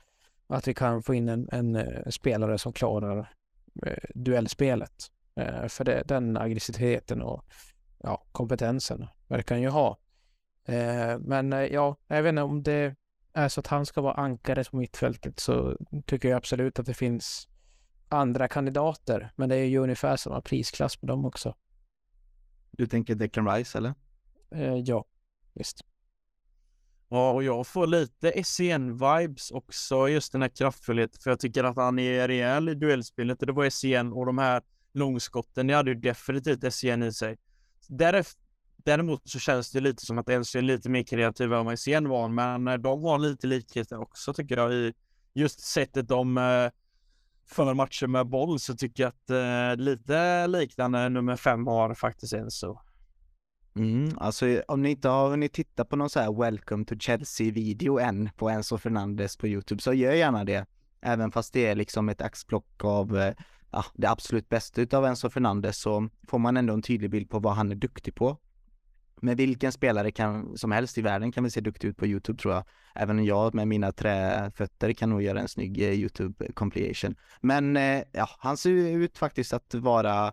att 0.46 0.68
vi 0.68 0.74
kan 0.74 1.02
få 1.02 1.14
in 1.14 1.28
en, 1.28 1.48
en, 1.52 1.76
eh, 1.76 2.08
spelare 2.10 2.58
som 2.58 2.72
klarar 2.72 3.34
eh, 3.86 4.10
duellspelet. 4.14 5.10
Eh, 5.36 5.66
för 5.68 5.84
det, 5.84 6.02
den 6.06 6.36
aggressiviteten 6.36 7.22
och 7.22 7.44
ja, 7.98 8.26
kompetensen 8.32 9.06
verkar 9.28 9.54
han 9.54 9.62
ju 9.62 9.68
ha. 9.68 9.98
Eh, 10.64 11.18
men 11.18 11.52
eh, 11.52 11.64
ja, 11.64 11.96
jag 12.06 12.22
vet 12.22 12.30
inte 12.30 12.42
om 12.42 12.62
det 12.62 12.94
är 13.32 13.48
så 13.48 13.60
att 13.60 13.66
han 13.66 13.86
ska 13.86 14.00
vara 14.00 14.14
ankare 14.14 14.64
på 14.64 14.76
mittfältet 14.76 15.40
så 15.40 15.76
tycker 16.06 16.28
jag 16.28 16.36
absolut 16.36 16.78
att 16.78 16.86
det 16.86 16.94
finns 16.94 17.48
andra 18.12 18.48
kandidater. 18.48 19.32
Men 19.36 19.48
det 19.48 19.56
är 19.56 19.64
ju 19.64 19.78
ungefär 19.78 20.16
samma 20.16 20.40
prisklass 20.40 20.96
på 20.96 21.06
dem 21.06 21.24
också. 21.24 21.54
Du 22.70 22.86
tänker 22.86 23.14
Declan 23.14 23.48
Rice 23.48 23.78
eller? 23.78 23.94
Eh, 24.50 24.76
ja, 24.76 25.04
visst. 25.52 25.80
Ja, 27.08 27.32
och 27.32 27.42
jag 27.42 27.66
får 27.66 27.86
lite 27.86 28.32
SCN-vibes 28.32 29.52
också, 29.52 30.08
just 30.08 30.32
den 30.32 30.42
här 30.42 30.48
kraftfullheten, 30.48 31.20
för 31.20 31.30
jag 31.30 31.40
tycker 31.40 31.64
att 31.64 31.76
han 31.76 31.98
är 31.98 32.28
rejäl 32.28 32.68
i 32.68 32.74
duellspelet. 32.74 33.40
Det 33.40 33.52
var 33.52 33.70
SCN 33.70 34.12
och 34.12 34.26
de 34.26 34.38
här 34.38 34.62
långskotten, 34.92 35.66
det 35.66 35.74
hade 35.74 35.90
ju 35.90 35.94
definitivt 35.94 36.74
SCN 36.74 37.02
i 37.02 37.12
sig. 37.12 37.38
Därefter, 37.88 38.42
däremot 38.76 39.30
så 39.30 39.38
känns 39.38 39.72
det 39.72 39.80
lite 39.80 40.06
som 40.06 40.18
att 40.18 40.28
Elsie 40.28 40.60
är 40.60 40.62
lite 40.62 40.90
mer 40.90 41.02
kreativa 41.02 41.58
än 41.58 41.66
vad 41.66 41.78
SCN 41.78 42.08
var, 42.08 42.28
men 42.58 42.82
de 42.82 43.02
har 43.02 43.18
lite 43.18 43.46
likheter 43.46 44.00
också 44.00 44.34
tycker 44.34 44.56
jag 44.56 44.72
i 44.72 44.92
just 45.34 45.60
sättet 45.60 46.08
de 46.08 46.38
eh, 46.38 46.70
för 47.54 47.74
matcher 47.74 48.06
med 48.06 48.26
boll 48.26 48.60
så 48.60 48.74
tycker 48.74 49.02
jag 49.02 49.08
att 49.08 49.30
eh, 49.30 49.84
lite 49.84 50.46
liknande 50.46 51.08
nummer 51.08 51.36
fem 51.36 51.66
har 51.66 51.94
faktiskt 51.94 52.32
Enzo. 52.32 52.78
Mm, 53.76 54.18
alltså 54.18 54.46
eh, 54.46 54.62
om 54.68 54.82
ni 54.82 54.90
inte 54.90 55.08
har 55.08 55.30
hunnit 55.30 55.52
titta 55.52 55.84
på 55.84 55.96
någon 55.96 56.10
så 56.10 56.20
här 56.20 56.32
Welcome 56.32 56.84
to 56.84 56.94
Chelsea-video 56.98 57.98
än 57.98 58.30
på 58.36 58.48
Enzo 58.48 58.78
Fernandes 58.78 59.36
på 59.36 59.46
Youtube 59.46 59.82
så 59.82 59.92
gör 59.92 60.12
gärna 60.12 60.44
det. 60.44 60.66
Även 61.00 61.32
fast 61.32 61.52
det 61.52 61.66
är 61.66 61.74
liksom 61.74 62.08
ett 62.08 62.22
axplock 62.22 62.84
av 62.84 63.18
eh, 63.18 63.34
ja, 63.70 63.84
det 63.94 64.10
absolut 64.10 64.48
bästa 64.48 64.80
utav 64.80 65.06
Enzo 65.06 65.30
Fernandes 65.30 65.80
så 65.80 66.08
får 66.28 66.38
man 66.38 66.56
ändå 66.56 66.74
en 66.74 66.82
tydlig 66.82 67.10
bild 67.10 67.30
på 67.30 67.38
vad 67.38 67.54
han 67.54 67.70
är 67.70 67.74
duktig 67.74 68.14
på. 68.14 68.38
Men 69.24 69.36
vilken 69.36 69.72
spelare 69.72 70.10
kan, 70.10 70.58
som 70.58 70.72
helst 70.72 70.98
i 70.98 71.02
världen 71.02 71.32
kan 71.32 71.44
väl 71.44 71.50
se 71.50 71.60
duktig 71.60 71.88
ut 71.88 71.96
på 71.96 72.06
Youtube 72.06 72.38
tror 72.38 72.54
jag. 72.54 72.64
Även 72.94 73.24
jag 73.24 73.54
med 73.54 73.68
mina 73.68 73.92
träfötter 73.92 74.92
kan 74.92 75.10
nog 75.10 75.22
göra 75.22 75.40
en 75.40 75.48
snygg 75.48 75.82
eh, 75.82 75.90
Youtube 75.90 76.52
compilation. 76.52 77.16
Men 77.40 77.76
eh, 77.76 78.02
ja, 78.12 78.28
han 78.38 78.56
ser 78.56 78.70
ut 78.70 79.18
faktiskt 79.18 79.52
att 79.52 79.74
vara 79.74 80.32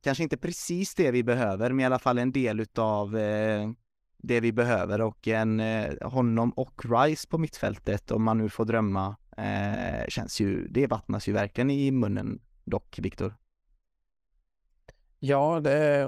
kanske 0.00 0.22
inte 0.22 0.36
precis 0.36 0.94
det 0.94 1.10
vi 1.10 1.22
behöver, 1.22 1.70
men 1.70 1.80
i 1.80 1.84
alla 1.84 1.98
fall 1.98 2.18
en 2.18 2.32
del 2.32 2.60
utav 2.60 3.16
eh, 3.16 3.70
det 4.18 4.40
vi 4.40 4.52
behöver 4.52 5.00
och 5.00 5.28
en 5.28 5.60
eh, 5.60 6.08
honom 6.08 6.50
och 6.50 6.84
Rice 6.84 7.28
på 7.28 7.38
mittfältet 7.38 8.10
om 8.10 8.22
man 8.22 8.38
nu 8.38 8.48
får 8.48 8.64
drömma 8.64 9.16
eh, 9.36 10.06
känns 10.08 10.40
ju, 10.40 10.68
det 10.68 10.86
vattnas 10.86 11.28
ju 11.28 11.32
verkligen 11.32 11.70
i 11.70 11.90
munnen 11.90 12.40
dock, 12.64 12.98
Viktor. 12.98 13.34
Ja, 15.18 15.60
det 15.60 15.72
är. 15.72 16.06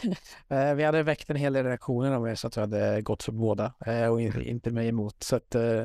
vi 0.76 0.84
hade 0.84 1.02
väckt 1.02 1.30
en 1.30 1.36
hel 1.36 1.52
del 1.52 1.66
reaktioner 1.66 2.16
om 2.16 2.24
det 2.24 2.36
så 2.36 2.46
att 2.46 2.56
vi 2.56 2.60
hade 2.60 3.02
gått 3.02 3.22
för 3.22 3.32
båda 3.32 3.74
eh, 3.86 4.06
och 4.06 4.20
inte 4.20 4.70
mig 4.70 4.88
emot. 4.88 5.22
Så 5.22 5.36
att 5.36 5.54
eh, 5.54 5.84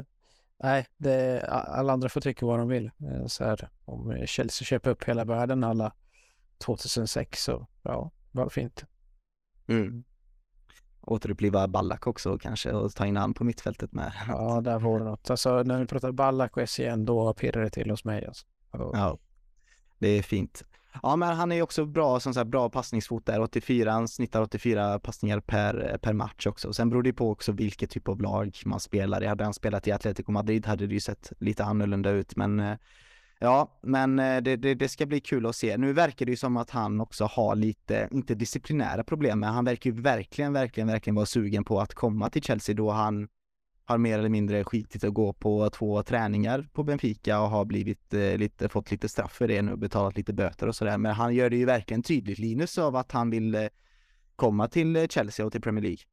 nej, 0.64 0.88
det, 0.98 1.46
alla 1.50 1.94
andra 1.94 2.10
får 2.10 2.22
tycka 2.22 2.46
vad 2.46 2.60
de 2.60 2.68
vill. 2.68 2.92
Så 3.28 3.44
här, 3.44 3.70
om 3.86 4.24
Chelsea 4.26 4.66
köper 4.66 4.90
upp 4.90 5.04
hela 5.04 5.26
världen, 5.26 5.64
alla 5.64 5.94
2006 6.58 7.44
så 7.44 7.68
ja, 7.82 8.12
var 8.32 8.50
fint. 8.50 8.86
Mm. 9.68 10.04
Återuppliva 11.02 11.68
Ballack 11.68 12.08
också 12.08 12.38
kanske 12.38 12.72
och 12.72 12.94
ta 12.94 13.06
in 13.06 13.18
han 13.18 13.34
på 13.34 13.44
mittfältet 13.44 13.92
med. 13.92 14.14
Ja, 14.28 14.62
där 14.62 14.80
var 14.80 15.00
det 15.00 15.06
något. 15.06 15.30
Alltså 15.30 15.64
när 15.64 15.80
vi 15.80 15.86
pratar 15.86 16.12
Ballack 16.12 16.58
och 16.58 16.70
SCN 16.70 17.06
då 17.06 17.34
pirrar 17.34 17.62
det 17.62 17.70
till 17.70 17.90
hos 17.90 18.06
mig 18.06 18.26
alltså. 18.26 18.46
Ja, 18.72 19.18
det 20.00 20.08
är 20.08 20.22
fint. 20.22 20.64
Ja, 21.04 21.16
men 21.16 21.36
han 21.36 21.52
är 21.52 21.56
ju 21.56 21.62
också 21.62 21.86
bra, 21.86 22.20
som 22.20 22.34
sagt, 22.34 22.48
bra 22.48 22.70
passningsfot 22.70 23.26
där. 23.26 23.42
84, 23.42 23.92
han 23.92 24.08
snittar 24.08 24.42
84 24.42 25.00
passningar 25.00 25.40
per, 25.40 25.98
per 26.02 26.14
match 26.14 26.48
också. 26.48 26.74
Sen 26.74 26.90
beror 26.90 27.04
det 27.04 27.14
på 27.14 27.32
också 27.32 27.52
vilket 27.52 27.90
typ 27.90 28.08
av 28.08 28.22
lag 28.22 28.58
man 28.66 28.80
spelar 28.80 29.24
i. 29.24 29.28
Hade 29.28 29.44
han 29.44 29.54
spelat 29.54 29.88
i 29.88 29.92
Atletico 29.92 30.32
Madrid 30.32 30.66
hade 30.66 30.88
det 30.88 30.94
ju 30.94 31.00
sett 31.00 31.32
lite 31.40 31.64
annorlunda 31.64 32.10
ut, 32.10 32.36
men 32.36 32.60
eh, 32.60 32.78
Ja, 33.44 33.80
men 33.82 34.20
eh, 34.20 34.42
det, 34.42 34.56
det, 34.56 34.74
det, 34.74 34.90
ska 34.90 35.06
bli 35.06 35.20
kul 35.20 35.46
att 35.46 35.56
se. 35.56 35.78
Nu 35.78 35.94
verkar 35.94 36.26
det 36.26 36.32
ju 36.32 36.36
som 36.36 36.58
att 36.58 36.70
han 36.70 37.02
också 37.02 37.26
har 37.26 37.56
lite, 37.56 38.08
inte 38.12 38.36
disciplinära 38.36 39.04
problem, 39.04 39.40
men 39.40 39.54
han 39.54 39.66
verkar 39.66 39.90
ju 39.90 40.02
verkligen, 40.02 40.54
verkligen, 40.54 40.88
verkligen 40.88 41.16
vara 41.16 41.26
sugen 41.26 41.64
på 41.64 41.80
att 41.80 41.94
komma 41.94 42.30
till 42.30 42.44
Chelsea 42.44 42.76
då 42.76 42.92
han 42.92 43.28
har 43.92 43.98
mer 43.98 44.20
eller 44.20 44.30
mindre 44.30 44.64
skitit 44.64 45.04
att 45.04 45.14
gå 45.14 45.34
på 45.34 45.70
två 45.70 46.04
träningar 46.04 46.70
på 46.74 46.84
Benfica 46.84 47.42
och 47.42 47.50
har 47.50 47.66
blivit 47.66 48.14
eh, 48.14 48.38
lite, 48.38 48.70
fått 48.70 48.92
lite 48.92 49.10
straff 49.10 49.34
för 49.34 49.48
det 49.48 49.62
nu, 49.62 49.72
och 49.72 49.78
betalat 49.78 50.18
lite 50.18 50.34
böter 50.34 50.68
och 50.68 50.76
sådär. 50.76 50.98
Men 50.98 51.14
han 51.14 51.36
gör 51.36 51.50
det 51.50 51.56
ju 51.56 51.66
verkligen 51.66 52.04
tydligt, 52.04 52.40
Linus, 52.40 52.78
av 52.78 52.96
att 52.96 53.12
han 53.12 53.30
vill 53.30 53.56
eh, 53.56 53.68
komma 54.36 54.68
till 54.68 54.96
eh, 54.96 55.08
Chelsea 55.08 55.46
och 55.46 55.52
till 55.52 55.62
Premier 55.62 55.84
League. 55.84 56.04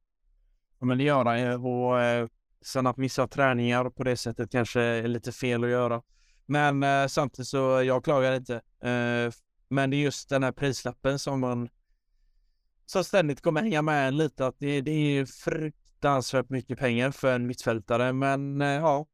Ja, 0.78 0.86
men 0.86 0.98
det 0.98 1.04
gör 1.04 1.24
han 1.24 1.40
ju 1.40 1.54
och 1.54 2.00
eh, 2.00 2.28
sen 2.62 2.86
att 2.86 2.96
missa 2.96 3.28
träningar 3.28 3.90
på 3.90 4.04
det 4.04 4.16
sättet 4.16 4.50
kanske 4.50 4.80
är 4.80 5.08
lite 5.08 5.32
fel 5.32 5.64
att 5.64 5.70
göra. 5.70 6.02
Men 6.46 6.82
eh, 6.82 7.06
samtidigt 7.06 7.48
så 7.48 7.82
jag 7.82 8.04
klagar 8.04 8.36
inte. 8.36 8.54
Eh, 8.82 9.32
men 9.68 9.90
det 9.90 9.96
är 9.96 10.02
just 10.02 10.28
den 10.28 10.42
här 10.42 10.52
prislappen 10.52 11.18
som 11.18 11.40
man 11.40 11.68
som 12.86 13.04
ständigt 13.04 13.40
kommer 13.40 13.62
hänga 13.62 13.82
med 13.82 14.14
lite 14.14 14.46
att 14.46 14.56
det, 14.58 14.80
det 14.80 14.90
är 14.90 15.26
fruktansvärt 15.98 16.50
mycket 16.50 16.78
pengar 16.78 17.10
för 17.10 17.34
en 17.34 17.46
mittfältare. 17.46 18.12
Men 18.12 18.60
eh, 18.60 18.68
ja, 18.68 19.06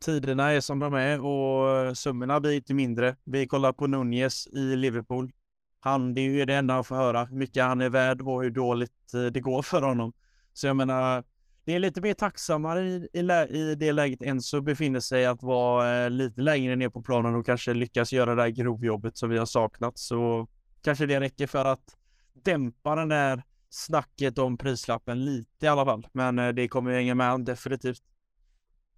tiderna 0.00 0.50
är 0.50 0.60
som 0.60 0.78
de 0.78 0.94
är 0.94 1.20
och 1.20 1.76
eh, 1.76 1.92
summorna 1.92 2.40
blir 2.40 2.52
inte 2.52 2.74
mindre. 2.74 3.16
Vi 3.24 3.46
kollar 3.46 3.72
på 3.72 3.86
Nunez 3.86 4.46
i 4.46 4.76
Liverpool. 4.76 5.32
Han, 5.80 6.14
det 6.14 6.20
är 6.20 6.30
ju 6.30 6.44
det 6.44 6.54
enda 6.54 6.74
han 6.74 6.84
får 6.84 6.96
höra, 6.96 7.24
hur 7.24 7.36
mycket 7.36 7.64
han 7.64 7.80
är 7.80 7.88
värd 7.88 8.20
och 8.20 8.42
hur 8.42 8.50
dåligt 8.50 9.14
eh, 9.14 9.24
det 9.24 9.40
går 9.40 9.62
för 9.62 9.82
honom. 9.82 10.12
Så 10.52 10.66
jag 10.66 10.76
menar, 10.76 11.24
det 11.64 11.74
är 11.74 11.78
lite 11.78 12.00
mer 12.00 12.14
tacksammare 12.14 12.80
i, 12.80 13.08
i, 13.12 13.20
i 13.58 13.74
det 13.74 13.92
läget 13.92 14.22
Enzo 14.22 14.60
befinner 14.60 15.00
sig 15.00 15.26
att 15.26 15.42
vara 15.42 16.04
eh, 16.04 16.10
lite 16.10 16.40
längre 16.40 16.76
ner 16.76 16.88
på 16.88 17.02
planen 17.02 17.34
och 17.34 17.46
kanske 17.46 17.74
lyckas 17.74 18.12
göra 18.12 18.34
det 18.34 18.42
här 18.42 18.48
grovjobbet 18.50 19.16
som 19.16 19.30
vi 19.30 19.38
har 19.38 19.46
saknat. 19.46 19.98
Så 19.98 20.48
kanske 20.82 21.06
det 21.06 21.20
räcker 21.20 21.46
för 21.46 21.64
att 21.64 21.96
dämpa 22.44 22.96
den 22.96 23.08
där 23.08 23.42
snacket 23.70 24.38
om 24.38 24.56
prislappen 24.56 25.24
lite 25.24 25.66
i 25.66 25.68
alla 25.68 25.84
fall. 25.84 26.06
Men 26.12 26.38
eh, 26.38 26.48
det 26.48 26.68
kommer 26.68 26.90
ju 26.90 26.96
hänga 26.96 27.14
med 27.14 27.40
definitivt. 27.40 28.02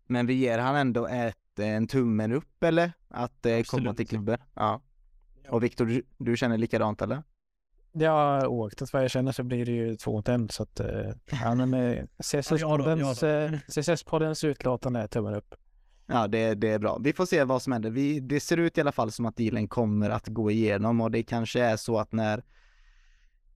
Men 0.06 0.26
vi 0.26 0.34
ger 0.34 0.58
han 0.58 0.76
ändå 0.76 1.06
ett, 1.06 1.58
en 1.58 1.86
tummen 1.86 2.32
upp 2.32 2.62
eller? 2.64 2.92
Att 3.08 3.46
eh, 3.46 3.62
komma 3.62 3.94
till 3.94 4.08
klubben? 4.08 4.38
Ja. 4.54 4.82
Och 5.48 5.62
Viktor, 5.62 5.86
du, 5.86 6.02
du 6.18 6.36
känner 6.36 6.58
likadant 6.58 7.02
eller? 7.02 7.22
Ja, 7.92 8.46
oaktat 8.46 8.92
vad 8.92 9.02
jag 9.02 9.10
känner 9.10 9.32
så 9.32 9.42
blir 9.42 9.66
det 9.66 9.72
ju 9.72 9.96
två 9.96 10.12
mot 10.12 10.28
en 10.28 10.48
så 10.48 10.62
att 10.62 10.80
eh, 10.80 11.10
ja, 11.42 11.54
men 11.54 12.08
CSS-poddens, 12.18 13.22
CSS-poddens 13.68 14.44
utlåtande 14.44 15.00
är 15.00 15.06
tummen 15.06 15.34
upp. 15.34 15.54
Ja, 16.06 16.26
det, 16.26 16.54
det 16.54 16.68
är 16.68 16.78
bra. 16.78 16.98
Vi 16.98 17.12
får 17.12 17.26
se 17.26 17.44
vad 17.44 17.62
som 17.62 17.72
händer. 17.72 17.90
Vi, 17.90 18.20
det 18.20 18.40
ser 18.40 18.56
ut 18.56 18.78
i 18.78 18.80
alla 18.80 18.92
fall 18.92 19.12
som 19.12 19.26
att 19.26 19.36
dealen 19.36 19.68
kommer 19.68 20.10
att 20.10 20.28
gå 20.28 20.50
igenom 20.50 21.00
och 21.00 21.10
det 21.10 21.22
kanske 21.22 21.60
är 21.60 21.76
så 21.76 21.98
att 21.98 22.12
när 22.12 22.42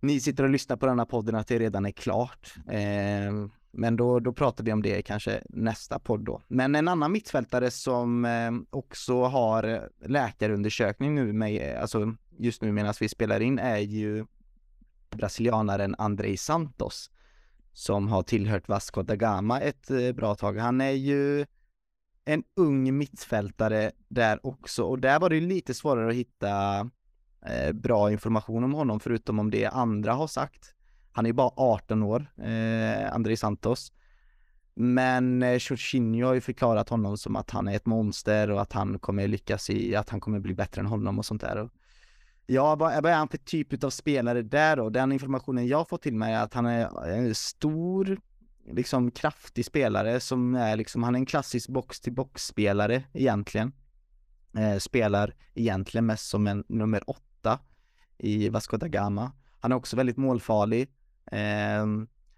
ni 0.01 0.21
sitter 0.21 0.45
och 0.45 0.51
lyssnar 0.51 0.77
på 0.77 0.87
denna 0.87 1.07
podden 1.07 1.35
att 1.35 1.47
det 1.47 1.59
redan 1.59 1.87
är 1.87 1.91
klart. 1.91 2.55
Eh, 2.69 3.49
men 3.71 3.97
då, 3.97 4.21
då 4.21 4.33
pratar 4.33 4.65
vi 4.65 4.73
om 4.73 4.83
det 4.83 5.03
kanske 5.03 5.43
nästa 5.49 5.99
podd 5.99 6.21
då. 6.21 6.43
Men 6.49 6.75
en 6.75 6.89
annan 6.89 7.13
mittfältare 7.13 7.71
som 7.71 8.25
eh, 8.25 8.51
också 8.71 9.23
har 9.25 9.89
läkarundersökning 10.07 11.15
nu 11.15 11.33
med, 11.33 11.79
alltså 11.79 12.15
just 12.39 12.63
nu 12.63 12.73
medan 12.73 12.95
vi 13.01 13.09
spelar 13.09 13.41
in 13.41 13.59
är 13.59 13.79
ju 13.79 14.27
brasilianaren 15.11 15.95
Andrei 15.99 16.37
Santos 16.37 17.11
som 17.73 18.09
har 18.09 18.23
tillhört 18.23 18.69
Vasco 18.69 19.03
da 19.03 19.17
Gama 19.17 19.61
ett 19.61 19.91
eh, 19.91 20.13
bra 20.13 20.35
tag. 20.35 20.59
Han 20.59 20.81
är 20.81 20.91
ju 20.91 21.47
en 22.25 22.45
ung 22.57 22.99
mittfältare 22.99 23.93
där 24.09 24.47
också 24.47 24.83
och 24.83 24.99
där 24.99 25.21
var 25.21 25.31
det 25.31 25.41
lite 25.41 25.75
svårare 25.75 26.09
att 26.09 26.15
hitta 26.15 26.91
eh, 27.51 27.73
bra 27.73 28.13
information 28.13 28.65
om 28.65 28.73
honom 28.73 29.01
förutom 29.01 29.39
om 29.39 29.51
det 29.51 29.67
andra 29.67 30.13
har 30.13 30.27
sagt. 30.27 30.75
Han 31.13 31.27
är 31.27 31.29
ju 31.29 31.33
bara 31.33 31.51
18 31.57 32.03
år, 32.03 32.27
eh, 32.37 33.15
André 33.15 33.37
Santos. 33.37 33.93
Men 34.75 35.43
eh, 35.43 35.59
Jorginho 35.61 36.27
har 36.27 36.35
ju 36.35 36.41
förklarat 36.41 36.89
honom 36.89 37.19
som 37.19 37.37
att 37.37 37.51
han 37.51 37.69
är 37.69 37.77
ett 37.77 37.87
monster 37.87 38.51
och 38.51 38.63
att 38.63 38.73
han 38.73 38.99
kommer 38.99 39.29
lyckas 39.29 39.71
i, 39.71 39.97
att 39.97 40.11
han 40.11 40.21
kommer 40.21 40.41
bli 40.41 40.55
bättre 40.55 40.81
än 40.81 40.87
honom 40.87 41.19
och 41.19 41.27
sånt 41.27 41.41
där. 41.41 41.69
Ja, 42.47 42.77
vad 42.77 43.07
är 43.07 43.15
han 43.15 43.29
för 43.29 43.39
typ 43.39 43.85
av 43.85 43.91
spelare 43.91 44.43
där 44.43 44.77
då? 44.77 44.91
Den 44.91 45.13
informationen 45.13 45.67
jag 45.67 45.89
fått 45.89 46.03
till 46.03 46.15
mig 46.15 46.35
är 46.35 46.43
att 46.43 46.55
han 46.55 46.67
är 46.67 47.09
en 47.11 47.35
stor, 47.35 48.19
liksom 48.73 49.11
kraftig 49.11 49.65
spelare 49.65 50.21
som 50.21 50.55
är 50.55 50.77
liksom, 50.77 51.03
han 51.03 51.15
är 51.15 51.19
en 51.19 51.27
klassisk 51.27 51.69
box-till-box-spelare 51.69 53.03
egentligen. 53.13 53.73
Eh, 54.57 54.79
spelar 54.79 55.35
egentligen 55.55 56.07
mest 56.07 56.29
som 56.29 56.47
en 56.47 56.65
nummer 56.69 57.11
åtta 57.11 57.26
i 58.19 58.49
Vasco 58.49 58.77
da 58.77 58.89
Gama. 58.89 59.33
Han 59.61 59.73
är 59.73 59.77
också 59.77 59.97
väldigt 59.97 60.17
målfarlig. 60.17 60.83
Eh, 61.33 61.87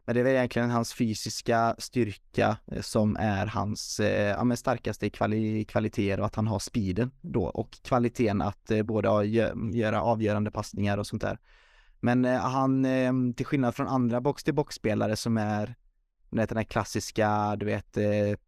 men 0.08 0.14
det 0.14 0.20
är 0.20 0.24
väl 0.24 0.34
egentligen 0.34 0.70
hans 0.70 0.94
fysiska 0.94 1.74
styrka 1.78 2.56
eh, 2.72 2.80
som 2.80 3.16
är 3.20 3.46
hans 3.46 4.00
eh, 4.00 4.36
ja, 4.48 4.56
starkaste 4.56 5.10
kvali 5.10 5.64
kvaliteter 5.64 6.20
och 6.20 6.26
att 6.26 6.34
han 6.34 6.46
har 6.46 6.58
speeden 6.58 7.10
då 7.20 7.44
och 7.44 7.82
kvaliteten 7.82 8.42
att 8.42 8.70
eh, 8.70 8.82
både 8.82 9.26
göra 9.72 10.02
avgörande 10.02 10.50
passningar 10.50 10.98
och 10.98 11.06
sånt 11.06 11.22
där. 11.22 11.38
Men 12.00 12.24
eh, 12.24 12.38
han, 12.38 12.84
eh, 12.84 13.12
till 13.36 13.46
skillnad 13.46 13.74
från 13.74 13.88
andra 13.88 14.20
box-till-box-spelare 14.20 15.16
som 15.16 15.36
är 15.36 15.74
den 16.30 16.56
här 16.56 16.64
klassiska, 16.64 17.56
du 17.56 17.66
vet, 17.66 17.96
eh, 17.96 18.38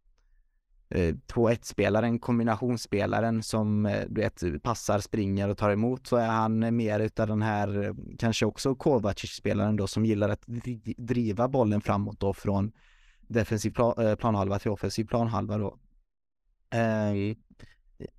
eh, 0.91 1.15
2-1-spelaren, 1.33 2.19
kombinationsspelaren 2.19 3.43
som 3.43 3.85
eh, 3.85 4.03
du 4.09 4.21
vet 4.21 4.63
passar, 4.63 4.99
springer 4.99 5.49
och 5.49 5.57
tar 5.57 5.69
emot 5.69 6.07
så 6.07 6.15
är 6.15 6.27
han 6.27 6.75
mer 6.75 6.99
utav 6.99 7.27
den 7.27 7.41
här 7.41 7.83
eh, 7.83 7.93
kanske 8.19 8.45
också 8.45 8.75
Kovacic-spelaren 8.75 9.75
då 9.75 9.87
som 9.87 10.05
gillar 10.05 10.29
att 10.29 10.43
driva 10.97 11.47
bollen 11.47 11.81
framåt 11.81 12.19
då 12.19 12.33
från 12.33 12.71
defensiv 13.27 13.75
eh, 13.79 14.15
planhalva 14.15 14.59
till 14.59 14.71
offensiv 14.71 15.05
planhalva 15.05 15.57
då. 15.57 15.77
Eh, 16.69 17.35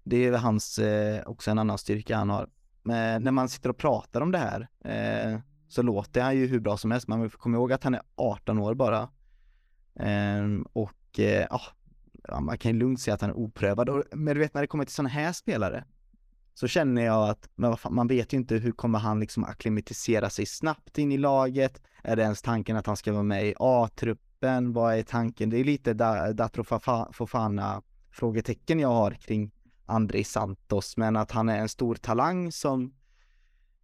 det 0.04 0.26
är 0.26 0.32
hans, 0.32 0.78
eh, 0.78 1.22
också 1.26 1.50
en 1.50 1.58
annan 1.58 1.78
styrka 1.78 2.16
han 2.16 2.30
har. 2.30 2.48
Men 2.82 3.22
när 3.22 3.32
man 3.32 3.48
sitter 3.48 3.70
och 3.70 3.76
pratar 3.76 4.20
om 4.20 4.32
det 4.32 4.38
här 4.38 4.68
så 5.68 5.82
låter 5.82 6.22
han 6.22 6.36
ju 6.36 6.46
hur 6.46 6.60
bra 6.60 6.76
som 6.76 6.90
helst. 6.90 7.08
Man 7.08 7.30
får 7.30 7.38
komma 7.38 7.56
ihåg 7.56 7.72
att 7.72 7.84
han 7.84 7.94
är 7.94 8.02
18 8.16 8.58
år 8.58 8.74
bara. 8.74 9.08
Ehm, 9.94 10.66
och 10.72 11.18
ja, 11.50 11.60
ja, 12.28 12.40
man 12.40 12.58
kan 12.58 12.72
ju 12.72 12.78
lugnt 12.78 13.00
säga 13.00 13.14
att 13.14 13.20
han 13.20 13.30
är 13.30 13.36
oprövad. 13.36 13.88
Och, 13.88 14.04
men 14.12 14.34
du 14.34 14.40
vet 14.40 14.54
när 14.54 14.60
det 14.60 14.66
kommer 14.66 14.84
till 14.84 14.94
sådana 14.94 15.08
här 15.08 15.32
spelare 15.32 15.84
så 16.54 16.68
känner 16.68 17.02
jag 17.02 17.28
att, 17.28 17.48
men 17.54 17.76
fan, 17.76 17.94
man 17.94 18.06
vet 18.08 18.32
ju 18.32 18.36
inte 18.36 18.54
hur 18.54 18.72
kommer 18.72 18.98
han 18.98 19.20
liksom 19.20 19.44
akklimatisera 19.44 20.30
sig 20.30 20.46
snabbt 20.46 20.98
in 20.98 21.12
i 21.12 21.18
laget? 21.18 21.82
Är 22.02 22.16
det 22.16 22.22
ens 22.22 22.42
tanken 22.42 22.76
att 22.76 22.86
han 22.86 22.96
ska 22.96 23.12
vara 23.12 23.22
med 23.22 23.46
i 23.46 23.54
A-truppen? 23.58 24.72
Vad 24.72 24.94
är 24.94 25.02
tanken? 25.02 25.50
Det 25.50 25.56
är 25.56 25.64
lite 25.64 25.94
Datro 26.32 26.64
Fofana 27.12 27.82
frågetecken 28.10 28.80
jag 28.80 28.88
har 28.88 29.10
kring 29.10 29.50
André 29.86 30.24
Santos, 30.24 30.96
men 30.96 31.16
att 31.16 31.30
han 31.30 31.48
är 31.48 31.58
en 31.58 31.68
stor 31.68 31.94
talang 31.94 32.52
som 32.52 32.94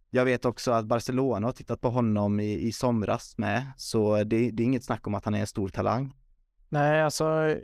jag 0.09 0.25
vet 0.25 0.45
också 0.45 0.71
att 0.71 0.85
Barcelona 0.85 1.47
har 1.47 1.51
tittat 1.51 1.81
på 1.81 1.89
honom 1.89 2.39
i, 2.39 2.59
i 2.59 2.71
somras 2.71 3.37
med, 3.37 3.71
så 3.77 4.23
det, 4.23 4.51
det 4.51 4.63
är 4.63 4.65
inget 4.65 4.83
snack 4.83 5.07
om 5.07 5.15
att 5.15 5.25
han 5.25 5.33
är 5.33 5.39
en 5.39 5.47
stor 5.47 5.69
talang. 5.69 6.13
Nej, 6.69 7.03
alltså 7.03 7.55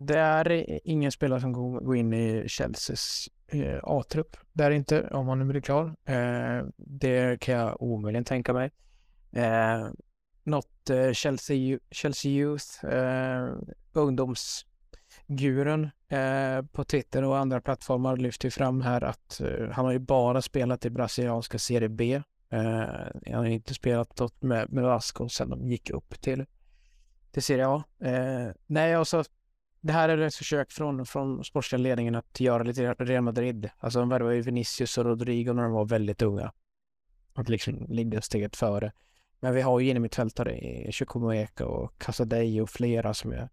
det 0.00 0.18
är 0.18 0.80
ingen 0.84 1.12
spelare 1.12 1.40
som 1.40 1.52
går 1.52 1.96
in 1.96 2.12
i 2.12 2.48
Chelseas 2.48 3.28
eh, 3.46 3.78
A-trupp. 3.82 4.36
Det 4.52 4.64
är 4.64 4.70
inte, 4.70 5.08
om 5.08 5.28
han 5.28 5.38
nu 5.38 5.44
blir 5.44 5.60
klar. 5.60 5.96
Eh, 6.04 6.66
det 6.76 7.40
kan 7.40 7.54
jag 7.54 7.82
omöjligen 7.82 8.24
tänka 8.24 8.52
mig. 8.52 8.70
Eh, 9.32 9.86
något 10.42 10.90
Chelsea, 11.12 11.78
Chelsea 11.90 12.32
Youth, 12.32 12.84
ungdomsguren 13.92 15.90
på 16.72 16.84
Twitter 16.84 17.24
och 17.24 17.38
andra 17.38 17.60
plattformar 17.60 18.16
lyfter 18.16 18.50
fram 18.50 18.80
här 18.80 19.04
att 19.04 19.40
han 19.72 19.84
har 19.84 19.92
ju 19.92 19.98
bara 19.98 20.42
spelat 20.42 20.84
i 20.84 20.90
brasilianska 20.90 21.58
Serie 21.58 21.88
B. 21.88 22.22
Han 23.26 23.34
har 23.34 23.44
inte 23.44 23.74
spelat 23.74 24.20
med, 24.40 24.72
med 24.72 24.84
Vasco 24.84 25.28
sedan 25.28 25.50
de 25.50 25.68
gick 25.68 25.90
upp 25.90 26.20
till, 26.20 26.44
till 27.30 27.42
Serie 27.42 27.68
A. 27.68 27.84
Eh, 28.00 28.54
nej, 28.66 28.94
alltså 28.94 29.24
det 29.80 29.92
här 29.92 30.08
är 30.08 30.18
ett 30.18 30.34
försök 30.34 30.72
från, 30.72 31.06
från 31.06 31.44
sportsliga 31.44 31.82
ledningen 31.82 32.14
att 32.14 32.40
göra 32.40 32.62
lite 32.62 32.94
Real 32.94 33.22
Madrid. 33.22 33.70
Alltså 33.78 33.98
de 33.98 34.08
värvade 34.08 34.34
ju 34.34 34.42
Vinicius 34.42 34.98
och 34.98 35.04
Rodrigo 35.04 35.52
när 35.52 35.62
de 35.62 35.72
var 35.72 35.84
väldigt 35.84 36.22
unga. 36.22 36.52
Att 37.34 37.48
liksom 37.48 37.86
ligga 37.88 38.20
steget 38.20 38.56
före. 38.56 38.92
Men 39.40 39.54
vi 39.54 39.60
har 39.60 39.80
ju 39.80 39.90
innermittfältare 39.90 40.58
i 40.58 40.92
Chukwuemeka 40.92 41.66
och 41.66 41.98
Casadei 41.98 42.60
och 42.60 42.70
flera 42.70 43.14
som 43.14 43.32
är 43.32 43.48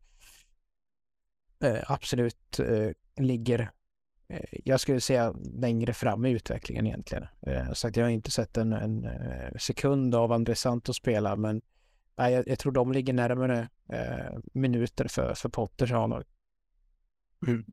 eh, 1.59 1.91
absolut 1.91 2.59
eh, 2.59 2.89
ligger, 3.17 3.71
eh, 4.27 4.59
jag 4.63 4.79
skulle 4.79 5.01
säga 5.01 5.33
längre 5.53 5.93
fram 5.93 6.25
i 6.25 6.31
utvecklingen 6.31 6.87
egentligen. 6.87 7.27
Eh, 7.41 7.73
så 7.73 7.87
att 7.87 7.95
jag 7.95 8.05
har 8.05 8.09
inte 8.09 8.31
sett 8.31 8.57
en, 8.57 8.73
en 8.73 9.05
eh, 9.05 9.57
sekund 9.59 10.15
av 10.15 10.31
André 10.31 10.55
Santos 10.55 10.95
spela, 10.95 11.35
men 11.35 11.61
Nej, 12.17 12.33
jag, 12.33 12.47
jag 12.47 12.59
tror 12.59 12.71
de 12.71 12.91
ligger 12.91 13.13
närmare 13.13 13.69
eh, 13.93 14.39
minuter 14.53 15.07
för, 15.07 15.33
för 15.33 15.49
Potters 15.49 15.91
A-lag. 15.91 16.23
Mm. 17.47 17.65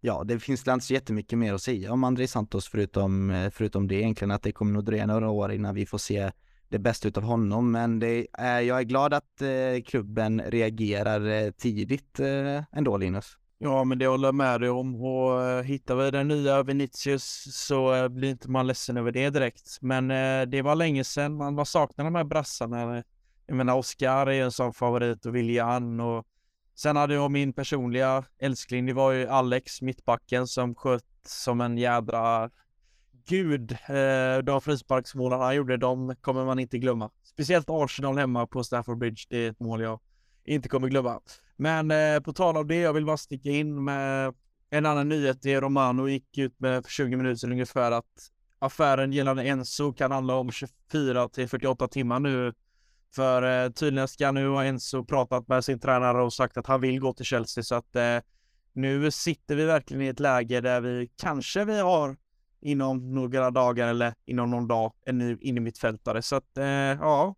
Ja, 0.00 0.24
det 0.24 0.38
finns 0.38 0.68
inte 0.68 0.86
så 0.86 0.94
jättemycket 0.94 1.38
mer 1.38 1.54
att 1.54 1.62
säga 1.62 1.92
om 1.92 2.04
André 2.04 2.28
Santos 2.28 2.68
förutom, 2.68 3.30
eh, 3.30 3.50
förutom 3.50 3.88
det 3.88 3.94
egentligen 3.94 4.30
att 4.30 4.42
det 4.42 4.52
kommer 4.52 4.72
nog 4.72 4.84
dröja 4.84 5.06
några 5.06 5.30
år 5.30 5.52
innan 5.52 5.74
vi 5.74 5.86
får 5.86 5.98
se 5.98 6.32
det 6.68 6.78
bästa 6.78 7.08
utav 7.08 7.22
honom. 7.22 7.70
Men 7.70 7.98
det 7.98 8.26
är, 8.32 8.60
jag 8.60 8.78
är 8.78 8.82
glad 8.82 9.14
att 9.14 9.42
eh, 9.42 9.82
klubben 9.86 10.42
reagerar 10.42 11.28
eh, 11.28 11.50
tidigt 11.50 12.20
eh, 12.20 12.64
ändå 12.72 12.96
Linus. 12.96 13.38
Ja, 13.58 13.84
men 13.84 13.98
det 13.98 14.06
håller 14.06 14.28
jag 14.28 14.34
med 14.34 14.60
dig 14.60 14.70
om 14.70 14.94
och 14.94 15.40
uh, 15.40 15.62
hittar 15.62 15.96
vi 15.96 16.10
den 16.10 16.28
nya 16.28 16.62
Vinicius 16.62 17.44
så 17.52 17.94
uh, 17.94 18.08
blir 18.08 18.30
inte 18.30 18.50
man 18.50 18.66
ledsen 18.66 18.96
över 18.96 19.12
det 19.12 19.30
direkt. 19.30 19.78
Men 19.80 20.08
det 20.50 20.62
var 20.62 20.74
länge 20.74 21.04
sedan 21.04 21.36
man 21.36 21.54
var 21.54 21.64
saknar 21.64 22.04
de 22.04 22.14
här 22.14 22.24
brassarna 22.24 23.02
jag 23.46 23.56
menar, 23.56 23.74
Oscar 23.74 24.26
är 24.26 24.42
en 24.42 24.52
sån 24.52 24.72
favorit 24.72 25.26
och 25.26 25.36
William 25.36 26.00
och 26.00 26.26
sen 26.74 26.96
hade 26.96 27.14
jag 27.14 27.30
min 27.30 27.52
personliga 27.52 28.24
älskling, 28.38 28.86
det 28.86 28.92
var 28.92 29.12
ju 29.12 29.26
Alex, 29.26 29.82
mittbacken, 29.82 30.46
som 30.46 30.74
sköt 30.74 31.04
som 31.26 31.60
en 31.60 31.78
jädra 31.78 32.50
gud. 33.26 33.72
Eh, 33.72 34.42
de 34.44 34.60
frisparksmålen 34.60 35.40
han 35.40 35.56
gjorde, 35.56 35.76
de 35.76 36.16
kommer 36.20 36.44
man 36.44 36.58
inte 36.58 36.78
glömma. 36.78 37.10
Speciellt 37.22 37.66
Arsenal 37.70 38.18
hemma 38.18 38.46
på 38.46 38.64
Stafford 38.64 38.98
Bridge, 38.98 39.22
det 39.28 39.36
är 39.38 39.50
ett 39.50 39.60
mål 39.60 39.80
jag 39.80 40.00
inte 40.44 40.68
kommer 40.68 40.88
glömma. 40.88 41.20
Men 41.56 41.90
eh, 41.90 42.20
på 42.20 42.32
tal 42.32 42.56
om 42.56 42.68
det, 42.68 42.76
jag 42.76 42.92
vill 42.92 43.06
bara 43.06 43.16
sticka 43.16 43.50
in 43.50 43.84
med 43.84 44.34
en 44.70 44.86
annan 44.86 45.08
nyhet. 45.08 45.42
Det 45.42 45.52
är 45.52 45.60
Romano 45.60 46.08
gick 46.08 46.38
ut 46.38 46.60
med 46.60 46.84
för 46.84 46.90
20 46.90 47.16
minuter 47.16 47.36
sedan 47.36 47.52
ungefär 47.52 47.92
att 47.92 48.30
affären 48.58 49.12
gällande 49.12 49.42
Enzo 49.42 49.92
kan 49.92 50.12
handla 50.12 50.34
om 50.34 50.50
24 50.50 51.28
till 51.28 51.48
48 51.48 51.88
timmar 51.88 52.20
nu 52.20 52.52
för 53.16 53.64
eh, 53.64 53.70
tydligen 53.70 54.08
ska 54.08 54.32
nu 54.32 54.48
ha 54.48 54.64
Enzo 54.64 55.04
pratat 55.04 55.48
med 55.48 55.64
sin 55.64 55.80
tränare 55.80 56.22
och 56.22 56.32
sagt 56.32 56.56
att 56.56 56.66
han 56.66 56.80
vill 56.80 57.00
gå 57.00 57.12
till 57.12 57.24
Chelsea 57.24 57.64
så 57.64 57.74
att 57.74 57.96
eh, 57.96 58.18
nu 58.72 59.10
sitter 59.10 59.56
vi 59.56 59.64
verkligen 59.64 60.02
i 60.02 60.06
ett 60.06 60.20
läge 60.20 60.60
där 60.60 60.80
vi 60.80 61.10
kanske 61.16 61.64
vi 61.64 61.80
har 61.80 62.16
inom 62.60 63.14
några 63.14 63.50
dagar 63.50 63.88
eller 63.88 64.14
inom 64.24 64.50
någon 64.50 64.68
dag 64.68 64.92
en 65.06 65.18
ny 65.18 65.36
innermittfältare. 65.40 66.22
Så 66.22 66.36
att 66.36 66.58
eh, 66.58 66.64
ja, 66.64 67.34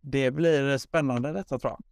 det 0.00 0.30
blir 0.30 0.78
spännande 0.78 1.32
detta 1.32 1.58
tror 1.58 1.70
jag. 1.70 1.82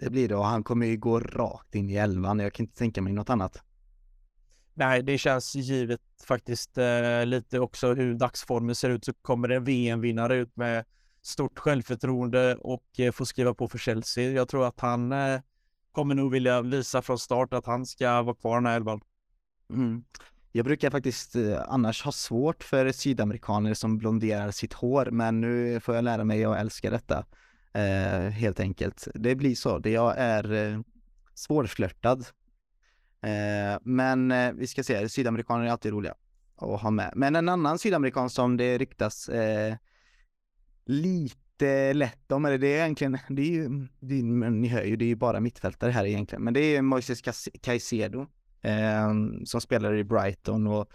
Det 0.00 0.10
blir 0.10 0.28
det 0.28 0.36
och 0.36 0.44
han 0.44 0.64
kommer 0.64 0.86
ju 0.86 0.96
gå 0.96 1.20
rakt 1.20 1.74
in 1.74 1.90
i 1.90 1.94
elvan. 1.94 2.38
Jag 2.38 2.52
kan 2.52 2.64
inte 2.64 2.78
tänka 2.78 3.02
mig 3.02 3.12
något 3.12 3.30
annat. 3.30 3.62
Nej, 4.74 5.02
det 5.02 5.18
känns 5.18 5.54
givet 5.54 6.00
faktiskt 6.28 6.78
eh, 6.78 7.26
lite 7.26 7.60
också 7.60 7.94
hur 7.94 8.14
dagsformen 8.14 8.74
ser 8.74 8.90
ut 8.90 9.04
så 9.04 9.12
kommer 9.14 9.48
en 9.48 9.64
VM-vinnare 9.64 10.36
ut 10.36 10.56
med 10.56 10.84
stort 11.26 11.58
självförtroende 11.58 12.54
och 12.54 12.84
eh, 12.98 13.06
få 13.06 13.12
får 13.12 13.24
skriva 13.24 13.54
på 13.54 13.68
för 13.68 13.78
Chelsea. 13.78 14.30
Jag 14.30 14.48
tror 14.48 14.66
att 14.66 14.80
han 14.80 15.12
eh, 15.12 15.40
kommer 15.92 16.14
nog 16.14 16.32
vilja 16.32 16.62
visa 16.62 17.02
från 17.02 17.18
start 17.18 17.52
att 17.52 17.66
han 17.66 17.86
ska 17.86 18.22
vara 18.22 18.36
kvar 18.36 18.56
i 18.56 18.58
den 18.58 18.66
här 18.66 18.76
elvan. 18.76 19.00
Mm. 19.70 20.04
Jag 20.52 20.64
brukar 20.64 20.90
faktiskt 20.90 21.36
eh, 21.36 21.62
annars 21.68 22.02
ha 22.02 22.12
svårt 22.12 22.64
för 22.64 22.92
sydamerikaner 22.92 23.74
som 23.74 23.98
blonderar 23.98 24.50
sitt 24.50 24.72
hår, 24.72 25.08
men 25.10 25.40
nu 25.40 25.80
får 25.80 25.94
jag 25.94 26.04
lära 26.04 26.24
mig 26.24 26.44
att 26.44 26.56
älska 26.56 26.90
detta. 26.90 27.24
Eh, 27.72 28.30
helt 28.30 28.60
enkelt. 28.60 29.08
Det 29.14 29.34
blir 29.34 29.54
så. 29.54 29.78
Det 29.78 29.90
jag 29.90 30.14
är 30.18 30.52
eh, 30.52 30.80
svårflörtad. 31.34 32.26
Eh, 33.20 33.78
men 33.82 34.30
eh, 34.30 34.52
vi 34.52 34.66
ska 34.66 34.84
se, 34.84 35.08
sydamerikaner 35.08 35.66
är 35.66 35.70
alltid 35.70 35.92
roliga 35.92 36.14
att 36.56 36.80
ha 36.80 36.90
med. 36.90 37.12
Men 37.16 37.36
en 37.36 37.48
annan 37.48 37.78
sydamerikan 37.78 38.30
som 38.30 38.56
det 38.56 38.78
ryktas 38.78 39.28
eh, 39.28 39.76
lite 40.86 41.92
lätt 41.94 42.32
om, 42.32 42.44
eller 42.44 42.58
det 42.58 42.66
är 42.66 42.82
egentligen, 42.82 43.18
det 43.28 43.42
är 43.42 43.52
ju, 43.52 43.86
det 44.00 44.18
är, 44.18 44.22
ni 44.50 44.68
hör 44.68 44.82
ju, 44.82 44.96
det 44.96 45.04
är 45.04 45.08
ju 45.08 45.16
bara 45.16 45.40
mittfältare 45.40 45.90
här 45.90 46.06
egentligen, 46.06 46.44
men 46.44 46.54
det 46.54 46.60
är 46.60 46.82
Moises 46.82 47.22
Caicedo 47.60 48.26
eh, 48.62 49.12
som 49.44 49.60
spelar 49.60 49.94
i 49.94 50.04
Brighton 50.04 50.66
och 50.66 50.90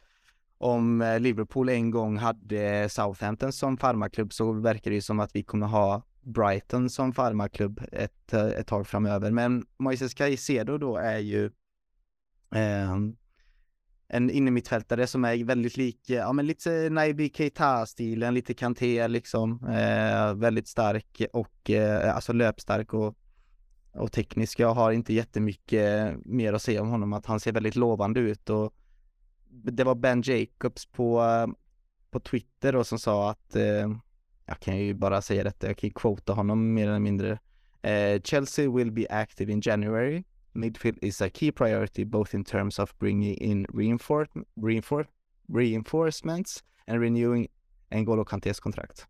om 0.57 1.01
eh, 1.01 1.19
Liverpool 1.19 1.69
en 1.69 1.91
gång 1.91 2.17
hade 2.17 2.89
Southampton 2.89 3.53
som 3.53 3.77
farmaklubb 3.77 4.33
så 4.33 4.51
verkar 4.51 4.91
det 4.91 4.95
ju 4.95 5.01
som 5.01 5.19
att 5.19 5.35
vi 5.35 5.43
kommer 5.43 5.67
ha 5.67 6.01
Brighton 6.21 6.89
som 6.89 7.13
farmaklubb 7.13 7.81
ett, 7.91 8.33
eh, 8.33 8.45
ett 8.45 8.67
tag 8.67 8.87
framöver. 8.87 9.31
Men 9.31 9.65
Moises 9.77 10.13
Caicedo 10.13 10.77
då 10.77 10.97
är 10.97 11.17
ju 11.17 11.45
eh, 12.55 12.97
en 14.13 14.29
innermittfältare 14.29 15.07
som 15.07 15.25
är 15.25 15.43
väldigt 15.43 15.77
lik, 15.77 15.99
ja 16.05 16.33
men 16.33 16.47
lite 16.47 16.89
Naibi 16.89 17.29
Keita-stilen, 17.29 18.33
lite 18.33 18.53
Kanté 18.53 19.07
liksom, 19.07 19.65
eh, 19.65 20.33
väldigt 20.33 20.67
stark 20.67 21.21
och 21.33 21.69
eh, 21.69 22.15
alltså 22.15 22.33
löpstark 22.33 22.93
och, 22.93 23.15
och 23.93 24.11
teknisk. 24.11 24.59
Jag 24.59 24.73
har 24.73 24.91
inte 24.91 25.13
jättemycket 25.13 26.15
mer 26.25 26.53
att 26.53 26.61
säga 26.61 26.81
om 26.81 26.89
honom, 26.89 27.13
att 27.13 27.25
han 27.25 27.39
ser 27.39 27.51
väldigt 27.51 27.75
lovande 27.75 28.19
ut 28.19 28.49
och 28.49 28.73
det 29.49 29.83
var 29.83 29.95
Ben 29.95 30.21
Jacobs 30.25 30.85
på, 30.85 31.23
på 32.11 32.19
Twitter 32.19 32.73
då 32.73 32.83
som 32.83 32.99
sa 32.99 33.31
att, 33.31 33.55
eh, 33.55 33.89
jag 34.45 34.59
kan 34.59 34.77
ju 34.77 34.93
bara 34.93 35.21
säga 35.21 35.43
detta, 35.43 35.67
jag 35.67 35.77
kan 35.77 35.87
ju 35.87 35.93
quota 35.93 36.33
honom 36.33 36.73
mer 36.73 36.87
eller 36.87 36.99
mindre. 36.99 37.39
Eh, 37.81 38.21
Chelsea 38.21 38.71
will 38.71 38.91
be 38.91 39.05
active 39.09 39.51
in 39.51 39.61
January 39.63 40.23
midfield 40.55 40.97
is 41.01 41.21
a 41.21 41.29
key 41.29 41.51
priority 41.51 42.03
both 42.03 42.33
in 42.33 42.43
terms 42.43 42.79
of 42.79 42.97
bringing 42.99 43.35
in 43.35 43.65
reinfor 43.73 44.27
reinfor 44.59 45.05
reinforcements 45.49 46.63
and 46.87 46.99
renewing 46.99 47.47
N'Golo 47.91 48.25
Kante's 48.25 48.59
contract. 48.59 49.07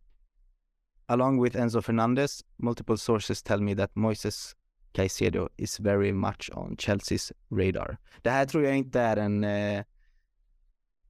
Along 1.07 1.37
with 1.37 1.55
Enzo 1.55 1.83
Fernandez, 1.83 2.43
multiple 2.57 2.97
sources 2.97 3.41
tell 3.41 3.59
me 3.59 3.73
that 3.75 3.93
Moises 3.95 4.55
Caicedo 4.93 5.49
is 5.57 5.77
very 5.77 6.11
much 6.11 6.49
on 6.53 6.75
Chelseas 6.77 7.31
radar. 7.49 7.97
Det 8.21 8.29
här 8.29 8.45
tror 8.45 8.63
jag 8.63 8.77
inte 8.77 8.99
är 8.99 9.17
en... 9.17 9.43
Eh, 9.43 9.83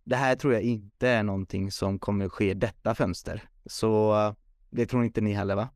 det 0.04 0.16
här 0.16 0.36
tror 0.36 0.54
jag 0.54 0.62
inte 0.62 1.10
är 1.10 1.24
någonting 1.24 1.72
som 1.72 2.00
kommer 2.00 2.30
ske 2.30 2.54
detta 2.54 2.96
fönster. 2.96 3.44
Så 3.66 4.14
eh, 4.14 4.34
det 4.70 4.86
tror 4.86 5.06
inte 5.06 5.22
ni 5.22 5.34
heller 5.34 5.56
va? 5.56 5.70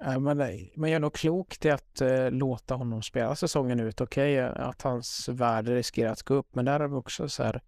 Men 0.00 0.68
man 0.76 0.90
gör 0.90 1.00
nog 1.00 1.12
klokt 1.12 1.64
i 1.64 1.70
att 1.70 2.00
eh, 2.00 2.30
låta 2.30 2.74
honom 2.74 3.02
spela 3.02 3.36
säsongen 3.36 3.80
ut. 3.80 4.00
Okej, 4.00 4.48
okay, 4.48 4.62
att 4.62 4.82
hans 4.82 5.28
värde 5.28 5.74
riskerar 5.74 6.12
att 6.12 6.22
gå 6.22 6.34
upp, 6.34 6.54
men 6.54 6.64
där 6.64 6.80
har 6.80 6.88
vi 6.88 6.94
också 6.94 7.28
så 7.28 7.42
här, 7.42 7.62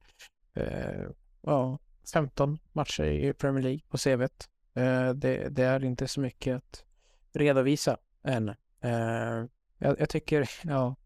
eh, 0.54 1.06
ja, 1.42 1.78
15 2.12 2.58
matcher 2.72 3.04
i 3.04 3.32
Premier 3.32 3.62
League 3.62 3.80
på 3.88 3.98
CVt. 3.98 4.48
Eh, 4.74 5.10
det, 5.10 5.48
det, 5.48 5.62
är 5.62 5.84
inte 5.84 6.08
så 6.08 6.20
mycket 6.20 6.56
att 6.56 6.84
redovisa 7.32 7.96
än. 8.22 8.48
Eh, 8.80 9.44
jag, 9.78 10.00
jag, 10.00 10.08
tycker, 10.08 10.50
ja, 10.64 10.96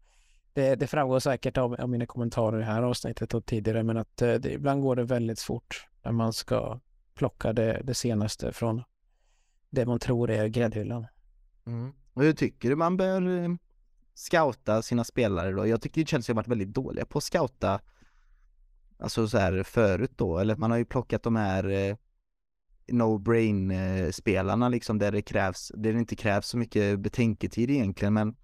det, 0.53 0.75
det 0.75 0.87
framgår 0.87 1.19
säkert 1.19 1.57
av, 1.57 1.73
av, 1.81 1.89
mina 1.89 2.05
kommentarer 2.05 2.57
i 2.57 2.59
det 2.59 2.65
här 2.65 2.83
avsnittet 2.83 3.33
och 3.33 3.45
tidigare, 3.45 3.83
men 3.83 3.97
att 3.97 4.21
eh, 4.21 4.33
det, 4.33 4.53
ibland 4.53 4.81
går 4.81 4.95
det 4.95 5.03
väldigt 5.03 5.39
fort 5.39 5.87
när 6.03 6.11
man 6.11 6.33
ska 6.33 6.79
plocka 7.13 7.53
det, 7.53 7.81
det 7.83 7.93
senaste 7.93 8.53
från 8.53 8.83
det 9.69 9.85
man 9.85 9.99
tror 9.99 10.29
är 10.29 10.47
gräddhyllan. 10.47 11.05
Mm. 11.65 11.93
Och 12.13 12.23
hur 12.23 12.33
tycker 12.33 12.69
du 12.69 12.75
man 12.75 12.97
bör 12.97 13.43
eh, 13.43 13.49
scouta 14.13 14.81
sina 14.81 15.03
spelare 15.03 15.51
då? 15.51 15.67
Jag 15.67 15.81
tycker 15.81 16.05
Chelsea 16.05 16.33
har 16.33 16.35
varit 16.35 16.47
väldigt 16.47 16.73
dåliga 16.73 17.05
på 17.05 17.17
att 17.17 17.23
scouta 17.23 17.81
Alltså 18.97 19.27
så 19.27 19.37
här 19.37 19.63
förut 19.63 20.11
då, 20.15 20.37
eller 20.37 20.55
man 20.55 20.71
har 20.71 20.77
ju 20.77 20.85
plockat 20.85 21.23
de 21.23 21.35
här 21.35 21.69
eh, 21.69 21.95
No-Brain 22.87 23.71
eh, 23.71 24.11
spelarna 24.11 24.69
liksom 24.69 24.99
där 24.99 25.11
det 25.11 25.21
krävs, 25.21 25.71
där 25.75 25.93
det 25.93 25.99
inte 25.99 26.15
krävs 26.15 26.47
så 26.47 26.57
mycket 26.57 26.99
betänketid 26.99 27.69
egentligen 27.69 28.13
men 28.13 28.35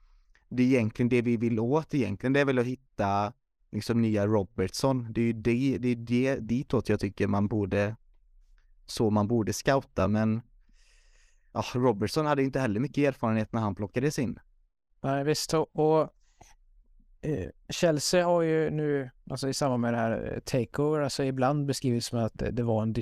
det 0.49 0.63
är 0.63 0.67
egentligen 0.67 1.09
det 1.09 1.21
vi 1.21 1.37
vill 1.37 1.59
åt 1.59 1.93
egentligen, 1.93 2.33
det 2.33 2.39
är 2.39 2.45
väl 2.45 2.59
att 2.59 2.65
hitta 2.65 3.33
liksom 3.71 4.01
nya 4.01 4.27
Robertson. 4.27 5.13
Det 5.13 5.21
är 5.21 5.25
ju 5.25 5.33
det, 5.33 5.77
det, 5.77 5.89
är 5.89 5.97
det 5.97 6.35
ditåt 6.35 6.89
jag 6.89 6.99
tycker 6.99 7.27
man 7.27 7.47
borde 7.47 7.95
så 8.85 9.09
man 9.09 9.27
borde 9.27 9.53
scouta 9.53 10.07
men 10.07 10.41
ja, 11.53 11.63
Robertson 11.73 12.26
hade 12.26 12.43
inte 12.43 12.59
heller 12.59 12.80
mycket 12.80 13.07
erfarenhet 13.07 13.53
när 13.53 13.61
han 13.61 13.76
plockades 13.76 14.19
in. 14.19 14.39
Nej, 15.01 15.23
visst. 15.23 15.53
Och 15.53 16.01
eh, 17.21 17.49
Chelsea 17.69 18.26
har 18.26 18.41
ju 18.41 18.69
nu, 18.69 19.09
alltså 19.30 19.49
i 19.49 19.53
samband 19.53 19.81
med 19.81 19.93
det 19.93 19.97
här 19.97 20.34
eh, 20.34 20.39
takeover, 20.39 20.99
alltså 20.99 21.23
ibland 21.23 21.65
beskrivits 21.65 22.07
som 22.07 22.19
att 22.19 22.41
eh, 22.41 22.47
det 22.47 22.63
var 22.63 22.81
en 22.81 22.93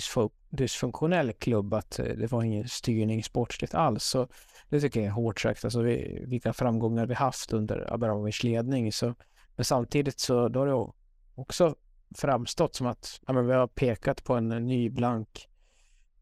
dysfunktionell 0.49 1.34
klubb, 1.34 1.74
att 1.74 1.91
det 1.91 2.32
var 2.32 2.44
ingen 2.44 2.68
styrning 2.68 3.24
sportsligt 3.24 3.76
alls. 3.76 4.03
Så 4.03 4.28
det 4.69 4.82
tycker 4.82 4.99
jag 4.99 5.07
är 5.07 5.11
hårt 5.11 5.40
sagt, 5.40 5.64
alltså 5.64 5.82
vi, 5.82 6.24
vilka 6.28 6.53
framgångar 6.53 7.06
vi 7.06 7.14
haft 7.14 7.53
under 7.53 7.94
Abramovics 7.94 8.44
ledning. 8.44 8.91
Så, 8.91 9.15
men 9.56 9.65
samtidigt 9.65 10.19
så 10.19 10.49
då 10.49 10.60
har 10.60 10.68
det 10.68 10.91
också 11.36 11.76
framstått 12.15 12.76
som 12.76 12.88
att 12.88 13.19
ja, 13.28 13.34
men 13.34 13.48
vi 13.48 13.53
har 13.53 13.68
pekat 13.68 14.24
på 14.24 14.34
en 14.34 14.48
ny 14.48 14.90
blank 14.90 15.48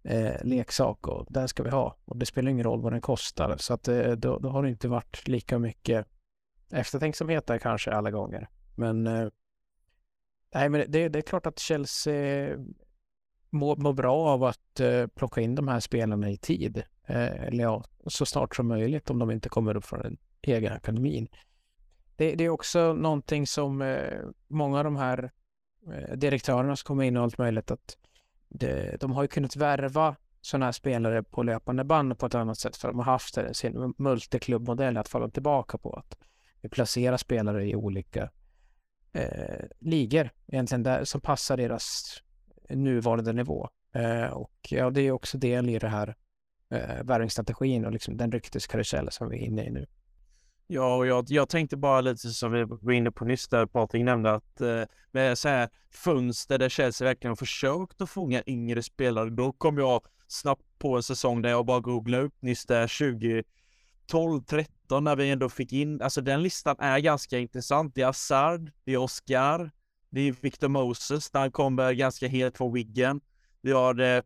eh, 0.06 0.44
leksak 0.44 1.08
och 1.08 1.26
den 1.30 1.48
ska 1.48 1.64
vi 1.64 1.70
ha. 1.70 1.98
Och 2.06 2.18
det 2.18 2.26
spelar 2.26 2.52
ingen 2.52 2.64
roll 2.64 2.82
vad 2.82 2.94
den 2.94 3.02
kostar. 3.02 3.56
Så 3.58 3.74
att 3.74 3.88
eh, 3.88 4.12
då, 4.12 4.40
då, 4.40 4.50
har 4.50 4.64
det 4.64 4.70
inte 4.70 4.88
varit 4.88 5.28
lika 5.28 5.60
mycket 5.60 6.08
eftertänksamhet 6.72 7.48
där 7.48 7.58
kanske 7.58 7.92
alla 7.92 8.12
gånger. 8.12 8.50
Men, 8.76 9.08
eh, 9.08 9.28
nej, 10.54 10.70
men 10.70 10.92
det, 10.92 11.10
det, 11.10 11.20
är 11.20 11.22
klart 11.22 11.46
att 11.46 11.60
Chelsea 11.60 12.58
mår, 13.50 13.76
må 13.76 13.94
bra 13.94 14.28
av 14.28 14.44
att 14.44 14.80
eh, 14.80 15.08
plocka 15.08 15.42
in 15.42 15.56
de 15.56 15.68
här 15.68 15.80
spelarna 15.80 16.30
i 16.30 16.38
tid. 16.38 16.84
Eh, 17.06 17.44
eller 17.44 17.64
ja, 17.64 17.84
så 18.08 18.26
snart 18.26 18.56
som 18.56 18.68
möjligt 18.68 19.10
om 19.10 19.20
de 19.20 19.32
inte 19.32 19.50
kommer 19.50 19.78
upp 19.78 19.86
från 19.86 20.02
den 20.02 20.18
egna 20.42 20.72
akademin. 20.72 21.28
Det, 22.16 22.36
det 22.36 22.44
är 22.44 22.50
också 22.50 22.94
någonting 22.94 23.48
som 23.48 23.82
eh, 23.82 24.20
många 24.48 24.78
av 24.78 24.84
de 24.84 24.96
här 24.96 25.32
eh, 25.94 26.18
direktörerna 26.18 26.76
som 26.76 26.88
kommer 26.88 27.04
in 27.04 27.18
och 27.18 27.24
allt 27.24 27.38
möjligt 27.38 27.72
att 27.72 27.98
det, 28.50 28.98
de 29.00 29.12
har 29.12 29.22
ju 29.22 29.28
kunnat 29.28 29.56
värva 29.56 30.16
sådana 30.42 30.66
här 30.66 30.72
spelare 30.72 31.24
på 31.24 31.44
löpande 31.44 31.84
band 31.84 32.20
på 32.20 32.26
ett 32.26 32.36
annat 32.36 32.58
sätt 32.58 32.78
för 32.78 32.88
de 32.88 32.98
har 32.98 33.06
haft 33.06 33.38
sin 33.52 33.94
multiklubbmodell 33.98 34.98
att 34.98 35.08
falla 35.08 35.30
tillbaka 35.30 35.78
på. 35.78 35.94
Att 35.94 36.18
vi 36.62 36.70
placerar 36.70 37.18
spelare 37.18 37.66
i 37.66 37.76
olika 37.76 38.30
eh, 39.14 39.66
ligor 39.80 40.30
egentligen 40.48 40.84
där, 40.84 41.04
som 41.04 41.22
passar 41.22 41.58
deras 41.58 42.04
nuvarande 42.70 43.34
nivå. 43.34 43.70
Eh, 43.94 44.26
och 44.26 44.54
ja, 44.70 44.90
det 44.90 45.02
är 45.02 45.12
också 45.12 45.38
del 45.38 45.70
i 45.70 45.80
det 45.80 45.88
här 45.88 46.16
eh, 46.70 47.04
värvningsstrategin 47.04 47.86
och 47.86 47.92
liksom 47.92 48.18
den 48.18 48.32
rykteskarusell 48.32 49.12
som 49.12 49.30
vi 49.30 49.38
är 49.38 49.46
inne 49.46 49.66
i 49.66 49.72
nu. 49.72 49.86
Ja, 50.68 50.96
och 50.96 51.08
jag, 51.08 51.26
jag 51.28 51.50
tänkte 51.50 51.78
bara 51.78 52.02
lite 52.02 52.30
som 52.30 52.52
vi 52.52 52.64
var 52.64 52.92
inne 52.92 53.12
på 53.12 53.26
nyss 53.26 53.48
där 53.48 53.66
Patrik 53.66 54.04
nämnde 54.04 54.34
att 54.34 54.62
eh, 54.62 54.84
med 55.12 55.38
så 55.38 55.50
här 55.50 55.70
fönster 55.92 56.58
där 56.58 56.70
Chelsea 56.70 57.08
verkligen 57.08 57.32
har 57.32 57.36
försökt 57.36 58.02
att 58.02 58.10
fånga 58.10 58.44
yngre 58.46 58.84
spelare, 58.84 59.30
då 59.30 59.52
kom 59.52 59.78
jag 59.78 60.02
snabbt 60.28 60.80
på 60.80 60.96
en 60.96 61.04
säsong 61.04 61.42
där 61.42 61.50
jag 61.50 61.66
bara 61.66 61.80
googlade 61.80 62.24
upp 62.24 62.42
nyss 62.42 62.66
där 62.66 62.88
2012, 64.08 64.44
13 64.46 65.04
när 65.04 65.16
vi 65.16 65.30
ändå 65.30 65.50
fick 65.50 65.74
in, 65.74 66.02
alltså 66.02 66.22
den 66.22 66.44
listan 66.44 66.76
är 66.80 67.00
ganska 67.00 67.40
intressant. 67.40 67.96
Det 67.96 68.02
är 68.02 68.06
Hazard, 68.06 68.72
det 68.84 68.94
är 68.94 68.98
Oscar, 68.98 69.72
det 70.10 70.22
är 70.22 70.36
Victor 70.42 70.68
Moses, 70.68 71.32
där 71.32 71.40
han 71.40 71.52
kommer 71.52 71.94
ganska 71.94 72.28
helt 72.28 72.58
från 72.58 72.74
Wiggen. 72.74 73.22
Vi 73.62 73.72
har 73.72 73.94
det 73.94 74.24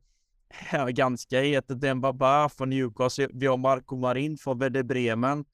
eh, 0.72 0.88
ganska 0.88 1.42
het 1.42 1.66
Dembaba 1.68 2.50
från 2.50 2.70
Newcastle, 2.70 3.28
vi 3.34 3.48
har 3.48 3.58
Marco 3.58 3.96
Marin 3.96 4.38
från 4.38 4.60
Werder 4.60 4.84
Bremen 4.84 5.46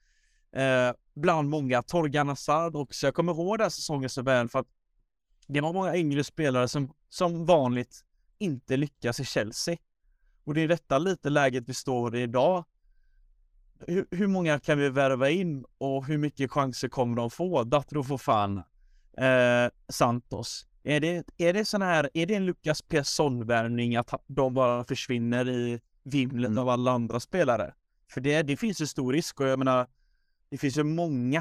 eh, 0.55 0.93
bland 1.13 1.49
många. 1.49 1.81
Torgan 1.81 2.27
Hazard 2.27 2.75
också. 2.75 3.07
Jag 3.07 3.13
kommer 3.13 3.33
ihåg 3.33 3.57
den 3.57 3.71
säsongen 3.71 4.09
så 4.09 4.21
väl 4.21 4.49
för 4.49 4.59
att 4.59 4.67
det 5.47 5.61
var 5.61 5.73
många 5.73 5.95
yngre 5.95 6.23
spelare 6.23 6.67
som 6.67 6.93
som 7.09 7.45
vanligt 7.45 8.03
inte 8.37 8.77
lyckas 8.77 9.19
i 9.19 9.25
Chelsea. 9.25 9.77
Och 10.43 10.53
det 10.53 10.61
är 10.61 10.67
detta 10.67 10.97
lite 10.97 11.29
läget 11.29 11.63
vi 11.67 11.73
står 11.73 12.15
i 12.15 12.21
idag. 12.21 12.65
Hur, 13.87 14.07
hur 14.11 14.27
många 14.27 14.59
kan 14.59 14.77
vi 14.77 14.89
värva 14.89 15.29
in 15.29 15.65
och 15.77 16.05
hur 16.05 16.17
mycket 16.17 16.51
chanser 16.51 16.87
kommer 16.87 17.15
de 17.15 17.29
få? 17.29 17.63
Datro 17.63 18.03
Fofana, 18.03 18.65
eh, 19.17 19.71
Santos. 19.89 20.67
Är 20.83 20.99
det, 20.99 21.23
är 21.37 21.53
det 21.53 21.65
sån 21.65 21.81
här, 21.81 22.09
är 22.13 22.25
det 22.25 22.35
en 22.35 22.45
Lucas 22.45 22.81
Persson-värvning 22.81 23.95
att 23.95 24.13
de 24.27 24.53
bara 24.53 24.83
försvinner 24.83 25.49
i 25.49 25.79
vimlet 26.03 26.49
mm. 26.49 26.57
av 26.61 26.69
alla 26.69 26.91
andra 26.91 27.19
spelare? 27.19 27.73
För 28.11 28.21
det, 28.21 28.41
det 28.43 28.57
finns 28.57 28.81
ju 28.81 28.87
stor 28.87 29.13
risk 29.13 29.39
och 29.39 29.47
jag 29.47 29.59
menar, 29.59 29.87
det 30.49 30.57
finns 30.57 30.77
ju 30.77 30.83
många 30.83 31.39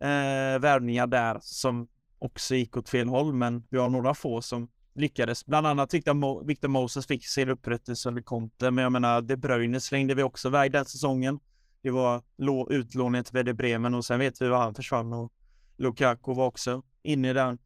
eh, 0.00 0.58
värvningar 0.60 1.06
där 1.06 1.38
som 1.42 1.88
också 2.18 2.54
gick 2.54 2.76
åt 2.76 2.88
fel 2.88 3.08
håll, 3.08 3.32
men 3.32 3.66
vi 3.70 3.78
har 3.78 3.88
några 3.88 4.14
få 4.14 4.42
som 4.42 4.68
lyckades. 4.94 5.46
Bland 5.46 5.66
annat 5.66 5.90
tyckte 5.90 6.08
jag 6.08 6.16
Mo 6.16 6.44
Victor 6.44 6.68
Moses 6.68 7.06
fick 7.06 7.26
sin 7.26 7.48
upprättelse 7.48 8.08
under 8.08 8.22
Conte, 8.22 8.70
men 8.70 8.82
jag 8.82 8.92
menar 8.92 9.22
De 9.22 9.36
Bruyne 9.36 9.80
slängde 9.80 10.14
vi 10.14 10.22
också 10.22 10.48
iväg 10.48 10.72
den 10.72 10.84
säsongen. 10.84 11.40
Det 11.82 11.90
var 11.90 12.22
utlåningen 12.70 13.24
till 13.24 13.34
Werder 13.34 13.52
Bremen 13.52 13.94
och 13.94 14.04
sen 14.04 14.18
vet 14.18 14.42
vi 14.42 14.48
var 14.48 14.58
han 14.58 14.74
försvann 14.74 15.12
och 15.12 15.32
Lukaku 15.76 16.34
var 16.34 16.46
också 16.46 16.82
inne 17.02 17.30
i 17.30 17.32
den 17.32 17.58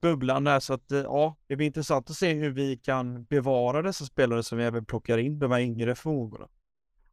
bubblan 0.00 0.44
där 0.44 0.60
så 0.60 0.74
att 0.74 0.92
eh, 0.92 0.98
ja, 0.98 1.36
det 1.46 1.56
blir 1.56 1.66
intressant 1.66 2.10
att 2.10 2.16
se 2.16 2.32
hur 2.32 2.50
vi 2.50 2.76
kan 2.76 3.24
bevara 3.24 3.82
dessa 3.82 4.04
spelare 4.04 4.42
som 4.42 4.58
vi 4.58 4.64
även 4.64 4.84
plockar 4.84 5.18
in, 5.18 5.38
de 5.38 5.50
här 5.50 5.60
yngre 5.60 5.94
förmågorna. 5.94 6.48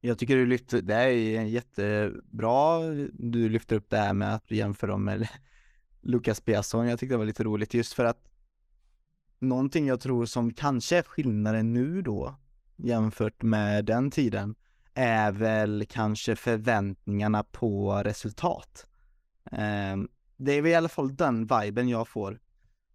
Jag 0.06 0.18
tycker 0.18 0.36
du 0.36 0.46
lyfter, 0.46 0.82
det 0.82 0.96
är 0.96 1.44
jättebra, 1.44 2.80
du 3.14 3.50
lyfter 3.50 3.76
upp 3.76 3.90
det 3.90 3.98
här 3.98 4.14
med 4.14 4.36
att 4.36 4.52
jämföra 4.52 4.92
dem 4.92 5.04
med 5.04 5.28
Lukas 6.02 6.42
Piasson. 6.42 6.88
Jag 6.88 7.00
tyckte 7.00 7.14
det 7.14 7.18
var 7.18 7.26
lite 7.26 7.44
roligt 7.44 7.74
just 7.74 7.94
för 7.94 8.06
att 8.06 8.30
någonting 9.40 9.88
jag 9.88 10.00
tror 10.00 10.26
som 10.26 10.54
kanske 10.54 10.98
är 10.98 11.04
skillnaden 11.04 11.74
nu 11.74 12.02
då 12.02 12.36
jämfört 12.76 13.42
med 13.42 13.86
den 13.86 14.12
tiden 14.12 14.56
är 14.94 15.32
väl 15.32 15.86
kanske 15.90 16.36
förväntningarna 16.36 17.44
på 17.44 18.02
resultat. 18.06 18.88
Ehm, 19.52 20.08
det 20.38 20.52
är 20.52 20.62
väl 20.62 20.72
i 20.72 20.76
alla 20.76 20.90
fall 20.90 21.16
den 21.16 21.48
viben 21.48 21.90
jag 21.90 22.08
får. 22.08 22.40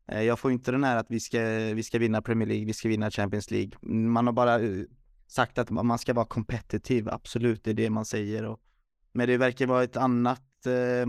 Eh, 0.08 0.22
jag 0.22 0.38
får 0.38 0.52
inte 0.52 0.72
den 0.72 0.84
här 0.84 0.96
att 0.96 1.10
vi 1.10 1.20
ska, 1.20 1.40
vi 1.74 1.82
ska 1.82 1.98
vinna 1.98 2.22
Premier 2.22 2.48
League, 2.48 2.66
vi 2.66 2.72
ska 2.72 2.88
vinna 2.88 3.10
Champions 3.10 3.50
League. 3.50 3.72
Man 3.82 4.26
har 4.26 4.32
bara 4.32 4.60
eh, 4.60 4.82
sagt 5.30 5.58
att 5.58 5.70
man 5.70 5.98
ska 5.98 6.14
vara 6.14 6.26
kompetitiv, 6.26 7.08
absolut, 7.08 7.64
det 7.64 7.70
är 7.70 7.74
det 7.74 7.90
man 7.90 8.04
säger. 8.04 8.44
Och, 8.44 8.60
men 9.12 9.28
det 9.28 9.36
verkar 9.36 9.66
vara 9.66 9.82
ett 9.82 9.96
annat, 9.96 10.66
eh, 10.66 11.06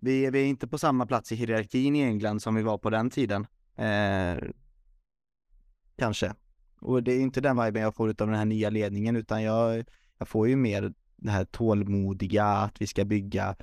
vi, 0.00 0.30
vi 0.30 0.40
är 0.40 0.46
inte 0.46 0.68
på 0.68 0.78
samma 0.78 1.06
plats 1.06 1.32
i 1.32 1.34
hierarkin 1.34 1.96
i 1.96 2.02
England 2.02 2.42
som 2.42 2.54
vi 2.54 2.62
var 2.62 2.78
på 2.78 2.90
den 2.90 3.10
tiden. 3.10 3.46
Eh, 3.76 4.38
kanske. 5.96 6.34
Och 6.80 7.02
det 7.02 7.12
är 7.12 7.20
inte 7.20 7.40
den 7.40 7.64
viben 7.64 7.82
jag 7.82 7.94
får 7.94 8.08
av 8.08 8.14
den 8.14 8.34
här 8.34 8.44
nya 8.44 8.70
ledningen 8.70 9.16
utan 9.16 9.42
jag, 9.42 9.84
jag 10.18 10.28
får 10.28 10.48
ju 10.48 10.56
mer 10.56 10.92
det 11.16 11.30
här 11.30 11.44
tålmodiga, 11.44 12.44
att 12.44 12.80
vi 12.80 12.86
ska 12.86 13.04
bygga 13.04 13.56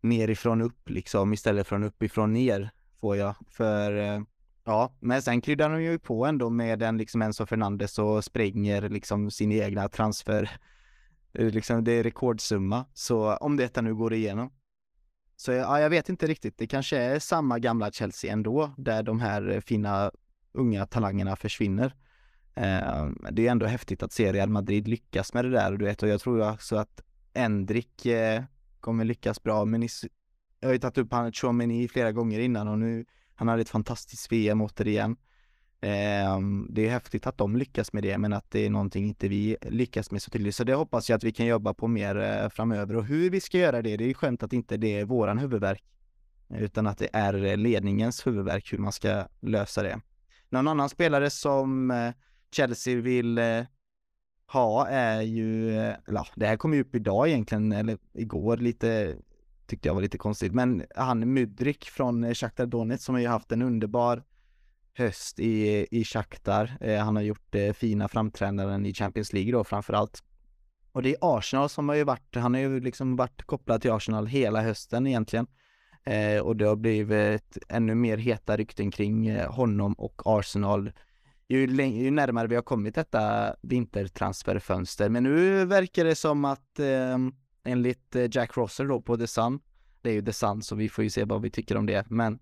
nerifrån 0.00 0.62
upp 0.62 0.90
liksom 0.90 1.32
istället 1.32 1.66
från 1.66 1.84
uppifrån 1.84 2.32
ner 2.32 2.70
får 3.00 3.16
jag. 3.16 3.34
För 3.50 3.96
eh, 3.96 4.22
ja, 4.68 4.92
men 5.00 5.22
sen 5.22 5.40
kryddar 5.40 5.70
de 5.70 5.82
ju 5.82 5.98
på 5.98 6.26
ändå 6.26 6.50
med 6.50 6.82
en 6.82 6.98
liksom 6.98 7.22
Enzo 7.22 7.46
Fernandes 7.46 7.98
och 7.98 8.24
spränger 8.24 8.88
liksom 8.88 9.30
sin 9.30 9.52
egna 9.52 9.88
transfer. 9.88 10.50
Liksom 11.32 11.84
det 11.84 11.92
är 11.92 12.02
rekordsumma. 12.02 12.84
Så 12.94 13.36
om 13.36 13.56
detta 13.56 13.80
nu 13.80 13.94
går 13.94 14.14
igenom. 14.14 14.52
Så 15.36 15.52
ja, 15.52 15.80
jag 15.80 15.90
vet 15.90 16.08
inte 16.08 16.26
riktigt. 16.26 16.58
Det 16.58 16.66
kanske 16.66 16.98
är 16.98 17.18
samma 17.18 17.58
gamla 17.58 17.90
Chelsea 17.90 18.32
ändå, 18.32 18.74
där 18.76 19.02
de 19.02 19.20
här 19.20 19.60
fina 19.60 20.10
unga 20.52 20.86
talangerna 20.86 21.36
försvinner. 21.36 21.94
Eh, 22.54 23.06
det 23.30 23.46
är 23.46 23.50
ändå 23.50 23.66
häftigt 23.66 24.02
att 24.02 24.12
se 24.12 24.32
Real 24.32 24.48
Madrid 24.48 24.88
lyckas 24.88 25.34
med 25.34 25.44
det 25.44 25.50
där 25.50 25.72
och 25.72 25.78
du 25.78 25.84
vet, 25.84 26.02
och 26.02 26.08
jag 26.08 26.20
tror 26.20 26.52
också 26.52 26.76
att 26.76 27.02
Endrik 27.34 28.06
eh, 28.06 28.42
kommer 28.80 29.04
lyckas 29.04 29.42
bra, 29.42 29.64
men 29.64 29.88
jag 30.60 30.68
har 30.68 30.72
ju 30.72 30.78
tagit 30.78 30.98
upp 30.98 31.12
han 31.12 31.32
Chouameni 31.32 31.88
flera 31.88 32.12
gånger 32.12 32.40
innan 32.40 32.68
och 32.68 32.78
nu, 32.78 33.04
han 33.38 33.48
hade 33.48 33.62
ett 33.62 33.68
fantastiskt 33.68 34.32
VM 34.32 34.60
återigen. 34.60 35.16
Eh, 35.80 36.38
det 36.70 36.86
är 36.86 36.90
häftigt 36.90 37.26
att 37.26 37.38
de 37.38 37.56
lyckas 37.56 37.92
med 37.92 38.02
det, 38.02 38.18
men 38.18 38.32
att 38.32 38.50
det 38.50 38.66
är 38.66 38.70
någonting 38.70 39.06
inte 39.06 39.28
vi 39.28 39.56
lyckas 39.62 40.10
med 40.10 40.22
så 40.22 40.30
tydligt. 40.30 40.54
Så 40.54 40.64
det 40.64 40.74
hoppas 40.74 41.10
jag 41.10 41.16
att 41.16 41.24
vi 41.24 41.32
kan 41.32 41.46
jobba 41.46 41.74
på 41.74 41.88
mer 41.88 42.16
eh, 42.16 42.48
framöver 42.48 42.96
och 42.96 43.04
hur 43.04 43.30
vi 43.30 43.40
ska 43.40 43.58
göra 43.58 43.82
det, 43.82 43.96
det 43.96 44.04
är 44.04 44.08
ju 44.08 44.14
skönt 44.14 44.42
att 44.42 44.52
inte 44.52 44.76
det 44.76 44.98
är 44.98 45.04
våran 45.04 45.38
huvudverk, 45.38 45.84
utan 46.48 46.86
att 46.86 46.98
det 46.98 47.08
är 47.12 47.44
eh, 47.44 47.56
ledningens 47.56 48.26
huvudverk 48.26 48.72
hur 48.72 48.78
man 48.78 48.92
ska 48.92 49.24
lösa 49.40 49.82
det. 49.82 50.00
Någon 50.48 50.68
annan 50.68 50.88
spelare 50.88 51.30
som 51.30 51.90
eh, 51.90 52.12
Chelsea 52.50 53.00
vill 53.00 53.38
eh, 53.38 53.62
ha 54.52 54.88
är 54.88 55.22
ju, 55.22 55.78
eh, 55.78 55.94
ja, 56.06 56.26
det 56.36 56.46
här 56.46 56.56
kom 56.56 56.74
ju 56.74 56.80
upp 56.80 56.94
idag 56.94 57.28
egentligen, 57.28 57.72
eller 57.72 57.98
igår 58.12 58.56
lite, 58.56 59.16
tyckte 59.68 59.88
jag 59.88 59.94
var 59.94 60.02
lite 60.02 60.18
konstigt, 60.18 60.52
men 60.52 60.84
han 60.96 61.32
Mudrik 61.32 61.84
från 61.84 62.24
eh, 62.24 62.34
Shakhtar 62.34 62.66
Donetsk 62.66 63.04
som 63.04 63.14
har 63.14 63.22
ju 63.22 63.28
haft 63.28 63.52
en 63.52 63.62
underbar 63.62 64.22
höst 64.94 65.40
i, 65.40 65.86
i 65.90 66.04
Shakhtar. 66.04 66.76
Eh, 66.80 66.98
han 66.98 67.16
har 67.16 67.22
gjort 67.22 67.54
eh, 67.54 67.72
fina 67.72 68.08
framträdanden 68.08 68.86
i 68.86 68.94
Champions 68.94 69.32
League 69.32 69.52
då 69.52 69.64
framförallt. 69.64 70.22
Och 70.92 71.02
det 71.02 71.10
är 71.10 71.16
Arsenal 71.20 71.68
som 71.68 71.88
har 71.88 71.96
ju 71.96 72.04
varit, 72.04 72.34
han 72.36 72.54
har 72.54 72.60
ju 72.60 72.80
liksom 72.80 73.16
varit 73.16 73.42
kopplad 73.42 73.82
till 73.82 73.92
Arsenal 73.92 74.26
hela 74.26 74.62
hösten 74.62 75.06
egentligen. 75.06 75.46
Eh, 76.04 76.40
och 76.40 76.56
det 76.56 76.64
har 76.64 76.76
blivit 76.76 77.58
ännu 77.68 77.94
mer 77.94 78.16
heta 78.16 78.56
rykten 78.56 78.90
kring 78.90 79.26
eh, 79.26 79.50
honom 79.50 79.92
och 79.92 80.22
Arsenal 80.24 80.92
ju, 81.48 81.66
ju 81.86 82.10
närmare 82.10 82.46
vi 82.46 82.54
har 82.54 82.62
kommit 82.62 82.94
detta 82.94 83.54
vintertransferfönster. 83.62 85.08
Men 85.08 85.22
nu 85.22 85.64
verkar 85.64 86.04
det 86.04 86.14
som 86.14 86.44
att 86.44 86.78
eh, 86.78 87.18
enligt 87.68 88.16
eh, 88.16 88.28
Jack 88.30 88.56
Rosser 88.56 88.84
då 88.84 89.00
på 89.00 89.16
The 89.16 89.26
Sun, 89.26 89.60
det 90.02 90.10
är 90.10 90.14
ju 90.14 90.22
The 90.22 90.32
Sun 90.32 90.62
så 90.62 90.74
vi 90.74 90.88
får 90.88 91.04
ju 91.04 91.10
se 91.10 91.24
vad 91.24 91.42
vi 91.42 91.50
tycker 91.50 91.76
om 91.76 91.86
det, 91.86 92.10
men 92.10 92.38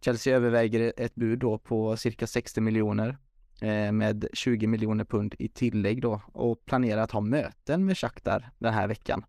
Chelsea 0.00 0.36
överväger 0.36 0.92
ett 0.96 1.14
bud 1.14 1.38
då 1.38 1.58
på 1.58 1.96
cirka 1.96 2.26
60 2.26 2.60
miljoner 2.60 3.18
eh, 3.60 3.92
med 3.92 4.26
20 4.32 4.66
miljoner 4.66 5.04
pund 5.04 5.34
i 5.38 5.48
tillägg 5.48 6.02
då 6.02 6.20
och 6.26 6.64
planerar 6.64 7.02
att 7.02 7.10
ha 7.10 7.20
möten 7.20 7.86
med 7.86 7.98
Shakhtar 7.98 8.50
den 8.58 8.74
här 8.74 8.88
veckan. 8.88 9.24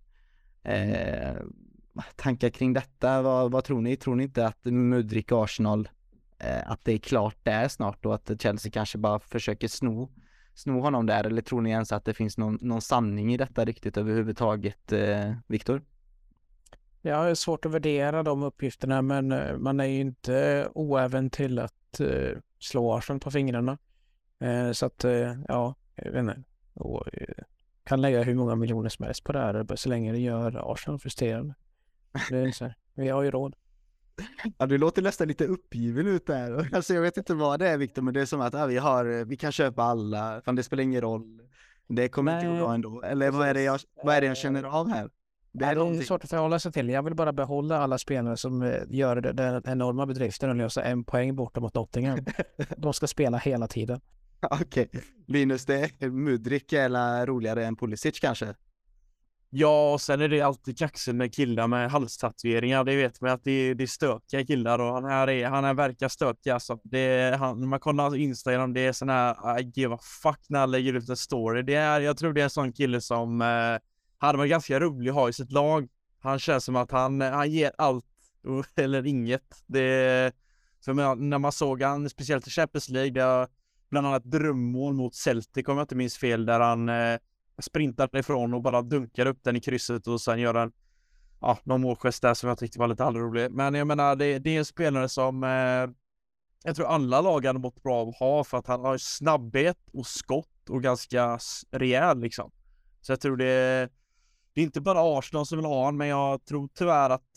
Eh, 0.64 1.36
tankar 2.16 2.49
kring 2.49 2.74
detta, 2.74 3.22
vad, 3.22 3.52
vad, 3.52 3.64
tror 3.64 3.82
ni? 3.82 3.95
Tror 3.95 4.16
ni 4.16 4.24
inte 4.24 4.48
att 4.48 4.66
Mudrik 4.66 5.32
Arsenal, 5.32 5.90
eh, 6.40 6.72
att 6.72 6.86
det 6.86 6.94
är 6.94 6.98
klart 6.98 7.38
där 7.44 7.68
snart 7.68 8.06
och 8.06 8.16
att 8.16 8.41
Chelsea 8.41 8.72
kanske 8.72 8.98
bara 8.98 9.20
försöker 9.20 9.68
sno, 9.68 10.12
sno 10.53 10.82
honom 10.82 11.06
där 11.06 11.23
eller 11.23 11.41
tror 11.41 11.61
ni 11.61 11.69
ens 11.69 11.91
att 11.91 12.06
det 12.06 12.14
finns 12.14 12.38
någon, 12.38 12.57
någon 12.61 12.82
sanning 12.82 13.34
i 13.34 13.38
detta 13.38 13.65
riktigt 13.65 13.98
överhuvudtaget, 13.98 14.91
eh, 14.91 15.34
Viktor? 15.48 15.82
Ja, 17.02 17.23
det 17.23 17.30
är 17.30 17.36
svårt 17.36 17.65
att 17.65 17.72
värdera 17.72 18.23
de 18.23 18.44
uppgifterna 18.44 19.02
men 19.02 19.32
eh, 19.32 19.57
man 19.57 19.80
är 19.80 19.86
ju 19.86 19.99
inte 19.99 20.36
eh, 20.36 20.68
oäven 20.73 21.30
till 21.30 21.60
att 21.60 21.99
eh, 21.99 22.38
slå 22.60 22.94
Arsen 22.94 23.19
på 23.19 23.32
fingrarna. 23.32 23.78
Eh, 24.40 24.72
så 24.72 24.86
att 24.86 25.03
eh, 25.03 25.36
ja, 25.48 25.76
jag 25.95 26.11
vet 26.11 26.19
inte. 26.19 26.44
Och, 26.73 27.07
eh, 27.14 27.44
kan 27.84 28.02
lägga 28.02 28.23
hur 28.23 28.36
många 28.36 28.56
miljoner 28.56 28.90
som 28.90 29.06
helst 29.06 29.23
på 29.23 29.32
det 29.32 29.40
här 29.40 29.76
så 29.76 29.90
länge 29.90 30.11
det 30.11 30.19
gör 30.19 30.72
Arsenal 30.73 30.99
frustrerande. 30.99 31.53
Det 32.30 32.38
är 32.38 32.52
så 32.52 32.65
här, 32.65 32.76
vi 32.94 33.10
har 33.10 33.23
ju 33.23 33.32
råd. 33.32 33.56
Ja, 34.57 34.65
du 34.65 34.77
låter 34.77 35.02
nästan 35.02 35.27
lite 35.27 35.45
uppgiven 35.45 36.07
ut 36.07 36.26
där. 36.26 36.69
Alltså 36.76 36.93
jag 36.93 37.02
vet 37.02 37.18
inte 37.18 37.34
vad 37.34 37.60
det 37.60 37.68
är 37.68 37.77
Viktor, 37.77 38.02
men 38.02 38.14
det 38.14 38.22
är 38.22 38.26
som 38.26 38.41
att 38.41 38.53
ja, 38.53 38.65
vi 38.65 38.77
har, 38.77 39.26
vi 39.26 39.38
kan 39.38 39.52
köpa 39.52 39.84
alla, 39.84 40.41
fan 40.45 40.56
det 40.56 40.64
spelar 40.64 40.84
ingen 40.84 41.02
roll. 41.02 41.41
Det 41.88 42.10
kommer 42.10 42.31
Nej. 42.31 42.45
inte 42.45 42.60
gå 42.60 42.65
bra 42.65 42.73
ändå. 42.73 43.02
Eller 43.02 43.31
vad 43.31 43.48
är 43.48 43.53
det 43.53 43.61
jag, 43.61 43.80
vad 44.03 44.15
är 44.15 44.22
det 44.22 44.27
jag 44.27 44.38
känner 44.38 44.64
av 44.64 44.89
här? 44.89 45.10
Det 45.53 45.65
är, 45.65 45.76
det 45.76 45.81
är 45.81 46.02
svårt 46.02 46.23
att 46.23 46.30
förhålla 46.30 46.60
sig 46.60 46.72
till. 46.72 46.89
Jag 46.89 47.03
vill 47.03 47.15
bara 47.15 47.34
behålla 47.34 47.77
alla 47.77 47.98
spelare 47.98 48.38
som 48.38 48.61
eh, 48.61 48.81
gör 48.89 49.15
den 49.15 49.61
enorma 49.65 50.06
bedriften 50.06 50.49
och 50.49 50.56
lösa 50.56 50.84
en 50.84 51.03
poäng 51.03 51.35
borta 51.35 51.60
mot 51.60 51.73
Nottingham. 51.73 52.19
De 52.77 52.93
ska 52.93 53.07
spela 53.07 53.38
hela 53.38 53.68
tiden. 53.68 54.02
Okej, 54.41 54.88
okay. 54.88 55.02
Linus, 55.27 55.65
det 55.65 55.91
är 55.99 56.10
Mudrik 56.10 56.73
eller 56.73 57.26
roligare 57.26 57.65
än 57.65 57.76
Pulisic 57.76 58.19
kanske? 58.19 58.56
Ja, 59.53 59.94
och 59.94 60.02
sen 60.02 60.22
är 60.22 60.28
det 60.28 60.41
alltid 60.41 60.78
kaxigt 60.78 61.15
med 61.15 61.34
killar 61.34 61.68
med 61.68 61.91
halstatueringar. 61.91 62.84
Det 62.84 62.95
vet 62.95 63.22
man 63.22 63.32
att 63.32 63.44
det 63.44 63.52
är, 63.52 63.76
det 63.76 63.84
är 63.84 63.88
stökiga 63.88 64.45
killar 64.45 64.80
och 64.80 64.94
han 64.94 65.06
här 65.06 65.30
är, 65.30 65.48
han 65.48 65.64
här 65.64 65.73
verkar 65.73 66.07
stökig 66.07 66.49
alltså. 66.49 66.80
Det 66.84 66.99
är, 66.99 67.38
han, 67.38 67.60
när 67.60 67.68
man 67.68 67.80
kollar 67.80 68.15
Instagram, 68.15 68.73
det 68.73 68.82
är 68.82 68.94
sån 68.94 69.10
här, 69.10 69.60
I 69.60 69.72
give 69.76 69.95
a 69.95 69.99
fuck 70.23 70.40
när 70.49 70.60
han 70.60 70.72
lägger 70.72 70.94
ut 70.94 71.10
en 71.10 71.18
story. 71.18 71.61
Det 71.61 71.76
är, 71.76 71.99
jag 71.99 72.18
tror 72.18 72.34
det 72.34 72.41
är 72.41 72.44
en 72.44 72.49
sån 72.49 72.73
kille 72.73 73.02
som 73.02 73.41
eh, 73.41 73.78
hade 74.18 74.38
varit 74.38 74.49
ganska 74.49 74.80
rolig 74.80 75.10
att 75.10 75.15
ha 75.15 75.30
i 75.30 75.34
sitt 75.34 75.52
lag. 75.52 75.88
Han 76.19 76.40
känns 76.40 76.65
som 76.65 76.76
att 76.76 76.91
han, 76.91 77.22
han 77.22 77.52
ger 77.52 77.72
allt 77.78 78.06
eller 78.76 79.06
inget. 79.06 79.64
Det, 79.65 80.32
för 80.86 81.15
när 81.15 81.38
man 81.38 81.52
såg 81.52 81.82
han, 81.82 82.10
speciellt 82.10 82.48
i 82.48 82.49
Champions 82.49 82.90
League, 82.90 83.11
där 83.11 83.48
bland 83.90 84.07
annat 84.07 84.23
drömmål 84.23 84.94
mot 84.94 85.15
Celtic 85.15 85.68
om 85.68 85.78
jag 85.78 85.84
inte 85.84 85.95
minns 85.95 86.18
fel, 86.18 86.45
där 86.45 86.60
han 86.60 86.90
eh, 86.90 87.18
sprintar 87.60 88.18
ifrån 88.18 88.53
och 88.53 88.61
bara 88.61 88.82
dunkar 88.82 89.26
upp 89.26 89.44
den 89.44 89.56
i 89.56 89.60
krysset 89.60 90.07
och 90.07 90.22
sen 90.22 90.40
gör 90.40 90.53
en 90.53 90.72
ja, 91.41 91.57
någon 91.64 91.82
målgest 91.82 92.22
där 92.22 92.34
som 92.34 92.49
jag 92.49 92.57
tyckte 92.57 92.80
var 92.80 92.88
lite 92.88 93.03
halvrolig. 93.03 93.52
Men 93.52 93.73
jag 93.73 93.88
menar, 93.88 94.15
det, 94.15 94.40
det 94.40 94.56
är 94.56 94.60
en 94.60 94.65
spelare 94.65 95.10
som 95.10 95.44
eh, 95.44 95.95
jag 96.64 96.76
tror 96.76 96.86
alla 96.86 97.22
lag 97.22 97.45
hade 97.45 97.60
mått 97.60 97.84
bra 97.84 97.95
av 97.95 98.10
att 98.10 98.18
ha 98.18 98.44
för 98.44 98.57
att 98.57 98.68
han 98.68 98.82
har 98.82 98.98
snabbhet 98.98 99.78
och 99.94 100.07
skott 100.07 100.69
och 100.69 100.84
ganska 100.84 101.40
rejäl 101.72 102.19
liksom. 102.19 102.52
Så 103.02 103.11
jag 103.11 103.22
tror 103.22 103.38
det 103.38 103.90
det 104.53 104.61
är 104.61 104.65
inte 104.65 104.82
bara 104.82 105.19
Arsenal 105.19 105.45
som 105.45 105.57
vill 105.57 105.65
ha 105.65 105.76
honom, 105.76 105.98
men 105.98 106.07
jag 106.07 106.45
tror 106.45 106.69
tyvärr 106.73 107.10
att 107.10 107.30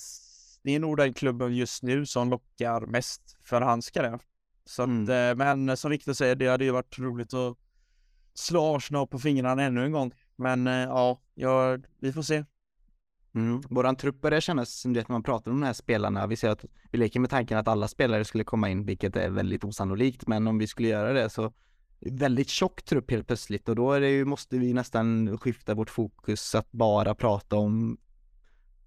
det 0.63 0.75
är 0.75 0.81
nog 0.81 0.97
den 0.97 1.15
klubben 1.15 1.57
just 1.57 1.83
nu 1.83 2.07
som 2.07 2.31
lockar 2.31 2.81
mest 2.81 3.37
för 3.45 3.61
hans 3.61 3.91
karriär. 3.91 4.21
Så 4.65 4.83
att, 4.83 4.89
mm. 4.89 5.31
Eh, 5.31 5.37
men 5.37 5.77
som 5.77 5.91
Victor 5.91 6.13
säger, 6.13 6.35
det 6.35 6.47
hade 6.47 6.65
ju 6.65 6.71
varit 6.71 6.99
roligt 6.99 7.35
att 7.35 7.57
slå 8.35 8.77
Arsenal 8.77 9.07
på 9.07 9.19
fingrarna 9.19 9.63
ännu 9.63 9.85
en 9.85 9.93
gång. 9.93 10.13
Men 10.37 10.67
eh, 10.67 10.73
ja, 10.75 11.21
ja 11.35 11.79
vi 11.99 12.13
får 12.13 12.23
se. 12.23 12.45
Mm. 13.35 13.63
Våran 13.71 13.97
trupp 13.97 14.21
börjar 14.21 14.41
kännas 14.41 14.81
som 14.81 14.93
det 14.93 15.09
när 15.09 15.15
man 15.15 15.23
pratar 15.23 15.51
om 15.51 15.61
de 15.61 15.67
här 15.67 15.73
spelarna. 15.73 16.27
Vi 16.27 16.37
ser 16.37 16.49
att 16.49 16.65
vi 16.91 16.99
leker 16.99 17.21
med 17.21 17.31
tanken 17.31 17.59
att 17.59 17.69
alla 17.69 17.89
spelare 17.89 18.25
skulle 18.25 18.45
komma 18.45 18.69
in, 18.69 18.87
vilket 18.87 19.17
är 19.17 19.31
väldigt 19.31 19.65
osannolikt. 19.65 20.27
Men 20.27 20.47
om 20.47 20.59
vi 20.59 20.67
skulle 20.67 20.89
göra 20.89 21.13
det 21.13 21.31
så 21.31 21.53
väldigt 22.01 22.49
tjock 22.49 22.83
trupp 22.83 23.11
helt 23.11 23.27
plötsligt 23.27 23.69
och 23.69 23.77
då 23.77 23.93
är 23.93 24.01
det 24.01 24.11
ju, 24.11 24.25
måste 24.25 24.59
vi 24.59 24.73
nästan 24.73 25.39
skifta 25.39 25.75
vårt 25.75 25.91
fokus 25.91 26.55
att 26.55 26.73
bara 26.73 27.15
prata 27.15 27.57
om, 27.57 27.99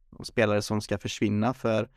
om 0.09 0.25
spelare 0.25 0.61
som 0.61 0.81
ska 0.81 0.97
försvinna 0.97 1.53
för 1.53 1.89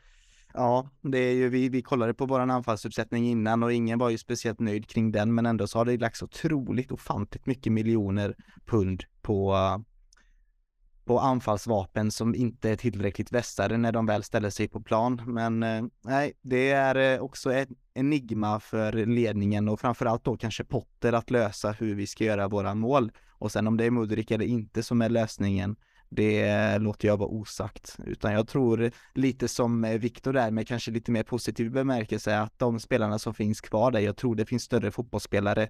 Ja, 0.55 0.89
det 1.02 1.18
är 1.18 1.32
ju, 1.35 1.48
vi, 1.48 1.68
vi 1.68 1.82
kollade 1.82 2.14
på 2.14 2.27
våran 2.27 2.51
anfallsuppsättning 2.51 3.31
innan 3.31 3.62
och 3.62 3.72
ingen 3.72 3.98
var 3.98 4.10
ju 4.10 4.18
speciellt 4.18 4.60
nöjd 4.60 4.89
kring 4.89 5.12
den 5.12 5.35
men 5.35 5.47
ändå 5.47 5.66
så 5.66 5.78
har 5.78 5.85
det 5.85 5.97
lagts 5.97 6.22
otroligt 6.22 6.93
ofantligt 6.93 7.47
mycket 7.47 7.72
miljoner 7.72 8.36
pund 8.66 9.05
på 9.22 9.56
på 11.10 11.20
anfallsvapen 11.20 12.10
som 12.10 12.35
inte 12.35 12.70
är 12.70 12.77
tillräckligt 12.77 13.32
vässade 13.32 13.77
när 13.77 13.93
de 13.93 14.06
väl 14.06 14.22
ställer 14.22 14.51
sig 14.51 14.68
på 14.68 14.81
plan. 14.81 15.22
Men 15.27 15.62
eh, 15.62 15.85
nej, 16.05 16.32
det 16.43 16.70
är 16.70 17.14
eh, 17.14 17.22
också 17.22 17.52
ett 17.52 17.68
enigma 17.94 18.60
för 18.60 18.93
ledningen 18.93 19.68
och 19.68 19.81
framförallt 19.81 20.24
då 20.24 20.36
kanske 20.36 20.64
Potter 20.64 21.12
att 21.12 21.31
lösa 21.31 21.72
hur 21.72 21.94
vi 21.94 22.06
ska 22.06 22.24
göra 22.24 22.48
våra 22.48 22.74
mål. 22.74 23.12
Och 23.31 23.52
sen 23.52 23.66
om 23.66 23.77
det 23.77 23.85
är 23.85 23.90
Mudrik 23.90 24.31
eller 24.31 24.44
inte 24.44 24.82
som 24.82 25.02
är 25.02 25.09
lösningen, 25.09 25.77
det 26.11 26.78
låter 26.78 27.09
jag 27.09 27.16
vara 27.16 27.28
osagt. 27.28 27.97
Utan 28.07 28.32
jag 28.32 28.49
tror 28.49 28.91
lite 29.15 29.49
som 29.49 29.85
eh, 29.85 29.99
Viktor 29.99 30.32
där 30.32 30.51
med 30.51 30.69
kanske 30.69 30.91
lite 30.91 31.11
mer 31.11 31.23
positiv 31.23 31.70
bemärkelse 31.70 32.39
att 32.39 32.59
de 32.59 32.81
spelarna 32.81 33.19
som 33.19 33.35
finns 33.35 33.61
kvar 33.61 33.91
där, 33.91 34.01
jag 34.01 34.16
tror 34.16 34.35
det 34.35 34.47
finns 34.47 34.62
större 34.62 34.91
fotbollsspelare 34.91 35.69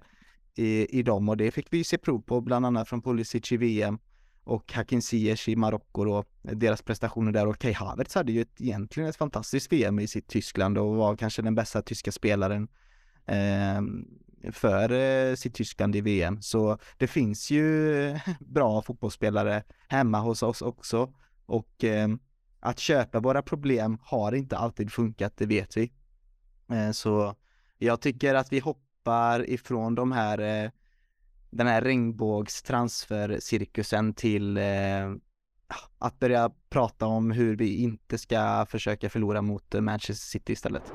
i, 0.55 0.99
i 0.99 1.03
dem 1.03 1.29
och 1.29 1.37
det 1.37 1.51
fick 1.51 1.67
vi 1.69 1.83
se 1.83 1.97
prov 1.97 2.21
på 2.21 2.41
bland 2.41 2.65
annat 2.65 2.89
från 2.89 3.01
Pulisic 3.01 3.51
i 3.51 3.57
VM 3.57 3.99
och 4.43 4.73
Hakim 4.73 5.01
Ziyech 5.01 5.49
i 5.49 5.55
Marocko 5.55 6.09
och 6.09 6.25
deras 6.41 6.81
prestationer 6.81 7.31
där 7.31 7.47
och 7.47 7.59
Kai 7.59 7.73
Havertz 7.73 8.15
hade 8.15 8.31
ju 8.31 8.41
ett, 8.41 8.61
egentligen 8.61 9.09
ett 9.09 9.15
fantastiskt 9.15 9.73
VM 9.73 9.99
i 9.99 10.07
sitt 10.07 10.27
Tyskland 10.27 10.77
och 10.77 10.95
var 10.95 11.15
kanske 11.15 11.41
den 11.41 11.55
bästa 11.55 11.81
tyska 11.81 12.11
spelaren 12.11 12.67
eh, 13.25 13.81
för 14.51 14.91
eh, 14.91 15.35
sitt 15.35 15.55
Tyskland 15.55 15.95
i 15.95 16.01
VM. 16.01 16.41
Så 16.41 16.77
det 16.97 17.07
finns 17.07 17.51
ju 17.51 18.19
bra 18.39 18.81
fotbollsspelare 18.81 19.63
hemma 19.87 20.19
hos 20.19 20.43
oss 20.43 20.61
också 20.61 21.13
och 21.45 21.83
eh, 21.83 22.07
att 22.59 22.79
köpa 22.79 23.19
våra 23.19 23.41
problem 23.41 23.97
har 24.03 24.31
inte 24.31 24.57
alltid 24.57 24.91
funkat, 24.91 25.33
det 25.37 25.45
vet 25.45 25.77
vi. 25.77 25.91
Eh, 26.71 26.91
så 26.91 27.35
jag 27.77 28.01
tycker 28.01 28.35
att 28.35 28.53
vi 28.53 28.59
hoppar 28.59 29.49
ifrån 29.49 29.95
de 29.95 30.11
här 30.11 30.71
den 31.49 31.67
här 31.67 31.81
regnbågstransfercirkusen 31.81 34.13
till 34.13 34.59
att 35.97 36.19
börja 36.19 36.51
prata 36.69 37.05
om 37.05 37.31
hur 37.31 37.55
vi 37.55 37.75
inte 37.75 38.17
ska 38.17 38.65
försöka 38.69 39.09
förlora 39.09 39.41
mot 39.41 39.73
Manchester 39.73 40.39
City 40.39 40.53
istället. 40.53 40.93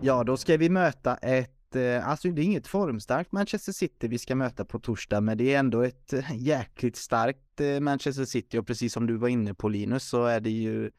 Ja, 0.00 0.24
då 0.24 0.36
ska 0.36 0.56
vi 0.56 0.68
möta 0.68 1.16
ett, 1.16 1.57
Eh, 1.76 2.08
alltså 2.08 2.28
det 2.28 2.42
är 2.42 2.44
inget 2.44 2.66
formstarkt 2.66 3.32
Manchester 3.32 3.72
City 3.72 4.08
vi 4.08 4.18
ska 4.18 4.34
möta 4.34 4.64
på 4.64 4.78
torsdag, 4.78 5.20
men 5.20 5.38
det 5.38 5.54
är 5.54 5.58
ändå 5.58 5.82
ett 5.82 6.12
eh, 6.12 6.36
jäkligt 6.36 6.96
starkt 6.96 7.60
eh, 7.60 7.80
Manchester 7.80 8.24
City 8.24 8.58
och 8.58 8.66
precis 8.66 8.92
som 8.92 9.06
du 9.06 9.16
var 9.16 9.28
inne 9.28 9.54
på 9.54 9.68
Linus 9.68 10.04
så 10.08 10.24
är 10.24 10.40
det 10.40 10.50
ju 10.50 10.90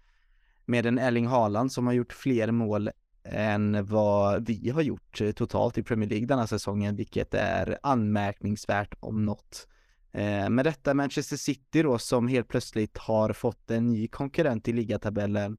med 0.66 0.86
en 0.86 1.00
Erling 1.00 1.28
Haaland 1.28 1.72
som 1.72 1.88
har 1.88 1.94
gjort 1.94 2.14
fler 2.14 2.52
mål 2.52 2.90
än 3.24 3.86
vad 3.86 4.48
vi 4.48 4.70
har 4.70 4.82
gjort 4.82 5.22
totalt 5.36 5.78
i 5.78 5.84
Premier 5.84 6.10
League 6.10 6.28
denna 6.28 6.48
säsongen, 6.48 6.96
vilket 6.96 7.34
är 7.34 7.78
anmärkningsvärt 7.84 8.94
om 9.00 9.26
något. 9.26 9.68
Med 10.50 10.66
detta 10.66 10.94
Manchester 10.94 11.38
City 11.38 11.84
då 11.84 11.98
som 11.98 12.28
helt 12.28 12.48
plötsligt 12.48 12.98
har 12.98 13.34
fått 13.34 13.72
en 13.72 13.92
ny 13.92 14.08
konkurrent 14.08 14.68
i 14.68 14.74
ligatabellen 14.74 15.58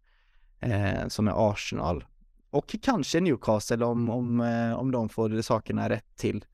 som 1.09 1.29
är 1.29 1.51
Arsenal 1.51 2.05
och 2.51 2.77
kanske 2.83 3.21
Newcastle 3.21 3.85
om, 3.85 4.11
om, 4.11 4.41
eh, 4.41 4.73
om 4.73 4.91
de 4.91 5.09
får 5.09 5.43
sakerna 5.43 5.89
rätt 5.89 6.17
till. 6.17 6.45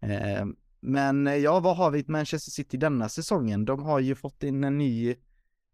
Eh, 0.00 0.46
men 0.80 1.26
eh, 1.26 1.36
ja, 1.36 1.60
vad 1.60 1.76
har 1.76 1.90
vi 1.90 2.04
Manchester 2.08 2.50
City 2.50 2.76
denna 2.76 3.08
säsongen? 3.08 3.64
De 3.64 3.82
har 3.82 4.00
ju 4.00 4.14
fått 4.14 4.42
in 4.42 4.64
en 4.64 4.78
ny 4.78 5.16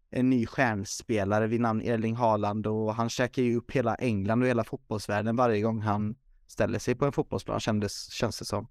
en 0.09 0.29
ny 0.29 0.45
stjärnspelare 0.45 1.47
vid 1.47 1.61
namn 1.61 1.81
Erling 1.81 2.15
Haaland 2.15 2.67
och 2.67 2.93
han 2.95 3.09
käkar 3.09 3.41
ju 3.41 3.55
upp 3.55 3.71
hela 3.71 3.95
England 3.95 4.41
och 4.41 4.47
hela 4.47 4.63
fotbollsvärlden 4.63 5.35
varje 5.35 5.61
gång 5.61 5.81
han 5.81 6.15
ställer 6.47 6.79
sig 6.79 6.95
på 6.95 7.05
en 7.05 7.11
fotbollsplan 7.11 7.59
kändes, 7.59 8.11
känns 8.11 8.39
det 8.39 8.45
som. 8.45 8.67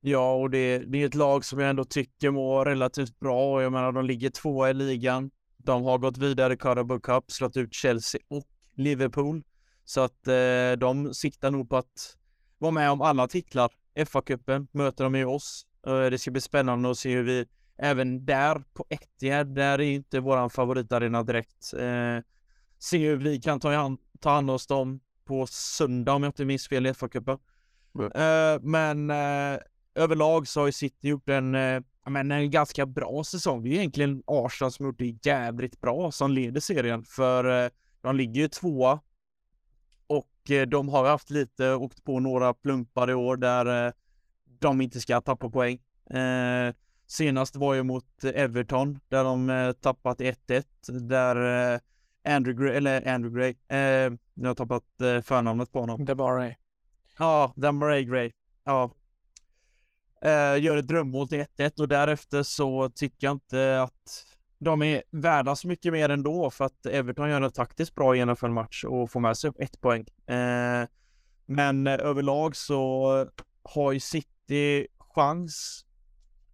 Ja, 0.00 0.34
och 0.34 0.50
det, 0.50 0.78
det 0.78 1.02
är 1.02 1.06
ett 1.06 1.14
lag 1.14 1.44
som 1.44 1.58
jag 1.58 1.70
ändå 1.70 1.84
tycker 1.84 2.30
mår 2.30 2.64
relativt 2.64 3.20
bra 3.20 3.54
och 3.54 3.62
jag 3.62 3.72
menar 3.72 3.92
de 3.92 4.04
ligger 4.04 4.30
tvåa 4.30 4.70
i 4.70 4.74
ligan. 4.74 5.30
De 5.56 5.82
har 5.82 5.98
gått 5.98 6.18
vidare 6.18 6.54
i 6.54 6.56
Carabao 6.56 7.00
Cup, 7.00 7.30
slått 7.30 7.56
ut 7.56 7.74
Chelsea 7.74 8.20
och 8.28 8.46
Liverpool. 8.74 9.42
Så 9.84 10.00
att 10.00 10.28
eh, 10.28 10.72
de 10.78 11.14
siktar 11.14 11.50
nog 11.50 11.70
på 11.70 11.76
att 11.76 12.16
vara 12.58 12.72
med 12.72 12.90
om 12.90 13.00
alla 13.00 13.28
titlar. 13.28 13.72
FA-cupen 13.96 14.66
möter 14.72 15.04
de 15.04 15.14
ju 15.14 15.24
oss. 15.24 15.66
Eh, 15.86 16.00
det 16.00 16.18
ska 16.18 16.30
bli 16.30 16.40
spännande 16.40 16.90
att 16.90 16.98
se 16.98 17.14
hur 17.14 17.22
vi 17.22 17.46
även 17.78 18.26
där 18.26 18.62
på 18.74 18.86
Etihad, 18.88 19.54
där 19.54 19.80
är 19.80 19.80
inte 19.80 20.20
våran 20.20 20.50
favoritarena 20.50 21.22
direkt. 21.22 21.72
Eh, 21.72 22.18
se 22.78 22.98
hur 22.98 23.16
vi 23.16 23.40
kan 23.40 23.60
ta 23.60 23.74
hand, 23.74 23.98
ta 24.20 24.30
hand 24.30 24.50
om 24.50 24.54
oss 24.56 24.66
dem 24.66 25.00
på 25.24 25.46
söndag 25.46 26.12
om 26.12 26.22
jag 26.22 26.28
inte 26.28 26.44
minns 26.44 26.68
fel 26.68 26.86
i 26.86 26.92
FA-cupen. 26.92 27.38
Mm. 27.98 28.12
Eh, 28.12 28.60
men 28.62 29.10
eh, 29.10 29.60
överlag 29.94 30.48
så 30.48 30.60
har 30.60 30.66
ju 30.66 30.72
City 30.72 31.08
gjort 31.08 31.28
en, 31.28 31.54
eh, 31.54 31.82
men 32.06 32.30
en 32.30 32.50
ganska 32.50 32.86
bra 32.86 33.24
säsong. 33.24 33.62
Det 33.62 33.68
är 33.68 33.72
egentligen 33.72 34.22
Arsenal 34.26 34.72
som 34.72 34.86
gjort 34.86 34.98
det 34.98 35.26
jävligt 35.26 35.80
bra 35.80 36.12
som 36.12 36.30
leder 36.30 36.60
serien 36.60 37.04
för 37.04 37.64
eh, 37.64 37.70
de 38.00 38.16
ligger 38.16 38.40
ju 38.40 38.48
tvåa 38.48 39.00
och 40.06 40.50
eh, 40.50 40.66
de 40.66 40.88
har 40.88 41.08
haft 41.08 41.30
lite, 41.30 41.74
åkt 41.74 42.04
på 42.04 42.20
några 42.20 42.54
plumpar 42.54 43.10
i 43.10 43.14
år 43.14 43.36
där 43.36 43.92
de 44.58 44.80
inte 44.80 45.00
ska 45.00 45.20
tappa 45.20 45.50
poäng. 45.50 45.78
Senast 47.06 47.56
var 47.56 47.74
ju 47.74 47.82
mot 47.82 48.24
Everton 48.24 49.00
där 49.08 49.24
de 49.24 49.50
eh, 49.50 49.72
tappat 49.72 50.20
1-1 50.20 50.64
där 51.00 51.72
eh, 51.74 51.80
Andrew 52.34 52.64
Gray, 52.64 52.76
eller 52.76 53.08
Andrew 53.14 53.40
Gray, 53.40 53.54
eh, 53.68 54.12
jag 54.34 54.46
har 54.46 54.54
tappat 54.54 55.00
eh, 55.00 55.20
förnamnet 55.20 55.72
på 55.72 55.80
honom. 55.80 56.04
Demaray. 56.04 56.54
Ja, 57.18 57.52
Demaray 57.56 58.04
Gray. 58.04 58.32
Ja. 58.64 58.90
Eh, 60.22 60.62
gör 60.62 60.76
ett 60.76 60.88
drömmål 60.88 61.28
till 61.28 61.44
1-1 61.56 61.80
och 61.80 61.88
därefter 61.88 62.42
så 62.42 62.90
tycker 62.90 63.26
jag 63.26 63.34
inte 63.34 63.82
att 63.82 64.26
de 64.64 64.82
är 64.82 65.02
värda 65.10 65.56
så 65.56 65.68
mycket 65.68 65.92
mer 65.92 66.08
ändå 66.08 66.50
för 66.50 66.64
att 66.64 66.86
Everton 66.86 67.30
gör 67.30 67.40
en 67.40 67.50
taktiskt 67.50 67.94
bra 67.94 68.16
genomförd-match 68.16 68.84
och 68.84 69.10
får 69.10 69.20
med 69.20 69.36
sig 69.36 69.50
ett 69.58 69.80
poäng. 69.80 70.04
Eh, 70.26 70.88
men 71.46 71.86
eh, 71.86 71.94
överlag 71.94 72.56
så 72.56 73.26
har 73.62 73.92
ju 73.92 74.00
City 74.00 74.86
chans 74.98 75.84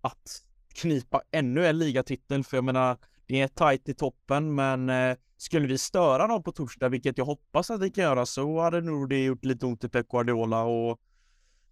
att 0.01 0.43
knipa 0.75 1.23
ännu 1.31 1.67
en 1.67 1.79
ligatitel, 1.79 2.45
för 2.45 2.57
jag 2.57 2.65
menar, 2.65 2.97
det 3.27 3.41
är 3.41 3.49
tajt 3.49 3.89
i 3.89 3.95
toppen, 3.95 4.55
men 4.55 4.91
eh, 4.91 5.17
skulle 5.37 5.67
vi 5.67 5.79
störa 5.79 6.27
dem 6.27 6.43
på 6.43 6.53
torsdag, 6.53 6.89
vilket 6.89 7.19
jag 7.19 7.25
hoppas 7.25 7.71
att 7.71 7.81
vi 7.81 7.91
kan 7.91 8.05
göra, 8.05 8.27
så 8.27 8.61
hade 8.61 8.81
nog 8.81 9.09
det 9.09 9.25
gjort 9.25 9.45
lite 9.45 9.67
ont 9.67 9.85
i 9.85 9.89
Pep 9.89 10.09
Guardiola 10.09 10.63
och 10.63 11.01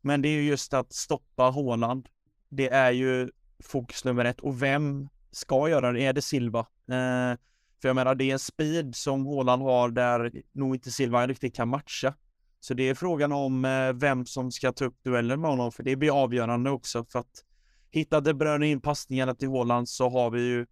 men 0.01 0.23
det 0.23 0.29
är 0.29 0.33
ju 0.33 0.43
just 0.43 0.75
att 0.75 0.93
stoppa 0.93 1.43
Håland. 1.43 2.09
Det 2.49 2.69
är 2.69 2.91
ju 2.91 3.31
fokus 3.65 4.05
nummer 4.05 4.25
ett 4.25 4.41
och 4.41 4.63
vem 4.63 5.09
ska 5.31 5.69
göra 5.69 5.93
det? 5.93 6.05
Är 6.05 6.13
det 6.13 6.23
Silva? 6.23 6.61
Eh, 6.61 7.39
för 7.81 7.89
jag 7.89 7.95
menar, 7.95 8.15
det 8.15 8.25
är 8.25 8.33
en 8.33 8.39
speed 8.39 8.97
som 8.97 9.27
Håland 9.27 9.63
har 9.63 9.89
där 9.89 10.33
nog 10.53 10.75
inte 10.75 10.91
Silva 10.91 11.27
riktigt 11.27 11.57
kan 11.57 11.69
matcha. 11.69 12.15
Så 12.61 12.75
det 12.75 12.89
är 12.89 12.95
frågan 12.95 13.33
om 13.33 13.65
eh, 13.65 13.93
vem 13.93 14.27
som 14.27 14.53
ska 14.53 14.73
ta 14.73 14.85
upp 14.85 15.05
duellen 15.05 15.41
med 15.41 15.51
honom, 15.51 15.73
för 15.73 15.83
det 15.83 15.97
blir 15.97 16.23
avgörande 16.23 16.71
också 16.71 17.05
för 17.05 17.19
att 17.19 17.45
Hittar 17.91 18.21
De 18.21 18.35
Bruyne 18.35 18.67
in 18.67 18.81
passningarna 18.81 19.35
till 19.35 19.49
Håland 19.49 19.89
så 19.89 20.09
har 20.09 20.31
vi 20.31 20.41
ju, 20.41 20.67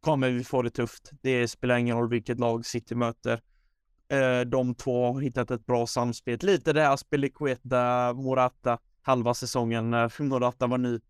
kommer 0.00 0.30
vi 0.30 0.44
få 0.44 0.62
det 0.62 0.70
tufft. 0.70 1.10
Det 1.22 1.48
spelar 1.48 1.76
ingen 1.76 1.96
roll 1.96 2.08
vilket 2.08 2.38
lag 2.38 2.66
City 2.66 2.94
möter. 2.94 3.40
Eh, 4.08 4.40
de 4.40 4.74
två 4.74 5.12
har 5.12 5.20
hittat 5.20 5.50
ett 5.50 5.66
bra 5.66 5.86
samspel. 5.86 6.38
Lite 6.42 6.72
det 6.72 6.82
här 6.82 6.96
Spelikueta, 6.96 8.12
Morata, 8.12 8.78
halva 9.02 9.34
säsongen 9.34 9.90
när 9.90 10.22
Morata 10.22 10.66
var 10.66 10.78
ny. 10.78 11.00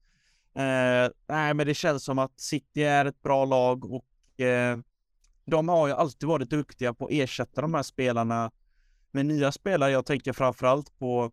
Eh, 0.55 1.11
nej, 1.29 1.55
men 1.55 1.67
det 1.67 1.75
känns 1.75 2.05
som 2.05 2.19
att 2.19 2.41
City 2.41 2.83
är 2.83 3.05
ett 3.05 3.23
bra 3.23 3.45
lag 3.45 3.85
och 3.85 4.41
eh, 4.41 4.79
de 5.45 5.69
har 5.69 5.87
ju 5.87 5.93
alltid 5.93 6.29
varit 6.29 6.51
duktiga 6.51 6.95
på 6.95 7.05
att 7.05 7.13
ersätta 7.13 7.61
de 7.61 7.75
här 7.75 7.83
spelarna 7.83 8.51
med 9.11 9.27
nya 9.27 9.53
spelare. 9.53 9.91
Jag 9.91 10.07
tänker 10.07 10.33
framförallt 10.33 10.99
på 10.99 11.33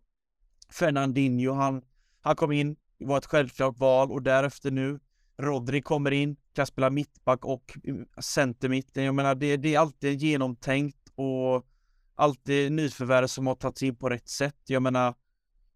Fernandinho. 0.72 1.52
Han, 1.52 1.82
han 2.20 2.36
kom 2.36 2.52
in, 2.52 2.76
var 2.98 3.18
ett 3.18 3.26
självklart 3.26 3.78
val 3.78 4.10
och 4.10 4.22
därefter 4.22 4.70
nu 4.70 5.00
Rodri 5.40 5.82
kommer 5.82 6.10
in, 6.10 6.36
kan 6.52 6.66
spela 6.66 6.90
mittback 6.90 7.44
och 7.44 7.78
mm, 7.84 8.06
centermitten. 8.18 9.04
Jag 9.04 9.14
menar, 9.14 9.34
det, 9.34 9.56
det 9.56 9.74
är 9.74 9.78
alltid 9.78 10.22
genomtänkt 10.22 11.08
och 11.14 11.66
alltid 12.14 12.72
nyförvärv 12.72 13.26
som 13.26 13.46
har 13.46 13.54
tagits 13.54 13.82
in 13.82 13.96
på 13.96 14.08
rätt 14.08 14.28
sätt. 14.28 14.56
Jag 14.66 14.82
menar, 14.82 15.14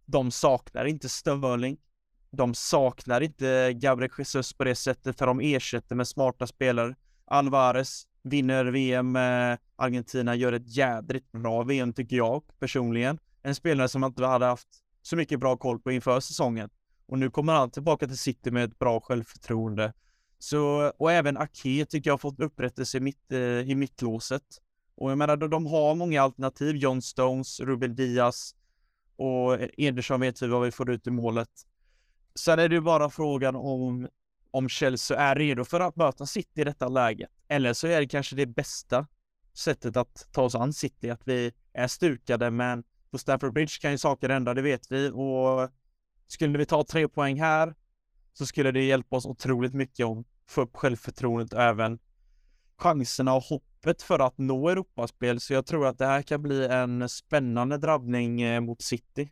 de 0.05 0.31
saknar 0.31 0.85
inte 0.85 1.09
Störling. 1.09 1.77
De 2.36 2.55
saknar 2.55 3.20
inte 3.20 3.73
Gabriel 3.73 4.11
Jesus 4.19 4.52
på 4.52 4.65
det 4.65 4.74
sättet, 4.74 5.19
för 5.19 5.27
de 5.27 5.40
ersätter 5.40 5.97
med 5.97 6.09
smarta 6.09 6.47
spelare. 6.47 6.94
Alvarez 7.24 8.06
vinner 8.23 8.65
VM 8.65 9.12
med 9.12 9.52
eh, 9.52 9.59
Argentina, 9.77 10.35
gör 10.35 10.52
ett 10.52 10.77
jädrigt 10.77 11.32
bra 11.32 11.62
VM 11.62 11.93
tycker 11.93 12.16
jag 12.16 12.43
personligen. 12.59 13.19
En 13.43 13.55
spelare 13.55 13.89
som 13.89 14.01
man 14.01 14.11
inte 14.11 14.27
hade 14.27 14.47
haft 14.47 14.69
så 15.02 15.16
mycket 15.16 15.40
bra 15.40 15.56
koll 15.56 15.81
på 15.81 15.93
inför 15.93 16.20
säsongen. 16.20 16.70
Och 17.06 17.19
nu 17.19 17.31
kommer 17.31 17.52
han 17.52 17.70
tillbaka 17.70 18.06
till 18.06 18.19
City 18.19 18.51
med 18.51 18.65
ett 18.65 18.78
bra 18.78 19.01
självförtroende. 19.01 19.93
Så, 20.39 20.93
och 20.98 21.12
även 21.12 21.36
Ake 21.36 21.86
tycker 21.86 22.11
jag 22.11 22.12
har 22.12 22.19
fått 22.19 22.40
upprättelse 22.40 22.98
i, 22.98 23.01
mitt, 23.01 23.32
eh, 23.32 23.39
i 23.39 23.74
mittlåset. 23.74 24.43
Och 24.97 25.11
jag 25.11 25.19
menar, 25.19 25.36
de 25.36 25.66
har 25.66 25.94
många 25.94 26.23
alternativ. 26.23 26.77
John 26.77 27.02
Stones, 27.02 27.61
Ruben 27.61 27.94
Diaz 27.94 28.55
och 29.16 29.59
Ederson 29.77 30.20
vet 30.20 30.43
vi 30.43 30.47
vad 30.47 30.62
vi 30.62 30.70
får 30.70 30.90
ut 30.90 31.06
i 31.06 31.11
målet. 31.11 31.48
Sen 32.39 32.59
är 32.59 32.69
det 32.69 32.74
ju 32.74 32.81
bara 32.81 33.11
frågan 33.11 33.56
om, 33.56 34.09
om 34.51 34.69
Chelsea 34.69 35.19
är 35.19 35.35
redo 35.35 35.65
för 35.65 35.81
att 35.81 35.97
möta 35.97 36.27
City 36.27 36.61
i 36.61 36.65
detta 36.65 36.89
läget. 36.89 37.31
Eller 37.48 37.73
så 37.73 37.86
är 37.86 38.01
det 38.01 38.06
kanske 38.06 38.36
det 38.36 38.47
bästa 38.47 39.06
sättet 39.55 39.97
att 39.97 40.28
ta 40.32 40.43
oss 40.43 40.55
an 40.55 40.73
City, 40.73 41.11
att 41.11 41.23
vi 41.24 41.52
är 41.73 41.86
stukade, 41.86 42.51
men 42.51 42.85
på 43.11 43.19
Stamford 43.19 43.52
Bridge 43.52 43.81
kan 43.81 43.90
ju 43.90 43.98
saker 43.98 44.28
hända, 44.28 44.55
det 44.55 44.62
vet 44.62 44.93
vi. 44.93 45.11
Och 45.11 45.70
skulle 46.27 46.59
vi 46.59 46.66
ta 46.66 46.85
tre 46.85 47.09
poäng 47.09 47.40
här 47.40 47.74
så 48.32 48.47
skulle 48.47 48.70
det 48.70 48.85
hjälpa 48.85 49.16
oss 49.16 49.27
otroligt 49.27 49.74
mycket 49.74 50.06
om 50.06 50.24
få 50.47 50.61
upp 50.61 50.77
självförtroendet 50.77 51.52
och 51.52 51.62
även 51.62 51.98
chanserna 52.77 53.35
och 53.35 53.43
hoppet 53.43 54.02
för 54.02 54.19
att 54.19 54.39
nå 54.39 54.69
Europaspel. 54.69 55.40
Så 55.40 55.52
jag 55.52 55.66
tror 55.66 55.86
att 55.86 55.98
det 55.98 56.06
här 56.06 56.23
kan 56.23 56.43
bli 56.43 56.66
en 56.66 57.09
spännande 57.09 57.78
drabbning 57.78 58.43
eh, 58.43 58.61
mot 58.61 58.82
City. 58.82 59.31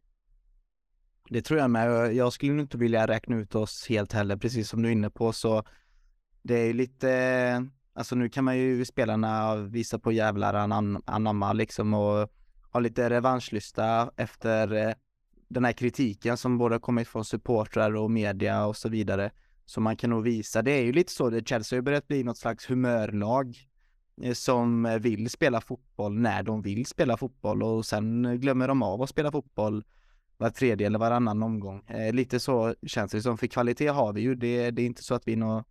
Det 1.30 1.42
tror 1.42 1.60
jag 1.60 1.70
med. 1.70 2.14
Jag 2.14 2.32
skulle 2.32 2.60
inte 2.60 2.78
vilja 2.78 3.06
räkna 3.06 3.36
ut 3.36 3.54
oss 3.54 3.86
helt 3.88 4.12
heller, 4.12 4.36
precis 4.36 4.68
som 4.68 4.82
du 4.82 4.88
är 4.88 4.92
inne 4.92 5.10
på. 5.10 5.32
Så 5.32 5.64
det 6.42 6.54
är 6.54 6.66
ju 6.66 6.72
lite, 6.72 7.66
alltså 7.94 8.14
nu 8.14 8.28
kan 8.28 8.44
man 8.44 8.58
ju 8.58 8.84
spelarna 8.84 9.56
visa 9.56 9.98
på 9.98 10.12
jävlar 10.12 10.54
anamma 11.06 11.52
liksom 11.52 11.94
och 11.94 12.28
ha 12.72 12.80
lite 12.80 13.10
revanschlysta 13.10 14.10
efter 14.16 14.72
eh, 14.72 14.94
den 15.48 15.64
här 15.64 15.72
kritiken 15.72 16.36
som 16.36 16.58
både 16.58 16.78
kommit 16.78 17.08
från 17.08 17.24
supportrar 17.24 17.96
och 17.96 18.10
media 18.10 18.66
och 18.66 18.76
så 18.76 18.88
vidare. 18.88 19.30
Så 19.64 19.80
man 19.80 19.96
kan 19.96 20.10
nog 20.10 20.22
visa, 20.22 20.62
det 20.62 20.70
är 20.70 20.82
ju 20.82 20.92
lite 20.92 21.12
så, 21.12 21.30
det 21.30 21.48
Chelsea 21.48 21.76
har 21.76 21.78
ju 21.78 21.82
börjat 21.82 22.08
bli 22.08 22.24
något 22.24 22.38
slags 22.38 22.70
humörlag 22.70 23.56
eh, 24.22 24.32
som 24.32 24.98
vill 25.00 25.30
spela 25.30 25.60
fotboll 25.60 26.14
när 26.14 26.42
de 26.42 26.62
vill 26.62 26.86
spela 26.86 27.16
fotboll 27.16 27.62
och 27.62 27.86
sen 27.86 28.40
glömmer 28.40 28.68
de 28.68 28.82
av 28.82 29.02
att 29.02 29.10
spela 29.10 29.32
fotboll 29.32 29.84
var 30.42 30.50
tredje 30.50 30.86
eller 30.86 30.98
varannan 30.98 31.42
omgång. 31.42 31.82
Eh, 31.86 32.12
lite 32.12 32.40
så 32.40 32.74
känns 32.86 33.12
det 33.12 33.22
som, 33.22 33.38
för 33.38 33.46
kvalitet 33.46 33.88
har 33.88 34.12
vi 34.12 34.20
ju, 34.20 34.34
det, 34.34 34.70
det 34.70 34.82
är 34.82 34.86
inte 34.86 35.04
så 35.04 35.14
att 35.14 35.28
vi 35.28 35.36
nå 35.36 35.64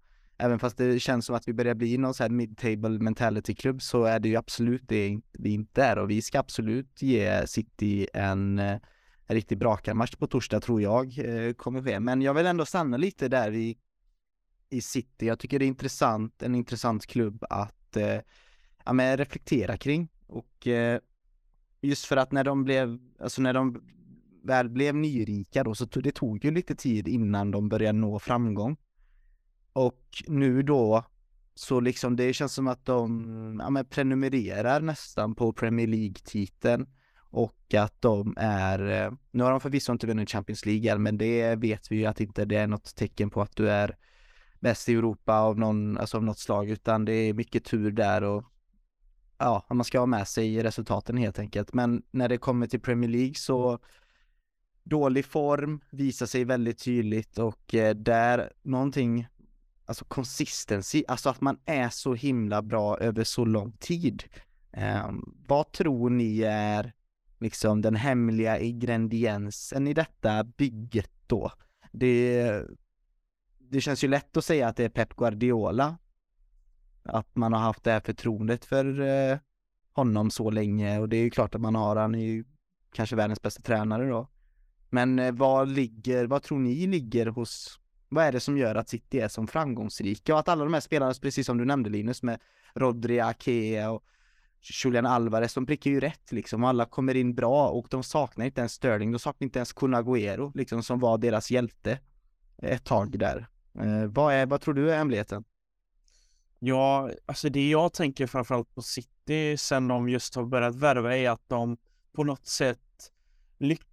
Även 0.43 0.59
fast 0.59 0.77
det 0.77 0.99
känns 0.99 1.25
som 1.25 1.35
att 1.35 1.47
vi 1.47 1.53
börjar 1.53 1.73
bli 1.73 1.97
någon 1.97 2.13
sån 2.13 2.23
här 2.23 2.29
mid-table 2.29 2.89
mentality-klubb 2.89 3.81
så 3.81 4.03
är 4.03 4.19
det 4.19 4.29
ju 4.29 4.35
absolut 4.35 4.81
det 4.87 5.19
vi 5.31 5.49
inte 5.49 5.83
är 5.83 5.97
och 5.97 6.09
vi 6.09 6.21
ska 6.21 6.39
absolut 6.39 7.01
ge 7.01 7.47
City 7.47 8.07
en, 8.13 8.59
eh, 8.59 8.79
en 9.27 9.35
riktig 9.35 9.57
brakarmatch 9.57 10.15
på 10.15 10.27
torsdag 10.27 10.59
tror 10.59 10.81
jag 10.81 11.19
eh, 11.19 11.53
kommer 11.53 11.81
ske. 11.83 11.99
Men 11.99 12.21
jag 12.21 12.33
vill 12.33 12.45
ändå 12.45 12.65
stanna 12.65 12.97
lite 12.97 13.27
där 13.27 13.51
i, 13.51 13.77
i 14.69 14.81
City. 14.81 15.27
Jag 15.27 15.39
tycker 15.39 15.59
det 15.59 15.65
är 15.65 15.67
intressant, 15.67 16.43
en 16.43 16.55
intressant 16.55 17.05
klubb 17.05 17.43
att 17.49 17.97
eh, 17.97 18.19
ja, 18.85 18.93
men 18.93 19.17
reflektera 19.17 19.77
kring 19.77 20.09
och 20.27 20.67
eh, 20.67 20.99
just 21.81 22.05
för 22.05 22.17
att 22.17 22.31
när 22.31 22.43
de 22.43 22.63
blev, 22.63 22.99
alltså 23.19 23.41
när 23.41 23.53
de 23.53 23.83
väl 24.43 24.69
blev 24.69 24.95
nyrika 24.95 25.63
då 25.63 25.75
så 25.75 25.85
det 25.85 26.11
tog 26.11 26.45
ju 26.45 26.51
lite 26.51 26.75
tid 26.75 27.07
innan 27.07 27.51
de 27.51 27.69
började 27.69 27.99
nå 27.99 28.19
framgång. 28.19 28.77
Och 29.73 30.23
nu 30.27 30.63
då 30.63 31.03
så 31.55 31.79
liksom 31.79 32.15
det 32.15 32.33
känns 32.33 32.53
som 32.53 32.67
att 32.67 32.85
de 32.85 33.59
ja, 33.63 33.69
men 33.69 33.85
prenumererar 33.85 34.81
nästan 34.81 35.35
på 35.35 35.53
Premier 35.53 35.87
League-titeln 35.87 36.87
och 37.31 37.73
att 37.73 38.01
de 38.01 38.35
är, 38.37 39.05
eh, 39.05 39.11
nu 39.31 39.43
har 39.43 39.51
de 39.51 39.59
förvisso 39.59 39.91
inte 39.91 40.07
vunnit 40.07 40.29
Champions 40.29 40.65
League 40.65 40.91
än, 40.91 41.03
men 41.03 41.17
det 41.17 41.55
vet 41.55 41.91
vi 41.91 41.95
ju 41.95 42.05
att 42.05 42.21
inte 42.21 42.45
det 42.45 42.55
är 42.55 42.67
något 42.67 42.95
tecken 42.95 43.29
på 43.29 43.41
att 43.41 43.55
du 43.55 43.69
är 43.69 43.97
bäst 44.59 44.89
i 44.89 44.93
Europa 44.93 45.39
av 45.39 45.59
någon, 45.59 45.97
alltså 45.97 46.17
av 46.17 46.23
något 46.23 46.39
slag 46.39 46.69
utan 46.69 47.05
det 47.05 47.13
är 47.13 47.33
mycket 47.33 47.65
tur 47.65 47.91
där 47.91 48.23
och 48.23 48.43
ja, 49.37 49.65
man 49.69 49.83
ska 49.83 49.99
ha 49.99 50.05
med 50.05 50.27
sig 50.27 50.63
resultaten 50.63 51.17
helt 51.17 51.39
enkelt. 51.39 51.73
Men 51.73 52.03
när 52.11 52.29
det 52.29 52.37
kommer 52.37 52.67
till 52.67 52.81
Premier 52.81 53.09
League 53.09 53.35
så 53.35 53.79
dålig 54.83 55.25
form 55.25 55.81
visar 55.89 56.25
sig 56.25 56.43
väldigt 56.43 56.83
tydligt 56.83 57.37
och 57.37 57.75
eh, 57.75 57.95
där 57.95 58.53
någonting 58.61 59.27
alltså 59.85 60.05
consistency, 60.05 61.03
alltså 61.07 61.29
att 61.29 61.41
man 61.41 61.59
är 61.65 61.89
så 61.89 62.13
himla 62.13 62.61
bra 62.61 62.97
över 62.97 63.23
så 63.23 63.45
lång 63.45 63.71
tid. 63.71 64.23
Um, 65.05 65.35
vad 65.47 65.71
tror 65.71 66.09
ni 66.09 66.41
är 66.41 66.93
liksom 67.39 67.81
den 67.81 67.95
hemliga 67.95 68.59
ingrediensen 68.59 69.87
i 69.87 69.93
detta 69.93 70.43
bygget 70.43 71.11
då? 71.27 71.51
Det, 71.91 72.63
det 73.59 73.81
känns 73.81 74.03
ju 74.03 74.07
lätt 74.07 74.37
att 74.37 74.45
säga 74.45 74.67
att 74.67 74.75
det 74.75 74.85
är 74.85 74.89
Pep 74.89 75.15
Guardiola. 75.15 75.97
Att 77.03 77.35
man 77.35 77.53
har 77.53 77.59
haft 77.59 77.83
det 77.83 77.91
här 77.91 77.99
förtroendet 77.99 78.65
för 78.65 79.01
eh, 79.01 79.37
honom 79.93 80.31
så 80.31 80.49
länge 80.49 80.99
och 80.99 81.09
det 81.09 81.17
är 81.17 81.23
ju 81.23 81.29
klart 81.29 81.55
att 81.55 81.61
man 81.61 81.75
har, 81.75 81.95
han 81.95 82.15
är 82.15 82.25
ju 82.25 82.45
kanske 82.93 83.15
världens 83.15 83.41
bästa 83.41 83.61
tränare 83.61 84.09
då. 84.09 84.27
Men 84.93 85.19
eh, 85.19 85.31
vad 85.31 85.69
ligger, 85.69 86.25
vad 86.25 86.43
tror 86.43 86.59
ni 86.59 86.87
ligger 86.87 87.25
hos 87.25 87.79
vad 88.09 88.25
är 88.25 88.31
det 88.31 88.39
som 88.39 88.57
gör 88.57 88.75
att 88.75 88.89
City 88.89 89.19
är 89.19 89.27
så 89.27 89.47
framgångsrika 89.47 90.33
och 90.33 90.39
att 90.39 90.49
alla 90.49 90.63
de 90.63 90.73
här 90.73 90.81
spelarna, 90.81 91.13
precis 91.21 91.45
som 91.45 91.57
du 91.57 91.65
nämnde 91.65 91.89
Linus, 91.89 92.23
med 92.23 92.39
Rodri, 92.73 93.19
Ake 93.19 93.87
och 93.87 94.03
Julian 94.61 95.05
Alvarez, 95.05 95.53
de 95.53 95.65
prickar 95.65 95.91
ju 95.91 95.99
rätt 95.99 96.31
liksom. 96.31 96.63
Alla 96.63 96.85
kommer 96.85 97.15
in 97.15 97.35
bra 97.35 97.69
och 97.69 97.87
de 97.89 98.03
saknar 98.03 98.45
inte 98.45 98.61
ens 98.61 98.73
Sterling, 98.73 99.11
de 99.11 99.19
saknar 99.19 99.45
inte 99.45 99.59
ens 99.59 99.73
Kun 99.73 99.95
Agüero, 99.95 100.51
liksom 100.55 100.83
som 100.83 100.99
var 100.99 101.17
deras 101.17 101.51
hjälte 101.51 101.99
ett 102.57 102.85
tag 102.85 103.19
där. 103.19 103.47
Eh, 103.79 104.05
vad, 104.05 104.33
är, 104.33 104.45
vad 104.45 104.61
tror 104.61 104.73
du 104.73 104.91
är 104.91 104.97
hemligheten? 104.97 105.43
Ja, 106.59 107.09
alltså 107.25 107.49
det 107.49 107.69
jag 107.69 107.93
tänker 107.93 108.27
framförallt 108.27 108.75
på 108.75 108.81
City 108.81 109.57
sen 109.57 109.87
de 109.87 110.09
just 110.09 110.35
har 110.35 110.45
börjat 110.45 110.75
värva 110.75 111.17
är 111.17 111.29
att 111.29 111.49
de 111.49 111.77
på 112.13 112.23
något 112.23 112.45
sätt 112.45 112.79
lyckas 113.57 113.90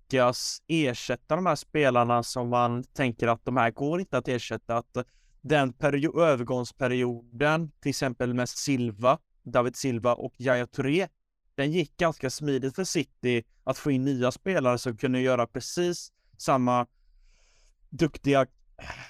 ersätta 0.69 1.37
de 1.37 1.47
här 1.47 1.57
spelarna 1.57 2.23
som 2.23 2.49
man 2.49 2.85
tänker 2.85 3.29
att 3.29 3.45
de 3.45 3.57
här 3.57 3.71
går 3.71 4.01
inte 4.01 4.19
att 4.19 4.29
ersätta. 4.29 4.77
Att 4.77 4.97
den 5.41 5.75
övergångsperioden, 6.17 7.71
till 7.81 7.91
exempel 7.91 8.35
med 8.35 8.49
Silva, 8.49 9.19
David 9.43 9.77
Silva 9.77 10.15
och 10.15 10.35
Yahya 10.39 10.67
Touré, 10.67 11.09
den 11.55 11.73
gick 11.73 11.97
ganska 11.97 12.31
smidigt 12.31 12.75
för 12.75 12.85
City 12.85 13.45
att 13.65 13.79
få 13.79 13.91
in 13.91 14.05
nya 14.05 14.33
spelare 14.33 14.79
som 14.79 14.97
kunde 14.97 15.21
göra 15.21 15.47
precis 15.47 16.13
samma 16.37 16.87
duktiga, 17.91 18.47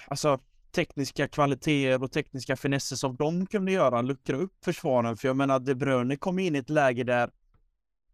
alltså 0.08 0.40
tekniska 0.72 1.28
kvaliteter 1.28 2.02
och 2.02 2.12
tekniska 2.12 2.56
finesser 2.56 2.96
som 2.96 3.16
de 3.16 3.46
kunde 3.46 3.72
göra, 3.72 4.02
luckra 4.02 4.36
upp 4.36 4.64
försvaren. 4.64 5.16
För 5.16 5.28
jag 5.28 5.36
menar, 5.36 5.58
De 5.58 5.74
Bruyne 5.74 6.16
kom 6.16 6.38
in 6.38 6.56
i 6.56 6.58
ett 6.58 6.70
läge 6.70 7.04
där 7.04 7.30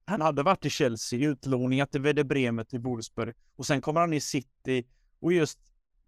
han 0.07 0.21
hade 0.21 0.43
varit 0.43 0.65
i 0.65 0.71
Chelsea, 0.71 1.29
utlåningat 1.29 1.93
till 1.93 2.01
Werder 2.01 2.25
Bremen 2.25 2.67
till 2.67 2.81
Wolfsburg 2.81 3.35
och 3.57 3.67
sen 3.67 3.81
kommer 3.81 4.01
han 4.01 4.13
i 4.13 4.21
City 4.21 4.87
och 5.21 5.33
just 5.33 5.59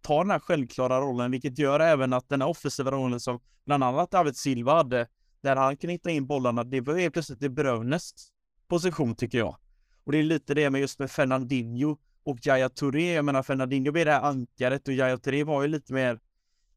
tar 0.03 0.25
den 0.25 0.31
här 0.31 0.39
självklara 0.39 1.01
rollen, 1.01 1.31
vilket 1.31 1.59
gör 1.59 1.81
även 1.81 2.13
att 2.13 2.29
den 2.29 2.41
här 2.41 2.49
offensiva 2.49 2.91
rollen 2.91 3.21
som 3.21 3.41
bland 3.65 3.85
annat 3.85 4.11
David 4.11 4.37
Silva 4.37 4.75
hade, 4.75 5.07
där 5.41 5.57
han 5.57 5.77
kunde 5.77 5.93
hitta 5.93 6.11
in 6.11 6.27
bollarna, 6.27 6.65
det 6.65 6.81
var 6.81 6.99
helt 6.99 7.13
plötsligt 7.13 7.41
De 7.41 7.49
Bruynes 7.49 8.13
position 8.69 9.15
tycker 9.15 9.39
jag. 9.39 9.57
Och 10.05 10.13
det 10.13 10.19
är 10.19 10.23
lite 10.23 10.55
det 10.55 10.71
med 10.71 10.81
just 10.81 10.99
med 10.99 11.11
Fernandinho 11.11 11.97
och 12.25 12.39
Jaya 12.43 12.69
Touré. 12.69 13.13
Jag 13.13 13.25
menar 13.25 13.43
Fernandinho 13.43 13.93
blir 13.93 14.05
det 14.05 14.13
här 14.13 14.23
ankaret 14.23 14.89
och 14.89 14.95
Jaya 14.95 15.19
Touré 15.19 15.45
var 15.45 15.63
ju 15.63 15.69
lite 15.69 15.93
mer, 15.93 16.21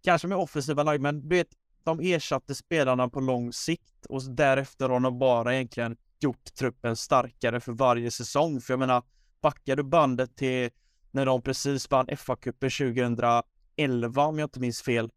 kanske 0.04 0.28
med 0.28 0.38
offensiva 0.38 0.84
lag, 0.84 1.02
men 1.02 1.22
du 1.30 1.36
vet, 1.36 1.48
de 1.84 2.00
ersatte 2.00 2.56
spelarna 2.56 3.10
på 3.10 3.20
lång 3.20 3.54
sikt 3.54 4.06
och 4.10 4.36
därefter 4.36 4.90
har 4.90 5.00
de 5.00 5.20
bara 5.20 5.56
egentligen 5.56 5.98
gjort 6.20 6.56
truppen 6.56 6.96
starkare 6.96 7.60
för 7.60 7.72
varje 7.72 8.12
säsong. 8.12 8.62
För 8.62 8.74
jag 8.74 8.80
menar, 8.80 9.04
backar 9.42 9.76
du 9.76 9.84
bandet 9.84 10.36
till 10.36 10.70
när 11.12 11.26
de 11.26 11.42
precis 11.42 11.92
vann 11.92 12.08
FA-cupen 12.08 12.70
2011 13.76 14.24
om 14.24 14.40
jag 14.40 14.46
inte 14.46 14.60
minns 14.60 14.82
fel, 14.82 15.10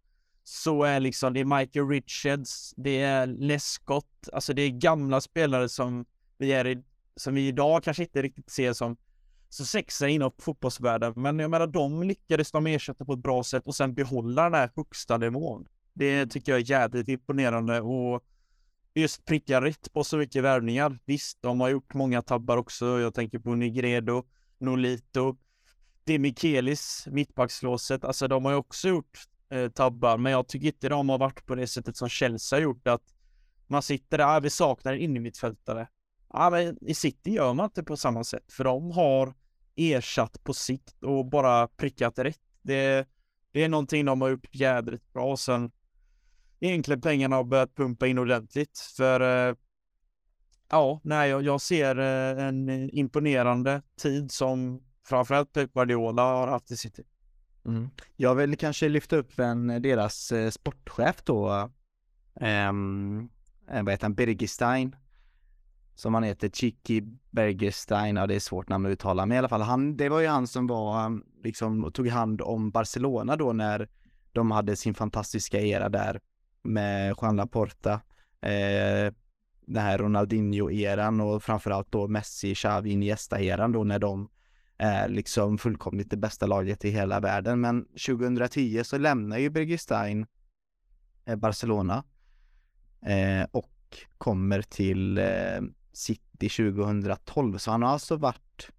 så 0.44 0.82
är 0.82 1.00
liksom 1.00 1.32
det 1.32 1.40
är 1.40 1.58
Michael 1.58 1.88
Richards, 1.88 2.74
det 2.76 3.02
är 3.02 3.26
Lescott, 3.26 4.28
alltså 4.32 4.52
det 4.52 4.62
är 4.62 4.70
gamla 4.70 5.20
spelare 5.20 5.68
som 5.68 6.04
vi 6.38 6.52
är 6.52 6.66
i, 6.66 6.82
som 7.16 7.34
vi 7.34 7.48
idag 7.48 7.84
kanske 7.84 8.02
inte 8.02 8.22
riktigt 8.22 8.50
ser 8.50 8.72
som 8.72 8.96
så 9.48 9.64
sexa 9.64 10.08
inom 10.08 10.30
fotbollsvärlden. 10.38 11.12
Men 11.16 11.38
jag 11.38 11.50
menar, 11.50 11.66
de 11.66 12.02
lyckades 12.02 12.52
de 12.52 12.66
ersätta 12.66 13.04
på 13.04 13.12
ett 13.12 13.18
bra 13.18 13.44
sätt 13.44 13.66
och 13.66 13.74
sen 13.74 13.94
behålla 13.94 14.42
den 14.42 14.54
här 14.54 14.70
högsta 14.76 15.16
nivån. 15.16 15.66
Det 15.94 16.26
tycker 16.26 16.52
jag 16.52 16.60
är 16.60 16.70
jävligt 16.70 17.08
imponerande 17.08 17.80
och 17.80 18.24
just 18.94 19.24
pricka 19.24 19.60
rätt 19.60 19.92
på 19.92 20.04
så 20.04 20.16
mycket 20.16 20.42
värvningar. 20.42 20.98
Visst, 21.04 21.42
de 21.42 21.60
har 21.60 21.68
gjort 21.68 21.94
många 21.94 22.22
tabbar 22.22 22.56
också. 22.56 23.00
Jag 23.00 23.14
tänker 23.14 23.38
på 23.38 23.54
Nigredo, 23.54 24.24
Nolito, 24.58 25.36
Demikelis, 26.04 27.06
mittbackslåset. 27.10 28.04
Alltså 28.04 28.28
de 28.28 28.44
har 28.44 28.52
ju 28.52 28.58
också 28.58 28.88
gjort 28.88 29.18
eh, 29.50 29.68
tabbar, 29.68 30.18
men 30.18 30.32
jag 30.32 30.48
tycker 30.48 30.66
inte 30.66 30.88
de 30.88 31.08
har 31.08 31.18
varit 31.18 31.46
på 31.46 31.54
det 31.54 31.66
sättet 31.66 31.96
som 31.96 32.08
Chelsea 32.08 32.58
har 32.58 32.62
gjort. 32.62 32.88
Att 32.88 33.14
man 33.66 33.82
sitter 33.82 34.18
där, 34.18 34.36
ah, 34.36 34.40
vi 34.40 34.50
saknar 34.50 34.92
en 34.92 34.98
innermittfältare. 34.98 35.88
Ja, 36.32 36.50
men 36.50 36.78
i 36.88 36.94
City 36.94 37.30
gör 37.30 37.54
man 37.54 37.64
inte 37.64 37.82
på 37.82 37.96
samma 37.96 38.24
sätt, 38.24 38.52
för 38.52 38.64
de 38.64 38.90
har 38.90 39.34
ersatt 39.76 40.44
på 40.44 40.54
sikt 40.54 41.02
och 41.02 41.26
bara 41.26 41.68
prickat 41.68 42.18
rätt. 42.18 42.40
Det, 42.62 43.08
det 43.52 43.64
är 43.64 43.68
någonting 43.68 44.04
de 44.04 44.20
har 44.20 44.28
gjort 44.28 44.54
jädrigt 44.54 45.12
bra. 45.12 45.36
Sen 45.36 45.70
egentligen 46.62 47.00
pengarna 47.00 47.36
har 47.36 47.44
börjat 47.44 47.74
pumpa 47.74 48.06
in 48.06 48.18
ordentligt. 48.18 48.78
För 48.96 49.48
eh, 49.48 49.54
ja, 50.70 51.00
nej, 51.04 51.30
jag, 51.30 51.42
jag 51.42 51.60
ser 51.60 51.98
eh, 51.98 52.44
en 52.44 52.90
imponerande 52.90 53.82
tid 54.02 54.32
som 54.32 54.82
framförallt 55.06 55.52
Pep 55.52 55.72
Guardiola 55.72 56.22
har 56.22 56.48
haft 56.48 56.70
i 56.70 56.76
City. 56.76 57.02
Mm. 57.66 57.90
Jag 58.16 58.34
vill 58.34 58.56
kanske 58.56 58.88
lyfta 58.88 59.16
upp 59.16 59.38
en, 59.38 59.82
deras 59.82 60.32
eh, 60.32 60.50
sportchef 60.50 61.22
då, 61.24 61.70
um, 62.40 63.30
vad 63.66 63.90
heter 63.90 64.04
han, 64.04 64.14
Bergestein, 64.14 64.96
som 65.94 66.14
han 66.14 66.22
heter, 66.22 66.48
Chiki 66.48 67.02
Bergestein, 67.30 68.16
ja 68.16 68.26
det 68.26 68.34
är 68.34 68.40
svårt 68.40 68.68
namn 68.68 68.86
att 68.86 68.92
uttala, 68.92 69.26
men 69.26 69.34
i 69.34 69.38
alla 69.38 69.48
fall 69.48 69.60
han, 69.60 69.96
det 69.96 70.08
var 70.08 70.20
ju 70.20 70.26
han 70.26 70.46
som 70.46 70.66
var, 70.66 71.20
liksom, 71.44 71.92
tog 71.92 72.08
hand 72.08 72.40
om 72.40 72.70
Barcelona 72.70 73.36
då 73.36 73.52
när 73.52 73.88
de 74.32 74.50
hade 74.50 74.76
sin 74.76 74.94
fantastiska 74.94 75.60
era 75.60 75.88
där 75.88 76.20
med 76.62 77.14
Juan 77.20 77.36
Laporta, 77.36 77.92
eh, 78.40 79.12
den 79.66 79.82
här 79.82 79.98
Ronaldinho-eran 79.98 81.20
och 81.20 81.42
framförallt 81.42 81.92
då 81.92 82.08
Messi, 82.08 82.54
Xavi, 82.54 82.90
Iniesta-eran 82.90 83.72
då 83.72 83.84
när 83.84 83.98
de 83.98 84.28
är 84.78 85.08
liksom 85.08 85.58
fullkomligt 85.58 86.10
det 86.10 86.16
bästa 86.16 86.46
laget 86.46 86.84
i 86.84 86.90
hela 86.90 87.20
världen. 87.20 87.60
Men 87.60 87.84
2010 87.84 88.82
så 88.84 88.98
lämnar 88.98 89.38
ju 89.38 89.50
Bergestein 89.50 90.26
eh, 91.24 91.36
Barcelona 91.36 92.04
eh, 93.06 93.46
och 93.50 93.68
kommer 94.18 94.62
till 94.62 95.18
eh, 95.18 95.60
City 95.92 96.48
2012. 96.48 97.58
Så 97.58 97.70
han 97.70 97.82
har 97.82 97.88
alltså 97.88 98.16
varit 98.16 98.70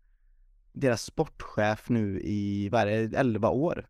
deras 0.71 1.01
sportchef 1.01 1.89
nu 1.89 2.21
i, 2.23 2.69
vad 2.69 2.81
är 2.81 2.85
det, 2.85 3.17
11 3.17 3.49
år. 3.49 3.87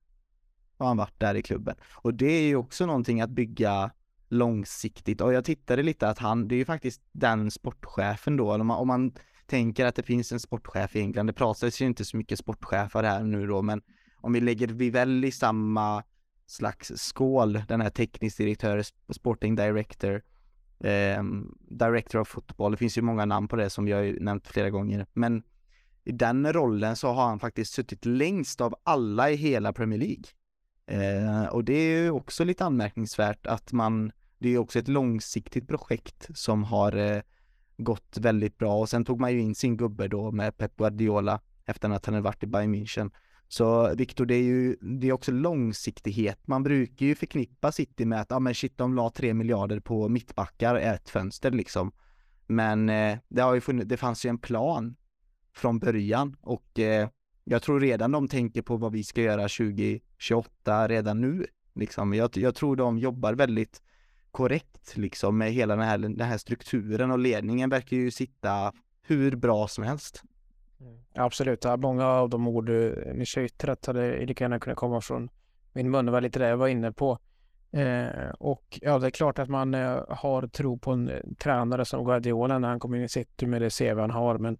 Har 0.84 0.88
han 0.88 0.97
varit 0.97 1.19
där 1.19 1.35
i 1.35 1.41
klubben. 1.41 1.76
Och 1.93 2.14
det 2.14 2.31
är 2.31 2.43
ju 2.43 2.55
också 2.55 2.85
någonting 2.85 3.22
att 3.22 3.30
bygga 3.30 3.91
långsiktigt. 4.30 5.22
Och 5.22 5.34
jag 5.34 5.45
tittade 5.45 5.84
lite 5.84 6.10
att 6.10 6.19
han, 6.19 6.47
det 6.47 6.55
är 6.55 6.57
ju 6.57 6.65
faktiskt 6.65 7.01
den 7.11 7.51
sportchefen 7.51 8.38
då, 8.38 8.53
om 8.53 8.68
man, 8.68 8.77
om 8.77 8.88
man 8.88 9.14
tänker 9.45 9.85
att 9.85 9.95
det 9.95 10.03
finns 10.03 10.31
en 10.31 10.39
sportchef 10.39 10.95
i 10.95 10.99
England, 10.99 11.27
det 11.27 11.34
pratas 11.34 11.81
ju 11.81 11.85
inte 11.85 12.05
så 12.05 12.18
mycket 12.18 12.39
sportchefer 12.39 13.03
här 13.03 13.23
nu 13.23 13.47
då, 13.47 13.61
men 13.61 13.81
om 14.22 14.34
vi 14.34 14.41
lägger 14.41 14.68
Vivelli 14.68 15.27
i 15.27 15.31
samma 15.31 16.03
slags 16.45 16.91
skål, 16.95 17.64
den 17.68 17.81
här 17.81 17.89
teknisk 17.89 18.38
direktör, 18.38 18.84
sporting 19.14 19.55
director, 19.55 20.22
eh, 20.80 21.23
director 21.69 22.19
of 22.19 22.27
football, 22.27 22.72
det 22.72 22.77
finns 22.77 22.97
ju 22.97 23.01
många 23.01 23.26
namn 23.26 23.47
på 23.47 23.55
det 23.55 23.69
som 23.69 23.88
jag 23.88 23.97
har 23.97 24.19
nämnt 24.19 24.47
flera 24.47 24.69
gånger, 24.69 25.05
men 25.14 25.43
i 26.05 26.11
den 26.11 26.53
rollen 26.53 26.95
så 26.95 27.07
har 27.07 27.26
han 27.27 27.39
faktiskt 27.39 27.73
suttit 27.73 28.05
längst 28.05 28.61
av 28.61 28.76
alla 28.84 29.31
i 29.31 29.35
hela 29.35 29.73
Premier 29.73 29.99
League. 29.99 30.23
Eh, 30.85 31.45
och 31.45 31.64
det 31.64 31.73
är 31.73 32.03
ju 32.03 32.11
också 32.11 32.43
lite 32.43 32.65
anmärkningsvärt 32.65 33.47
att 33.47 33.72
man, 33.72 34.11
det 34.38 34.49
är 34.49 34.57
också 34.57 34.80
ett 34.80 34.88
långsiktigt 34.88 35.68
projekt 35.68 36.30
som 36.34 36.64
har 36.64 36.95
eh, 36.95 37.22
gått 37.77 38.18
väldigt 38.18 38.57
bra 38.57 38.80
och 38.80 38.89
sen 38.89 39.05
tog 39.05 39.19
man 39.19 39.34
ju 39.34 39.39
in 39.39 39.55
sin 39.55 39.77
gubbe 39.77 40.07
då 40.07 40.31
med 40.31 40.57
Pep 40.57 40.77
Guardiola 40.77 41.41
efter 41.65 41.89
att 41.89 42.05
han 42.05 42.15
hade 42.15 42.23
varit 42.23 42.43
i 42.43 42.47
Bayern 42.47 42.76
München. 42.76 43.11
Så 43.47 43.95
Viktor, 43.95 44.26
det 44.26 44.35
är 44.35 44.43
ju, 44.43 44.76
det 44.81 45.07
är 45.07 45.11
också 45.11 45.31
långsiktighet. 45.31 46.47
Man 46.47 46.64
brukar 46.64 47.05
ju 47.05 47.15
förknippa 47.15 47.72
City 47.72 48.05
med 48.05 48.22
att, 48.22 48.30
ja 48.30 48.35
ah, 48.35 48.39
men 48.39 48.55
shit, 48.55 48.77
de 48.77 48.95
la 48.95 49.10
tre 49.10 49.34
miljarder 49.34 49.80
på 49.80 50.10
mittbackar, 50.10 50.76
ett 50.76 51.10
fönster 51.10 51.51
liksom. 51.51 51.91
Men 52.47 52.89
eh, 52.89 53.18
det 53.30 53.41
har 53.41 53.53
ju 53.53 53.61
funnits, 53.61 53.88
det 53.88 53.97
fanns 53.97 54.26
ju 54.26 54.30
en 54.30 54.38
plan 54.38 54.95
från 55.53 55.80
början 55.80 56.35
och 56.41 56.80
eh, 56.80 57.10
jag 57.43 57.61
tror 57.61 57.79
redan 57.79 58.11
de 58.11 58.27
tänker 58.27 58.61
på 58.61 58.77
vad 58.77 58.91
vi 58.91 59.03
ska 59.03 59.21
göra 59.21 59.41
2028 59.41 60.87
redan 60.87 61.21
nu. 61.21 61.45
Liksom. 61.75 62.13
Jag, 62.13 62.37
jag 62.37 62.55
tror 62.55 62.75
de 62.75 62.97
jobbar 62.97 63.33
väldigt 63.33 63.81
korrekt 64.31 64.97
liksom 64.97 65.37
med 65.37 65.51
hela 65.51 65.75
den 65.75 65.85
här, 65.85 65.97
den 65.97 66.21
här 66.21 66.37
strukturen 66.37 67.11
och 67.11 67.19
ledningen 67.19 67.69
verkar 67.69 67.97
ju 67.97 68.11
sitta 68.11 68.73
hur 69.01 69.35
bra 69.35 69.67
som 69.67 69.83
helst. 69.83 70.23
Mm. 70.81 70.97
Absolut, 71.15 71.65
många 71.77 72.07
av 72.07 72.29
de 72.29 72.47
ord 72.47 72.65
du 72.65 73.11
nyss 73.15 73.35
har 73.35 73.43
yttrat 73.43 73.85
hade 73.85 74.25
lika 74.25 74.43
gärna 74.43 74.59
kunnat 74.59 74.77
komma 74.77 75.01
från 75.01 75.29
min 75.73 75.91
mun. 75.91 76.05
Det 76.05 76.11
var 76.11 76.21
lite 76.21 76.39
det 76.39 76.47
jag 76.47 76.57
var 76.57 76.67
inne 76.67 76.91
på. 76.91 77.19
Eh, 77.71 78.29
och 78.39 78.79
ja, 78.81 78.99
det 78.99 79.07
är 79.07 79.11
klart 79.11 79.39
att 79.39 79.49
man 79.49 79.73
eh, 79.73 80.03
har 80.09 80.47
tro 80.47 80.77
på 80.77 80.91
en 80.91 81.09
eh, 81.09 81.19
tränare 81.37 81.85
som 81.85 82.05
Guardiola 82.05 82.59
när 82.59 82.69
han 82.69 82.79
kommer 82.79 82.97
in 82.97 83.03
i 83.03 83.09
City 83.09 83.45
med 83.45 83.61
det 83.61 83.77
CV 83.77 83.99
han 83.99 84.11
har. 84.11 84.37
Men 84.37 84.57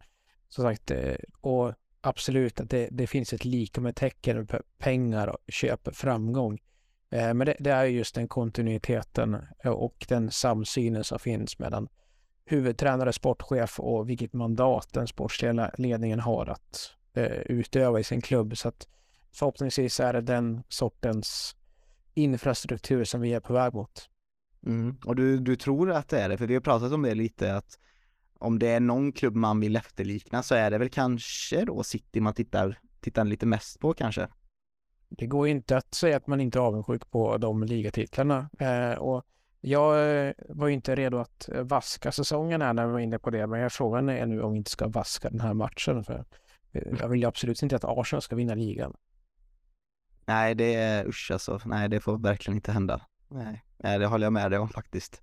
som 0.50 0.64
sagt, 0.64 0.92
eh, 0.92 1.16
och 1.42 1.74
absolut 2.04 2.60
att 2.60 2.70
det, 2.70 2.88
det 2.92 3.08
finns 3.08 3.34
ett 3.34 3.46
lika 3.46 3.82
med 3.82 3.96
tecken, 3.96 4.48
pengar 4.78 5.28
och 5.28 5.38
köp 5.48 5.96
framgång. 5.96 6.60
Eh, 7.10 7.34
men 7.34 7.46
det, 7.46 7.56
det, 7.60 7.72
är 7.72 7.86
just 7.86 8.16
den 8.16 8.28
kontinuiteten 8.28 9.38
eh, 9.64 9.72
och 9.72 10.06
den 10.10 10.32
samsynen 10.32 11.04
som 11.04 11.20
finns 11.20 11.60
mellan 11.60 11.88
huvudtränare, 12.46 13.14
sportchef 13.14 13.80
och 13.80 14.10
vilket 14.10 14.34
mandat 14.34 14.94
den 14.94 15.08
sportsliga 15.08 15.72
ledningen 15.78 16.20
har 16.20 16.46
att 16.46 16.92
eh, 17.14 17.26
utöva 17.26 18.00
i 18.00 18.04
sin 18.04 18.22
klubb. 18.22 18.58
Så 18.58 18.68
att 18.68 18.88
förhoppningsvis 19.34 20.00
är 20.00 20.14
det 20.14 20.22
den 20.22 20.64
sortens 20.70 21.56
infrastruktur 22.14 23.04
som 23.04 23.22
vi 23.22 23.34
är 23.34 23.40
på 23.40 23.54
väg 23.54 23.74
mot. 23.74 24.10
Mm. 24.66 24.98
Och 25.06 25.16
du, 25.16 25.40
du 25.40 25.56
tror 25.56 25.92
att 25.92 26.10
det 26.10 26.20
är 26.20 26.30
det? 26.30 26.38
För 26.38 26.48
vi 26.48 26.54
har 26.54 26.62
pratat 26.62 26.92
om 26.92 27.02
det 27.02 27.16
lite 27.16 27.56
att 27.56 27.80
om 28.40 28.60
det 28.60 28.68
är 28.68 28.80
någon 28.80 29.12
klubb 29.12 29.36
man 29.36 29.60
vill 29.60 29.76
efterlikna 29.76 30.44
så 30.44 30.56
är 30.56 30.72
det 30.72 30.78
väl 30.78 30.90
kanske 30.90 31.66
då 31.66 31.84
City 31.84 32.22
man 32.22 32.34
tittar, 32.34 32.80
tittar 33.02 33.26
lite 33.26 33.46
mest 33.46 33.80
på 33.80 33.94
kanske? 33.94 34.28
det 35.18 35.28
går 35.28 35.48
inte 35.48 35.78
att 35.78 35.94
säga 35.94 36.18
att 36.18 36.28
man 36.28 36.42
inte 36.42 36.60
är 36.60 36.62
avundsjuk 36.62 37.12
på 37.12 37.38
de 37.38 37.64
ligatitlarna. 37.64 38.50
Eh, 38.60 38.94
och 38.94 39.26
jag 39.62 40.18
eh, 40.28 40.34
var 40.50 40.70
inte 40.70 40.96
redo 40.96 41.18
att 41.18 41.50
vaska 41.64 42.12
säsongen 42.12 42.62
här 42.62 42.74
när 42.74 42.86
vi 42.86 42.92
var 42.92 43.00
inne 43.00 43.20
på 43.20 43.30
det, 43.30 43.48
men 43.48 43.70
frågan 43.70 44.10
är 44.10 44.26
nu 44.26 44.42
om 44.42 44.52
vi 44.52 44.58
inte 44.58 44.72
ska 44.72 44.88
vaska 44.88 45.30
den 45.30 45.40
här 45.40 45.54
matchen. 45.54 46.04
För 46.04 46.26
eh, 46.72 46.82
jag 47.00 47.08
vill 47.08 47.26
absolut 47.26 47.64
inte 47.64 47.76
att 47.76 47.84
Arsenal 47.86 48.22
ska 48.22 48.36
vinna 48.36 48.56
ligan. 48.56 48.94
Nej, 50.26 50.56
det 50.56 50.76
är 50.76 51.08
usch 51.08 51.30
alltså. 51.34 51.62
Nej, 51.66 51.90
det 51.90 52.00
får 52.00 52.18
verkligen 52.18 52.56
inte 52.56 52.72
hända. 52.72 53.02
Nej, 53.28 53.64
Nej 53.78 54.00
det 54.00 54.06
håller 54.06 54.26
jag 54.26 54.34
med 54.34 54.52
dig 54.52 54.60
om 54.60 54.70
faktiskt. 54.70 55.22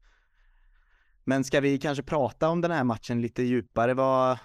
Men 1.24 1.44
ska 1.44 1.60
vi 1.60 1.78
kanske 1.78 2.02
prata 2.02 2.48
om 2.48 2.60
den 2.60 2.70
här 2.70 2.84
matchen 2.84 3.20
lite 3.20 3.42
djupare? 3.42 3.94
Vad, 3.94 4.38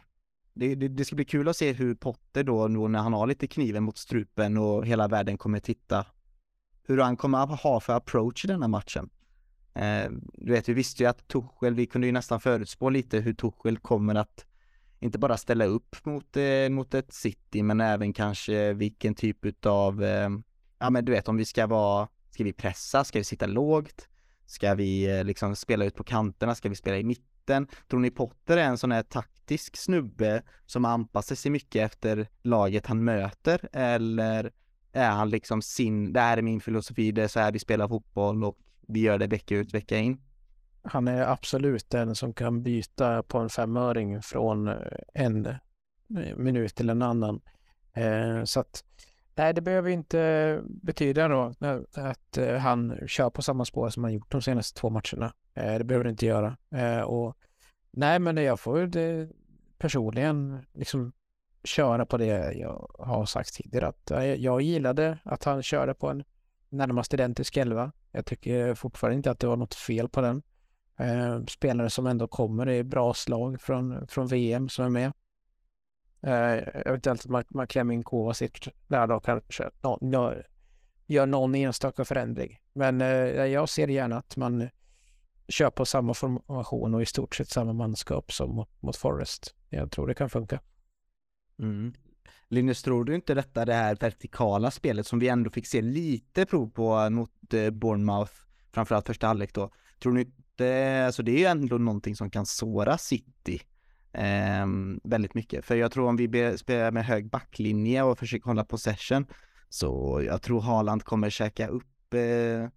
det, 0.53 0.75
det, 0.75 0.87
det, 0.87 1.05
ska 1.05 1.15
bli 1.15 1.25
kul 1.25 1.47
att 1.47 1.57
se 1.57 1.73
hur 1.73 1.95
Potter 1.95 2.43
då, 2.43 2.67
då 2.67 2.87
när 2.87 2.99
han 2.99 3.13
har 3.13 3.27
lite 3.27 3.47
kniven 3.47 3.83
mot 3.83 3.97
strupen 3.97 4.57
och 4.57 4.85
hela 4.85 5.07
världen 5.07 5.37
kommer 5.37 5.59
titta, 5.59 6.05
hur 6.83 6.97
han 6.97 7.17
kommer 7.17 7.43
att 7.43 7.61
ha 7.61 7.79
för 7.79 7.93
approach 7.93 8.45
i 8.45 8.47
denna 8.47 8.67
matchen. 8.67 9.09
Eh, 9.73 10.11
du 10.33 10.51
vet, 10.51 10.69
vi 10.69 10.73
visste 10.73 11.03
ju 11.03 11.09
att 11.09 11.27
Tuchel, 11.27 11.73
vi 11.73 11.85
kunde 11.85 12.07
ju 12.07 12.13
nästan 12.13 12.39
förutspå 12.39 12.89
lite 12.89 13.19
hur 13.19 13.33
Tuchel 13.33 13.77
kommer 13.77 14.15
att 14.15 14.45
inte 14.99 15.19
bara 15.19 15.37
ställa 15.37 15.65
upp 15.65 16.05
mot, 16.05 16.37
eh, 16.37 16.69
mot 16.69 16.93
ett 16.93 17.13
City, 17.13 17.63
men 17.63 17.81
även 17.81 18.13
kanske 18.13 18.73
vilken 18.73 19.15
typ 19.15 19.45
utav, 19.45 20.03
eh, 20.03 20.29
ja 20.79 20.89
men 20.89 21.05
du 21.05 21.11
vet 21.11 21.27
om 21.27 21.37
vi 21.37 21.45
ska 21.45 21.67
vara, 21.67 22.07
ska 22.29 22.43
vi 22.43 22.53
pressa, 22.53 23.03
ska 23.03 23.19
vi 23.19 23.23
sitta 23.23 23.45
lågt, 23.45 24.07
ska 24.45 24.75
vi 24.75 25.17
eh, 25.17 25.23
liksom 25.23 25.55
spela 25.55 25.85
ut 25.85 25.95
på 25.95 26.03
kanterna, 26.03 26.55
ska 26.55 26.69
vi 26.69 26.75
spela 26.75 26.97
i 26.97 27.03
mitten? 27.03 27.67
Tror 27.89 27.99
ni 27.99 28.11
Potter 28.11 28.57
är 28.57 28.63
en 28.63 28.77
sån 28.77 28.91
här 28.91 29.03
taktisk 29.03 29.77
snubbe 29.77 30.43
som 30.65 30.85
anpassar 30.85 31.35
sig 31.35 31.51
mycket 31.51 31.91
efter 31.91 32.27
laget 32.41 32.85
han 32.87 33.03
möter 33.03 33.69
eller 33.73 34.51
är 34.91 35.09
han 35.09 35.29
liksom 35.29 35.61
sin, 35.61 36.13
det 36.13 36.19
här 36.19 36.37
är 36.37 36.41
min 36.41 36.61
filosofi, 36.61 37.11
det 37.11 37.23
är 37.23 37.27
så 37.27 37.39
här 37.39 37.51
vi 37.51 37.59
spelar 37.59 37.87
fotboll 37.87 38.43
och 38.43 38.57
vi 38.87 38.99
gör 38.99 39.17
det 39.17 39.27
vecka 39.27 39.55
ut, 39.55 39.73
vecka 39.73 39.97
in? 39.97 40.21
Han 40.83 41.07
är 41.07 41.21
absolut 41.21 41.89
den 41.89 42.15
som 42.15 42.33
kan 42.33 42.63
byta 42.63 43.23
på 43.23 43.37
en 43.37 43.49
femöring 43.49 44.21
från 44.21 44.67
eh, 44.67 44.75
en 45.13 45.45
eh, 45.45 45.57
minut 46.35 46.75
till 46.75 46.89
en 46.89 47.01
annan. 47.01 47.41
Så 48.45 48.59
att 48.59 48.83
nej, 49.35 49.53
det 49.53 49.61
behöver 49.61 49.89
inte 49.89 50.61
betyda 50.65 51.27
då 51.27 51.53
att 51.93 52.37
eh, 52.37 52.55
han 52.55 52.97
kör 53.07 53.29
på 53.29 53.41
samma 53.41 53.65
spår 53.65 53.89
som 53.89 54.03
han 54.03 54.13
gjort 54.13 54.31
de 54.31 54.41
senaste 54.41 54.79
två 54.79 54.89
matcherna. 54.89 55.33
Eh, 55.53 55.77
det 55.77 55.83
behöver 55.83 56.03
det 56.03 56.09
inte 56.09 56.25
göra. 56.25 56.57
Eh, 56.71 57.01
och 57.01 57.37
Nej, 57.91 58.19
men 58.19 58.37
jag 58.37 58.59
får 58.59 58.79
det 58.79 59.29
personligen 59.77 60.65
liksom 60.73 61.11
köra 61.63 62.05
på 62.05 62.17
det 62.17 62.53
jag 62.53 62.95
har 62.99 63.25
sagt 63.25 63.53
tidigare. 63.53 63.87
Att 63.87 64.11
jag 64.37 64.61
gillade 64.61 65.17
att 65.23 65.43
han 65.43 65.63
körde 65.63 65.93
på 65.93 66.09
en 66.09 66.23
närmast 66.69 67.13
identisk 67.13 67.57
elva. 67.57 67.91
Jag 68.11 68.25
tycker 68.25 68.75
fortfarande 68.75 69.15
inte 69.15 69.31
att 69.31 69.39
det 69.39 69.47
var 69.47 69.57
något 69.57 69.75
fel 69.75 70.09
på 70.09 70.21
den. 70.21 70.41
Spelare 71.47 71.89
som 71.89 72.07
ändå 72.07 72.27
kommer 72.27 72.69
i 72.69 72.83
bra 72.83 73.13
slag 73.13 73.61
från, 73.61 74.07
från 74.07 74.27
VM 74.27 74.69
som 74.69 74.85
är 74.85 74.89
med. 74.89 75.11
Eh, 76.25 76.63
eventuellt 76.85 77.25
att 77.25 77.31
man, 77.31 77.43
man 77.49 77.67
klämmer 77.67 77.93
in 77.93 78.03
Kovacic 78.03 78.51
där 78.87 79.07
då 79.07 79.19
kanske. 79.19 79.69
Någon, 79.81 80.33
gör 81.05 81.25
någon 81.25 81.55
enstaka 81.55 82.05
förändring. 82.05 82.59
Men 82.73 83.01
eh, 83.01 83.07
jag 83.45 83.69
ser 83.69 83.87
gärna 83.87 84.17
att 84.17 84.37
man 84.37 84.69
kör 85.47 85.69
på 85.69 85.85
samma 85.85 86.13
formation 86.13 86.95
och 86.95 87.01
i 87.01 87.05
stort 87.05 87.35
sett 87.35 87.49
samma 87.49 87.73
manskap 87.73 88.31
som 88.31 88.55
mot, 88.55 88.81
mot 88.81 88.95
Forest. 88.95 89.55
Jag 89.69 89.91
tror 89.91 90.07
det 90.07 90.13
kan 90.13 90.29
funka. 90.29 90.59
Mm. 91.59 91.93
Linus, 92.47 92.83
tror 92.83 93.03
du 93.03 93.15
inte 93.15 93.33
detta 93.33 93.65
det 93.65 93.73
här 93.73 93.95
vertikala 93.95 94.71
spelet 94.71 95.07
som 95.07 95.19
vi 95.19 95.27
ändå 95.27 95.49
fick 95.49 95.67
se 95.67 95.81
lite 95.81 96.45
prov 96.45 96.69
på 96.69 97.09
mot 97.09 97.53
eh, 97.53 97.69
Bournemouth, 97.69 98.33
framförallt 98.71 99.07
första 99.07 99.27
halvlek 99.27 99.53
då, 99.53 99.71
tror 99.99 100.13
ni 100.13 100.21
inte, 100.21 101.03
alltså 101.05 101.23
det 101.23 101.31
är 101.31 101.39
ju 101.39 101.45
ändå 101.45 101.77
någonting 101.77 102.15
som 102.15 102.29
kan 102.29 102.45
såra 102.45 102.97
City 102.97 103.61
eh, 104.15 104.65
väldigt 105.03 105.33
mycket. 105.33 105.65
För 105.65 105.75
jag 105.75 105.91
tror 105.91 106.09
om 106.09 106.17
vi 106.17 106.57
spelar 106.57 106.91
med 106.91 107.05
hög 107.05 107.29
backlinje 107.29 108.03
och 108.03 108.19
försöker 108.19 108.45
hålla 108.45 108.65
possession, 108.65 109.25
så 109.69 110.21
jag 110.25 110.41
tror 110.41 110.61
Haaland 110.61 111.03
kommer 111.03 111.29
käka 111.29 111.67
upp 111.67 112.13
eh, 112.13 112.69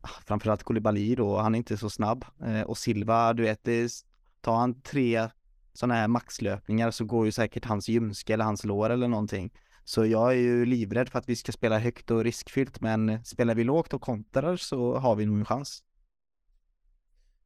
ah, 0.00 0.08
framförallt 0.26 0.62
Koulibaly 0.62 1.14
då, 1.14 1.38
han 1.38 1.54
är 1.54 1.58
inte 1.58 1.76
så 1.76 1.90
snabb. 1.90 2.24
Eh, 2.44 2.62
och 2.62 2.78
Silva, 2.78 3.32
du 3.32 3.42
vet, 3.42 3.64
det, 3.64 3.90
tar 4.40 4.56
han 4.56 4.80
tre 4.80 5.28
sådana 5.72 5.94
här 5.94 6.08
maxlöpningar 6.08 6.90
så 6.90 7.04
går 7.04 7.26
ju 7.26 7.32
säkert 7.32 7.64
hans 7.64 7.88
ljumske 7.88 8.34
eller 8.34 8.44
hans 8.44 8.64
lår 8.64 8.90
eller 8.90 9.08
någonting. 9.08 9.52
Så 9.84 10.06
jag 10.06 10.30
är 10.30 10.36
ju 10.36 10.66
livrädd 10.66 11.08
för 11.08 11.18
att 11.18 11.28
vi 11.28 11.36
ska 11.36 11.52
spela 11.52 11.78
högt 11.78 12.10
och 12.10 12.24
riskfyllt, 12.24 12.80
men 12.80 13.24
spelar 13.24 13.54
vi 13.54 13.64
lågt 13.64 13.94
och 13.94 14.02
kontrar 14.02 14.56
så 14.56 14.98
har 14.98 15.16
vi 15.16 15.26
nog 15.26 15.38
en 15.38 15.44
chans. 15.44 15.82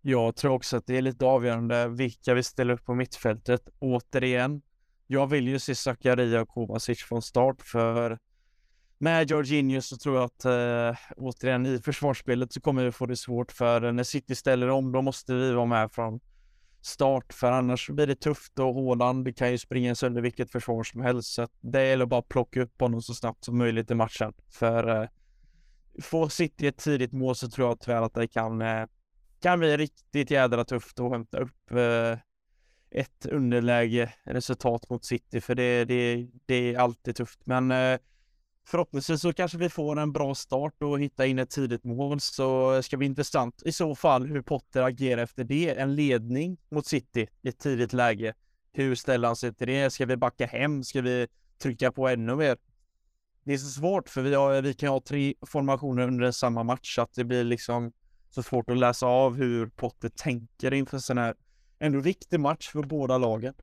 Jag 0.04 0.36
tror 0.36 0.52
också 0.52 0.76
att 0.76 0.86
det 0.86 0.96
är 0.96 1.02
lite 1.02 1.24
avgörande 1.24 1.88
vilka 1.88 2.34
vi 2.34 2.42
ställer 2.42 2.74
upp 2.74 2.84
på 2.84 2.94
mittfältet. 2.94 3.68
Återigen, 3.78 4.62
jag 5.06 5.26
vill 5.26 5.48
ju 5.48 5.58
se 5.58 5.74
Zakaria 5.74 6.40
och 6.40 6.48
Kovacic 6.48 7.02
från 7.02 7.22
start 7.22 7.62
för 7.62 8.18
med 8.98 9.30
Jorginho 9.30 9.80
så 9.80 9.96
tror 9.96 10.16
jag 10.16 10.24
att 10.24 10.44
eh, 10.44 10.98
återigen 11.16 11.66
i 11.66 11.78
försvarsspelet 11.78 12.52
så 12.52 12.60
kommer 12.60 12.84
vi 12.84 12.92
få 12.92 13.06
det 13.06 13.16
svårt 13.16 13.52
för 13.52 13.92
när 13.92 14.02
City 14.02 14.34
ställer 14.34 14.68
om 14.68 14.92
då 14.92 15.02
måste 15.02 15.34
vi 15.34 15.52
vara 15.52 15.66
med 15.66 15.92
från 15.92 16.20
start 16.80 17.32
för 17.32 17.52
annars 17.52 17.90
blir 17.90 18.06
det 18.06 18.14
tufft 18.14 18.58
och 18.58 18.74
Håland 18.74 19.36
kan 19.36 19.50
ju 19.50 19.58
springa 19.58 19.94
sönder 19.94 20.22
vilket 20.22 20.52
försvar 20.52 20.82
som 20.82 21.00
helst 21.00 21.34
så 21.34 21.48
det 21.60 21.86
gäller 21.86 22.06
bara 22.06 22.20
att 22.20 22.28
plocka 22.28 22.62
upp 22.62 22.80
honom 22.80 23.02
så 23.02 23.14
snabbt 23.14 23.44
som 23.44 23.58
möjligt 23.58 23.90
i 23.90 23.94
matchen 23.94 24.32
för 24.50 25.02
eh, 25.02 25.08
får 26.02 26.28
City 26.28 26.66
ett 26.66 26.78
tidigt 26.78 27.12
mål 27.12 27.34
så 27.34 27.50
tror 27.50 27.68
jag 27.68 27.80
tyvärr 27.80 28.02
att 28.02 28.14
det 28.14 28.28
kan 28.28 28.62
eh, 28.62 28.84
kan 29.42 29.58
bli 29.58 29.76
riktigt 29.76 30.30
jädra 30.30 30.64
tufft 30.64 31.00
att 31.00 31.12
hämta 31.12 31.38
upp 31.38 31.70
eh, 31.70 32.18
ett 32.90 33.26
underläge 33.26 34.12
resultat 34.24 34.90
mot 34.90 35.04
City 35.04 35.40
för 35.40 35.54
det, 35.54 35.84
det, 35.84 36.28
det 36.46 36.74
är 36.74 36.78
alltid 36.78 37.16
tufft 37.16 37.46
men 37.46 37.70
eh, 37.70 37.98
Förhoppningsvis 38.64 39.20
så 39.20 39.32
kanske 39.32 39.58
vi 39.58 39.68
får 39.68 39.98
en 39.98 40.12
bra 40.12 40.34
start 40.34 40.82
och 40.82 41.00
hitta 41.00 41.26
in 41.26 41.38
ett 41.38 41.50
tidigt 41.50 41.84
mål 41.84 42.20
så 42.20 42.82
ska 42.82 42.96
bli 42.96 43.06
intressant 43.06 43.62
i 43.64 43.72
så 43.72 43.94
fall 43.94 44.26
hur 44.26 44.42
Potter 44.42 44.82
agerar 44.82 45.22
efter 45.22 45.44
det. 45.44 45.78
En 45.78 45.94
ledning 45.94 46.58
mot 46.70 46.86
City 46.86 47.28
i 47.42 47.48
ett 47.48 47.58
tidigt 47.58 47.92
läge. 47.92 48.34
Hur 48.72 48.94
ställer 48.94 49.28
han 49.28 49.36
sig 49.36 49.54
till 49.54 49.66
det? 49.66 49.90
Ska 49.90 50.06
vi 50.06 50.16
backa 50.16 50.46
hem? 50.46 50.84
Ska 50.84 51.00
vi 51.00 51.26
trycka 51.62 51.92
på 51.92 52.08
ännu 52.08 52.36
mer? 52.36 52.56
Det 53.44 53.52
är 53.52 53.58
så 53.58 53.80
svårt 53.80 54.08
för 54.08 54.22
vi, 54.22 54.34
har, 54.34 54.62
vi 54.62 54.74
kan 54.74 54.88
ha 54.88 55.00
tre 55.00 55.34
formationer 55.46 56.08
under 56.08 56.30
samma 56.30 56.62
match 56.62 56.94
så 56.94 57.02
att 57.02 57.14
det 57.14 57.24
blir 57.24 57.44
liksom 57.44 57.92
så 58.34 58.42
svårt 58.42 58.70
att 58.70 58.78
läsa 58.78 59.06
av 59.06 59.36
hur 59.36 59.66
Potter 59.66 60.08
tänker 60.08 60.74
inför 60.74 60.98
sån 60.98 61.18
här 61.18 61.34
ändå 61.78 62.00
viktig 62.00 62.40
match 62.40 62.68
för 62.68 62.82
båda 62.82 63.18
lagen. 63.18 63.54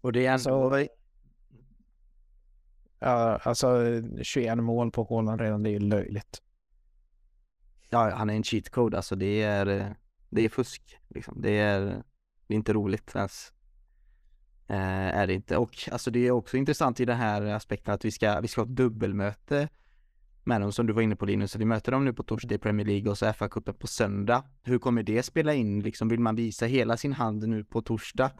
Och 0.00 0.12
det 0.12 0.26
är 0.26 0.34
ändå, 0.34 0.86
Ja, 2.98 3.38
alltså 3.42 3.84
21 4.22 4.58
mål 4.58 4.90
på 4.90 5.06
Haaland 5.10 5.40
redan, 5.40 5.62
det 5.62 5.70
är 5.70 5.72
ju 5.72 5.78
löjligt. 5.78 6.42
Ja, 7.90 8.10
han 8.10 8.30
är 8.30 8.34
en 8.34 8.42
cheat 8.42 8.70
code, 8.70 8.96
alltså 8.96 9.16
det 9.16 9.42
är, 9.42 9.96
det 10.30 10.44
är 10.44 10.48
fusk 10.48 10.98
liksom. 11.08 11.42
Det 11.42 11.58
är, 11.58 11.80
det 12.46 12.54
är 12.54 12.56
inte 12.56 12.72
roligt 12.72 13.14
ens. 13.14 13.52
Eh, 14.68 15.18
är 15.18 15.26
det 15.26 15.34
inte. 15.34 15.56
Och 15.56 15.88
alltså 15.92 16.10
det 16.10 16.26
är 16.26 16.30
också 16.30 16.56
intressant 16.56 17.00
i 17.00 17.04
den 17.04 17.16
här 17.16 17.42
aspekten 17.42 17.94
att 17.94 18.04
vi 18.04 18.10
ska, 18.10 18.40
vi 18.40 18.48
ska 18.48 18.60
ha 18.60 18.66
ett 18.66 18.76
dubbelmöte 18.76 19.68
med 20.44 20.60
dem 20.60 20.72
som 20.72 20.86
du 20.86 20.92
var 20.92 21.02
inne 21.02 21.16
på 21.16 21.26
Linus. 21.26 21.50
Så 21.50 21.58
du 21.58 21.64
möter 21.64 21.92
dem 21.92 22.04
nu 22.04 22.12
på 22.12 22.22
torsdag 22.22 22.54
i 22.54 22.58
Premier 22.58 22.86
League 22.86 23.10
och 23.10 23.18
så 23.18 23.26
FA-cupen 23.26 23.72
på 23.72 23.86
söndag. 23.86 24.44
Hur 24.62 24.78
kommer 24.78 25.02
det 25.02 25.22
spela 25.22 25.54
in? 25.54 25.80
Liksom, 25.80 26.08
vill 26.08 26.20
man 26.20 26.36
visa 26.36 26.66
hela 26.66 26.96
sin 26.96 27.12
hand 27.12 27.48
nu 27.48 27.64
på 27.64 27.82
torsdag? 27.82 28.30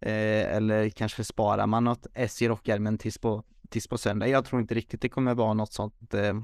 Eh, 0.00 0.56
eller 0.56 0.90
kanske 0.90 1.24
sparar 1.24 1.66
man 1.66 1.84
något 1.84 2.06
S 2.14 2.42
i 2.42 2.48
rockärmen 2.48 2.98
tills 2.98 3.18
på 3.18 3.44
tills 3.68 3.88
på 3.88 3.98
söndag. 3.98 4.28
Jag 4.28 4.44
tror 4.44 4.60
inte 4.60 4.74
riktigt 4.74 5.00
det 5.00 5.08
kommer 5.08 5.34
vara 5.34 5.54
något 5.54 5.72
sånt. 5.72 6.14
Eh, 6.14 6.34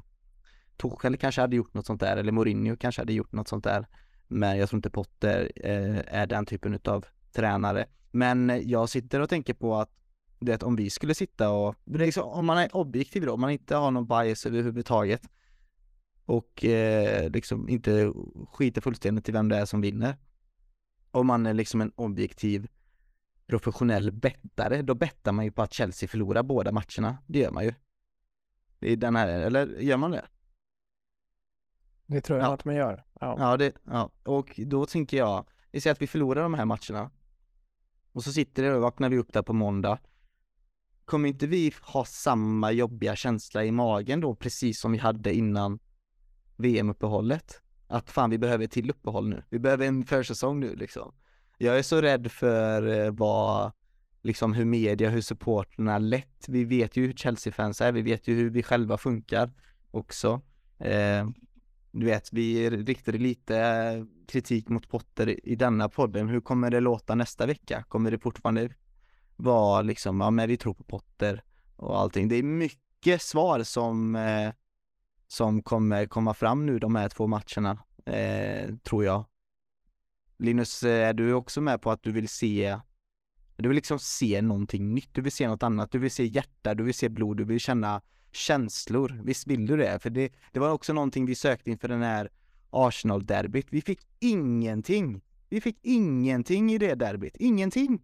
Torshäll 0.77 1.17
kanske 1.17 1.41
hade 1.41 1.57
gjort 1.57 1.75
något 1.75 1.87
sånt 1.87 2.01
där 2.01 2.17
eller 2.17 2.33
Mourinho 2.33 2.77
kanske 2.77 3.01
hade 3.01 3.13
gjort 3.13 3.33
något 3.33 3.49
sånt 3.49 3.65
där. 3.65 3.87
Men 4.29 4.59
jag 4.59 4.69
tror 4.69 4.79
inte 4.79 4.91
Potter 4.91 5.53
eh, 5.57 6.21
är 6.21 6.27
den 6.27 6.47
typen 6.47 6.79
av 6.85 7.07
tränare. 7.33 7.87
Men 8.11 8.63
jag 8.65 8.89
sitter 8.89 9.21
och 9.21 9.29
tänker 9.29 9.55
på 9.55 9.77
att 9.77 9.91
det 10.41 10.63
om 10.63 10.77
vi 10.77 10.91
skulle 10.91 11.15
sitta 11.15 11.51
och, 11.51 11.75
liksom, 11.85 12.25
om 12.25 12.47
man 12.47 12.59
är 12.59 12.77
objektiv 12.77 13.27
då, 13.27 13.33
om 13.33 13.41
man 13.41 13.51
inte 13.51 13.77
har 13.77 13.91
någon 13.91 14.07
bias 14.07 14.47
överhuvudtaget 14.47 15.31
och 16.25 16.65
eh, 16.65 17.31
liksom 17.31 17.69
inte 17.69 18.13
skiter 18.53 18.81
fullständigt 18.81 19.29
i 19.29 19.33
vem 19.33 19.49
det 19.49 19.57
är 19.57 19.65
som 19.65 19.81
vinner. 19.81 20.17
Om 21.11 21.27
man 21.27 21.47
är 21.47 21.55
liksom 21.55 21.81
en 21.81 21.93
objektiv 21.97 22.69
professionell 23.47 24.13
bettare, 24.13 24.83
då 24.83 24.95
bettar 24.95 25.33
man 25.33 25.45
ju 25.45 25.51
på 25.51 25.63
att 25.63 25.73
Chelsea 25.73 26.09
förlorar 26.09 26.43
båda 26.43 26.73
matcherna. 26.73 27.19
Det 27.27 27.39
gör 27.39 27.51
man 27.51 27.65
ju. 27.65 27.75
Är 28.81 28.97
den 28.97 29.17
här, 29.17 29.29
eller 29.29 29.67
gör 29.67 29.97
man 29.97 30.11
det? 30.11 30.25
Det 32.07 32.21
tror 32.21 32.39
jag 32.39 32.49
ja. 32.49 32.55
att 32.55 32.65
man 32.65 32.75
gör. 32.75 33.05
Ja. 33.21 33.37
ja, 33.39 33.57
det, 33.57 33.73
ja, 33.85 34.11
och 34.25 34.61
då 34.67 34.87
tänker 34.87 35.17
jag, 35.17 35.45
vi 35.71 35.81
säger 35.81 35.93
att 35.93 36.03
vi 36.03 36.07
förlorar 36.07 36.43
de 36.43 36.55
här 36.55 36.65
matcherna. 36.65 37.11
Och 38.13 38.25
så 38.25 38.33
sitter 38.33 38.63
det 38.63 38.75
och 38.75 38.83
vaknar 38.83 39.09
vi 39.09 39.19
upp 39.19 39.33
där 39.33 39.43
på 39.43 39.53
måndag. 39.53 39.99
Kommer 41.11 41.29
inte 41.29 41.47
vi 41.47 41.73
ha 41.83 42.05
samma 42.05 42.73
jobbiga 42.73 43.17
känsla 43.17 43.65
i 43.65 43.71
magen 43.73 44.21
då, 44.21 44.35
precis 44.35 44.81
som 44.81 44.93
vi 44.93 44.99
hade 44.99 45.35
innan 45.35 45.79
VM-uppehållet? 46.57 47.63
Att 47.87 48.11
fan, 48.11 48.31
vi 48.31 48.39
behöver 48.39 48.65
ett 48.65 48.71
till 48.71 48.91
uppehåll 48.91 49.29
nu. 49.29 49.43
Vi 49.51 49.59
behöver 49.59 49.87
en 49.87 50.05
försäsong 50.05 50.61
nu 50.61 50.77
liksom. 50.77 51.15
Jag 51.59 51.79
är 51.79 51.83
så 51.83 52.01
rädd 52.01 52.31
för 52.33 53.05
eh, 53.07 53.13
vad, 53.13 53.73
liksom 54.23 54.53
hur 54.53 54.65
media, 54.65 55.11
hur 55.11 55.21
supporterna 55.21 55.99
lätt, 55.99 56.49
vi 56.49 56.65
vet 56.65 56.97
ju 56.97 57.07
hur 57.07 57.13
Chelsea-fans 57.13 57.81
är, 57.81 57.93
vi 57.93 58.03
vet 58.03 58.29
ju 58.29 58.35
hur 58.35 58.51
vi 58.51 58.63
själva 58.63 58.99
funkar 58.99 59.53
också. 59.91 60.41
Eh, 60.79 61.29
du 61.93 62.07
vet, 62.07 62.33
vi 62.33 62.71
riktade 62.71 63.19
lite 63.19 63.59
eh, 63.59 64.05
kritik 64.29 64.69
mot 64.69 64.89
Potter 64.89 65.49
i 65.49 65.57
denna 65.57 65.89
podden. 65.89 66.29
Hur 66.29 66.41
kommer 66.41 66.71
det 66.71 66.81
låta 66.81 67.15
nästa 67.15 67.47
vecka? 67.47 67.85
Kommer 67.89 68.11
det 68.11 68.19
fortfarande 68.19 68.69
var 69.41 69.83
liksom, 69.83 70.21
ja 70.21 70.31
men 70.31 70.49
vi 70.49 70.57
tror 70.57 70.75
på 70.75 70.85
Potter 70.85 71.43
och 71.77 72.01
allting. 72.01 72.29
Det 72.29 72.37
är 72.37 72.43
mycket 72.43 73.23
svar 73.23 73.63
som, 73.63 74.17
eh, 74.17 74.53
som 75.29 75.63
kommer 75.63 76.07
komma 76.07 76.35
fram 76.35 76.67
nu 76.67 76.79
de 76.79 76.95
här 76.95 77.09
två 77.09 77.27
matcherna, 77.27 77.79
eh, 78.07 78.75
tror 78.77 79.05
jag. 79.05 79.25
Linus, 80.39 80.83
eh, 80.83 81.09
är 81.09 81.13
du 81.13 81.33
också 81.33 81.61
med 81.61 81.83
på 81.83 81.91
att 81.91 82.03
du 82.03 82.13
vill 82.13 82.29
se 82.29 82.81
du 83.63 83.69
vill 83.69 83.77
liksom 83.77 83.99
se 83.99 84.43
någonting 84.43 84.95
nytt, 84.95 85.09
du 85.13 85.21
vill 85.21 85.33
se 85.33 85.49
något 85.49 85.63
annat, 85.63 85.93
du 85.93 85.99
vill 85.99 86.11
se 86.11 86.25
hjärta, 86.25 86.75
du 86.75 86.85
vill 86.85 86.95
se 86.95 87.09
blod, 87.09 87.37
du 87.37 87.45
vill 87.45 87.61
känna 87.61 88.03
känslor. 88.33 89.21
Visst 89.25 89.47
vill 89.47 89.67
du 89.67 89.77
det? 89.77 89.99
För 89.99 90.11
det, 90.11 90.33
det 90.53 90.61
var 90.61 90.71
också 90.71 90.93
någonting 90.93 91.27
vi 91.27 91.35
sökte 91.35 91.71
inför 91.71 91.89
den 91.89 92.03
här 92.03 92.31
Arsenal-derbyt. 92.71 93.67
Vi 93.71 93.81
fick 93.81 94.01
ingenting. 94.19 95.21
Vi 95.49 95.61
fick 95.61 95.79
ingenting 95.83 96.73
i 96.73 96.79
det 96.79 96.95
derbyt. 96.95 97.37
Ingenting. 97.37 98.03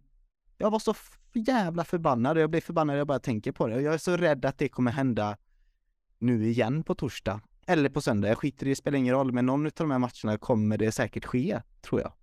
Jag 0.57 0.71
var 0.71 0.79
så 0.79 0.93
jävla 1.37 1.83
förbannad 1.83 2.37
och 2.37 2.43
jag 2.43 2.49
blir 2.49 2.61
förbannad 2.61 2.93
när 2.93 2.97
jag 2.97 3.07
bara 3.07 3.19
tänker 3.19 3.51
på 3.51 3.67
det. 3.67 3.81
Jag 3.81 3.93
är 3.93 3.97
så 3.97 4.17
rädd 4.17 4.45
att 4.45 4.57
det 4.57 4.69
kommer 4.69 4.91
hända 4.91 5.37
nu 6.19 6.47
igen 6.47 6.83
på 6.83 6.95
torsdag. 6.95 7.41
Eller 7.67 7.89
på 7.89 8.01
söndag. 8.01 8.27
Jag 8.27 8.37
skiter 8.37 8.65
i 8.65 8.69
det, 8.69 8.75
spelar 8.75 8.97
ingen 8.97 9.15
roll. 9.15 9.31
Men 9.31 9.45
någon 9.45 9.65
av 9.65 9.71
de 9.75 9.91
här 9.91 9.99
matcherna 9.99 10.37
kommer 10.37 10.77
det 10.77 10.91
säkert 10.91 11.25
ske, 11.25 11.61
tror 11.81 12.01
jag. 12.01 12.13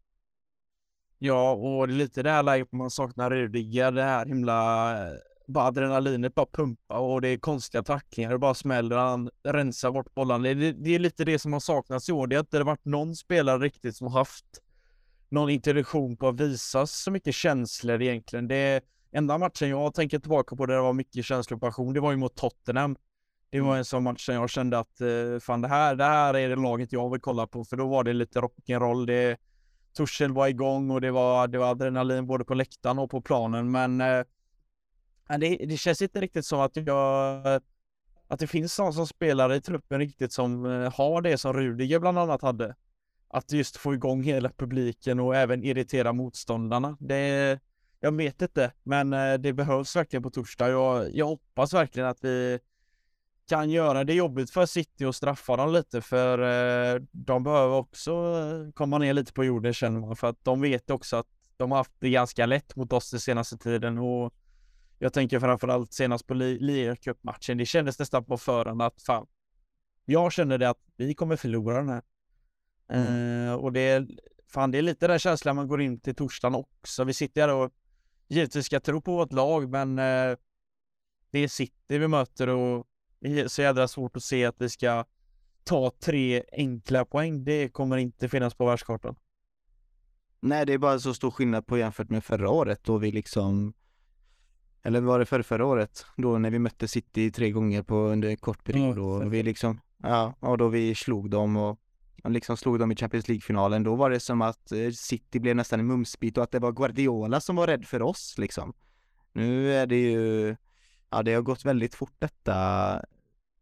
Ja, 1.19 1.53
och 1.53 1.89
lite 1.89 2.23
det 2.23 2.31
här 2.31 2.43
läget 2.43 2.73
man 2.73 2.91
saknar 2.91 3.31
Rudiger, 3.31 3.93
det 3.93 4.03
här 4.03 4.27
himla 4.27 4.93
eh, 4.93 5.15
bara 5.47 5.65
adrenalinet 5.65 6.35
bara 6.35 6.47
pumpar 6.47 6.99
och 6.99 7.21
det 7.21 7.29
är 7.29 7.39
konstiga 7.39 7.83
tacklingar, 7.83 8.31
det 8.31 8.39
bara 8.39 8.55
smäller, 8.55 8.97
han 8.97 9.31
rensar 9.45 9.91
bort 9.91 10.15
bollarna. 10.15 10.55
Det, 10.55 10.73
det, 10.73 10.95
är 10.95 10.99
lite 10.99 11.25
det 11.25 11.39
som 11.39 11.53
har 11.53 11.61
saknats 11.61 12.09
i 12.09 12.13
år. 12.13 12.27
Det 12.27 12.37
har 12.37 12.41
inte 12.41 12.63
varit 12.63 12.85
någon 12.85 13.17
spelare 13.17 13.59
riktigt 13.59 13.97
som 13.97 14.13
haft 14.13 14.47
någon 15.29 15.51
introduktion 15.51 16.17
på 16.17 16.29
att 16.29 16.41
visa 16.41 16.87
så 16.87 17.11
mycket 17.11 17.35
känslor 17.35 18.03
egentligen. 18.03 18.49
Det 18.49 18.81
enda 19.15 19.39
matchen 19.39 19.69
jag 19.69 19.95
tänker 19.95 20.19
tillbaka 20.19 20.57
på 20.57 20.67
där 20.67 20.75
det 20.75 20.81
var 20.81 20.93
mycket 20.93 21.25
känslor 21.25 21.57
och 21.57 21.61
passion, 21.61 21.95
det 21.95 22.01
var 22.01 22.11
ju 22.11 22.17
mot 22.17 22.35
Tottenham. 22.35 22.97
Det 23.51 23.61
var 23.61 23.77
en 23.77 23.85
sån 23.85 24.03
match 24.03 24.27
som 24.27 24.35
jag 24.35 24.51
kände 24.51 24.79
att 24.79 25.01
eh, 25.01 25.41
fan 25.41 25.61
det 25.61 25.69
här, 25.69 25.95
det 25.95 26.05
här 26.05 26.35
är 26.35 26.49
det 26.49 26.57
laget 26.57 26.93
jag 26.93 27.11
vill 27.11 27.21
kolla 27.21 27.47
på, 27.47 27.65
för 27.65 27.77
då 27.77 27.87
var 27.87 28.05
det 28.05 28.13
lite 28.13 28.41
rock'n'roll. 28.41 29.07
Det 29.07 29.37
Tuchel 29.97 30.33
var 30.33 30.49
igång 30.49 30.91
och 30.91 31.01
det 31.01 31.11
var, 31.11 31.49
det 31.49 31.59
var 31.59 31.71
adrenalin 31.71 32.27
både 32.27 32.45
på 32.45 32.55
läktaren 32.55 32.99
och 32.99 33.11
på 33.11 33.21
planen. 33.21 33.71
Men 33.71 34.01
eh, 34.01 34.25
det, 35.39 35.57
det 35.57 35.77
känns 35.77 36.03
inte 36.03 36.21
riktigt 36.21 36.47
som 36.47 36.61
att 36.61 36.77
jag 36.77 37.61
att 38.29 38.41
det 38.41 38.47
finns 38.47 38.79
någon 38.79 38.93
som 38.93 39.07
spelar 39.07 39.53
i 39.53 39.61
truppen 39.61 39.99
riktigt 39.99 40.33
som 40.33 40.67
eh, 40.67 40.93
har 40.93 41.23
det 41.23 41.39
som 41.39 41.53
Rudiger 41.53 41.99
bland 41.99 42.19
annat 42.19 42.43
hade. 42.43 42.75
att 43.29 43.53
just 43.53 43.77
få 43.77 43.95
igång 43.95 44.23
hela 44.23 44.51
publiken 44.51 45.21
och 45.21 45.37
även 45.37 45.65
irritera 45.65 46.13
motståndarna. 46.13 46.97
Det, 47.01 47.61
jag 48.05 48.17
vet 48.17 48.43
inte, 48.43 48.73
men 48.83 49.13
eh, 49.13 49.35
det 49.35 49.53
behövs 49.53 49.97
verkligen 49.97 50.23
på 50.23 50.31
torsdag. 50.31 50.69
Jag, 50.69 51.17
jag 51.17 51.27
hoppas 51.27 51.75
verkligen 51.75 52.09
att 52.09 52.25
vi 52.25 52.59
kan 53.49 53.71
göra 53.71 54.05
det 54.05 54.15
jobbigt 54.15 54.51
för 54.51 54.67
City 54.67 55.05
och 55.05 55.15
straffa 55.15 55.57
dem 55.57 55.73
lite 55.73 56.01
för 56.01 56.39
eh, 56.39 57.01
de 57.13 57.45
behöver 57.45 57.75
också 57.75 58.13
komma 58.75 58.99
ner 58.99 59.13
lite 59.13 59.33
på 59.33 59.45
jorden 59.45 59.75
känner 59.75 60.01
man 60.01 60.17
för 60.17 60.29
att 60.29 60.45
de 60.45 60.61
vet 60.61 60.91
också 60.91 61.17
att 61.17 61.27
de 61.57 61.71
har 61.71 61.79
haft 61.79 61.93
det 61.99 62.11
ganska 62.11 62.47
lätt 62.47 62.77
mot 62.77 62.93
oss 62.93 63.11
den 63.11 63.21
senaste 63.21 63.59
tiden 63.59 63.99
och 63.99 64.35
jag 64.99 65.13
tänker 65.13 65.41
framförallt 65.41 65.93
senast 65.93 66.27
på 66.27 66.35
Liga 66.35 66.97
Cup-matchen. 66.97 67.59
Det 67.59 67.67
kändes 67.67 67.99
nästan 67.99 68.25
på 68.25 68.39
förhand 68.39 68.83
att 68.83 69.03
fan, 69.03 69.27
jag 70.05 70.33
känner 70.33 70.59
det 70.59 70.69
att 70.69 70.81
vi 70.97 71.15
kommer 71.15 71.37
förlora 71.37 71.77
den 71.77 71.89
här. 71.89 72.03
Mm. 72.89 73.49
Uh, 73.49 73.55
och 73.55 73.73
det 73.73 74.07
fan 74.47 74.71
det 74.71 74.79
är 74.79 74.83
lite 74.83 75.07
den 75.07 75.19
känslan 75.19 75.57
man 75.57 75.69
går 75.69 75.83
in 75.83 76.01
till 76.01 76.15
torsdagen 76.15 76.55
också. 76.55 77.05
Vi 77.05 77.15
sitter 77.15 77.41
här 77.41 77.55
och 77.55 77.73
givetvis 78.35 78.67
ska 78.67 78.81
tro 78.81 79.01
på 79.01 79.17
vårt 79.17 79.33
lag, 79.33 79.71
men 79.71 79.99
uh, 79.99 80.37
det 81.31 81.39
är 81.39 81.49
City 81.49 81.99
vi 81.99 82.09
möter 82.09 82.49
och 82.49 82.87
det 83.21 83.41
är 83.41 83.49
så 83.49 83.63
jädra 83.63 83.89
svårt 83.89 84.17
att 84.17 84.23
se 84.23 84.45
att 84.45 84.61
vi 84.61 84.69
ska 84.69 85.05
ta 85.65 85.93
tre 86.01 86.43
enkla 86.53 87.05
poäng. 87.05 87.45
Det 87.45 87.69
kommer 87.69 87.97
inte 87.97 88.29
finnas 88.29 88.55
på 88.55 88.67
världskartan. 88.67 89.17
Nej, 90.41 90.67
det 90.67 90.73
är 90.73 90.79
bara 90.79 90.99
så 90.99 91.15
stor 91.15 91.31
skillnad 91.31 91.67
på 91.67 91.79
jämfört 91.79 92.11
med 92.11 92.25
förra 92.25 92.51
året 92.51 92.85
då 92.85 92.99
vi 92.99 93.13
liksom 93.13 93.75
eller 94.83 95.01
var 95.01 95.19
det 95.19 95.27
för 95.27 95.43
förra 95.43 95.67
året? 95.67 96.07
Då 96.17 96.39
när 96.39 96.51
vi 96.51 96.59
mötte 96.59 96.89
City 96.89 97.31
tre 97.31 97.51
gånger 97.51 97.83
på 97.83 97.97
under 97.97 98.29
en 98.29 98.37
kort 98.37 98.65
period 98.65 98.99
mm, 98.99 99.05
och 99.05 99.33
vi 99.33 99.43
liksom 99.43 99.81
Ja, 99.99 100.35
och 100.41 100.59
då 100.59 100.69
vi 100.69 100.95
slog 100.95 101.31
dem 101.31 101.57
och 101.57 101.79
liksom 102.33 102.57
slog 102.57 102.79
dem 102.79 102.93
i 102.93 102.97
Champions 102.97 103.29
League-finalen, 103.29 103.83
då 103.83 103.95
var 103.95 104.11
det 104.11 104.21
som 104.21 104.43
att 104.43 104.73
eh, 104.73 104.91
City 104.91 105.41
blev 105.41 105.57
nästan 105.57 105.81
en 105.81 105.87
mumsbit 105.87 106.37
och 106.37 106.45
att 106.45 106.51
det 106.51 106.59
var 106.59 106.73
Guardiola 106.73 107.41
som 107.41 107.57
var 107.57 107.67
rädd 107.67 107.87
för 107.87 108.03
oss 108.03 108.35
liksom. 108.39 108.73
Nu 109.33 109.73
är 109.73 109.87
det 109.87 109.97
ju, 110.11 110.57
ja 111.11 111.23
det 111.23 111.35
har 111.35 111.43
gått 111.43 111.65
väldigt 111.65 111.95
fort 111.95 112.15
detta 112.19 113.01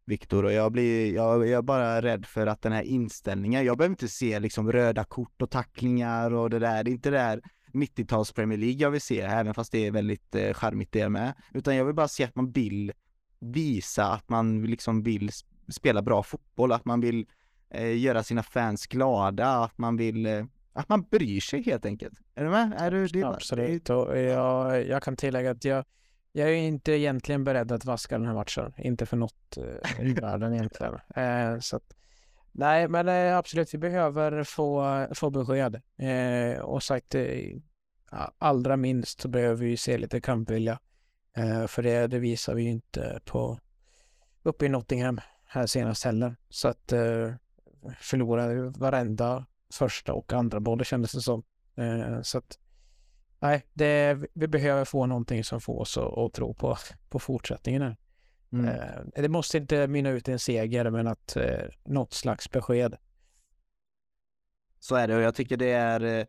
Viktor 0.05 0.45
och 0.45 0.53
jag 0.53 0.71
blir, 0.71 1.13
jag, 1.13 1.47
jag 1.47 1.57
är 1.57 1.61
bara 1.61 2.01
rädd 2.01 2.25
för 2.25 2.47
att 2.47 2.61
den 2.61 2.71
här 2.71 2.83
inställningen, 2.83 3.65
jag 3.65 3.77
behöver 3.77 3.93
inte 3.93 4.07
se 4.07 4.39
liksom 4.39 4.71
röda 4.71 5.03
kort 5.03 5.41
och 5.41 5.49
tacklingar 5.49 6.33
och 6.33 6.49
det 6.49 6.59
där, 6.59 6.83
det 6.83 6.91
är 6.91 6.93
inte 6.93 7.09
det 7.09 7.17
där 7.17 7.41
90-tals 7.73 8.31
Premier 8.31 8.57
League 8.57 8.77
jag 8.77 8.91
vill 8.91 9.01
se, 9.01 9.21
även 9.21 9.53
fast 9.53 9.71
det 9.71 9.87
är 9.87 9.91
väldigt 9.91 10.35
eh, 10.35 10.53
charmigt 10.53 10.91
det 10.91 11.09
med, 11.09 11.33
utan 11.53 11.75
jag 11.75 11.85
vill 11.85 11.95
bara 11.95 12.07
se 12.07 12.23
att 12.23 12.35
man 12.35 12.51
vill 12.51 12.91
visa 13.39 14.05
att 14.05 14.29
man 14.29 14.63
liksom 14.63 15.03
vill 15.03 15.31
spela 15.67 16.01
bra 16.01 16.23
fotboll, 16.23 16.71
att 16.71 16.85
man 16.85 17.01
vill 17.01 17.27
eh, 17.73 17.97
göra 17.97 18.23
sina 18.23 18.43
fans 18.43 18.87
glada, 18.87 19.47
att 19.47 19.77
man 19.77 19.97
vill 19.97 20.25
eh, 20.25 20.45
att 20.73 20.89
man 20.89 21.03
bryr 21.03 21.41
sig 21.41 21.61
helt 21.61 21.85
enkelt. 21.85 22.19
Är 22.35 22.43
du 22.43 22.49
med? 22.49 22.73
Är 22.77 22.91
du, 22.91 23.07
det, 23.07 23.23
Absolut, 23.23 23.89
och 23.89 24.19
jag, 24.19 24.87
jag 24.87 25.03
kan 25.03 25.15
tillägga 25.15 25.51
att 25.51 25.65
jag, 25.65 25.85
jag 26.31 26.49
är 26.49 26.53
inte 26.53 26.91
egentligen 26.91 27.43
beredd 27.43 27.71
att 27.71 27.85
vaska 27.85 28.17
den 28.17 28.27
här 28.27 28.33
matchen. 28.33 28.73
Inte 28.77 29.05
för 29.05 29.17
något 29.17 29.57
eh, 29.57 30.05
i 30.05 30.13
världen 30.13 30.53
egentligen. 30.53 30.93
Eh, 31.15 31.59
så 31.59 31.75
att, 31.75 31.93
nej, 32.51 32.87
men 32.87 33.07
eh, 33.07 33.37
absolut, 33.37 33.73
vi 33.73 33.77
behöver 33.77 34.43
få, 34.43 35.07
få 35.13 35.29
besked. 35.29 35.81
Eh, 35.97 36.59
och 36.59 36.83
sagt, 36.83 37.15
eh, 37.15 37.57
allra 38.37 38.77
minst 38.77 39.21
så 39.21 39.27
behöver 39.27 39.65
vi 39.65 39.77
se 39.77 39.97
lite 39.97 40.21
kampvilja. 40.21 40.79
Eh, 41.37 41.67
för 41.67 41.83
det, 41.83 42.07
det 42.07 42.19
visar 42.19 42.55
vi 42.55 42.63
inte 42.63 43.19
på 43.25 43.59
uppe 44.43 44.65
i 44.65 44.69
Nottingham 44.69 45.21
här 45.45 45.65
senast 45.65 46.05
heller. 46.05 46.35
Så 46.49 46.67
att 46.67 46.93
förlorade 47.99 48.69
varenda 48.69 49.45
första 49.73 50.13
och 50.13 50.33
andra 50.33 50.59
boll 50.59 50.77
det 50.77 50.85
kändes 50.85 51.11
det 51.11 51.21
som. 51.21 51.43
Eh, 51.75 52.21
så 52.21 52.37
att 52.37 52.59
nej, 53.39 53.65
det, 53.73 54.17
vi 54.33 54.47
behöver 54.47 54.85
få 54.85 55.05
någonting 55.05 55.43
som 55.43 55.61
får 55.61 55.79
oss 55.79 55.97
att, 55.97 56.17
att 56.17 56.33
tro 56.33 56.53
på, 56.53 56.77
på 57.09 57.19
fortsättningen 57.19 57.81
här. 57.81 57.97
Mm. 58.53 58.65
Eh, 58.65 59.21
det 59.21 59.29
måste 59.29 59.57
inte 59.57 59.87
mynna 59.87 60.09
ut 60.09 60.27
i 60.27 60.31
en 60.31 60.39
seger, 60.39 60.89
men 60.89 61.07
att 61.07 61.35
eh, 61.35 61.65
något 61.85 62.13
slags 62.13 62.51
besked. 62.51 62.95
Så 64.79 64.95
är 64.95 65.07
det 65.07 65.15
och 65.15 65.21
jag 65.21 65.35
tycker 65.35 65.57
det 65.57 65.71
är 65.71 66.19
eh, 66.19 66.25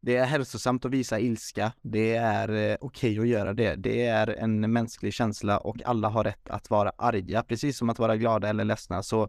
det 0.00 0.16
är 0.16 0.24
hälsosamt 0.24 0.84
att 0.84 0.90
visa 0.90 1.18
ilska. 1.18 1.72
Det 1.82 2.14
är 2.14 2.48
eh, 2.48 2.76
okej 2.80 3.10
okay 3.10 3.18
att 3.18 3.28
göra 3.28 3.52
det. 3.52 3.74
Det 3.74 4.06
är 4.06 4.26
en 4.26 4.72
mänsklig 4.72 5.14
känsla 5.14 5.58
och 5.58 5.82
alla 5.84 6.08
har 6.08 6.24
rätt 6.24 6.50
att 6.50 6.70
vara 6.70 6.92
arga, 6.98 7.42
precis 7.42 7.78
som 7.78 7.90
att 7.90 7.98
vara 7.98 8.16
glada 8.16 8.48
eller 8.48 8.64
ledsna. 8.64 9.02
Så 9.02 9.28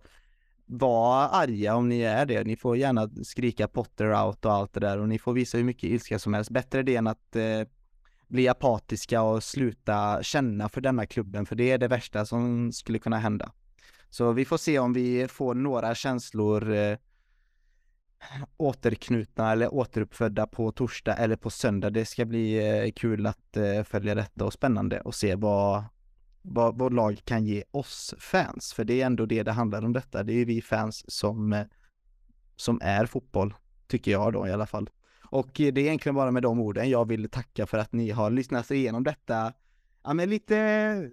var 0.72 1.30
arga 1.32 1.76
om 1.76 1.90
ni 1.90 2.02
är 2.02 2.26
det. 2.26 2.44
Ni 2.44 2.56
får 2.56 2.78
gärna 2.78 3.10
skrika 3.24 3.68
Potter 3.68 4.26
out 4.26 4.46
och 4.46 4.54
allt 4.54 4.74
det 4.74 4.80
där 4.80 5.00
och 5.00 5.10
ni 5.10 5.20
får 5.20 5.34
visa 5.34 5.58
hur 5.58 5.66
mycket 5.66 5.84
ilska 5.84 6.20
som 6.20 6.34
helst. 6.34 6.52
Bättre 6.52 6.84
det 6.84 6.96
än 6.96 7.08
att 7.08 7.36
eh, 7.36 7.62
bli 8.28 8.48
apatiska 8.48 9.22
och 9.22 9.44
sluta 9.44 10.24
känna 10.24 10.70
för 10.70 10.82
denna 10.82 11.06
klubben, 11.06 11.46
för 11.46 11.56
det 11.56 11.72
är 11.72 11.78
det 11.78 11.88
värsta 11.88 12.26
som 12.26 12.72
skulle 12.72 13.00
kunna 13.00 13.18
hända. 13.18 13.52
Så 14.10 14.32
vi 14.32 14.46
får 14.46 14.58
se 14.58 14.80
om 14.80 14.94
vi 14.94 15.28
får 15.28 15.54
några 15.54 15.96
känslor 15.96 16.74
eh, 16.74 16.98
återknutna 18.58 19.52
eller 19.52 19.74
återuppfödda 19.74 20.48
på 20.48 20.72
torsdag 20.72 21.16
eller 21.16 21.36
på 21.36 21.50
söndag. 21.50 21.90
Det 21.90 22.06
ska 22.06 22.26
bli 22.26 22.70
eh, 22.70 22.92
kul 22.92 23.26
att 23.26 23.58
eh, 23.58 23.84
följa 23.84 24.16
detta 24.16 24.46
och 24.46 24.54
spännande 24.54 25.02
och 25.02 25.16
se 25.16 25.36
vad, 25.36 25.84
vad 26.42 26.80
vårt 26.80 26.94
lag 26.94 27.22
kan 27.26 27.46
ge 27.46 27.64
oss 27.72 28.14
fans. 28.20 28.74
För 28.74 28.84
det 28.84 29.02
är 29.02 29.06
ändå 29.06 29.26
det 29.26 29.44
det 29.44 29.52
handlar 29.52 29.86
om 29.86 29.94
detta. 29.94 30.24
Det 30.24 30.34
är 30.34 30.36
ju 30.36 30.46
vi 30.46 30.62
fans 30.62 31.06
som, 31.08 31.54
eh, 31.54 31.66
som 32.56 32.80
är 32.84 33.06
fotboll, 33.06 33.54
tycker 33.88 34.12
jag 34.12 34.34
då 34.34 34.48
i 34.48 34.52
alla 34.52 34.68
fall. 34.68 34.90
Och 35.24 35.62
eh, 35.62 35.74
det 35.74 35.82
är 35.82 35.86
egentligen 35.86 36.16
bara 36.16 36.32
med 36.32 36.44
de 36.44 36.60
orden 36.60 36.90
jag 36.90 37.08
vill 37.08 37.30
tacka 37.30 37.66
för 37.66 37.78
att 37.78 37.94
ni 37.94 38.10
har 38.10 38.30
lyssnat 38.32 38.72
igenom 38.72 39.04
detta, 39.04 39.54
ja 40.04 40.14
men 40.14 40.30
lite 40.30 41.12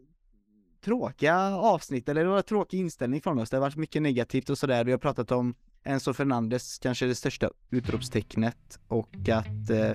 tråkiga 0.85 1.57
avsnitt, 1.57 2.09
eller 2.09 2.25
det 2.25 2.31
var 2.31 2.43
tråkig 2.43 2.79
inställning 2.79 3.21
från 3.21 3.39
oss. 3.39 3.51
Det 3.51 3.57
har 3.57 3.61
varit 3.61 3.77
mycket 3.77 4.03
negativt 4.03 4.51
och 4.51 4.59
sådär. 4.59 4.85
Vi 4.85 4.91
har 4.91 4.99
pratat 4.99 5.33
om 5.33 5.55
Enzo 5.85 6.13
Fernandes 6.13 6.79
kanske 6.79 7.07
det 7.07 7.15
största 7.15 7.51
utropstecknet 7.71 8.79
och 8.89 9.29
att 9.29 9.71
eh, 9.71 9.93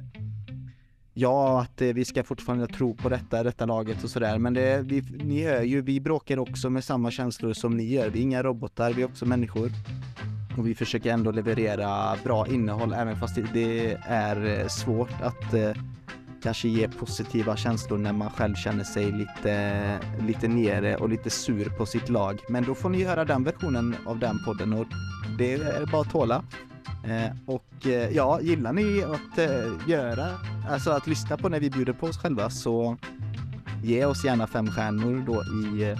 ja, 1.13 1.61
att 1.61 1.81
eh, 1.81 1.87
vi 1.87 2.05
ska 2.05 2.23
fortfarande 2.23 2.67
tro 2.67 2.95
på 2.95 3.09
detta, 3.09 3.43
detta 3.43 3.65
laget 3.65 4.03
och 4.03 4.09
sådär. 4.09 4.37
Men 4.37 4.53
det, 4.53 4.81
vi, 4.81 5.01
ni 5.01 5.43
hör 5.43 5.61
ju, 5.61 5.81
vi 5.81 5.99
bråkar 5.99 6.39
också 6.39 6.69
med 6.69 6.83
samma 6.83 7.11
känslor 7.11 7.53
som 7.53 7.77
ni 7.77 7.83
gör. 7.83 8.09
Vi 8.09 8.19
är 8.19 8.23
inga 8.23 8.43
robotar, 8.43 8.93
vi 8.93 9.01
är 9.01 9.05
också 9.05 9.25
människor. 9.25 9.71
Och 10.57 10.67
vi 10.67 10.75
försöker 10.75 11.11
ändå 11.13 11.31
leverera 11.31 12.15
bra 12.23 12.47
innehåll 12.47 12.93
även 12.93 13.19
fast 13.19 13.35
det, 13.35 13.45
det 13.53 13.97
är 14.01 14.59
eh, 14.59 14.67
svårt 14.67 15.21
att 15.21 15.53
eh, 15.53 15.71
kanske 16.43 16.67
ge 16.67 16.87
positiva 16.87 17.55
känslor 17.55 17.97
när 17.97 18.13
man 18.13 18.29
själv 18.29 18.55
känner 18.55 18.83
sig 18.83 19.11
lite, 19.11 19.99
lite 20.27 20.47
nere 20.47 20.95
och 20.95 21.09
lite 21.09 21.29
sur 21.29 21.69
på 21.69 21.85
sitt 21.85 22.09
lag. 22.09 22.39
Men 22.49 22.63
då 22.63 22.75
får 22.75 22.89
ni 22.89 23.03
höra 23.03 23.25
den 23.25 23.43
versionen 23.43 23.95
av 24.05 24.19
den 24.19 24.39
podden 24.45 24.73
och 24.73 24.85
det 25.37 25.53
är 25.53 25.85
bara 25.91 26.01
att 26.01 26.11
tåla. 26.11 26.43
Eh, 27.03 27.31
och 27.45 27.87
eh, 27.87 28.09
ja, 28.09 28.41
gillar 28.41 28.73
ni 28.73 29.03
att 29.03 29.37
eh, 29.37 29.89
göra, 29.89 30.27
alltså 30.69 30.91
att 30.91 31.07
lyssna 31.07 31.37
på 31.37 31.49
när 31.49 31.59
vi 31.59 31.69
bjuder 31.69 31.93
på 31.93 32.05
oss 32.05 32.17
själva 32.17 32.49
så 32.49 32.97
ge 33.83 34.05
oss 34.05 34.25
gärna 34.25 34.47
fem 34.47 34.67
stjärnor 34.71 35.23
då 35.27 35.43
i 35.43 35.89
eh, 35.89 35.97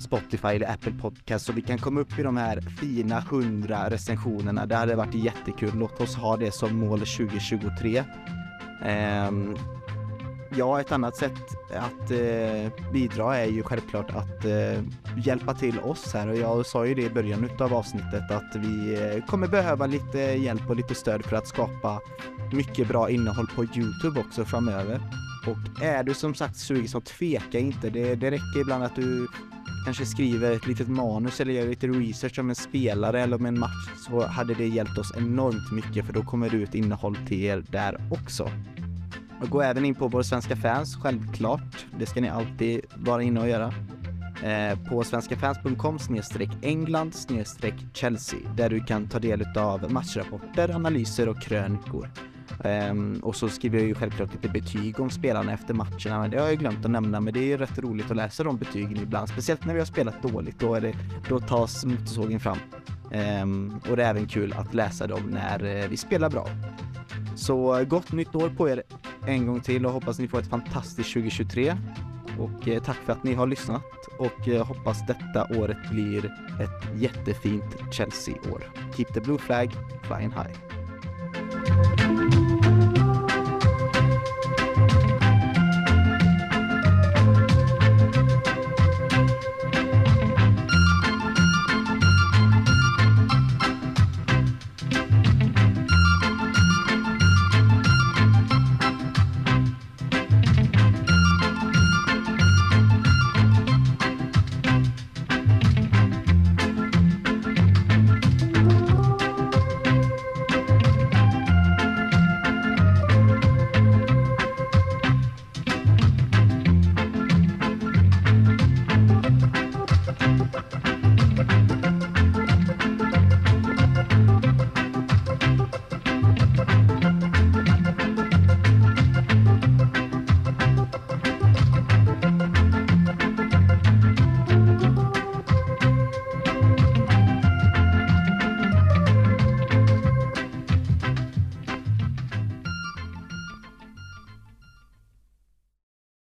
Spotify 0.00 0.48
eller 0.48 0.72
Apple 0.72 0.92
Podcast 0.92 1.46
så 1.46 1.52
vi 1.52 1.62
kan 1.62 1.78
komma 1.78 2.00
upp 2.00 2.18
i 2.18 2.22
de 2.22 2.36
här 2.36 2.60
fina 2.60 3.20
hundra 3.20 3.90
recensionerna. 3.90 4.66
Det 4.66 4.76
hade 4.76 4.96
varit 4.96 5.14
jättekul. 5.14 5.72
Låt 5.74 6.00
oss 6.00 6.14
ha 6.16 6.36
det 6.36 6.54
som 6.54 6.76
mål 6.78 6.98
2023. 6.98 8.04
Ja, 10.50 10.80
ett 10.80 10.92
annat 10.92 11.16
sätt 11.16 11.32
att 11.70 12.10
eh, 12.10 12.92
bidra 12.92 13.36
är 13.36 13.46
ju 13.46 13.62
självklart 13.62 14.10
att 14.10 14.44
eh, 14.44 14.82
hjälpa 15.16 15.54
till 15.54 15.80
oss 15.80 16.14
här 16.14 16.28
och 16.28 16.36
jag 16.36 16.66
sa 16.66 16.86
ju 16.86 16.94
det 16.94 17.02
i 17.02 17.10
början 17.10 17.50
av 17.58 17.74
avsnittet 17.74 18.30
att 18.30 18.56
vi 18.56 18.94
eh, 18.94 19.24
kommer 19.26 19.48
behöva 19.48 19.86
lite 19.86 20.18
hjälp 20.18 20.70
och 20.70 20.76
lite 20.76 20.94
stöd 20.94 21.24
för 21.24 21.36
att 21.36 21.48
skapa 21.48 22.00
mycket 22.52 22.88
bra 22.88 23.10
innehåll 23.10 23.46
på 23.56 23.64
Youtube 23.64 24.20
också 24.20 24.44
framöver. 24.44 25.00
Och 25.46 25.82
är 25.82 26.04
du 26.04 26.14
som 26.14 26.34
sagt 26.34 26.56
sugen 26.56 26.88
så 26.88 27.00
tveka 27.00 27.58
inte. 27.58 27.90
Det, 27.90 28.14
det 28.14 28.30
räcker 28.30 28.60
ibland 28.60 28.84
att 28.84 28.96
du 28.96 29.28
kanske 29.84 30.06
skriver 30.06 30.52
ett 30.52 30.66
litet 30.66 30.88
manus 30.88 31.40
eller 31.40 31.52
gör 31.52 31.66
lite 31.66 31.86
research 31.86 32.38
om 32.38 32.48
en 32.48 32.54
spelare 32.54 33.20
eller 33.20 33.36
om 33.36 33.46
en 33.46 33.58
match 33.58 33.88
så 34.08 34.26
hade 34.26 34.54
det 34.54 34.66
hjälpt 34.66 34.98
oss 34.98 35.12
enormt 35.16 35.72
mycket 35.72 36.06
för 36.06 36.12
då 36.12 36.22
kommer 36.22 36.50
det 36.50 36.56
ut 36.56 36.74
innehåll 36.74 37.16
till 37.28 37.44
er 37.44 37.64
där 37.70 38.00
också. 38.10 38.50
Och 39.42 39.48
gå 39.48 39.62
även 39.62 39.84
in 39.84 39.94
på 39.94 40.08
vår 40.08 40.22
svenska 40.22 40.56
fans, 40.56 40.96
självklart. 41.02 41.86
Det 41.98 42.06
ska 42.06 42.20
ni 42.20 42.28
alltid 42.28 42.80
vara 42.94 43.22
inne 43.22 43.40
och 43.40 43.48
göra. 43.48 43.74
Eh, 44.42 44.78
på 44.88 45.04
svenskafans.com 45.04 45.98
England 46.62 47.14
Chelsea 47.92 48.40
där 48.56 48.70
du 48.70 48.80
kan 48.80 49.08
ta 49.08 49.18
del 49.18 49.58
av 49.58 49.92
matchrapporter, 49.92 50.70
analyser 50.70 51.28
och 51.28 51.42
krönikor. 51.42 52.10
Um, 52.64 53.20
och 53.22 53.36
så 53.36 53.48
skriver 53.48 53.78
jag 53.78 53.88
ju 53.88 53.94
självklart 53.94 54.32
lite 54.32 54.48
betyg 54.48 55.00
om 55.00 55.10
spelarna 55.10 55.52
efter 55.52 55.74
matcherna, 55.74 56.20
men 56.20 56.30
det 56.30 56.40
har 56.40 56.46
jag 56.46 56.58
glömt 56.58 56.84
att 56.84 56.90
nämna, 56.90 57.20
men 57.20 57.34
det 57.34 57.40
är 57.40 57.44
ju 57.44 57.56
rätt 57.56 57.78
roligt 57.78 58.10
att 58.10 58.16
läsa 58.16 58.44
de 58.44 58.56
betygen 58.56 58.96
ibland, 58.96 59.28
speciellt 59.28 59.64
när 59.64 59.74
vi 59.74 59.80
har 59.80 59.86
spelat 59.86 60.22
dåligt, 60.22 60.58
då, 60.58 60.74
är 60.74 60.80
det, 60.80 60.94
då 61.28 61.40
tas 61.40 61.84
motorsågen 61.84 62.40
fram. 62.40 62.58
Ehm, 63.10 63.80
och 63.90 63.96
det 63.96 64.04
är 64.04 64.10
även 64.10 64.26
kul 64.26 64.52
att 64.52 64.74
läsa 64.74 65.06
dem 65.06 65.22
när 65.30 65.64
eh, 65.64 65.88
vi 65.88 65.96
spelar 65.96 66.30
bra. 66.30 66.48
Så 67.34 67.78
eh, 67.78 67.84
gott 67.84 68.12
nytt 68.12 68.34
år 68.34 68.48
på 68.56 68.68
er 68.68 68.82
en 69.26 69.46
gång 69.46 69.60
till 69.60 69.86
och 69.86 69.92
hoppas 69.92 70.18
ni 70.18 70.28
får 70.28 70.38
ett 70.38 70.50
fantastiskt 70.50 71.12
2023. 71.12 71.76
Och 72.38 72.68
eh, 72.68 72.82
tack 72.82 72.96
för 72.96 73.12
att 73.12 73.24
ni 73.24 73.34
har 73.34 73.46
lyssnat 73.46 73.84
och 74.18 74.48
eh, 74.48 74.66
hoppas 74.66 75.06
detta 75.06 75.58
året 75.58 75.90
blir 75.90 76.26
ett 76.60 77.00
jättefint 77.00 77.76
Chelsea-år. 77.92 78.62
Keep 78.96 79.06
the 79.14 79.20
blue 79.20 79.38
flag 79.38 79.70
flying 80.02 80.30
high. 80.30 80.74